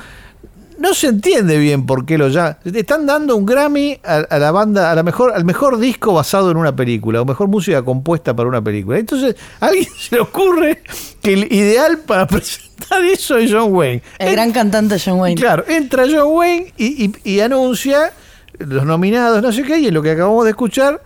no 0.79 0.95
se 0.95 1.09
entiende 1.09 1.59
bien 1.59 1.87
por 1.87 2.07
qué 2.07 2.17
lo 2.17 2.29
ya 2.29 2.59
están 2.65 3.05
dando 3.05 3.37
un 3.37 3.45
Grammy 3.45 3.99
a, 4.05 4.39
la 4.39 4.51
banda 4.53 4.91
a 4.91 4.95
la 4.95 5.03
mejor 5.03 5.33
al 5.35 5.45
mejor 5.45 5.79
disco 5.79 6.15
basado 6.15 6.51
en 6.51 6.57
una 6.57 6.75
película 6.75 7.21
o 7.21 7.25
mejor 7.25 7.49
música 7.49 7.83
compuesta 7.83 8.35
para 8.35 8.49
una 8.49 8.63
película. 8.63 8.99
Entonces 8.99 9.37
a 9.61 9.67
alguien 9.67 9.89
se 9.99 10.17
le 10.17 10.23
ocurre 10.23 10.83
que 11.21 11.33
el 11.35 11.53
ideal 11.53 11.99
para 11.99 12.27
presentar 12.29 13.05
eso 13.05 13.37
es 13.37 13.53
John 13.53 13.75
Wayne. 13.75 14.03
El 14.19 14.33
gran 14.33 14.53
cantante 14.53 14.97
John 15.05 15.21
Wayne. 15.21 15.41
Claro 15.41 15.65
entra 15.69 16.05
John 16.09 16.29
Wayne 16.29 16.73
y, 16.77 17.41
anuncia 17.41 18.13
los 18.59 18.85
nominados 18.85 19.43
no 19.43 19.53
sé 19.53 19.63
qué 19.63 19.79
y 19.79 19.89
en 19.89 19.95
lo 19.95 20.03
que 20.03 20.13
acabamos 20.13 20.45
de 20.45 20.51
escuchar 20.51 21.03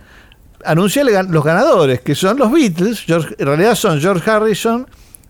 anuncia 0.65 1.03
los 1.03 1.43
ganadores 1.43 2.01
que 2.01 2.15
son 2.15 2.37
los 2.37 2.51
Beatles 2.51 3.05
en 3.07 3.45
realidad 3.45 3.75
son 3.75 3.99
George 3.99 4.29
Harrison 4.29 4.87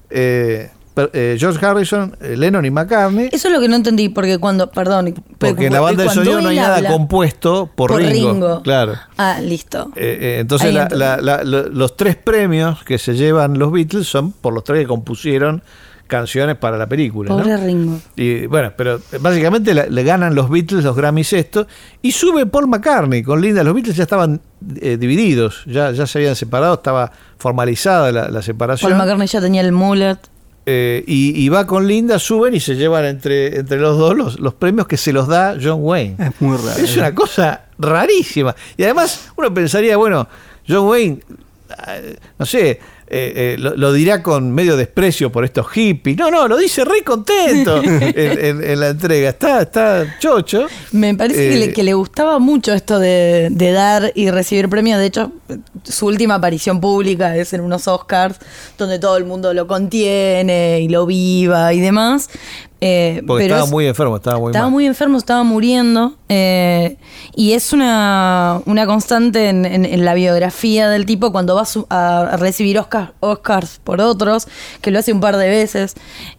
eh, 0.10 0.70
eh, 0.96 1.38
George 1.40 1.66
Harrison, 1.66 2.16
eh, 2.22 2.36
Lennon 2.38 2.66
y 2.66 2.72
McCartney. 2.72 3.30
Eso 3.32 3.48
es 3.48 3.54
lo 3.54 3.60
que 3.60 3.68
no 3.68 3.76
entendí, 3.76 4.10
porque 4.10 4.38
cuando, 4.38 4.70
perdón. 4.70 5.16
Porque 5.38 5.68
en 5.68 5.74
la 5.74 5.82
banda 5.82 6.04
de 6.04 6.10
sonido 6.10 6.42
no 6.42 6.50
hay 6.50 6.58
nada 6.58 6.88
compuesto 6.88 7.70
por, 7.74 7.94
Ringo, 7.96 8.62
Claro. 8.62 8.94
Ah, 9.18 9.40
listo. 9.42 9.92
Eh, 9.96 10.38
entonces 10.40 10.74
los 10.74 11.98
tres 11.98 12.16
premios 12.16 12.84
que 12.84 12.98
se 12.98 13.16
llevan 13.16 13.58
los 13.58 13.72
Beatles 13.72 14.08
son 14.08 14.32
por 14.32 14.54
los 14.54 14.64
tres 14.64 14.82
que 14.82 14.88
compusieron 14.88 15.64
canciones 16.06 16.58
para 16.58 16.78
la 16.78 16.88
película. 16.88 17.30
Pobre 17.30 17.58
Ringo. 17.58 18.00
Y 18.16 18.46
bueno, 18.46 18.74
pero 18.78 19.00
básicamente 19.20 19.74
le, 19.74 20.04
ganan 20.04 20.36
los 20.36 20.50
Beatles 20.50 20.84
los 20.84 20.96
Grammys 20.96 21.34
esto 21.34 21.66
y 22.04 22.12
sube 22.12 22.46
Paul 22.46 22.68
McCartney 22.68 23.24
con 23.24 23.42
Linda. 23.42 23.64
Los 23.64 23.74
Beatles 23.74 23.96
ya 23.96 24.04
estaban 24.04 24.42
divididos, 24.60 25.64
ya, 25.66 25.92
ya 25.92 26.06
se 26.06 26.20
habían 26.20 26.36
separado, 26.36 26.76
estaba 26.76 27.12
formalizada 27.40 28.12
la, 28.12 28.30
la 28.30 28.42
separación. 28.44 28.92
Paul 28.92 29.02
McCartney 29.02 29.28
ya 29.28 29.42
tenía 29.42 29.62
el 29.62 29.72
mullet. 29.72 30.20
Eh, 30.66 31.04
y, 31.06 31.50
va 31.50 31.68
con 31.68 31.88
Linda, 31.88 32.18
suben 32.20 32.54
y 32.56 32.60
se 32.62 32.76
llevan 32.76 33.04
entre, 33.04 33.60
entre 33.60 33.78
los 33.78 33.98
dos 33.98 34.40
los, 34.40 34.54
premios 34.54 34.88
que 34.88 34.96
se 34.96 35.12
los 35.12 35.28
da 35.28 35.58
John 35.62 35.80
Wayne. 35.82 36.16
Es 36.18 36.42
muy 36.42 36.56
raro. 36.56 36.82
Es 36.82 36.96
una 36.96 37.14
cosa 37.14 37.66
rarísima. 37.78 38.56
Y 38.78 38.84
además 38.84 39.30
uno 39.36 39.54
pensaría, 39.54 39.98
bueno, 39.98 40.28
John 40.68 40.88
Wayne, 40.88 41.20
eh, 41.88 42.18
no 42.40 42.46
sé, 42.46 42.80
eh, 43.16 43.54
eh, 43.54 43.58
lo, 43.60 43.94
dirá 43.94 44.24
con 44.24 44.52
medio 44.52 44.76
desprecio 44.76 45.32
por 45.32 45.46
estos 45.46 45.70
hippies. 45.70 46.18
No, 46.18 46.32
no, 46.32 46.48
lo 46.48 46.58
dice 46.58 46.84
re 46.84 47.04
contento 47.04 47.80
en, 47.84 48.80
la 48.80 48.88
entrega. 48.88 49.30
Está, 49.30 49.62
está 49.62 50.18
chocho. 50.20 50.66
Me 50.94 51.14
parece 51.14 51.72
que, 51.72 51.84
le, 51.84 51.92
eh, 51.92 51.94
gustaba 51.94 52.40
mucho 52.40 52.74
esto 52.74 52.98
de, 52.98 53.52
dar 53.52 54.12
y 54.16 54.32
recibir 54.32 54.68
premios. 54.68 54.98
De 54.98 55.06
hecho, 55.06 55.32
su 55.84 56.08
última 56.08 56.36
aparición 56.36 56.82
pública 56.82 57.38
es 57.38 57.54
en 57.54 57.62
unos 57.62 57.88
Oscars, 57.88 58.40
donde 58.80 58.98
todo 58.98 59.16
el 59.18 59.26
mundo 59.26 59.54
lo 59.54 59.68
contiene 59.68 60.80
y 60.82 60.90
lo 60.90 61.06
viva 61.06 61.72
y 61.72 61.82
demás. 61.82 62.32
Eh, 62.86 63.24
Porque 63.26 63.46
estaba 63.46 63.66
muy 63.66 63.88
enfermo, 63.88 64.18
estaba 64.18 64.40
muy 64.40 64.50
Estaba 64.52 64.70
muy 64.70 64.86
enfermo, 64.86 65.18
estaba 65.18 65.44
muriendo. 65.44 66.18
Eh, 66.28 66.98
y 67.34 67.54
es 67.54 67.72
una, 67.72 68.62
constante 68.86 69.48
en, 69.48 70.04
la 70.04 70.14
biografía 70.14 70.90
del 70.90 71.06
tipo 71.06 71.32
cuando 71.32 71.56
va 71.56 71.64
a 71.90 72.36
recibir 72.36 72.78
Oscars 73.22 73.80
por 73.86 74.02
otros, 74.02 74.50
que 74.82 74.92
lo 74.92 75.00
hace 75.00 75.14
un 75.14 75.22
par 75.22 75.38
de 75.38 75.48
veces. 75.48 75.96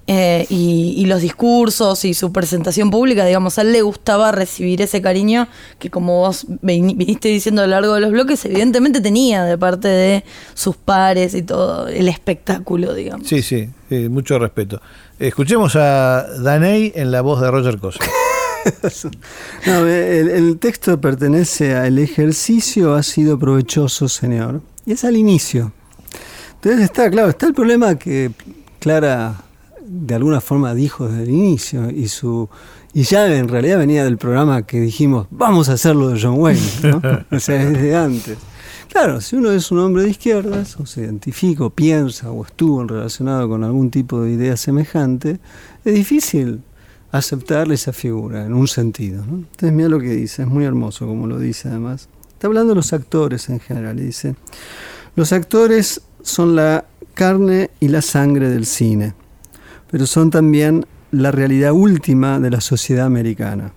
Eh, 0.06 0.44
y, 0.50 1.06
los 1.06 1.22
discursos 1.22 2.04
y 2.04 2.12
su 2.12 2.30
presentación 2.30 2.90
pública, 2.90 3.24
digamos, 3.24 3.58
a 3.58 3.62
él 3.62 3.72
le 3.72 3.80
gustaba 3.80 4.30
recibir 4.30 4.82
ese 4.82 5.00
cariño 5.00 5.48
que 5.78 5.88
como 5.88 6.18
vos 6.18 6.46
viniste 6.60 7.28
diciendo 7.28 7.62
a 7.62 7.66
lo 7.66 7.70
largo 7.70 7.94
de 7.94 8.00
los 8.00 8.10
bloques, 8.10 8.44
evidentemente 8.44 9.00
tenía 9.00 9.44
de 9.44 9.56
parte 9.56 9.88
de 9.88 10.24
sus 10.52 10.76
pares 10.76 11.34
y 11.34 11.42
todo 11.42 11.88
el 11.88 12.08
espectáculo, 12.08 12.92
digamos. 12.92 13.26
Sí, 13.28 13.40
sí, 13.40 13.70
mucho 14.10 14.38
respeto. 14.38 14.82
Escuchemos 15.18 15.76
a 15.76 16.26
Daney 16.40 16.92
en 16.94 17.12
la 17.12 17.20
voz 17.20 17.40
de 17.40 17.48
Roger 17.48 17.78
Cosa. 17.78 18.00
el, 19.66 20.58
texto 20.58 21.00
pertenece 21.00 21.76
al 21.76 21.98
ejercicio 22.00 22.94
ha 22.94 23.02
sido 23.04 23.38
provechoso, 23.38 24.08
señor. 24.08 24.60
Y 24.84 24.92
es 24.92 25.04
al 25.04 25.16
inicio. 25.16 25.72
Entonces 26.54 26.82
está, 26.82 27.08
claro, 27.10 27.28
está 27.28 27.46
el 27.46 27.54
problema 27.54 27.94
que 27.94 28.32
Clara 28.80 29.36
de 29.86 30.14
alguna 30.14 30.40
forma 30.40 30.74
dijo 30.74 31.08
desde 31.08 31.22
el 31.24 31.30
inicio 31.30 31.90
y 31.90 32.08
su 32.08 32.48
y 32.92 33.02
ya 33.02 33.26
en 33.26 33.48
realidad 33.48 33.78
venía 33.78 34.02
del 34.04 34.16
programa 34.16 34.62
que 34.62 34.80
dijimos 34.80 35.26
vamos 35.30 35.68
a 35.68 35.74
hacerlo 35.74 36.08
de 36.08 36.20
John 36.20 36.38
Wayne, 36.38 36.60
¿no? 36.82 37.02
o 37.36 37.40
sea, 37.40 37.64
desde 37.64 37.94
antes. 37.94 38.38
Claro, 38.94 39.20
si 39.20 39.34
uno 39.34 39.50
es 39.50 39.72
un 39.72 39.80
hombre 39.80 40.04
de 40.04 40.10
izquierdas, 40.10 40.78
o 40.78 40.86
se 40.86 41.00
identifica, 41.00 41.64
o 41.64 41.70
piensa, 41.70 42.30
o 42.30 42.44
estuvo 42.44 42.84
relacionado 42.84 43.48
con 43.48 43.64
algún 43.64 43.90
tipo 43.90 44.22
de 44.22 44.30
idea 44.30 44.56
semejante, 44.56 45.40
es 45.84 45.94
difícil 45.94 46.62
aceptarle 47.10 47.74
esa 47.74 47.92
figura 47.92 48.46
en 48.46 48.54
un 48.54 48.68
sentido. 48.68 49.24
Entonces 49.24 49.72
mira 49.72 49.88
lo 49.88 49.98
que 49.98 50.10
dice, 50.10 50.42
es 50.42 50.48
muy 50.48 50.64
hermoso 50.64 51.08
como 51.08 51.26
lo 51.26 51.40
dice 51.40 51.70
además. 51.70 52.08
Está 52.28 52.46
hablando 52.46 52.68
de 52.68 52.76
los 52.76 52.92
actores 52.92 53.48
en 53.48 53.58
general, 53.58 53.96
dice, 53.96 54.36
los 55.16 55.32
actores 55.32 56.00
son 56.22 56.54
la 56.54 56.84
carne 57.14 57.72
y 57.80 57.88
la 57.88 58.00
sangre 58.00 58.48
del 58.48 58.64
cine, 58.64 59.14
pero 59.90 60.06
son 60.06 60.30
también 60.30 60.86
la 61.10 61.32
realidad 61.32 61.72
última 61.72 62.38
de 62.38 62.50
la 62.50 62.60
sociedad 62.60 63.06
americana. 63.06 63.72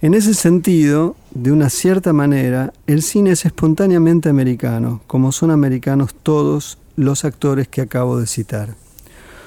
En 0.00 0.12
ese 0.12 0.34
sentido, 0.34 1.14
de 1.34 1.50
una 1.50 1.68
cierta 1.68 2.12
manera, 2.12 2.72
el 2.86 3.02
cine 3.02 3.32
es 3.32 3.44
espontáneamente 3.44 4.28
americano, 4.28 5.02
como 5.08 5.32
son 5.32 5.50
americanos 5.50 6.14
todos 6.14 6.78
los 6.94 7.24
actores 7.24 7.66
que 7.66 7.80
acabo 7.80 8.18
de 8.20 8.28
citar. 8.28 8.76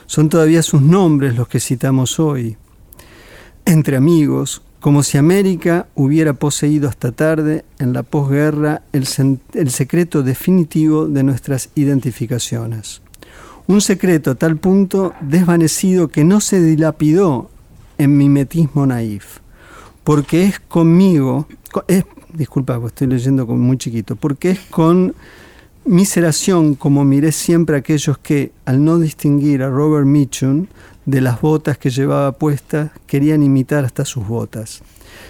Son 0.06 0.28
todavía 0.28 0.64
sus 0.64 0.82
nombres 0.82 1.36
los 1.36 1.48
que 1.48 1.62
citamos 1.62 2.20
hoy. 2.20 2.58
Entre 3.66 3.96
amigos, 3.96 4.62
como 4.82 5.02
si 5.02 5.18
América 5.18 5.88
hubiera 5.96 6.34
poseído 6.34 6.90
hasta 6.90 7.14
tarde, 7.14 7.64
en 7.80 7.94
la 7.94 8.04
posguerra, 8.04 8.84
el, 8.92 9.08
el 9.54 9.72
secreto 9.72 10.24
definitivo 10.24 11.08
de 11.08 11.24
nuestras 11.24 11.70
identificaciones. 11.76 13.02
Un 13.66 13.80
secreto 13.80 14.32
a 14.32 14.36
tal 14.36 14.58
punto 14.58 15.14
desvanecido 15.22 16.10
que 16.10 16.26
no 16.26 16.42
se 16.42 16.62
dilapidó 16.62 17.50
en 17.98 18.18
mimetismo 18.18 18.86
naif 18.86 19.40
porque 20.08 20.46
es 20.46 20.62
conmigo, 20.62 21.50
es, 21.88 22.06
disculpa, 22.34 22.80
estoy 22.86 23.08
leyendo 23.08 23.46
como 23.48 23.60
muy 23.60 23.78
chiquito, 23.78 24.16
porque 24.16 24.52
es 24.52 24.60
con 24.70 25.16
miseración 25.86 26.76
como 26.76 27.04
miré 27.06 27.32
siempre 27.32 27.76
a 27.76 27.80
aquellos 27.80 28.18
que, 28.18 28.52
al 28.66 28.84
no 28.84 29.00
distinguir 29.00 29.64
a 29.64 29.70
Robert 29.70 30.06
Mitchum 30.06 30.68
de 31.06 31.22
las 31.22 31.40
botas 31.40 31.78
que 31.78 31.90
llevaba 31.90 32.34
puestas, 32.34 32.92
querían 33.08 33.42
imitar 33.42 33.86
hasta 33.86 34.04
sus 34.04 34.28
botas. 34.28 34.82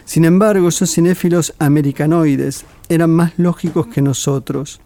Sin 0.06 0.26
embargo, 0.26 0.70
esos 0.70 0.92
cinéfilos 0.94 1.54
americanoides 1.60 2.66
eran 2.90 3.12
más 3.12 3.34
lógicos 3.38 3.88
que 3.88 4.02
nosotros. 4.02 4.82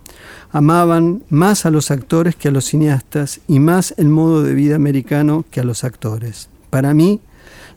Amaban 0.52 1.23
más 1.30 1.65
a 1.65 1.72
los 1.72 1.91
actores 1.91 2.36
que 2.36 2.49
a 2.49 2.52
los 2.52 2.65
cineastas 2.65 3.40
y 3.48 3.60
más 3.60 3.94
el 3.98 4.10
modo 4.10 4.44
de 4.44 4.53
vida 4.53 4.76
americano 4.76 5.45
que 5.49 5.61
a 5.61 5.64
los 5.64 5.84
actores. 5.84 6.49
Para 6.69 6.94
mí, 6.94 7.22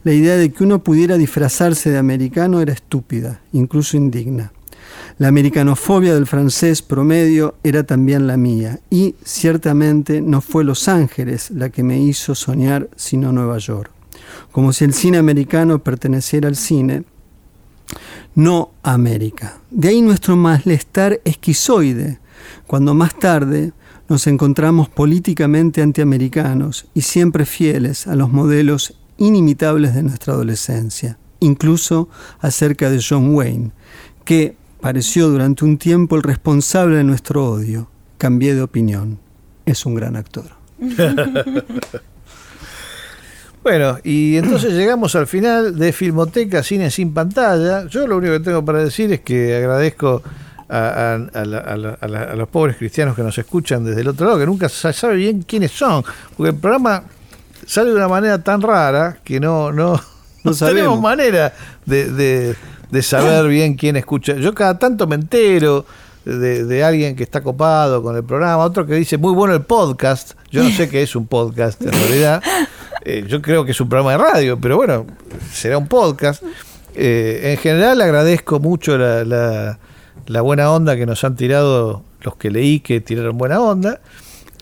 la 0.05 0.13
idea 0.13 0.37
de 0.37 0.51
que 0.51 0.63
uno 0.63 0.83
pudiera 0.83 1.17
disfrazarse 1.17 1.89
de 1.89 1.97
americano 1.97 2.61
era 2.61 2.71
estúpida, 2.71 3.41
incluso 3.51 3.97
indigna. 3.97 4.53
La 5.17 5.29
americanofobia 5.29 6.13
del 6.13 6.27
francés 6.27 6.83
promedio 6.83 7.55
era 7.63 7.83
también 7.83 8.27
la 8.27 8.37
mía, 8.37 8.79
y 8.91 9.15
ciertamente 9.23 10.21
no 10.21 10.41
fue 10.41 10.63
Los 10.63 10.87
Ángeles 10.87 11.49
la 11.49 11.69
que 11.69 11.81
me 11.81 11.99
hizo 11.99 12.35
soñar, 12.35 12.87
sino 12.95 13.31
Nueva 13.31 13.57
York. 13.57 13.91
como 14.51 14.71
si 14.71 14.85
el 14.85 14.93
cine 14.93 15.17
americano 15.17 15.79
perteneciera 15.79 16.47
al 16.47 16.55
cine, 16.55 17.03
no 18.35 18.71
América. 18.83 19.59
De 19.69 19.89
ahí 19.89 20.01
nuestro 20.01 20.35
malestar 20.35 21.19
esquizoide, 21.25 22.19
cuando 22.65 22.93
más 22.93 23.17
tarde 23.19 23.73
nos 24.07 24.27
encontramos 24.27 24.87
políticamente 24.87 25.81
antiamericanos 25.81 26.85
y 26.93 27.01
siempre 27.01 27.45
fieles 27.45 28.07
a 28.07 28.15
los 28.15 28.31
modelos 28.31 28.95
inimitables 29.17 29.93
de 29.95 30.03
nuestra 30.03 30.33
adolescencia, 30.33 31.17
incluso 31.39 32.09
acerca 32.39 32.89
de 32.89 33.01
John 33.07 33.33
Wayne, 33.33 33.71
que 34.23 34.55
pareció 34.81 35.29
durante 35.29 35.65
un 35.65 35.77
tiempo 35.77 36.15
el 36.15 36.23
responsable 36.23 36.97
de 36.97 37.03
nuestro 37.03 37.45
odio. 37.49 37.89
Cambié 38.17 38.55
de 38.55 38.61
opinión. 38.61 39.19
Es 39.65 39.85
un 39.85 39.95
gran 39.95 40.15
actor. 40.15 40.45
bueno, 43.63 43.97
y 44.03 44.37
entonces 44.37 44.73
llegamos 44.73 45.15
al 45.15 45.27
final 45.27 45.77
de 45.77 45.91
Filmoteca 45.91 46.63
Cine 46.63 46.91
sin 46.91 47.13
pantalla. 47.13 47.87
Yo 47.87 48.07
lo 48.07 48.17
único 48.17 48.33
que 48.33 48.39
tengo 48.41 48.63
para 48.63 48.83
decir 48.83 49.11
es 49.11 49.21
que 49.21 49.55
agradezco 49.55 50.21
a, 50.69 52.35
los 52.35 52.47
pobres 52.49 52.77
cristianos 52.77 53.15
que 53.15 53.23
nos 53.23 53.37
escuchan 53.37 53.83
desde 53.83 54.01
el 54.01 54.07
otro 54.07 54.25
lado, 54.25 54.39
que 54.39 54.45
nunca 54.45 54.69
se 54.69 54.93
sabe 54.93 55.15
bien 55.15 55.43
quiénes 55.43 55.71
son, 55.71 56.03
porque 56.35 56.51
el 56.51 56.57
programa 56.57 57.03
sale 57.65 57.91
de 57.91 57.95
una 57.95 58.07
manera 58.07 58.41
tan 58.43 58.61
rara 58.61 59.17
que 59.23 59.39
no, 59.39 59.71
no, 59.71 59.99
no, 60.43 60.51
tenemos 60.59 60.99
manera 61.01 61.53
de, 61.85 62.55
saber 63.01 63.47
bien 63.47 63.75
quién 63.75 63.95
escucha. 63.95 64.33
Yo 64.35 64.53
cada 64.53 64.79
tanto 64.79 65.07
me 65.07 65.15
entero 65.15 65.85
de, 66.23 66.83
alguien 66.83 67.15
que 67.15 67.23
está 67.23 67.41
copado 67.41 68.01
con 68.01 68.15
el 68.15 68.23
programa, 68.23 68.63
otro 68.63 68.85
que 68.85 68.95
dice 68.95 69.17
muy 69.17 69.33
bueno 69.33 69.53
el 69.53 69.63
podcast. 69.63 70.33
Yo 70.51 70.63
no 70.63 70.69
sé 70.71 70.89
qué 70.89 71.03
es 71.03 71.15
un 71.15 71.27
podcast 71.27 71.81
en 71.81 71.91
realidad. 71.91 72.41
Eh, 73.07 73.23
yo 73.27 73.39
creo 73.39 73.63
que 73.63 73.69
es 73.69 73.79
un 73.79 73.87
programa 73.87 74.13
de 74.13 74.17
radio, 74.17 74.59
pero 74.59 74.77
bueno, 74.77 75.05
será 75.53 75.77
un 75.77 75.85
podcast. 75.85 76.41
Eh, 76.95 77.51
en 77.51 77.57
general 77.57 78.01
agradezco 78.01 78.59
mucho 78.59 78.97
la 78.97 79.77
la 80.27 80.41
buena 80.41 80.71
onda 80.71 80.95
que 80.95 81.05
nos 81.05 81.23
han 81.23 81.35
tirado 81.35 82.03
los 82.21 82.35
que 82.37 82.49
leí 82.49 82.79
que 82.79 83.01
tiraron 83.01 83.37
buena 83.37 83.61
onda. 83.61 83.99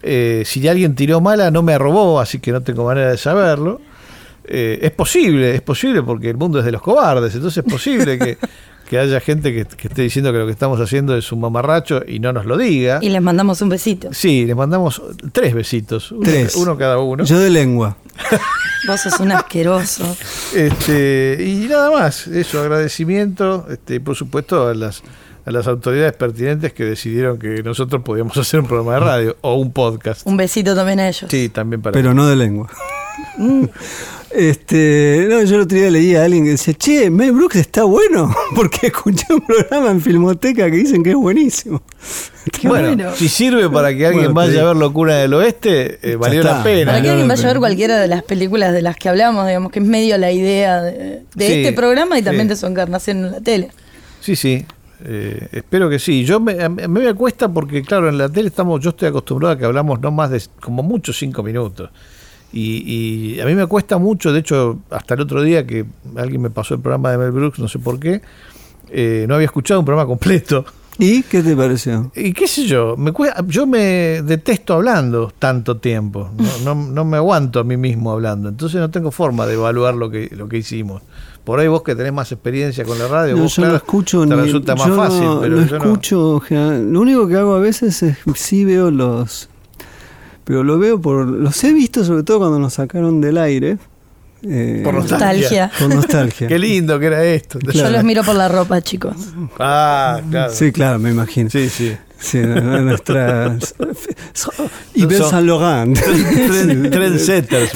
Eh, 0.03 0.43
si 0.45 0.67
alguien 0.67 0.95
tiró 0.95 1.21
mala, 1.21 1.49
no 1.49 1.63
me 1.63 1.77
robó, 1.77 2.19
así 2.19 2.39
que 2.39 2.51
no 2.51 2.61
tengo 2.61 2.85
manera 2.85 3.09
de 3.11 3.17
saberlo. 3.17 3.80
Eh, 4.45 4.80
es 4.81 4.91
posible, 4.91 5.55
es 5.55 5.61
posible 5.61 6.03
porque 6.03 6.30
el 6.30 6.35
mundo 6.35 6.59
es 6.59 6.65
de 6.65 6.73
los 6.73 6.81
cobardes, 6.81 7.34
entonces 7.34 7.65
es 7.65 7.71
posible 7.71 8.19
que, 8.19 8.38
haya 8.99 9.19
gente 9.21 9.53
que, 9.53 9.61
esté 9.61 10.01
diciendo 10.03 10.31
que 10.31 10.38
lo 10.38 10.45
que 10.45 10.51
estamos 10.51 10.80
haciendo 10.80 11.17
es 11.17 11.31
un 11.31 11.39
mamarracho 11.39 12.03
y 12.05 12.19
no 12.19 12.31
nos 12.34 12.45
lo 12.45 12.57
diga. 12.57 12.99
Y 13.01 13.09
les 13.09 13.21
mandamos 13.21 13.61
un 13.61 13.69
besito. 13.69 14.09
Sí, 14.11 14.45
les 14.45 14.55
mandamos 14.55 15.01
tres 15.31 15.55
besitos, 15.55 16.13
tres. 16.21 16.55
uno 16.57 16.77
cada 16.77 16.99
uno. 16.99 17.23
Yo 17.23 17.39
de 17.39 17.49
lengua. 17.49 17.97
Vos 18.88 18.99
sos 18.99 19.19
un 19.21 19.31
asqueroso. 19.31 20.03
Este, 20.53 21.38
y 21.39 21.67
nada 21.67 21.89
más, 21.89 22.27
eso, 22.27 22.61
agradecimiento, 22.61 23.65
este, 23.71 24.01
por 24.01 24.15
supuesto, 24.15 24.67
a 24.67 24.73
las 24.73 25.01
a 25.45 25.51
las 25.51 25.67
autoridades 25.67 26.13
pertinentes 26.13 26.73
que 26.73 26.85
decidieron 26.85 27.37
que 27.37 27.63
nosotros 27.63 28.01
podíamos 28.03 28.37
hacer 28.43 28.59
un 28.59 28.67
programa 28.67 28.93
de 28.93 28.99
radio 28.99 29.37
o 29.41 29.55
un 29.55 29.71
podcast. 29.71 30.25
Un 30.25 30.37
besito 30.37 30.75
también 30.75 30.99
a 30.99 31.07
ellos. 31.07 31.29
Sí, 31.29 31.49
también 31.49 31.81
para 31.81 31.93
Pero 31.93 32.13
no 32.13 32.27
de 32.27 32.35
lengua. 32.35 32.69
Mm. 33.37 33.65
Este, 34.35 35.27
no, 35.29 35.43
yo 35.43 35.57
el 35.57 35.61
otro 35.61 35.77
día 35.77 35.91
leí 35.91 36.15
a 36.15 36.23
alguien 36.23 36.43
que 36.43 36.51
decía, 36.51 36.73
che, 36.73 37.11
Mel 37.11 37.33
Brooks 37.33 37.57
está 37.57 37.83
bueno, 37.83 38.35
porque 38.55 38.87
escuché 38.87 39.31
un 39.31 39.41
programa 39.41 39.91
en 39.91 40.01
Filmoteca 40.01 40.71
que 40.71 40.77
dicen 40.77 41.03
que 41.03 41.11
es 41.11 41.15
buenísimo. 41.15 41.83
bueno, 42.63 43.13
si 43.15 43.29
sirve 43.29 43.69
para 43.69 43.95
que 43.95 44.07
alguien 44.07 44.33
vaya 44.33 44.61
a 44.61 44.65
ver 44.65 44.75
Locura 44.75 45.17
del 45.17 45.35
Oeste, 45.35 45.99
eh, 46.01 46.15
valió 46.15 46.41
la 46.41 46.63
pena. 46.63 46.93
Para 46.93 47.03
que 47.03 47.09
alguien 47.11 47.27
vaya 47.27 47.43
a 47.43 47.47
ver 47.47 47.59
cualquiera 47.59 47.99
de 47.99 48.07
las 48.07 48.23
películas 48.23 48.73
de 48.73 48.81
las 48.81 48.95
que 48.95 49.07
hablamos, 49.07 49.45
digamos 49.45 49.71
que 49.71 49.79
es 49.79 49.85
medio 49.85 50.17
la 50.17 50.31
idea 50.31 50.81
de, 50.81 51.21
este 51.35 51.71
programa 51.73 52.17
y 52.17 52.23
también 52.23 52.47
de 52.47 52.55
su 52.55 52.65
encarnación 52.65 53.17
en 53.17 53.31
la 53.33 53.41
tele. 53.41 53.69
Sí, 54.19 54.35
sí. 54.35 54.65
Eh, 55.05 55.49
espero 55.51 55.89
que 55.89 55.99
sí. 55.99 56.23
Yo 56.23 56.39
me, 56.39 56.63
a 56.63 56.69
mí 56.69 56.88
me 56.88 57.13
cuesta 57.13 57.49
porque, 57.49 57.81
claro, 57.81 58.07
en 58.07 58.17
la 58.17 58.30
tele 58.30 58.47
estamos, 58.47 58.80
yo 58.81 58.91
estoy 58.91 59.09
acostumbrado 59.09 59.53
a 59.53 59.57
que 59.57 59.65
hablamos 59.65 59.99
no 59.99 60.11
más 60.11 60.30
de, 60.30 60.41
como 60.61 60.81
mucho, 60.81 61.11
cinco 61.11 61.43
minutos. 61.43 61.89
Y, 62.53 63.39
a 63.39 63.45
mí 63.45 63.55
me 63.55 63.65
cuesta 63.65 63.97
mucho, 63.97 64.31
de 64.31 64.39
hecho, 64.39 64.80
hasta 64.91 65.15
el 65.15 65.21
otro 65.21 65.41
día 65.41 65.65
que 65.65 65.85
alguien 66.15 66.39
me 66.39 66.51
pasó 66.51 66.75
el 66.75 66.81
programa 66.81 67.11
de 67.11 67.17
Mel 67.17 67.31
Brooks, 67.31 67.57
no 67.57 67.67
sé 67.67 67.80
por 67.80 67.99
qué, 67.99 68.21
eh, 68.91 69.25
no 69.27 69.35
había 69.35 69.45
escuchado 69.45 69.80
un 69.80 69.85
programa 69.85 70.07
completo. 70.07 70.63
¿Y 70.99 71.23
qué 71.23 71.41
te 71.41 71.55
pareció? 71.55 72.11
Y 72.15 72.31
qué 72.34 72.47
sé 72.47 72.65
yo, 72.67 72.95
me 72.95 73.11
yo 73.47 73.65
me 73.65 74.21
detesto 74.21 74.75
hablando 74.75 75.34
tanto 75.39 75.77
tiempo, 75.77 76.30
no, 76.38 76.75
no, 76.75 76.91
no, 76.91 77.03
me 77.03 77.17
aguanto 77.17 77.59
a 77.59 77.63
mí 77.63 77.75
mismo 77.75 78.11
hablando, 78.11 78.49
entonces 78.49 78.80
no 78.80 78.91
tengo 78.91 79.09
forma 79.09 79.47
de 79.47 79.55
evaluar 79.55 79.95
lo 79.95 80.11
que, 80.11 80.30
lo 80.31 80.47
que 80.47 80.57
hicimos. 80.57 81.01
Por 81.43 81.59
ahí 81.59 81.67
vos 81.67 81.83
que 81.83 81.93
tenés 81.95 82.13
más 82.13 82.31
experiencia 82.31 82.85
con 82.85 82.97
la 82.97 83.07
radio, 83.07 83.35
vos, 83.37 83.55
yo 83.57 83.75
escucho, 83.75 84.25
te 84.25 84.35
resulta 84.35 84.75
más 84.75 84.89
fácil. 84.89 85.27
pero 85.41 85.65
yo 85.65 85.77
escucho, 85.77 86.41
lo 86.49 87.01
único 87.01 87.27
que 87.27 87.35
hago 87.35 87.55
a 87.55 87.59
veces 87.59 88.01
es 88.01 88.17
sí 88.35 88.63
veo 88.63 88.91
los, 88.91 89.49
pero 90.45 90.63
lo 90.63 90.79
veo 90.79 91.01
por, 91.01 91.27
los 91.27 91.61
he 91.63 91.73
visto 91.73 92.03
sobre 92.05 92.23
todo 92.23 92.39
cuando 92.39 92.59
nos 92.59 92.73
sacaron 92.75 93.19
del 93.19 93.37
aire. 93.37 93.77
Eh, 94.45 94.81
por 94.83 94.93
nostalgia. 94.93 95.71
Por 95.79 95.93
nostalgia. 95.93 96.47
Qué 96.49 96.59
lindo 96.59 96.99
que 96.99 97.05
era 97.05 97.23
esto. 97.23 97.59
Yo 97.59 97.89
los 97.89 98.03
miro 98.03 98.23
por 98.23 98.35
la 98.35 98.49
ropa, 98.49 98.81
chicos. 98.81 99.15
Ah, 99.57 100.19
claro. 100.29 100.53
Sí, 100.53 100.71
claro, 100.73 100.99
me 100.99 101.11
imagino. 101.11 101.49
Sí, 101.49 101.69
sí. 101.69 101.95
Sí, 102.23 102.37
nuestra. 102.37 103.57
Yves 104.95 105.27
Saint 105.29 105.45
Laurent. 105.45 105.99
Trendsetters, 106.89 107.71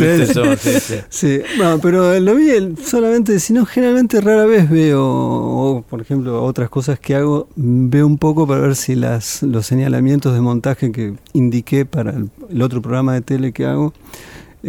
sí, 0.61 0.95
sí. 1.09 1.41
No, 1.59 1.79
pero 1.79 2.17
lo 2.19 2.33
vi 2.33 2.49
solamente, 2.81 3.41
si 3.41 3.51
no, 3.51 3.65
generalmente 3.65 4.21
rara 4.21 4.45
vez 4.45 4.69
veo, 4.69 5.03
o 5.03 5.83
por 5.87 6.01
ejemplo, 6.01 6.41
otras 6.43 6.69
cosas 6.69 6.97
que 6.97 7.15
hago, 7.15 7.49
veo 7.57 8.07
un 8.07 8.17
poco 8.17 8.47
para 8.47 8.61
ver 8.61 8.77
si 8.77 8.95
las, 8.95 9.43
los 9.43 9.65
señalamientos 9.65 10.33
de 10.33 10.39
montaje 10.39 10.93
que 10.93 11.15
indiqué 11.33 11.85
para 11.85 12.13
el 12.49 12.61
otro 12.61 12.81
programa 12.81 13.13
de 13.15 13.21
tele 13.21 13.51
que 13.51 13.65
hago 13.65 13.93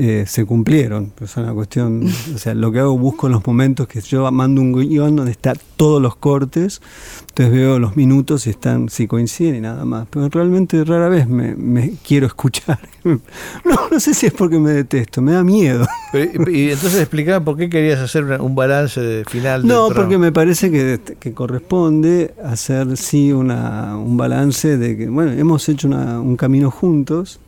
eh, 0.00 0.26
se 0.28 0.44
cumplieron. 0.44 1.10
Pero 1.12 1.26
es 1.26 1.36
una 1.36 1.52
cuestión, 1.52 2.06
o 2.32 2.38
sea, 2.38 2.54
lo 2.54 2.70
que 2.70 2.78
hago 2.78 2.96
busco 2.96 3.26
en 3.26 3.32
los 3.32 3.44
momentos 3.44 3.88
que 3.88 4.00
yo 4.00 4.30
mando 4.30 4.60
un 4.60 4.72
guion 4.72 5.16
donde 5.16 5.32
está 5.32 5.54
todos 5.76 6.00
los 6.00 6.14
cortes, 6.14 6.80
entonces 7.30 7.52
veo 7.52 7.80
los 7.80 7.96
minutos 7.96 8.46
y 8.46 8.50
están, 8.50 8.88
si 8.90 9.08
coinciden 9.08 9.56
y 9.56 9.60
nada 9.60 9.84
más. 9.84 10.06
Pero 10.08 10.28
realmente 10.28 10.84
rara 10.84 11.08
vez 11.08 11.26
me, 11.26 11.94
quiero 12.06 12.26
escuchar. 12.26 12.78
No, 13.64 13.88
no 13.90 14.00
sé 14.00 14.12
si 14.12 14.26
es 14.26 14.32
porque 14.34 14.58
me 14.58 14.70
detesto, 14.70 15.22
me 15.22 15.32
da 15.32 15.42
miedo. 15.42 15.86
y, 16.12 16.70
entonces 16.70 17.00
explicaba 17.00 17.42
por 17.42 17.56
qué 17.56 17.70
querías 17.70 17.98
hacer 18.00 18.24
un 18.24 18.54
balance 18.54 19.00
de 19.00 19.24
final. 19.24 19.66
No, 19.66 19.88
porque 19.88 20.18
me 20.18 20.30
parece 20.30 20.70
que, 20.70 21.00
que, 21.18 21.32
corresponde 21.32 22.34
hacer 22.44 22.98
sí 22.98 23.32
una, 23.32 23.96
un 23.96 24.18
balance 24.18 24.76
de 24.76 24.96
que, 24.96 25.08
bueno, 25.08 25.32
hemos 25.32 25.68
hecho 25.70 25.88
un 25.88 26.36
camino 26.36 26.70
juntos 26.70 27.40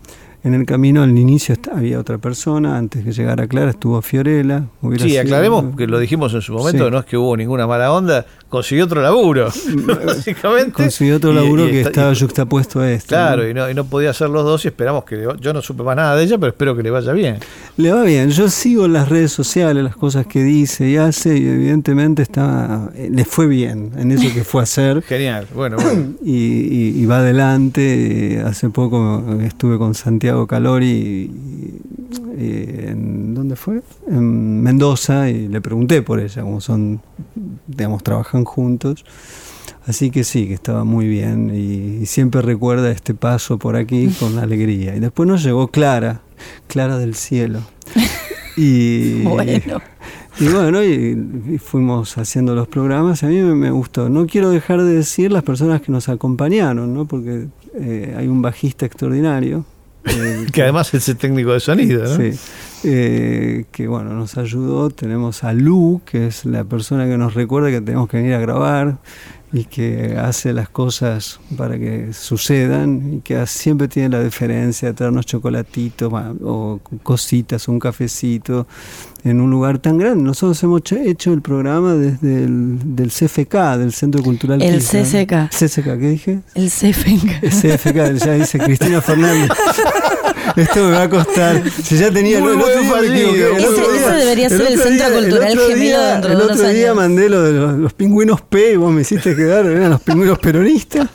en 0.42 0.54
el 0.54 0.64
camino 0.64 1.02
al 1.02 1.16
inicio 1.18 1.54
había 1.72 1.98
otra 1.98 2.18
persona, 2.18 2.78
antes 2.78 3.04
que 3.04 3.12
llegara 3.12 3.46
Clara 3.46 3.70
estuvo 3.70 4.00
Fiorella. 4.00 4.64
Sí, 4.98 5.18
aclaremos 5.18 5.76
que 5.76 5.86
lo 5.86 5.98
dijimos 5.98 6.32
en 6.34 6.40
su 6.40 6.52
momento, 6.52 6.90
no 6.90 6.98
es 6.98 7.04
que 7.04 7.16
hubo 7.16 7.36
ninguna 7.36 7.66
mala 7.66 7.92
onda, 7.92 8.24
consiguió 8.50 8.84
otro 8.84 9.00
laburo, 9.00 9.48
básicamente. 10.04 10.72
Consiguió 10.72 11.16
otro 11.16 11.32
laburo 11.32 11.66
que 11.66 11.80
estaba 11.80 12.14
juxtapuesto 12.14 12.80
a 12.80 12.92
este. 12.92 13.08
Claro, 13.08 13.48
Y, 13.48 13.54
no, 13.54 13.70
y 13.70 13.74
no 13.74 13.84
podía 13.84 14.10
hacer 14.10 14.28
los 14.28 14.44
dos 14.44 14.64
y 14.66 14.68
esperamos 14.68 15.04
que... 15.04 15.26
yo 15.40 15.52
no 15.54 15.62
supe 15.62 15.82
más 15.82 15.96
nada 15.96 16.16
de 16.16 16.24
ella, 16.24 16.36
pero 16.36 16.50
espero 16.50 16.76
que 16.76 16.82
le 16.82 16.90
vaya 16.90 17.12
bien. 17.12 17.38
Le 17.76 17.92
va 17.92 18.02
bien, 18.02 18.30
yo 18.30 18.50
sigo 18.50 18.84
en 18.84 18.92
las 18.92 19.08
redes 19.08 19.32
sociales, 19.32 19.82
las 19.82 19.96
cosas 19.96 20.26
que 20.26 20.42
dice 20.42 20.88
y 20.88 20.96
hace, 20.96 21.38
y 21.38 21.46
evidentemente 21.46 22.22
está, 22.22 22.90
eh, 22.94 23.08
le 23.10 23.24
fue 23.24 23.46
bien 23.46 23.92
en 23.96 24.12
eso 24.12 24.34
que 24.34 24.44
fue 24.44 24.60
a 24.60 24.64
hacer. 24.64 25.02
Genial, 25.08 25.46
bueno, 25.54 25.76
bueno. 25.76 26.14
Y, 26.22 27.00
y 27.00 27.06
va 27.06 27.18
adelante, 27.18 28.42
hace 28.44 28.68
poco 28.68 29.24
estuve 29.42 29.78
con 29.78 29.94
Santiago 29.94 30.46
Calori 30.46 31.30
en 32.40 33.34
¿dónde 33.34 33.56
fue? 33.56 33.82
En 34.08 34.62
Mendoza 34.62 35.28
y 35.28 35.48
le 35.48 35.60
pregunté 35.60 36.02
por 36.02 36.20
ella, 36.20 36.42
como 36.42 36.60
son, 36.60 37.00
digamos, 37.66 38.02
trabajan 38.40 38.44
juntos. 38.44 39.04
Así 39.86 40.10
que 40.10 40.24
sí, 40.24 40.46
que 40.46 40.54
estaba 40.54 40.84
muy 40.84 41.08
bien 41.08 41.50
y, 41.54 42.06
siempre 42.06 42.42
recuerda 42.42 42.90
este 42.90 43.14
paso 43.14 43.58
por 43.58 43.76
aquí 43.76 44.08
con 44.18 44.38
alegría. 44.42 44.94
Y 44.94 45.00
después 45.00 45.28
nos 45.28 45.42
llegó 45.42 45.68
Clara, 45.68 46.22
Clara 46.68 46.98
del 46.98 47.14
cielo. 47.14 47.60
Y 48.56 49.22
bueno. 49.22 49.80
Y 50.38 50.48
bueno, 50.48 50.84
y, 50.84 51.58
fuimos 51.58 52.18
haciendo 52.18 52.54
los 52.54 52.66
programas. 52.68 53.22
A 53.22 53.28
mí 53.28 53.36
me, 53.36 53.70
gustó. 53.70 54.10
No 54.10 54.26
quiero 54.26 54.50
dejar 54.50 54.82
de 54.82 54.92
decir 54.92 55.30
las 55.32 55.44
personas 55.44 55.80
que 55.80 55.92
nos 55.92 56.08
acompañaron, 56.08 56.92
¿no? 56.92 57.06
Porque 57.06 57.46
eh, 57.74 58.14
hay 58.18 58.26
un 58.26 58.42
bajista 58.42 58.84
extraordinario, 58.84 59.64
que 60.52 60.62
además 60.62 60.92
es 60.92 61.08
el 61.08 61.16
técnico 61.16 61.52
de 61.52 61.60
sonido, 61.60 62.02
¿no? 62.02 62.16
Sí. 62.16 62.38
Eh, 62.84 63.64
que 63.70 63.88
bueno, 63.88 64.14
nos 64.14 64.36
ayudó. 64.38 64.90
Tenemos 64.90 65.44
a 65.44 65.52
Lu, 65.52 66.00
que 66.04 66.26
es 66.26 66.44
la 66.44 66.64
persona 66.64 67.06
que 67.06 67.18
nos 67.18 67.34
recuerda 67.34 67.70
que 67.70 67.80
tenemos 67.80 68.08
que 68.08 68.18
venir 68.18 68.34
a 68.34 68.40
grabar 68.40 68.98
y 69.52 69.64
que 69.64 70.16
hace 70.16 70.52
las 70.52 70.68
cosas 70.68 71.40
para 71.56 71.76
que 71.76 72.12
sucedan 72.12 73.14
y 73.14 73.20
que 73.20 73.44
siempre 73.46 73.88
tiene 73.88 74.10
la 74.10 74.20
deferencia 74.20 74.88
de 74.88 74.94
traernos 74.94 75.26
chocolatitos 75.26 76.12
o 76.42 76.80
cositas, 77.02 77.66
un 77.66 77.80
cafecito 77.80 78.68
en 79.24 79.40
un 79.40 79.50
lugar 79.50 79.78
tan 79.78 79.98
grande. 79.98 80.22
Nosotros 80.22 80.62
hemos 80.62 80.82
hecho 80.92 81.32
el 81.32 81.42
programa 81.42 81.94
desde 81.94 82.44
el 82.44 82.78
del 82.96 83.10
CFK, 83.10 83.76
del 83.76 83.92
Centro 83.92 84.22
Cultural 84.22 84.62
El 84.62 84.80
CCK. 84.80 85.50
CCK, 85.50 85.84
¿qué 85.98 86.08
dije? 86.10 86.40
El 86.54 86.70
CFK. 86.70 87.42
El 87.42 87.50
CFK, 87.50 88.24
ya 88.24 88.32
dice 88.34 88.58
Cristina 88.58 89.00
Fernández. 89.00 89.50
Esto 90.56 90.84
me 90.84 90.90
va 90.92 91.02
a 91.02 91.08
costar. 91.08 91.62
Si 91.82 91.96
ya 91.96 92.10
tenía 92.10 92.38
el, 92.38 92.44
otro 92.44 92.68
Ese, 92.68 94.12
debería 94.12 94.48
ser 94.48 94.60
el 94.62 94.78
Centro 94.78 95.12
Cultural 95.12 95.58
Gemelo 95.58 96.00
dentro 96.00 96.28
de 96.28 96.34
El 96.34 96.40
otro 96.50 96.68
día 96.68 96.94
mandé 96.94 97.28
lo 97.28 97.42
de 97.42 97.78
los, 97.78 97.92
pingüinos 97.92 98.40
P 98.42 98.72
y 98.72 98.76
vos 98.76 98.92
me 98.92 99.02
hiciste 99.02 99.36
quedar, 99.36 99.66
eran 99.66 99.90
los 99.90 100.00
pingüinos 100.00 100.38
peronistas. 100.38 101.08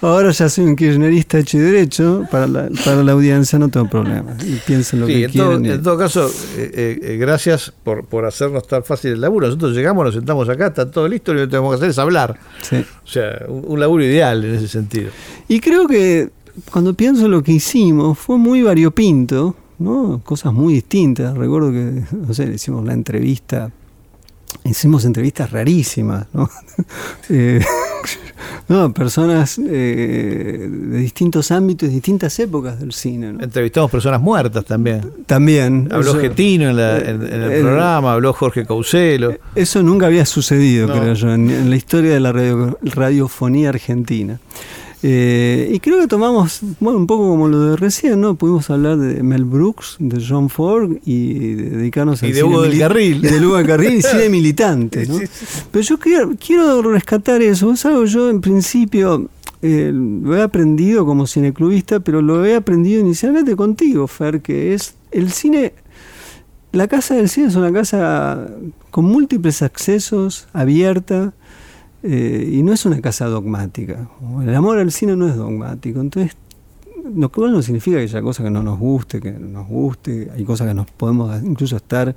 Ahora 0.00 0.30
ya 0.30 0.48
soy 0.48 0.64
un 0.64 0.76
kirchnerista 0.76 1.38
hecho 1.38 1.58
y 1.58 1.60
derecho. 1.60 2.24
Para 2.30 2.46
la, 2.46 2.68
para 2.84 3.02
la 3.02 3.12
audiencia 3.12 3.58
no 3.58 3.68
tengo 3.68 3.88
problema. 3.88 4.36
Y 4.44 4.54
piensen 4.66 5.00
lo 5.00 5.06
que 5.06 5.24
en 5.24 5.30
quieran. 5.30 5.62
Todo, 5.62 5.74
en 5.74 5.82
todo 5.82 5.98
caso, 5.98 6.30
eh, 6.56 6.98
eh, 7.02 7.16
gracias 7.16 7.72
por, 7.82 8.06
por 8.06 8.24
hacernos 8.24 8.66
tan 8.66 8.84
fácil 8.84 9.12
el 9.12 9.20
laburo. 9.20 9.46
Nosotros 9.46 9.74
llegamos, 9.74 10.04
nos 10.04 10.14
sentamos 10.14 10.48
acá, 10.48 10.68
está 10.68 10.90
todo 10.90 11.08
listo 11.08 11.32
y 11.32 11.34
lo 11.36 11.40
que 11.42 11.48
tenemos 11.48 11.70
que 11.72 11.76
hacer 11.76 11.90
es 11.90 11.98
hablar. 11.98 12.38
O 13.04 13.06
sea, 13.06 13.44
un, 13.48 13.64
un 13.66 13.80
laburo 13.80 14.04
ideal 14.04 14.44
en 14.44 14.54
ese 14.54 14.68
sentido. 14.68 15.10
Y 15.48 15.60
creo 15.60 15.86
que 15.86 16.30
cuando 16.70 16.94
pienso 16.94 17.28
lo 17.28 17.42
que 17.42 17.52
hicimos, 17.52 18.18
fue 18.18 18.38
muy 18.38 18.62
variopinto, 18.62 19.54
¿no? 19.78 20.20
Cosas 20.24 20.52
muy 20.52 20.74
distintas. 20.74 21.36
Recuerdo 21.36 21.70
que, 21.70 22.02
no 22.12 22.34
sé, 22.34 22.52
hicimos 22.54 22.84
la 22.84 22.92
entrevista, 22.92 23.70
hicimos 24.64 25.04
entrevistas 25.04 25.50
rarísimas, 25.50 26.26
¿no? 26.32 26.48
eh, 27.30 27.64
no 28.68 28.92
personas 28.92 29.58
eh, 29.58 30.68
de 30.70 30.98
distintos 30.98 31.50
ámbitos, 31.50 31.90
distintas 31.90 32.38
épocas 32.38 32.78
del 32.80 32.92
cine. 32.92 33.32
¿no? 33.32 33.42
Entrevistamos 33.42 33.90
personas 33.90 34.20
muertas 34.20 34.64
también. 34.64 35.12
También. 35.26 35.88
Habló 35.90 36.14
Getino 36.14 36.70
en, 36.70 36.78
el, 36.78 37.60
programa, 37.60 38.12
habló 38.12 38.32
Jorge 38.32 38.66
Causelo. 38.66 39.34
Eso 39.54 39.82
nunca 39.82 40.06
había 40.06 40.26
sucedido, 40.26 40.88
creo 40.88 41.14
yo, 41.14 41.32
en, 41.32 41.50
en, 41.50 41.70
la 41.70 41.76
historia 41.76 42.12
de 42.12 42.20
la 42.20 42.32
radio, 42.32 42.78
radiofonía 42.82 43.70
argentina. 43.70 44.40
Eh, 45.02 45.70
y 45.72 45.78
creo 45.78 46.00
que 46.00 46.08
tomamos, 46.08 46.60
bueno, 46.80 46.98
un 46.98 47.06
poco 47.06 47.28
como 47.28 47.46
lo 47.46 47.70
de 47.70 47.76
recién, 47.76 48.20
¿no? 48.20 48.34
Pudimos 48.34 48.68
hablar 48.70 48.98
de 48.98 49.22
Mel 49.22 49.44
Brooks, 49.44 49.96
de 50.00 50.24
John 50.26 50.50
Ford 50.50 50.96
y 51.04 51.54
dedicarnos 51.54 52.22
y 52.22 52.32
de 52.32 52.42
Hugo 52.42 52.62
del 52.62 52.78
Carril. 52.78 53.24
Y 53.24 53.28
de 53.28 53.46
Hugo 53.46 53.58
del 53.58 53.66
Carril 53.66 53.94
y 53.94 54.02
cine 54.02 54.28
militante, 54.28 55.06
¿no? 55.06 55.18
Pero 55.70 55.84
yo 55.84 55.98
quiero, 55.98 56.32
quiero 56.44 56.82
rescatar 56.82 57.42
eso. 57.42 57.72
Es 57.72 57.86
algo 57.86 58.06
yo 58.06 58.28
en 58.28 58.40
principio 58.40 59.28
eh, 59.62 59.92
lo 59.92 60.36
he 60.36 60.42
aprendido 60.42 61.06
como 61.06 61.26
cineclubista, 61.26 62.00
pero 62.00 62.20
lo 62.20 62.44
he 62.44 62.56
aprendido 62.56 63.00
inicialmente 63.00 63.54
contigo, 63.54 64.06
Fer, 64.08 64.40
que 64.40 64.74
es 64.74 64.94
el 65.12 65.30
cine. 65.30 65.74
La 66.72 66.88
casa 66.88 67.14
del 67.14 67.28
cine 67.28 67.48
es 67.48 67.54
una 67.54 67.72
casa 67.72 68.48
con 68.90 69.04
múltiples 69.04 69.62
accesos, 69.62 70.48
abierta, 70.52 71.32
eh, 72.10 72.50
y 72.54 72.62
no 72.62 72.72
es 72.72 72.86
una 72.86 73.02
casa 73.02 73.26
dogmática. 73.26 74.08
El 74.40 74.54
amor 74.54 74.78
al 74.78 74.90
cine 74.90 75.14
no 75.14 75.28
es 75.28 75.36
dogmático. 75.36 76.00
Entonces, 76.00 76.38
lo 77.14 77.30
cual 77.30 77.52
no 77.52 77.60
significa 77.60 77.98
que 77.98 78.04
haya 78.04 78.22
cosas 78.22 78.44
que 78.44 78.50
no 78.50 78.62
nos 78.62 78.78
guste, 78.78 79.20
que 79.20 79.32
nos 79.32 79.68
guste, 79.68 80.30
hay 80.34 80.42
cosas 80.44 80.68
que 80.68 80.74
nos 80.74 80.90
podemos 80.90 81.42
incluso 81.42 81.76
estar 81.76 82.16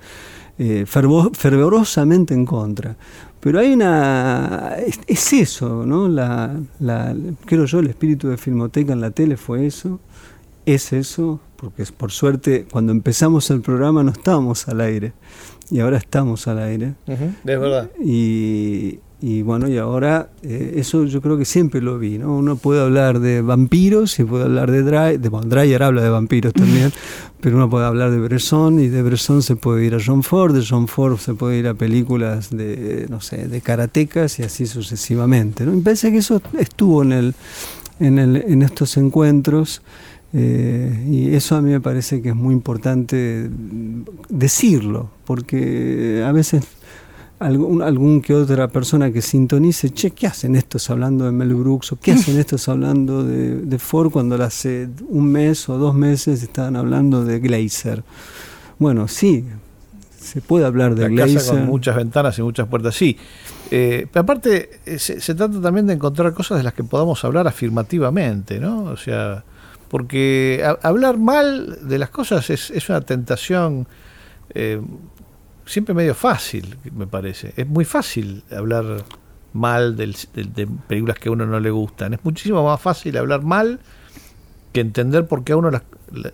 eh, 0.58 0.86
fervorosamente 0.86 2.34
en 2.34 2.46
contra. 2.46 2.96
Pero 3.42 3.60
hay 3.60 3.74
una. 3.74 4.78
Es, 5.08 5.34
eso, 5.34 5.86
¿no? 5.86 6.08
La, 6.08 6.58
la, 6.80 7.14
creo 7.46 7.66
yo, 7.66 7.80
el 7.80 7.88
espíritu 7.88 8.30
de 8.30 8.38
Filmoteca 8.38 8.94
en 8.94 9.02
la 9.02 9.12
tele 9.12 9.36
fue 9.36 9.66
eso. 9.66 10.00
Es 10.66 10.94
eso, 10.94 11.42
porque 11.58 11.84
por 11.98 12.12
suerte, 12.12 12.66
cuando 12.72 12.94
empezamos 12.94 13.50
el 13.50 13.60
programa 13.60 14.04
no 14.04 14.12
estábamos 14.12 14.70
al 14.70 14.80
aire. 14.80 15.12
Y 15.70 15.82
ahora 15.82 15.98
estamos 15.98 16.48
al 16.48 16.60
aire. 16.60 16.94
es 17.08 17.44
verdad. 17.44 17.90
Y, 18.00 19.00
y 19.24 19.44
bueno, 19.44 19.68
y 19.68 19.78
ahora 19.78 20.32
eh, 20.42 20.74
eso 20.78 21.06
yo 21.06 21.22
creo 21.22 21.38
que 21.38 21.46
siempre 21.46 21.80
lo 21.80 22.00
vi, 22.00 22.18
¿no? 22.18 22.36
Uno 22.36 22.56
puede 22.56 22.82
hablar 22.82 23.20
de 23.20 23.44
vampiros 23.44 24.18
y 24.20 24.24
puede 24.24 24.46
hablar 24.46 24.72
de 24.72 24.82
Dreyer, 24.82 25.20
de, 25.20 25.30
bueno, 25.30 25.48
Dreyer 25.48 25.84
habla 25.84 26.02
de 26.02 26.10
vampiros 26.10 26.54
también, 26.54 26.92
pero 27.40 27.58
uno 27.58 27.70
puede 27.70 27.86
hablar 27.86 28.10
de 28.10 28.18
Bresson 28.18 28.80
y 28.80 28.88
de 28.88 29.04
Bresson 29.04 29.44
se 29.44 29.56
puede 29.56 29.86
ir 29.86 29.94
a 29.94 30.00
John 30.04 30.24
Ford, 30.24 30.56
de 30.56 30.66
John 30.68 30.88
Ford 30.88 31.18
se 31.18 31.36
puede 31.36 31.60
ir 31.60 31.68
a 31.68 31.76
películas 31.76 32.50
de, 32.50 33.06
no 33.10 33.22
sé, 33.22 33.48
de 33.48 33.62
karatecas 33.62 34.40
y 34.40 34.44
así 34.44 34.66
sucesivamente, 34.66 35.68
¿no? 35.68 35.74
Me 35.74 35.84
parece 35.84 36.12
que 36.12 36.18
eso 36.18 36.42
estuvo 36.58 37.04
en, 37.04 37.12
el, 37.12 37.36
en, 38.00 38.18
el, 38.18 38.38
en 38.38 38.64
estos 38.64 38.98
encuentros. 38.98 39.84
Eh, 40.34 41.08
y 41.10 41.36
eso 41.36 41.58
a 41.58 41.62
mí 41.62 41.72
me 41.72 41.82
parece 41.82 42.22
que 42.22 42.30
es 42.30 42.36
muy 42.36 42.54
importante 42.54 43.50
decirlo, 44.30 45.10
porque 45.26 46.24
a 46.26 46.32
veces 46.32 46.64
algún, 47.42 47.82
algún 47.82 48.22
que 48.22 48.36
otra 48.36 48.68
persona 48.68 49.12
que 49.12 49.22
sintonice, 49.22 49.90
che, 49.90 50.12
¿qué 50.12 50.28
hacen 50.28 50.56
estos 50.56 50.90
hablando 50.92 51.26
de 51.26 51.32
Mel 51.32 51.56
Brooks? 51.56 51.92
¿O 51.94 52.00
qué 52.00 52.12
hacen 52.12 52.38
estos 52.40 52.70
hablando 52.70 53.24
de, 53.24 53.80
Ford 53.80 54.12
cuando 54.12 54.42
hace 54.44 54.88
un 55.10 55.26
mes 55.32 55.68
o 55.68 55.78
dos 55.78 55.96
meses 55.96 56.44
estaban 56.44 56.76
hablando 56.76 57.26
de 57.26 57.40
Glazer? 57.40 58.04
Bueno, 58.78 59.08
sí, 59.08 59.46
se 60.20 60.42
puede 60.42 60.66
hablar 60.66 60.94
de 60.94 61.10
La 61.10 61.26
Casa 61.26 61.52
con 61.52 61.66
muchas 61.66 61.96
ventanas 61.96 62.38
y 62.38 62.44
muchas 62.44 62.68
puertas, 62.68 62.96
sí. 62.96 63.18
Eh, 63.72 64.06
pero 64.12 64.22
aparte, 64.22 64.80
eh, 64.86 65.00
se, 65.00 65.34
trata 65.34 65.60
también 65.60 65.88
de 65.88 65.94
encontrar 65.94 66.34
cosas 66.34 66.60
de 66.60 66.64
las 66.64 66.74
que 66.74 66.84
podamos 66.84 67.24
hablar 67.26 67.48
afirmativamente, 67.48 68.60
¿no? 68.60 68.84
O 68.84 68.98
sea, 68.98 69.44
porque 69.90 70.64
hablar 70.84 71.18
mal 71.18 71.80
de 71.88 71.98
las 71.98 72.12
cosas 72.12 72.52
es, 72.52 72.70
es 72.70 72.88
una 72.90 73.02
tentación 73.02 73.88
eh, 74.54 74.80
siempre 75.66 75.94
medio 75.94 76.16
fácil, 76.16 76.78
me 76.96 77.08
parece. 77.08 77.54
Es 77.58 77.68
muy 77.68 77.86
fácil 77.86 78.44
hablar 78.52 79.04
mal 79.54 79.96
de 79.96 80.68
películas 80.88 81.20
que 81.20 81.30
a 81.30 81.32
uno 81.32 81.46
no 81.46 81.60
le 81.60 81.72
gustan. 81.72 82.14
Es 82.14 82.20
muchísimo 82.24 82.64
más 82.64 82.82
fácil 82.82 83.18
hablar 83.18 83.44
mal 83.44 83.80
que 84.72 84.82
entender 84.82 85.28
por 85.28 85.44
qué 85.44 85.54
a 85.54 85.58
uno 85.58 85.70
las, 85.70 85.84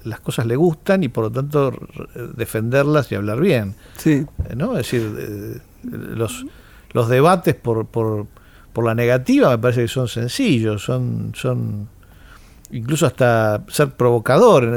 las 0.03 0.19
cosas 0.19 0.45
le 0.45 0.55
gustan 0.55 1.03
y 1.03 1.07
por 1.07 1.25
lo 1.25 1.31
tanto 1.31 1.73
defenderlas 2.35 3.11
y 3.11 3.15
hablar 3.15 3.39
bien. 3.39 3.75
Sí. 3.97 4.25
¿no? 4.55 4.77
Es 4.77 4.89
decir, 4.89 5.15
eh, 5.17 5.59
los, 5.83 6.45
los 6.91 7.09
debates 7.09 7.55
por, 7.55 7.85
por, 7.87 8.27
por 8.73 8.85
la 8.85 8.95
negativa 8.95 9.49
me 9.49 9.57
parece 9.57 9.81
que 9.81 9.87
son 9.87 10.07
sencillos, 10.07 10.83
son, 10.83 11.31
son 11.35 11.89
incluso 12.71 13.05
hasta 13.05 13.63
ser 13.69 13.91
provocador 13.91 14.63
en, 14.63 14.73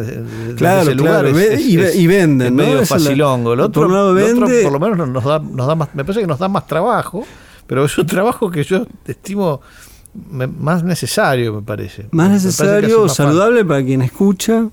ese 0.56 0.94
lugar 0.94 1.26
y, 1.26 2.06
venden 2.06 2.54
medio 2.54 2.86
facilongo. 2.86 3.54
El 3.54 3.60
otro, 3.60 3.82
por, 3.82 3.90
lo 3.90 4.80
menos 4.80 5.08
nos 5.08 5.24
da, 5.24 5.38
nos 5.38 5.66
da 5.66 5.74
más 5.74 5.94
me 5.94 6.04
parece 6.04 6.20
que 6.20 6.26
nos 6.26 6.38
da 6.38 6.48
más 6.48 6.66
trabajo 6.66 7.24
pero 7.66 7.84
es 7.84 7.96
un 7.98 8.06
trabajo 8.06 8.50
que 8.50 8.64
yo 8.64 8.84
estimo 9.06 9.60
más 10.58 10.82
necesario 10.82 11.54
me 11.54 11.62
parece. 11.62 12.06
Más 12.10 12.28
necesario 12.30 13.08
saludable 13.08 13.64
para 13.64 13.84
quien 13.84 14.02
escucha. 14.02 14.66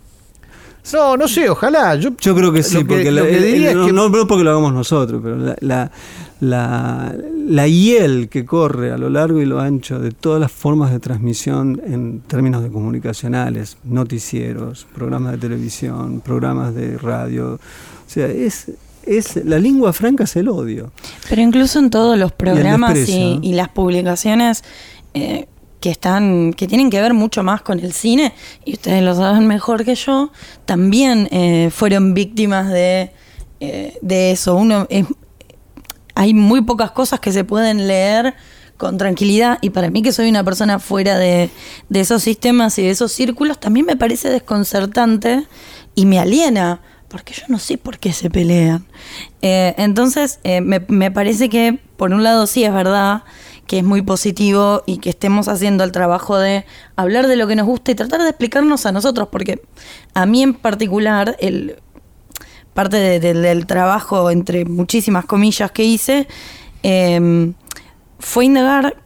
No, 0.94 1.18
no 1.18 1.28
sé, 1.28 1.48
ojalá. 1.48 1.96
Yo, 1.96 2.12
yo 2.20 2.34
creo 2.34 2.52
que 2.52 2.64
sí, 2.64 2.84
porque 2.84 3.12
no, 3.12 4.12
porque 4.28 4.44
lo 4.44 4.50
hagamos 4.50 4.74
nosotros, 4.74 5.22
pero 5.24 5.38
la, 5.38 5.56
la, 5.60 5.92
la, 6.40 7.16
hiel 7.68 8.30
que 8.30 8.46
corre 8.46 8.92
a 8.92 8.98
lo 8.98 9.10
largo 9.10 9.42
y 9.42 9.46
lo 9.46 9.60
ancho 9.60 10.00
de 10.00 10.12
todas 10.12 10.40
las 10.40 10.52
formas 10.52 10.92
de 10.92 11.00
transmisión 11.00 11.82
en 11.86 12.22
términos 12.22 12.64
de 12.64 12.70
comunicacionales, 12.70 13.78
noticieros, 13.84 14.88
programas 14.94 15.34
de 15.34 15.38
televisión, 15.40 16.22
programas 16.22 16.76
de 16.76 16.98
radio. 16.98 17.54
O 17.56 18.10
sea, 18.10 18.28
es, 18.28 18.72
es 19.06 19.44
la 19.46 19.60
lengua 19.60 19.94
franca 19.94 20.26
es 20.26 20.36
el 20.36 20.50
odio. 20.50 20.92
Pero 21.30 21.42
incluso 21.42 21.80
en 21.80 21.90
todos 21.90 22.18
los 22.18 22.32
programas 22.32 22.98
y, 23.08 23.54
las 23.54 23.70
publicaciones 23.70 24.64
eh, 25.14 25.48
que 25.80 25.90
están, 25.90 26.54
que 26.54 26.68
tienen 26.68 26.90
que 26.90 27.02
ver 27.02 27.14
mucho 27.14 27.44
más 27.44 27.62
con 27.62 27.80
el 27.80 27.94
cine, 27.94 28.34
y 28.66 28.74
ustedes 28.74 29.04
lo 29.04 29.16
saben 29.16 29.48
mejor 29.48 29.86
que 29.86 29.96
yo, 29.96 30.32
también 30.66 31.28
eh, 31.32 31.70
fueron 31.72 32.14
víctimas 32.14 32.70
de, 32.70 33.12
eh, 33.60 33.98
de 34.02 34.32
eso. 34.32 34.56
Uno 34.56 34.88
es, 34.90 35.06
hay 36.18 36.34
muy 36.34 36.62
pocas 36.62 36.90
cosas 36.90 37.20
que 37.20 37.32
se 37.32 37.44
pueden 37.44 37.88
leer 37.88 38.34
con 38.76 38.98
tranquilidad 38.98 39.60
y 39.62 39.70
para 39.70 39.92
mí 39.92 40.02
que 40.02 40.12
soy 40.12 40.30
una 40.30 40.44
persona 40.44 40.80
fuera 40.80 41.16
de, 41.16 41.52
esos 41.94 42.24
sistemas 42.24 42.78
y 42.80 42.84
de 42.84 42.90
esos 42.90 43.12
círculos, 43.12 43.60
también 43.60 43.86
me 43.86 43.96
parece 43.96 44.30
desconcertante 44.30 45.46
y 45.94 46.08
me 46.08 46.18
aliena, 46.20 46.82
porque 47.08 47.36
yo 47.36 47.44
no 47.50 47.60
sé 47.60 47.78
por 47.78 48.00
qué 48.00 48.14
se 48.14 48.32
pelean. 48.32 48.88
Eh, 49.44 49.76
entonces, 49.78 50.40
eh, 50.44 50.62
me, 50.62 50.84
me, 50.88 51.12
parece 51.12 51.50
que, 51.50 51.80
por 51.98 52.12
un 52.12 52.24
lado, 52.24 52.48
sí 52.48 52.64
es 52.64 52.74
verdad 52.74 53.22
que 53.68 53.80
es 53.80 53.84
muy 53.84 54.02
positivo 54.02 54.82
y 54.88 54.98
que 54.98 55.12
estemos 55.12 55.48
haciendo 55.48 55.84
el 55.84 55.92
trabajo 55.92 56.38
de 56.38 56.66
hablar 56.96 57.28
de 57.28 57.36
lo 57.36 57.48
que 57.48 57.56
nos 57.56 57.68
gusta 57.68 57.92
y 57.92 57.96
tratar 57.96 58.24
de 58.24 58.30
explicarnos 58.30 58.88
a 58.88 58.92
nosotros, 58.92 59.28
porque 59.32 59.62
a 60.16 60.26
mí 60.26 60.42
en 60.42 60.56
particular, 60.56 61.36
el, 61.40 61.76
parte 62.78 63.20
del 63.20 63.66
trabajo, 63.66 64.30
entre 64.30 64.64
muchísimas 64.64 65.26
comillas 65.26 65.72
que 65.72 65.84
hice, 65.84 66.28
em, 66.84 67.56
fue 68.20 68.46
indagar 68.46 68.98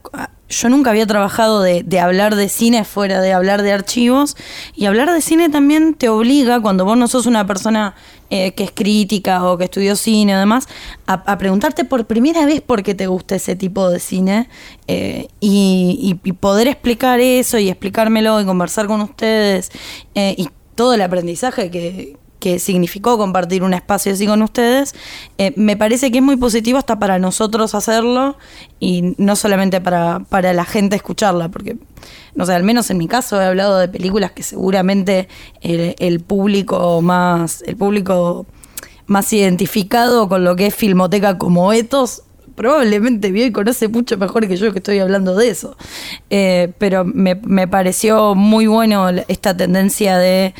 yo 0.52 0.68
nunca 0.68 0.90
había 0.90 1.06
trabajado 1.06 1.62
de, 1.62 1.98
hablar 1.98 2.36
de 2.36 2.50
cine 2.50 2.84
fuera 2.84 3.22
de 3.22 3.32
hablar 3.32 3.62
de 3.62 3.72
archivos 3.72 4.36
y 4.74 4.84
hablar 4.84 5.10
de 5.10 5.22
cine 5.22 5.48
también 5.48 5.94
te 5.94 6.10
obliga, 6.10 6.60
cuando 6.60 6.84
vos 6.84 6.98
no 6.98 7.08
sos 7.08 7.24
una 7.24 7.46
persona 7.46 7.94
eh, 8.28 8.52
que 8.52 8.64
es 8.64 8.72
crítica 8.72 9.42
o 9.44 9.56
que 9.56 9.64
estudió 9.64 9.96
cine 9.96 10.36
o 10.36 10.38
demás, 10.38 10.68
a, 11.06 11.38
preguntarte 11.38 11.86
por 11.86 12.04
primera 12.04 12.44
vez 12.44 12.60
por 12.60 12.82
qué 12.82 12.94
te 12.94 13.06
gusta 13.06 13.36
ese 13.36 13.56
tipo 13.56 13.88
de 13.88 13.98
cine 13.98 14.48
eh, 14.86 15.28
y, 15.40 16.14
poder 16.40 16.68
explicar 16.68 17.20
eso 17.20 17.58
y 17.58 17.70
explicármelo 17.70 18.38
y 18.38 18.44
conversar 18.44 18.86
con 18.86 19.00
ustedes 19.00 19.70
eh, 20.14 20.34
y 20.36 20.50
todo 20.74 20.92
el 20.92 21.00
aprendizaje 21.00 21.70
que, 21.70 22.16
que 22.42 22.58
significó 22.58 23.16
compartir 23.18 23.62
un 23.62 23.72
espacio 23.72 24.12
así 24.12 24.26
con 24.26 24.42
ustedes, 24.42 24.96
eh, 25.38 25.52
me 25.54 25.76
parece 25.76 26.10
que 26.10 26.18
es 26.18 26.24
muy 26.24 26.34
positivo 26.34 26.76
hasta 26.76 26.98
para 26.98 27.20
nosotros 27.20 27.72
hacerlo 27.76 28.36
y 28.80 29.14
no 29.16 29.36
solamente 29.36 29.80
para, 29.80 30.18
para 30.28 30.52
la 30.52 30.64
gente 30.64 30.96
escucharla, 30.96 31.50
porque, 31.50 31.76
no 32.34 32.44
sé, 32.44 32.54
al 32.54 32.64
menos 32.64 32.90
en 32.90 32.98
mi 32.98 33.06
caso 33.06 33.40
he 33.40 33.44
hablado 33.44 33.78
de 33.78 33.86
películas 33.86 34.32
que 34.32 34.42
seguramente 34.42 35.28
el, 35.60 36.18
público 36.18 37.00
más, 37.00 37.62
el 37.64 37.76
público 37.76 38.44
más 39.06 39.32
identificado 39.32 40.28
con 40.28 40.42
lo 40.42 40.56
que 40.56 40.66
es 40.66 40.74
Filmoteca 40.74 41.38
como 41.38 41.72
etos 41.72 42.24
probablemente 42.56 43.30
vio 43.30 43.46
y 43.46 43.52
conoce 43.52 43.86
mucho 43.86 44.18
mejor 44.18 44.46
que 44.48 44.56
yo 44.56 44.72
que 44.72 44.80
estoy 44.80 44.98
hablando 44.98 45.36
de 45.36 45.48
eso. 45.48 45.76
Eh, 46.28 46.72
pero 46.78 47.04
me, 47.04 47.36
me, 47.36 47.66
pareció 47.66 48.34
muy 48.34 48.66
bueno 48.66 49.08
esta 49.28 49.56
tendencia 49.56 50.18
de 50.18 50.54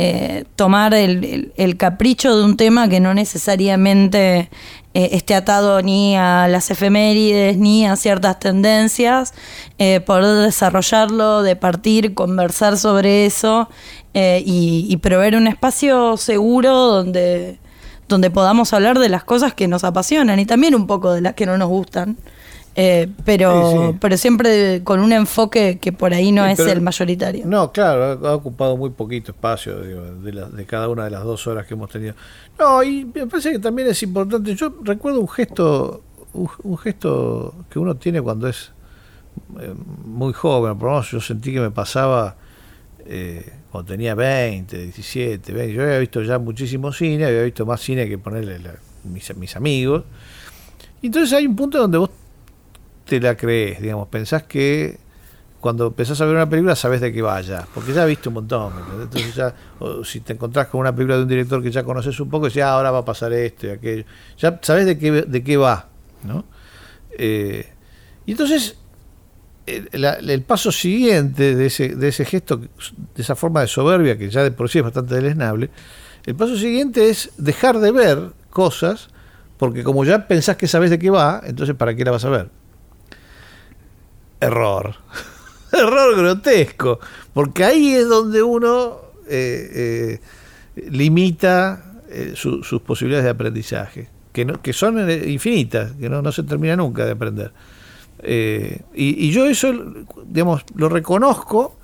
eh, 0.00 0.44
tomar 0.54 0.94
el, 0.94 1.76
capricho 1.76 2.38
de 2.38 2.44
un 2.44 2.56
tema 2.56 2.88
que 2.88 3.00
no 3.00 3.14
necesariamente 3.14 4.48
eh, 4.94 5.08
esté 5.10 5.34
atado 5.34 5.82
ni 5.82 6.16
a 6.16 6.46
las 6.46 6.70
efemérides 6.70 7.56
ni 7.56 7.84
a 7.84 7.96
ciertas 7.96 8.38
tendencias, 8.38 9.34
eh, 9.80 9.98
poder 9.98 10.44
desarrollarlo, 10.44 11.42
de 11.42 11.56
partir, 11.56 12.14
conversar 12.14 12.78
sobre 12.78 13.26
eso 13.26 13.68
y, 14.14 14.86
y, 14.88 14.96
proveer 14.98 15.34
un 15.34 15.48
espacio 15.48 16.16
seguro 16.16 16.76
donde, 16.76 17.58
donde 18.06 18.30
podamos 18.30 18.72
hablar 18.72 19.00
de 19.00 19.08
las 19.08 19.24
cosas 19.24 19.52
que 19.52 19.66
nos 19.66 19.82
apasionan 19.82 20.38
y 20.38 20.46
también 20.46 20.76
un 20.76 20.86
poco 20.86 21.12
de 21.12 21.22
las 21.22 21.34
que 21.34 21.44
no 21.44 21.58
nos 21.58 21.68
gustan. 21.68 22.18
Eh, 22.80 23.08
pero, 23.24 23.96
pero 24.00 24.16
siempre 24.16 24.84
con 24.84 25.00
un 25.00 25.12
enfoque 25.12 25.80
que 25.80 25.92
por 25.92 26.14
ahí 26.14 26.30
no 26.30 26.46
es 26.46 26.60
el 26.60 26.80
mayoritario. 26.80 27.44
No, 27.44 27.72
claro, 27.72 28.24
ha, 28.24 28.34
ocupado 28.36 28.76
muy 28.76 28.90
poquito 28.90 29.32
espacio 29.32 29.80
de, 29.80 30.64
cada 30.64 30.88
una 30.88 31.02
de 31.02 31.10
las 31.10 31.24
dos 31.24 31.44
horas 31.48 31.66
que 31.66 31.74
hemos 31.74 31.90
tenido. 31.90 32.14
No, 32.56 32.80
y 32.84 33.04
me 33.04 33.26
parece 33.26 33.50
que 33.50 33.58
también 33.58 33.88
es 33.88 34.00
importante. 34.04 34.54
Yo 34.54 34.72
recuerdo 34.84 35.20
un 35.20 35.28
gesto, 35.28 36.04
un, 36.34 36.78
gesto 36.78 37.52
que 37.68 37.80
uno 37.80 37.96
tiene 37.96 38.22
cuando 38.22 38.46
es 38.46 38.70
eh, 39.58 39.74
muy 40.04 40.32
joven, 40.32 40.78
por 40.78 40.86
lo 40.86 40.92
menos 40.92 41.10
yo 41.10 41.20
sentí 41.20 41.52
que 41.52 41.60
me 41.60 41.72
pasaba 41.72 42.36
eh, 43.04 43.54
cuando 43.72 43.90
tenía 43.90 44.14
20, 44.14 44.78
17, 44.78 45.52
20. 45.52 45.74
Yo 45.74 45.82
había 45.82 45.98
visto 45.98 46.22
ya 46.22 46.38
muchísimo 46.38 46.92
cine, 46.92 47.24
había 47.24 47.42
visto 47.42 47.66
más 47.66 47.80
cine 47.80 48.08
que 48.08 48.18
ponerle 48.18 48.60
mis, 49.02 49.36
mis 49.36 49.56
amigos. 49.56 50.04
Y 51.02 51.06
entonces 51.06 51.32
hay 51.32 51.44
un 51.44 51.56
punto 51.56 51.78
donde 51.78 51.98
vos 51.98 52.10
te 53.08 53.20
la 53.20 53.36
crees, 53.36 53.80
digamos, 53.80 54.08
pensás 54.08 54.42
que 54.42 54.98
cuando 55.60 55.88
empezás 55.88 56.20
a 56.20 56.26
ver 56.26 56.36
una 56.36 56.48
película 56.48 56.76
sabes 56.76 57.00
de 57.00 57.12
qué 57.12 57.22
vaya, 57.22 57.66
porque 57.74 57.92
ya 57.92 58.04
viste 58.04 58.28
un 58.28 58.34
montón. 58.34 58.72
Entonces 59.00 59.34
ya, 59.34 59.54
si 60.04 60.20
te 60.20 60.34
encontrás 60.34 60.68
con 60.68 60.80
una 60.80 60.94
película 60.94 61.16
de 61.16 61.22
un 61.22 61.28
director 61.28 61.62
que 61.62 61.70
ya 61.70 61.82
conoces 61.82 62.18
un 62.20 62.28
poco, 62.28 62.46
decís, 62.46 62.62
ah, 62.62 62.72
ahora 62.72 62.90
va 62.90 62.98
a 62.98 63.04
pasar 63.04 63.32
esto 63.32 63.66
y 63.66 63.70
aquello. 63.70 64.04
Ya 64.38 64.58
sabes 64.62 64.86
de 64.86 64.98
qué, 64.98 65.10
de 65.10 65.42
qué 65.42 65.56
va, 65.56 65.88
¿no? 66.22 66.44
Eh, 67.18 67.66
y 68.26 68.32
entonces, 68.32 68.76
el, 69.66 70.42
paso 70.42 70.70
siguiente 70.70 71.56
de 71.56 71.66
ese, 71.66 71.96
de 71.96 72.08
ese 72.08 72.24
gesto, 72.24 72.58
de 72.58 72.68
esa 73.16 73.34
forma 73.34 73.60
de 73.62 73.66
soberbia, 73.66 74.16
que 74.16 74.30
ya 74.30 74.44
de 74.44 74.52
por 74.52 74.68
sí 74.68 74.78
es 74.78 74.84
bastante 74.84 75.16
deleznable, 75.16 75.70
el 76.24 76.36
paso 76.36 76.56
siguiente 76.56 77.08
es 77.08 77.30
dejar 77.36 77.80
de 77.80 77.90
ver 77.90 78.18
cosas, 78.50 79.08
porque 79.56 79.82
como 79.82 80.04
ya 80.04 80.28
pensás 80.28 80.56
que 80.56 80.68
sabes 80.68 80.90
de 80.90 80.98
qué 80.98 81.10
va, 81.10 81.40
entonces 81.44 81.74
¿para 81.74 81.96
qué 81.96 82.04
la 82.04 82.12
vas 82.12 82.24
a 82.24 82.30
ver? 82.30 82.50
Error. 84.40 84.94
error 85.72 86.16
grotesco. 86.16 86.98
Porque 87.32 87.64
ahí 87.64 87.94
es 87.94 88.08
donde 88.08 88.42
uno 88.42 88.98
eh, 89.28 90.20
eh, 90.76 90.88
limita 90.90 92.00
eh, 92.08 92.32
sus 92.34 92.80
posibilidades 92.82 93.24
de 93.24 93.30
aprendizaje, 93.30 94.08
que, 94.32 94.44
no, 94.44 94.60
que 94.62 94.72
son 94.72 95.10
infinitas, 95.10 95.92
que 95.92 96.08
no, 96.08 96.22
no 96.22 96.32
se 96.32 96.42
termina 96.42 96.76
nunca 96.76 97.04
de 97.04 97.12
aprender. 97.12 97.52
y, 98.22 99.26
y, 99.26 99.30
yo 99.30 99.46
eso, 99.46 99.72
digamos, 100.26 100.64
lo 100.74 100.88
reconozco 100.88 101.77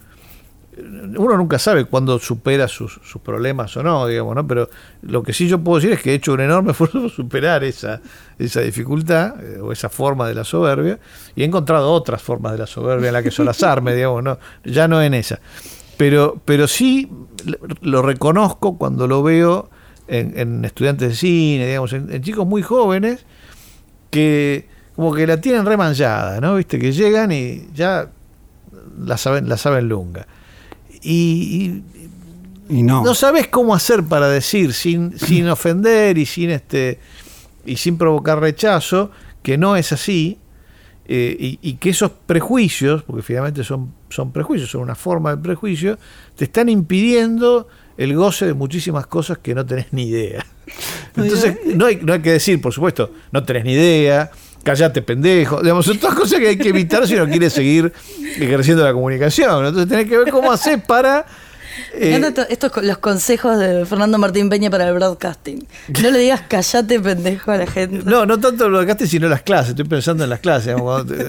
uno 0.77 1.37
nunca 1.37 1.59
sabe 1.59 1.85
cuándo 1.85 2.19
supera 2.19 2.67
sus, 2.69 2.99
problemas 3.23 3.77
o 3.77 3.83
no, 3.83 4.07
digamos, 4.07 4.35
¿no? 4.35 4.47
Pero 4.47 4.69
lo 5.03 5.23
que 5.23 5.33
sí 5.33 5.47
yo 5.49 5.61
puedo 5.61 5.77
decir 5.77 5.93
es 5.93 6.03
que 6.03 6.11
he 6.11 6.15
hecho 6.15 6.33
un 6.33 6.41
enorme 6.41 6.71
esfuerzo 6.73 7.03
por 7.03 7.11
superar 7.11 7.65
esa, 7.65 8.01
esa 8.39 8.61
dificultad 8.61 9.35
eh, 9.43 9.61
o 9.61 9.73
esa 9.73 9.89
forma 9.89 10.27
de 10.29 10.35
la 10.35 10.45
soberbia 10.45 10.99
y 11.37 11.43
he 11.43 11.45
encontrado 11.45 11.93
otras 11.93 12.23
formas 12.23 12.53
de 12.53 12.59
la 12.59 12.67
soberbia 12.67 13.09
en 13.09 13.15
la 13.15 13.23
que 13.23 13.31
solazarme, 13.31 13.95
digamos, 13.97 14.23
¿no? 14.23 14.39
Ya 14.65 14.89
no 14.89 15.03
en 15.03 15.15
esa. 15.15 15.41
Pero, 15.97 16.41
pero 16.45 16.67
sí 16.67 17.11
lo 17.81 18.03
reconozco 18.03 18.77
cuando 18.77 19.07
lo 19.07 19.23
veo 19.23 19.71
en, 20.09 20.65
estudiantes 20.65 21.09
de 21.11 21.15
cine, 21.15 21.67
digamos, 21.67 21.93
en, 21.93 22.21
chicos 22.21 22.47
muy 22.47 22.63
jóvenes 22.63 23.25
que 24.11 24.69
como 24.97 25.15
que 25.15 25.27
la 25.27 25.41
tienen 25.41 25.67
remanchada, 25.67 26.41
¿no? 26.41 26.57
Viste, 26.57 26.79
que 26.79 26.93
llegan 26.93 27.33
y 27.33 27.69
ya 27.73 28.11
la 28.99 29.17
saben, 29.17 29.49
la 29.49 29.57
saben 29.57 29.89
lunga 29.89 30.27
y, 31.05 31.83
no. 32.69 33.15
sabes 33.15 33.49
cómo 33.49 33.75
hacer 33.75 34.03
para 34.05 34.29
decir 34.29 34.73
sin, 34.73 35.19
sin 35.19 35.49
ofender 35.51 36.17
y 36.19 36.27
sin 36.27 36.51
este 36.51 36.99
y 37.67 37.77
sin 37.77 37.97
provocar 37.97 38.41
rechazo 38.41 39.11
que 39.43 39.59
no 39.59 39.77
es 39.77 39.93
así 39.93 40.39
eh, 41.07 41.59
y, 41.61 41.75
que 41.75 41.91
esos 41.91 42.13
prejuicios, 42.25 43.03
porque 43.03 43.23
finalmente 43.23 43.63
son, 43.63 43.93
son 44.09 44.33
prejuicios, 44.33 44.71
son 44.71 44.81
una 44.81 44.95
forma 44.95 45.37
de 45.37 45.43
prejuicio, 45.43 45.99
te 46.35 46.45
están 46.45 46.71
impidiendo 46.71 47.69
el 47.99 48.15
goce 48.15 48.47
de 48.47 48.55
muchísimas 48.55 49.07
cosas 49.07 49.39
que 49.39 49.55
no 49.55 49.67
tenés 49.67 49.93
ni 49.93 50.05
idea. 50.05 50.47
Entonces, 51.17 51.59
no 51.77 51.85
hay, 51.87 51.97
no 51.97 52.15
hay 52.15 52.21
que 52.21 52.33
decir, 52.33 52.59
por 52.61 52.73
supuesto, 52.73 53.13
no 53.33 53.45
tenés 53.45 53.65
ni 53.65 53.73
idea, 53.73 54.31
callate 54.65 55.03
pendejo, 55.03 55.61
digamos, 55.63 55.87
son 55.87 55.99
todas 55.99 56.17
cosas 56.17 56.41
que 56.41 56.49
hay 56.49 56.59
que 56.59 56.71
evitar 56.71 57.07
si 57.07 57.15
uno 57.15 57.29
quiere 57.29 57.49
seguir 57.51 57.93
ejerciendo 58.37 58.83
la 58.83 58.93
comunicación. 58.93 59.67
Entonces 59.67 59.89
tenés 59.89 60.09
que 60.09 60.19
ver 60.19 60.31
cómo 60.31 60.51
hacer 60.51 60.83
para 60.83 61.25
eh, 61.95 62.33
estos 62.49 62.73
los 62.83 62.99
consejos 62.99 63.59
de 63.59 63.87
Fernando 63.87 64.19
Martín 64.19 64.49
Peña 64.49 64.71
para 64.71 64.89
el 64.89 64.95
broadcasting. 64.95 65.67
No 66.03 66.11
le 66.11 66.19
digas 66.19 66.43
callate 66.49 67.01
pendejo 67.01 67.51
a 67.51 67.57
la 67.57 67.67
gente. 67.67 68.03
No, 68.05 68.27
no 68.27 68.39
tanto 68.39 68.67
el 68.67 68.73
broadcasting, 68.73 69.07
sino 69.07 69.29
las 69.29 69.43
clases. 69.43 69.71
Estoy 69.71 69.87
pensando 69.87 70.25
en 70.25 70.31
las 70.31 70.41
clases. 70.41 70.77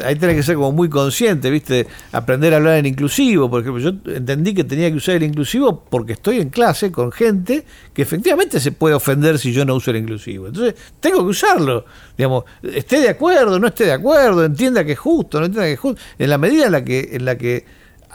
Ahí 0.06 0.16
tenés 0.16 0.36
que 0.36 0.44
ser 0.44 0.56
como 0.56 0.72
muy 0.72 0.90
consciente, 0.90 1.50
¿viste? 1.50 1.88
Aprender 2.12 2.54
a 2.54 2.58
hablar 2.58 2.78
en 2.78 2.86
inclusivo. 2.86 3.50
Por 3.50 3.62
ejemplo, 3.62 3.82
yo 3.82 4.12
entendí 4.12 4.54
que 4.54 4.64
tenía 4.64 4.90
que 4.90 4.98
usar 4.98 5.16
el 5.16 5.24
inclusivo 5.24 5.84
porque 5.90 6.14
estoy 6.14 6.40
en 6.40 6.50
clase 6.50 6.92
con 6.92 7.12
gente 7.12 7.66
que 7.94 8.02
efectivamente 8.02 8.60
se 8.60 8.72
puede 8.72 8.96
ofender 8.96 9.40
si 9.40 9.54
yo 9.54 9.66
no 9.66 9.76
uso 9.76 9.92
el 9.92 9.98
inclusivo. 9.98 10.48
Entonces, 10.48 10.76
tengo 11.00 11.20
que 11.20 11.30
usarlo. 11.30 11.86
Digamos, 12.18 12.44
esté 12.64 13.00
de 13.00 13.10
acuerdo, 13.10 13.60
no 13.60 13.68
esté 13.68 13.86
de 13.86 13.94
acuerdo, 13.94 14.44
entienda 14.46 14.84
que 14.84 14.94
es 14.94 15.00
justo, 15.00 15.40
no 15.40 15.46
entienda 15.46 15.68
que 15.68 15.74
es 15.74 15.80
justo. 15.80 16.02
En 16.18 16.30
la 16.30 16.38
medida 16.38 16.66
en 16.66 16.72
la 16.72 16.84
que, 16.84 17.10
en 17.14 17.26
la 17.26 17.38
que 17.38 17.66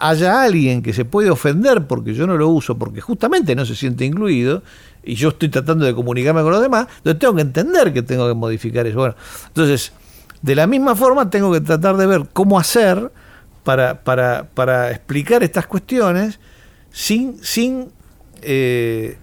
haya 0.01 0.43
alguien 0.43 0.82
que 0.82 0.93
se 0.93 1.05
puede 1.05 1.31
ofender 1.31 1.86
porque 1.86 2.14
yo 2.14 2.27
no 2.27 2.36
lo 2.36 2.48
uso, 2.48 2.77
porque 2.78 3.01
justamente 3.01 3.55
no 3.55 3.66
se 3.66 3.77
siente 3.77 4.05
incluido, 4.05 4.62
y 5.05 5.14
yo 5.14 5.28
estoy 5.28 5.51
tratando 5.51 5.85
de 5.85 5.94
comunicarme 5.94 6.43
con 6.43 6.52
los 6.52 6.62
demás, 6.62 6.86
entonces 6.98 7.18
tengo 7.18 7.35
que 7.35 7.43
entender 7.43 7.93
que 7.93 8.02
tengo 8.02 8.27
que 8.27 8.35
modificar 8.35 8.86
eso. 8.86 8.98
Bueno, 8.98 9.14
entonces, 9.48 9.93
de 10.40 10.55
la 10.55 10.66
misma 10.66 10.97
forma 10.97 11.28
tengo 11.28 11.52
que 11.52 11.60
tratar 11.60 11.97
de 11.97 12.06
ver 12.06 12.27
cómo 12.32 12.59
hacer 12.59 13.12
para, 13.62 14.02
para, 14.02 14.48
para 14.55 14.90
explicar 14.90 15.43
estas 15.43 15.66
cuestiones 15.66 16.40
sin, 16.90 17.43
sin 17.44 17.90
eh, 18.40 19.18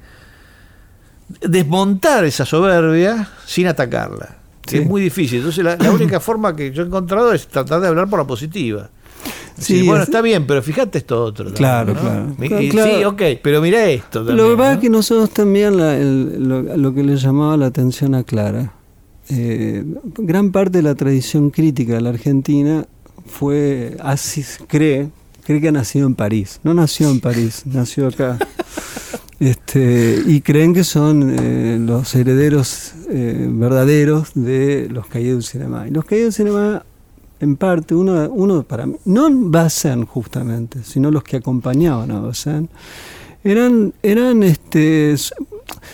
desmontar 1.41 2.23
esa 2.23 2.45
soberbia, 2.45 3.29
sin 3.45 3.67
atacarla. 3.67 4.37
Es 4.71 4.85
muy 4.85 5.01
difícil. 5.01 5.37
Entonces, 5.37 5.63
la, 5.63 5.77
la 5.77 5.91
única 5.91 6.19
forma 6.19 6.53
que 6.55 6.71
yo 6.71 6.83
he 6.83 6.85
encontrado 6.85 7.31
es 7.31 7.47
tratar 7.47 7.79
de 7.79 7.87
hablar 7.87 8.09
por 8.09 8.19
la 8.19 8.27
positiva. 8.27 8.89
Sí, 9.59 9.83
bueno, 9.87 10.03
está 10.03 10.21
bien, 10.21 10.45
pero 10.45 10.61
fíjate 10.61 10.99
esto 10.99 11.23
otro. 11.23 11.51
Claro, 11.53 11.95
claro, 11.95 12.35
Sí, 12.39 13.03
ok, 13.03 13.21
pero 13.41 13.61
mira 13.61 13.89
esto. 13.89 14.23
lo 14.23 14.51
que 14.51 14.55
pasa 14.55 14.73
es 14.73 14.79
que 14.79 14.89
nosotros 14.89 15.31
también 15.31 15.77
lo, 15.77 16.93
que 16.93 17.03
le 17.03 17.15
llamaba 17.17 17.57
la 17.57 17.65
atención 17.67 18.13
a 18.13 18.23
Clara, 18.23 18.73
eh, 19.29 19.83
gran 20.17 20.51
parte 20.51 20.77
de 20.77 20.83
la 20.83 20.95
tradición 20.95 21.49
crítica 21.49 21.95
de 21.95 22.01
la 22.01 22.09
Argentina 22.09 22.85
fue, 23.25 23.97
así 23.99 24.43
cree, 24.67 25.09
cree 25.43 25.59
que 25.59 25.67
ha 25.67 25.71
nacido 25.71 26.07
en 26.07 26.15
París. 26.15 26.59
No 26.63 26.73
nació 26.73 27.09
en 27.09 27.19
París, 27.19 27.63
nació 27.65 28.07
acá. 28.07 28.37
Este, 29.39 30.23
y 30.25 30.41
creen 30.41 30.73
que 30.73 30.83
son 30.83 31.35
eh, 31.37 31.77
los 31.79 32.15
herederos 32.15 32.93
eh, 33.09 33.47
verdaderos 33.49 34.31
de 34.33 34.87
los 34.89 35.07
caídos 35.07 35.35
del 35.35 35.43
cinema. 35.43 35.87
Y 35.87 35.91
los 35.91 36.05
caídos 36.05 36.35
del 36.35 36.47
cinema, 36.47 36.83
en 37.39 37.55
parte, 37.55 37.95
uno, 37.95 38.29
uno 38.29 38.63
para 38.63 38.85
mí, 38.85 38.95
no 39.05 39.27
Bazán 39.31 40.05
justamente, 40.05 40.83
sino 40.83 41.11
los 41.11 41.23
que 41.23 41.37
acompañaban 41.37 42.11
a 42.11 42.19
Bazán, 42.19 42.69
eran, 43.43 43.93
eran 44.03 44.43
este, 44.43 45.15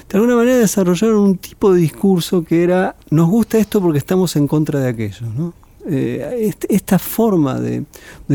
de 0.09 0.13
alguna 0.13 0.35
manera 0.35 0.57
desarrollaron 0.57 1.19
un 1.19 1.37
tipo 1.37 1.73
de 1.73 1.81
discurso 1.81 2.43
que 2.43 2.63
era, 2.63 2.95
nos 3.09 3.29
gusta 3.29 3.57
esto 3.57 3.81
porque 3.81 3.97
estamos 3.97 4.35
en 4.35 4.47
contra 4.47 4.79
de 4.79 4.89
aquello, 4.89 5.27
¿no? 5.35 5.53
Eh, 5.85 6.53
esta 6.69 6.97
forma 6.97 7.59
de, 7.59 7.83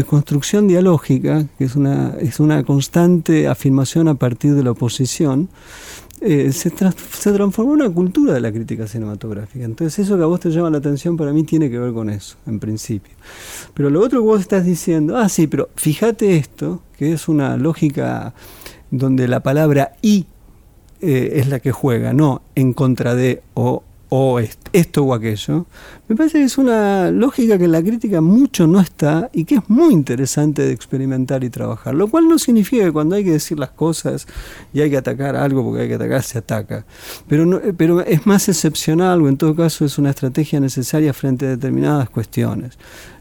construcción 0.07 0.69
dialógica, 0.69 1.47
que 1.57 1.65
es 1.65 1.77
una, 1.77 2.15
es 2.21 2.41
una 2.41 2.63
constante 2.63 3.49
afirmación 3.49 4.07
a 4.09 4.15
partir 4.15 4.55
de 4.55 4.63
la 4.63 4.73
oposición, 4.73 5.49
eh, 6.21 6.53
se, 6.53 6.71
se, 6.71 7.33
transformó 7.33 7.75
en 7.75 7.83
una 7.83 7.91
cultura 7.91 8.35
de 8.35 8.41
la 8.41 8.53
crítica 8.53 8.87
cinematográfica. 8.87 9.65
Entonces 9.65 10.07
eso 10.07 10.17
que 10.17 10.23
a 10.23 10.27
vos 10.27 10.41
te 10.41 10.51
llama 10.51 10.71
la 10.71 10.79
atención 10.79 11.17
para 11.17 11.33
mí 11.33 11.45
tiene 11.45 11.71
que 11.71 11.79
ver 11.79 11.93
con 11.93 12.11
eso, 12.11 12.37
en 12.47 12.59
principio. 12.59 13.15
Pero 13.75 13.91
lo 13.91 14.01
otro 14.01 14.21
que 14.21 14.27
vos 14.27 14.41
estás 14.41 14.65
diciendo, 14.65 15.17
ah, 15.17 15.29
sí, 15.29 15.47
pero 15.47 15.69
fíjate 15.77 16.37
esto, 16.37 16.83
que 16.97 17.13
es 17.13 17.29
una 17.29 17.57
lógica 17.57 18.35
donde 18.91 19.29
la 19.29 19.41
palabra 19.41 19.93
y 20.03 20.27
eh, 21.01 21.35
es 21.37 21.49
la 21.49 21.61
que 21.61 21.71
juega, 21.71 22.13
no 22.13 22.43
en 22.55 22.73
contra 22.73 23.15
de 23.15 23.43
o 23.55 23.85
o 24.11 24.41
esto 24.73 25.05
o 25.05 25.15
aquello, 25.15 25.67
me 26.09 26.17
parece 26.17 26.39
que 26.39 26.45
es 26.45 26.57
una 26.57 27.11
lógica 27.11 27.59
que 27.59 27.65
en 27.65 27.73
la 27.73 27.83
crítica 27.83 28.21
mucho 28.21 28.67
no 28.67 28.81
está 28.81 29.29
y 29.33 29.45
que 29.45 29.57
es 29.57 29.69
muy 29.69 29.93
interesante 29.93 30.63
de 30.63 30.73
experimentar 30.73 31.45
y 31.45 31.51
trabajar. 31.51 31.95
Lo 31.95 32.09
cual 32.09 32.29
no 32.29 32.39
significa 32.39 32.85
que 32.85 32.93
cuando 32.93 33.17
hay 33.17 33.25
que 33.25 33.33
decir 33.33 33.59
las 33.59 33.71
cosas 33.71 34.27
y 34.73 34.81
hay 34.81 34.91
que 34.91 34.97
atacar 34.97 35.37
algo 35.37 35.63
porque 35.63 35.83
hay 35.83 35.89
que 35.89 35.95
atacar, 35.95 36.23
se 36.23 36.39
ataca. 36.39 36.87
Pero, 37.29 37.45
no, 37.45 37.61
pero 37.77 38.01
es 38.01 38.27
más 38.27 38.49
excepcional 38.49 39.21
o 39.21 39.29
en 39.29 39.37
todo 39.37 39.55
caso 39.55 39.85
es 39.85 39.99
una 39.99 40.11
estrategia 40.11 40.61
necesaria 40.61 41.13
frente 41.13 41.47
a 41.47 41.51
determinadas 41.51 42.09
cuestiones 42.09 42.79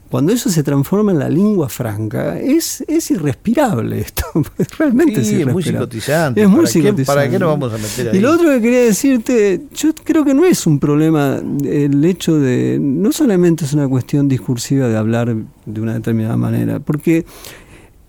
cuando 0.10 0.32
eso 0.32 0.50
se 0.50 0.64
transforma 0.64 1.12
en 1.12 1.20
la 1.20 1.30
lengua 1.30 1.70
franca, 1.70 2.40
es, 2.40 2.84
es 2.88 3.12
irrespirable 3.12 4.00
esto. 4.00 4.24
Realmente 4.80 5.22
es 5.22 5.32
irrespirable. 5.32 5.50
Es 5.50 5.54
muy 5.54 5.64
psicotizante. 5.64 6.42
Es 6.42 6.48
muy 6.48 6.58
¿Para 6.58 6.68
psicotizante. 6.68 7.04
Qué, 7.04 7.06
¿Para 7.06 7.30
qué 7.30 7.40
nos 7.40 7.50
vamos 7.50 7.74
a 7.74 7.78
meter 7.78 8.10
ahí? 8.10 8.18
Y 8.18 8.22
lo 8.22 8.32
otro 8.32 8.50
que 8.50 8.62
quería 8.62 8.82
decirte, 8.82 9.62
yo 9.76 9.94
creo 10.04 10.24
que 10.24 10.34
no 10.34 10.46
es 10.46 10.66
un 10.66 10.80
problema 10.80 11.42
el 11.64 12.04
hecho 12.06 12.40
de. 12.40 12.78
No 12.82 13.12
solamente 13.12 13.66
es 13.66 13.74
una 13.74 13.88
cuestión 13.88 14.28
discursiva 14.28 14.88
de 14.88 14.98
hablar 14.98 15.36
de 15.66 15.82
una 15.82 15.94
determinada 15.94 16.38
manera, 16.38 16.80
porque 16.80 17.26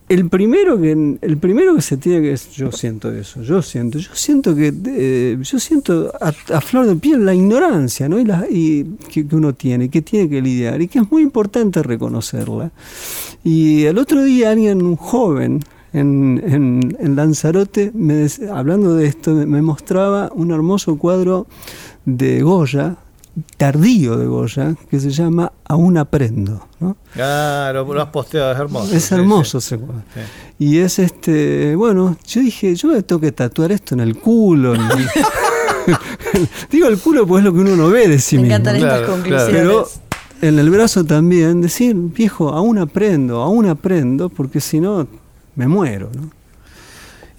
el 0.08 0.28
primero 0.28 0.80
que 0.80 0.92
el 1.20 1.36
primero 1.38 1.74
que 1.74 1.82
se 1.82 1.96
tiene 1.96 2.22
que 2.22 2.36
yo 2.54 2.72
siento 2.72 3.12
eso 3.12 3.42
yo 3.42 3.60
siento 3.60 3.98
yo 3.98 4.10
siento 4.14 4.54
que 4.54 4.72
eh, 4.86 5.38
yo 5.40 5.58
siento 5.58 6.12
a, 6.20 6.60
flor 6.60 6.86
de 6.86 6.96
piel 6.96 7.26
la 7.26 7.34
ignorancia 7.34 8.08
no 8.08 8.18
y 8.18 8.84
que, 9.12 9.26
uno 9.32 9.52
tiene 9.52 9.88
que 9.88 10.02
tiene 10.02 10.28
que 10.28 10.40
lidiar 10.40 10.80
y 10.80 10.88
que 10.88 11.00
es 11.00 11.10
muy 11.10 11.22
importante 11.22 11.82
reconocerla. 11.82 12.70
Y 13.44 13.84
el 13.84 13.98
otro 13.98 14.22
día 14.22 14.50
alguien 14.50 14.82
un 14.82 14.96
joven 14.96 15.64
en, 15.92 16.42
en, 16.44 16.96
en 16.98 17.16
Lanzarote 17.16 17.90
me, 17.94 18.26
hablando 18.52 18.94
de 18.94 19.06
esto 19.06 19.32
me 19.32 19.62
mostraba 19.62 20.30
un 20.34 20.50
hermoso 20.50 20.96
cuadro 20.98 21.46
de 22.04 22.42
Goya 22.42 22.96
tardío 23.56 24.16
de 24.16 24.26
Goya 24.26 24.74
que 24.90 25.00
se 25.00 25.10
llama 25.10 25.52
Aún 25.64 25.96
aprendo. 25.96 26.68
¿no? 26.80 26.96
Claro, 27.12 27.92
lo 27.92 28.02
has 28.02 28.08
posteado, 28.08 28.52
es 28.52 28.58
hermoso. 28.58 28.94
Es 28.94 29.12
hermoso 29.12 29.58
ese 29.58 29.78
cuadro. 29.78 30.02
Y 30.58 30.78
es 30.78 30.98
este, 30.98 31.74
bueno, 31.76 32.16
yo 32.26 32.40
dije, 32.40 32.74
yo 32.74 32.88
me 32.88 33.02
tengo 33.02 33.20
que 33.20 33.32
tatuar 33.32 33.72
esto 33.72 33.94
en 33.94 34.00
el 34.00 34.18
culo. 34.18 34.74
Digo 36.70 36.88
el 36.88 36.98
culo 36.98 37.26
pues 37.26 37.40
es 37.40 37.44
lo 37.44 37.52
que 37.52 37.60
uno 37.60 37.76
no 37.76 37.88
ve 37.88 38.08
de 38.08 38.18
sí 38.18 38.36
me 38.38 38.46
Encantan 38.46 38.76
estas 38.76 39.08
conclusiones. 39.08 39.50
Pero 39.50 39.88
en 40.40 40.58
el 40.58 40.70
brazo 40.70 41.04
también, 41.04 41.60
decir, 41.60 41.94
viejo, 41.96 42.50
aún 42.50 42.78
aprendo, 42.78 43.42
aún 43.42 43.66
aprendo, 43.66 44.28
porque 44.28 44.60
si 44.60 44.80
no, 44.80 45.06
me 45.56 45.66
muero. 45.66 46.10
¿no? 46.14 46.37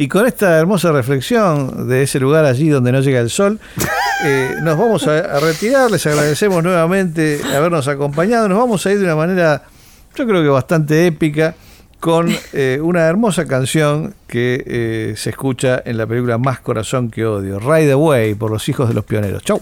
Y 0.01 0.07
con 0.07 0.25
esta 0.25 0.57
hermosa 0.57 0.93
reflexión 0.93 1.89
de 1.89 2.03
ese 2.03 2.21
lugar 2.21 2.45
allí 2.45 2.69
donde 2.69 2.93
no 2.93 3.01
llega 3.01 3.19
el 3.19 3.29
sol, 3.29 3.59
eh, 4.23 4.55
nos 4.61 4.77
vamos 4.77 5.05
a, 5.07 5.41
retirar. 5.41 5.91
Les 5.91 6.07
agradecemos 6.07 6.63
nuevamente 6.63 7.41
habernos 7.53 7.85
acompañado. 7.89 8.47
Nos 8.47 8.59
vamos 8.59 8.85
a 8.85 8.93
ir 8.93 8.99
de 8.99 9.03
una 9.03 9.17
manera, 9.17 9.63
yo 10.15 10.25
creo 10.25 10.41
que 10.41 10.47
bastante 10.47 11.05
épica, 11.05 11.53
con 11.99 12.33
eh, 12.53 12.79
una 12.81 13.07
hermosa 13.07 13.45
canción 13.45 14.15
que 14.25 14.63
eh, 14.65 15.13
se 15.17 15.31
escucha 15.31 15.81
en 15.83 15.97
la 15.97 16.07
película 16.07 16.37
Más 16.37 16.61
Corazón 16.61 17.11
que 17.11 17.25
Odio, 17.25 17.59
Ride 17.59 17.91
Away 17.91 18.35
por 18.35 18.51
los 18.51 18.69
hijos 18.69 18.87
de 18.87 18.93
los 18.93 19.03
pioneros. 19.03 19.43
Chau. 19.43 19.61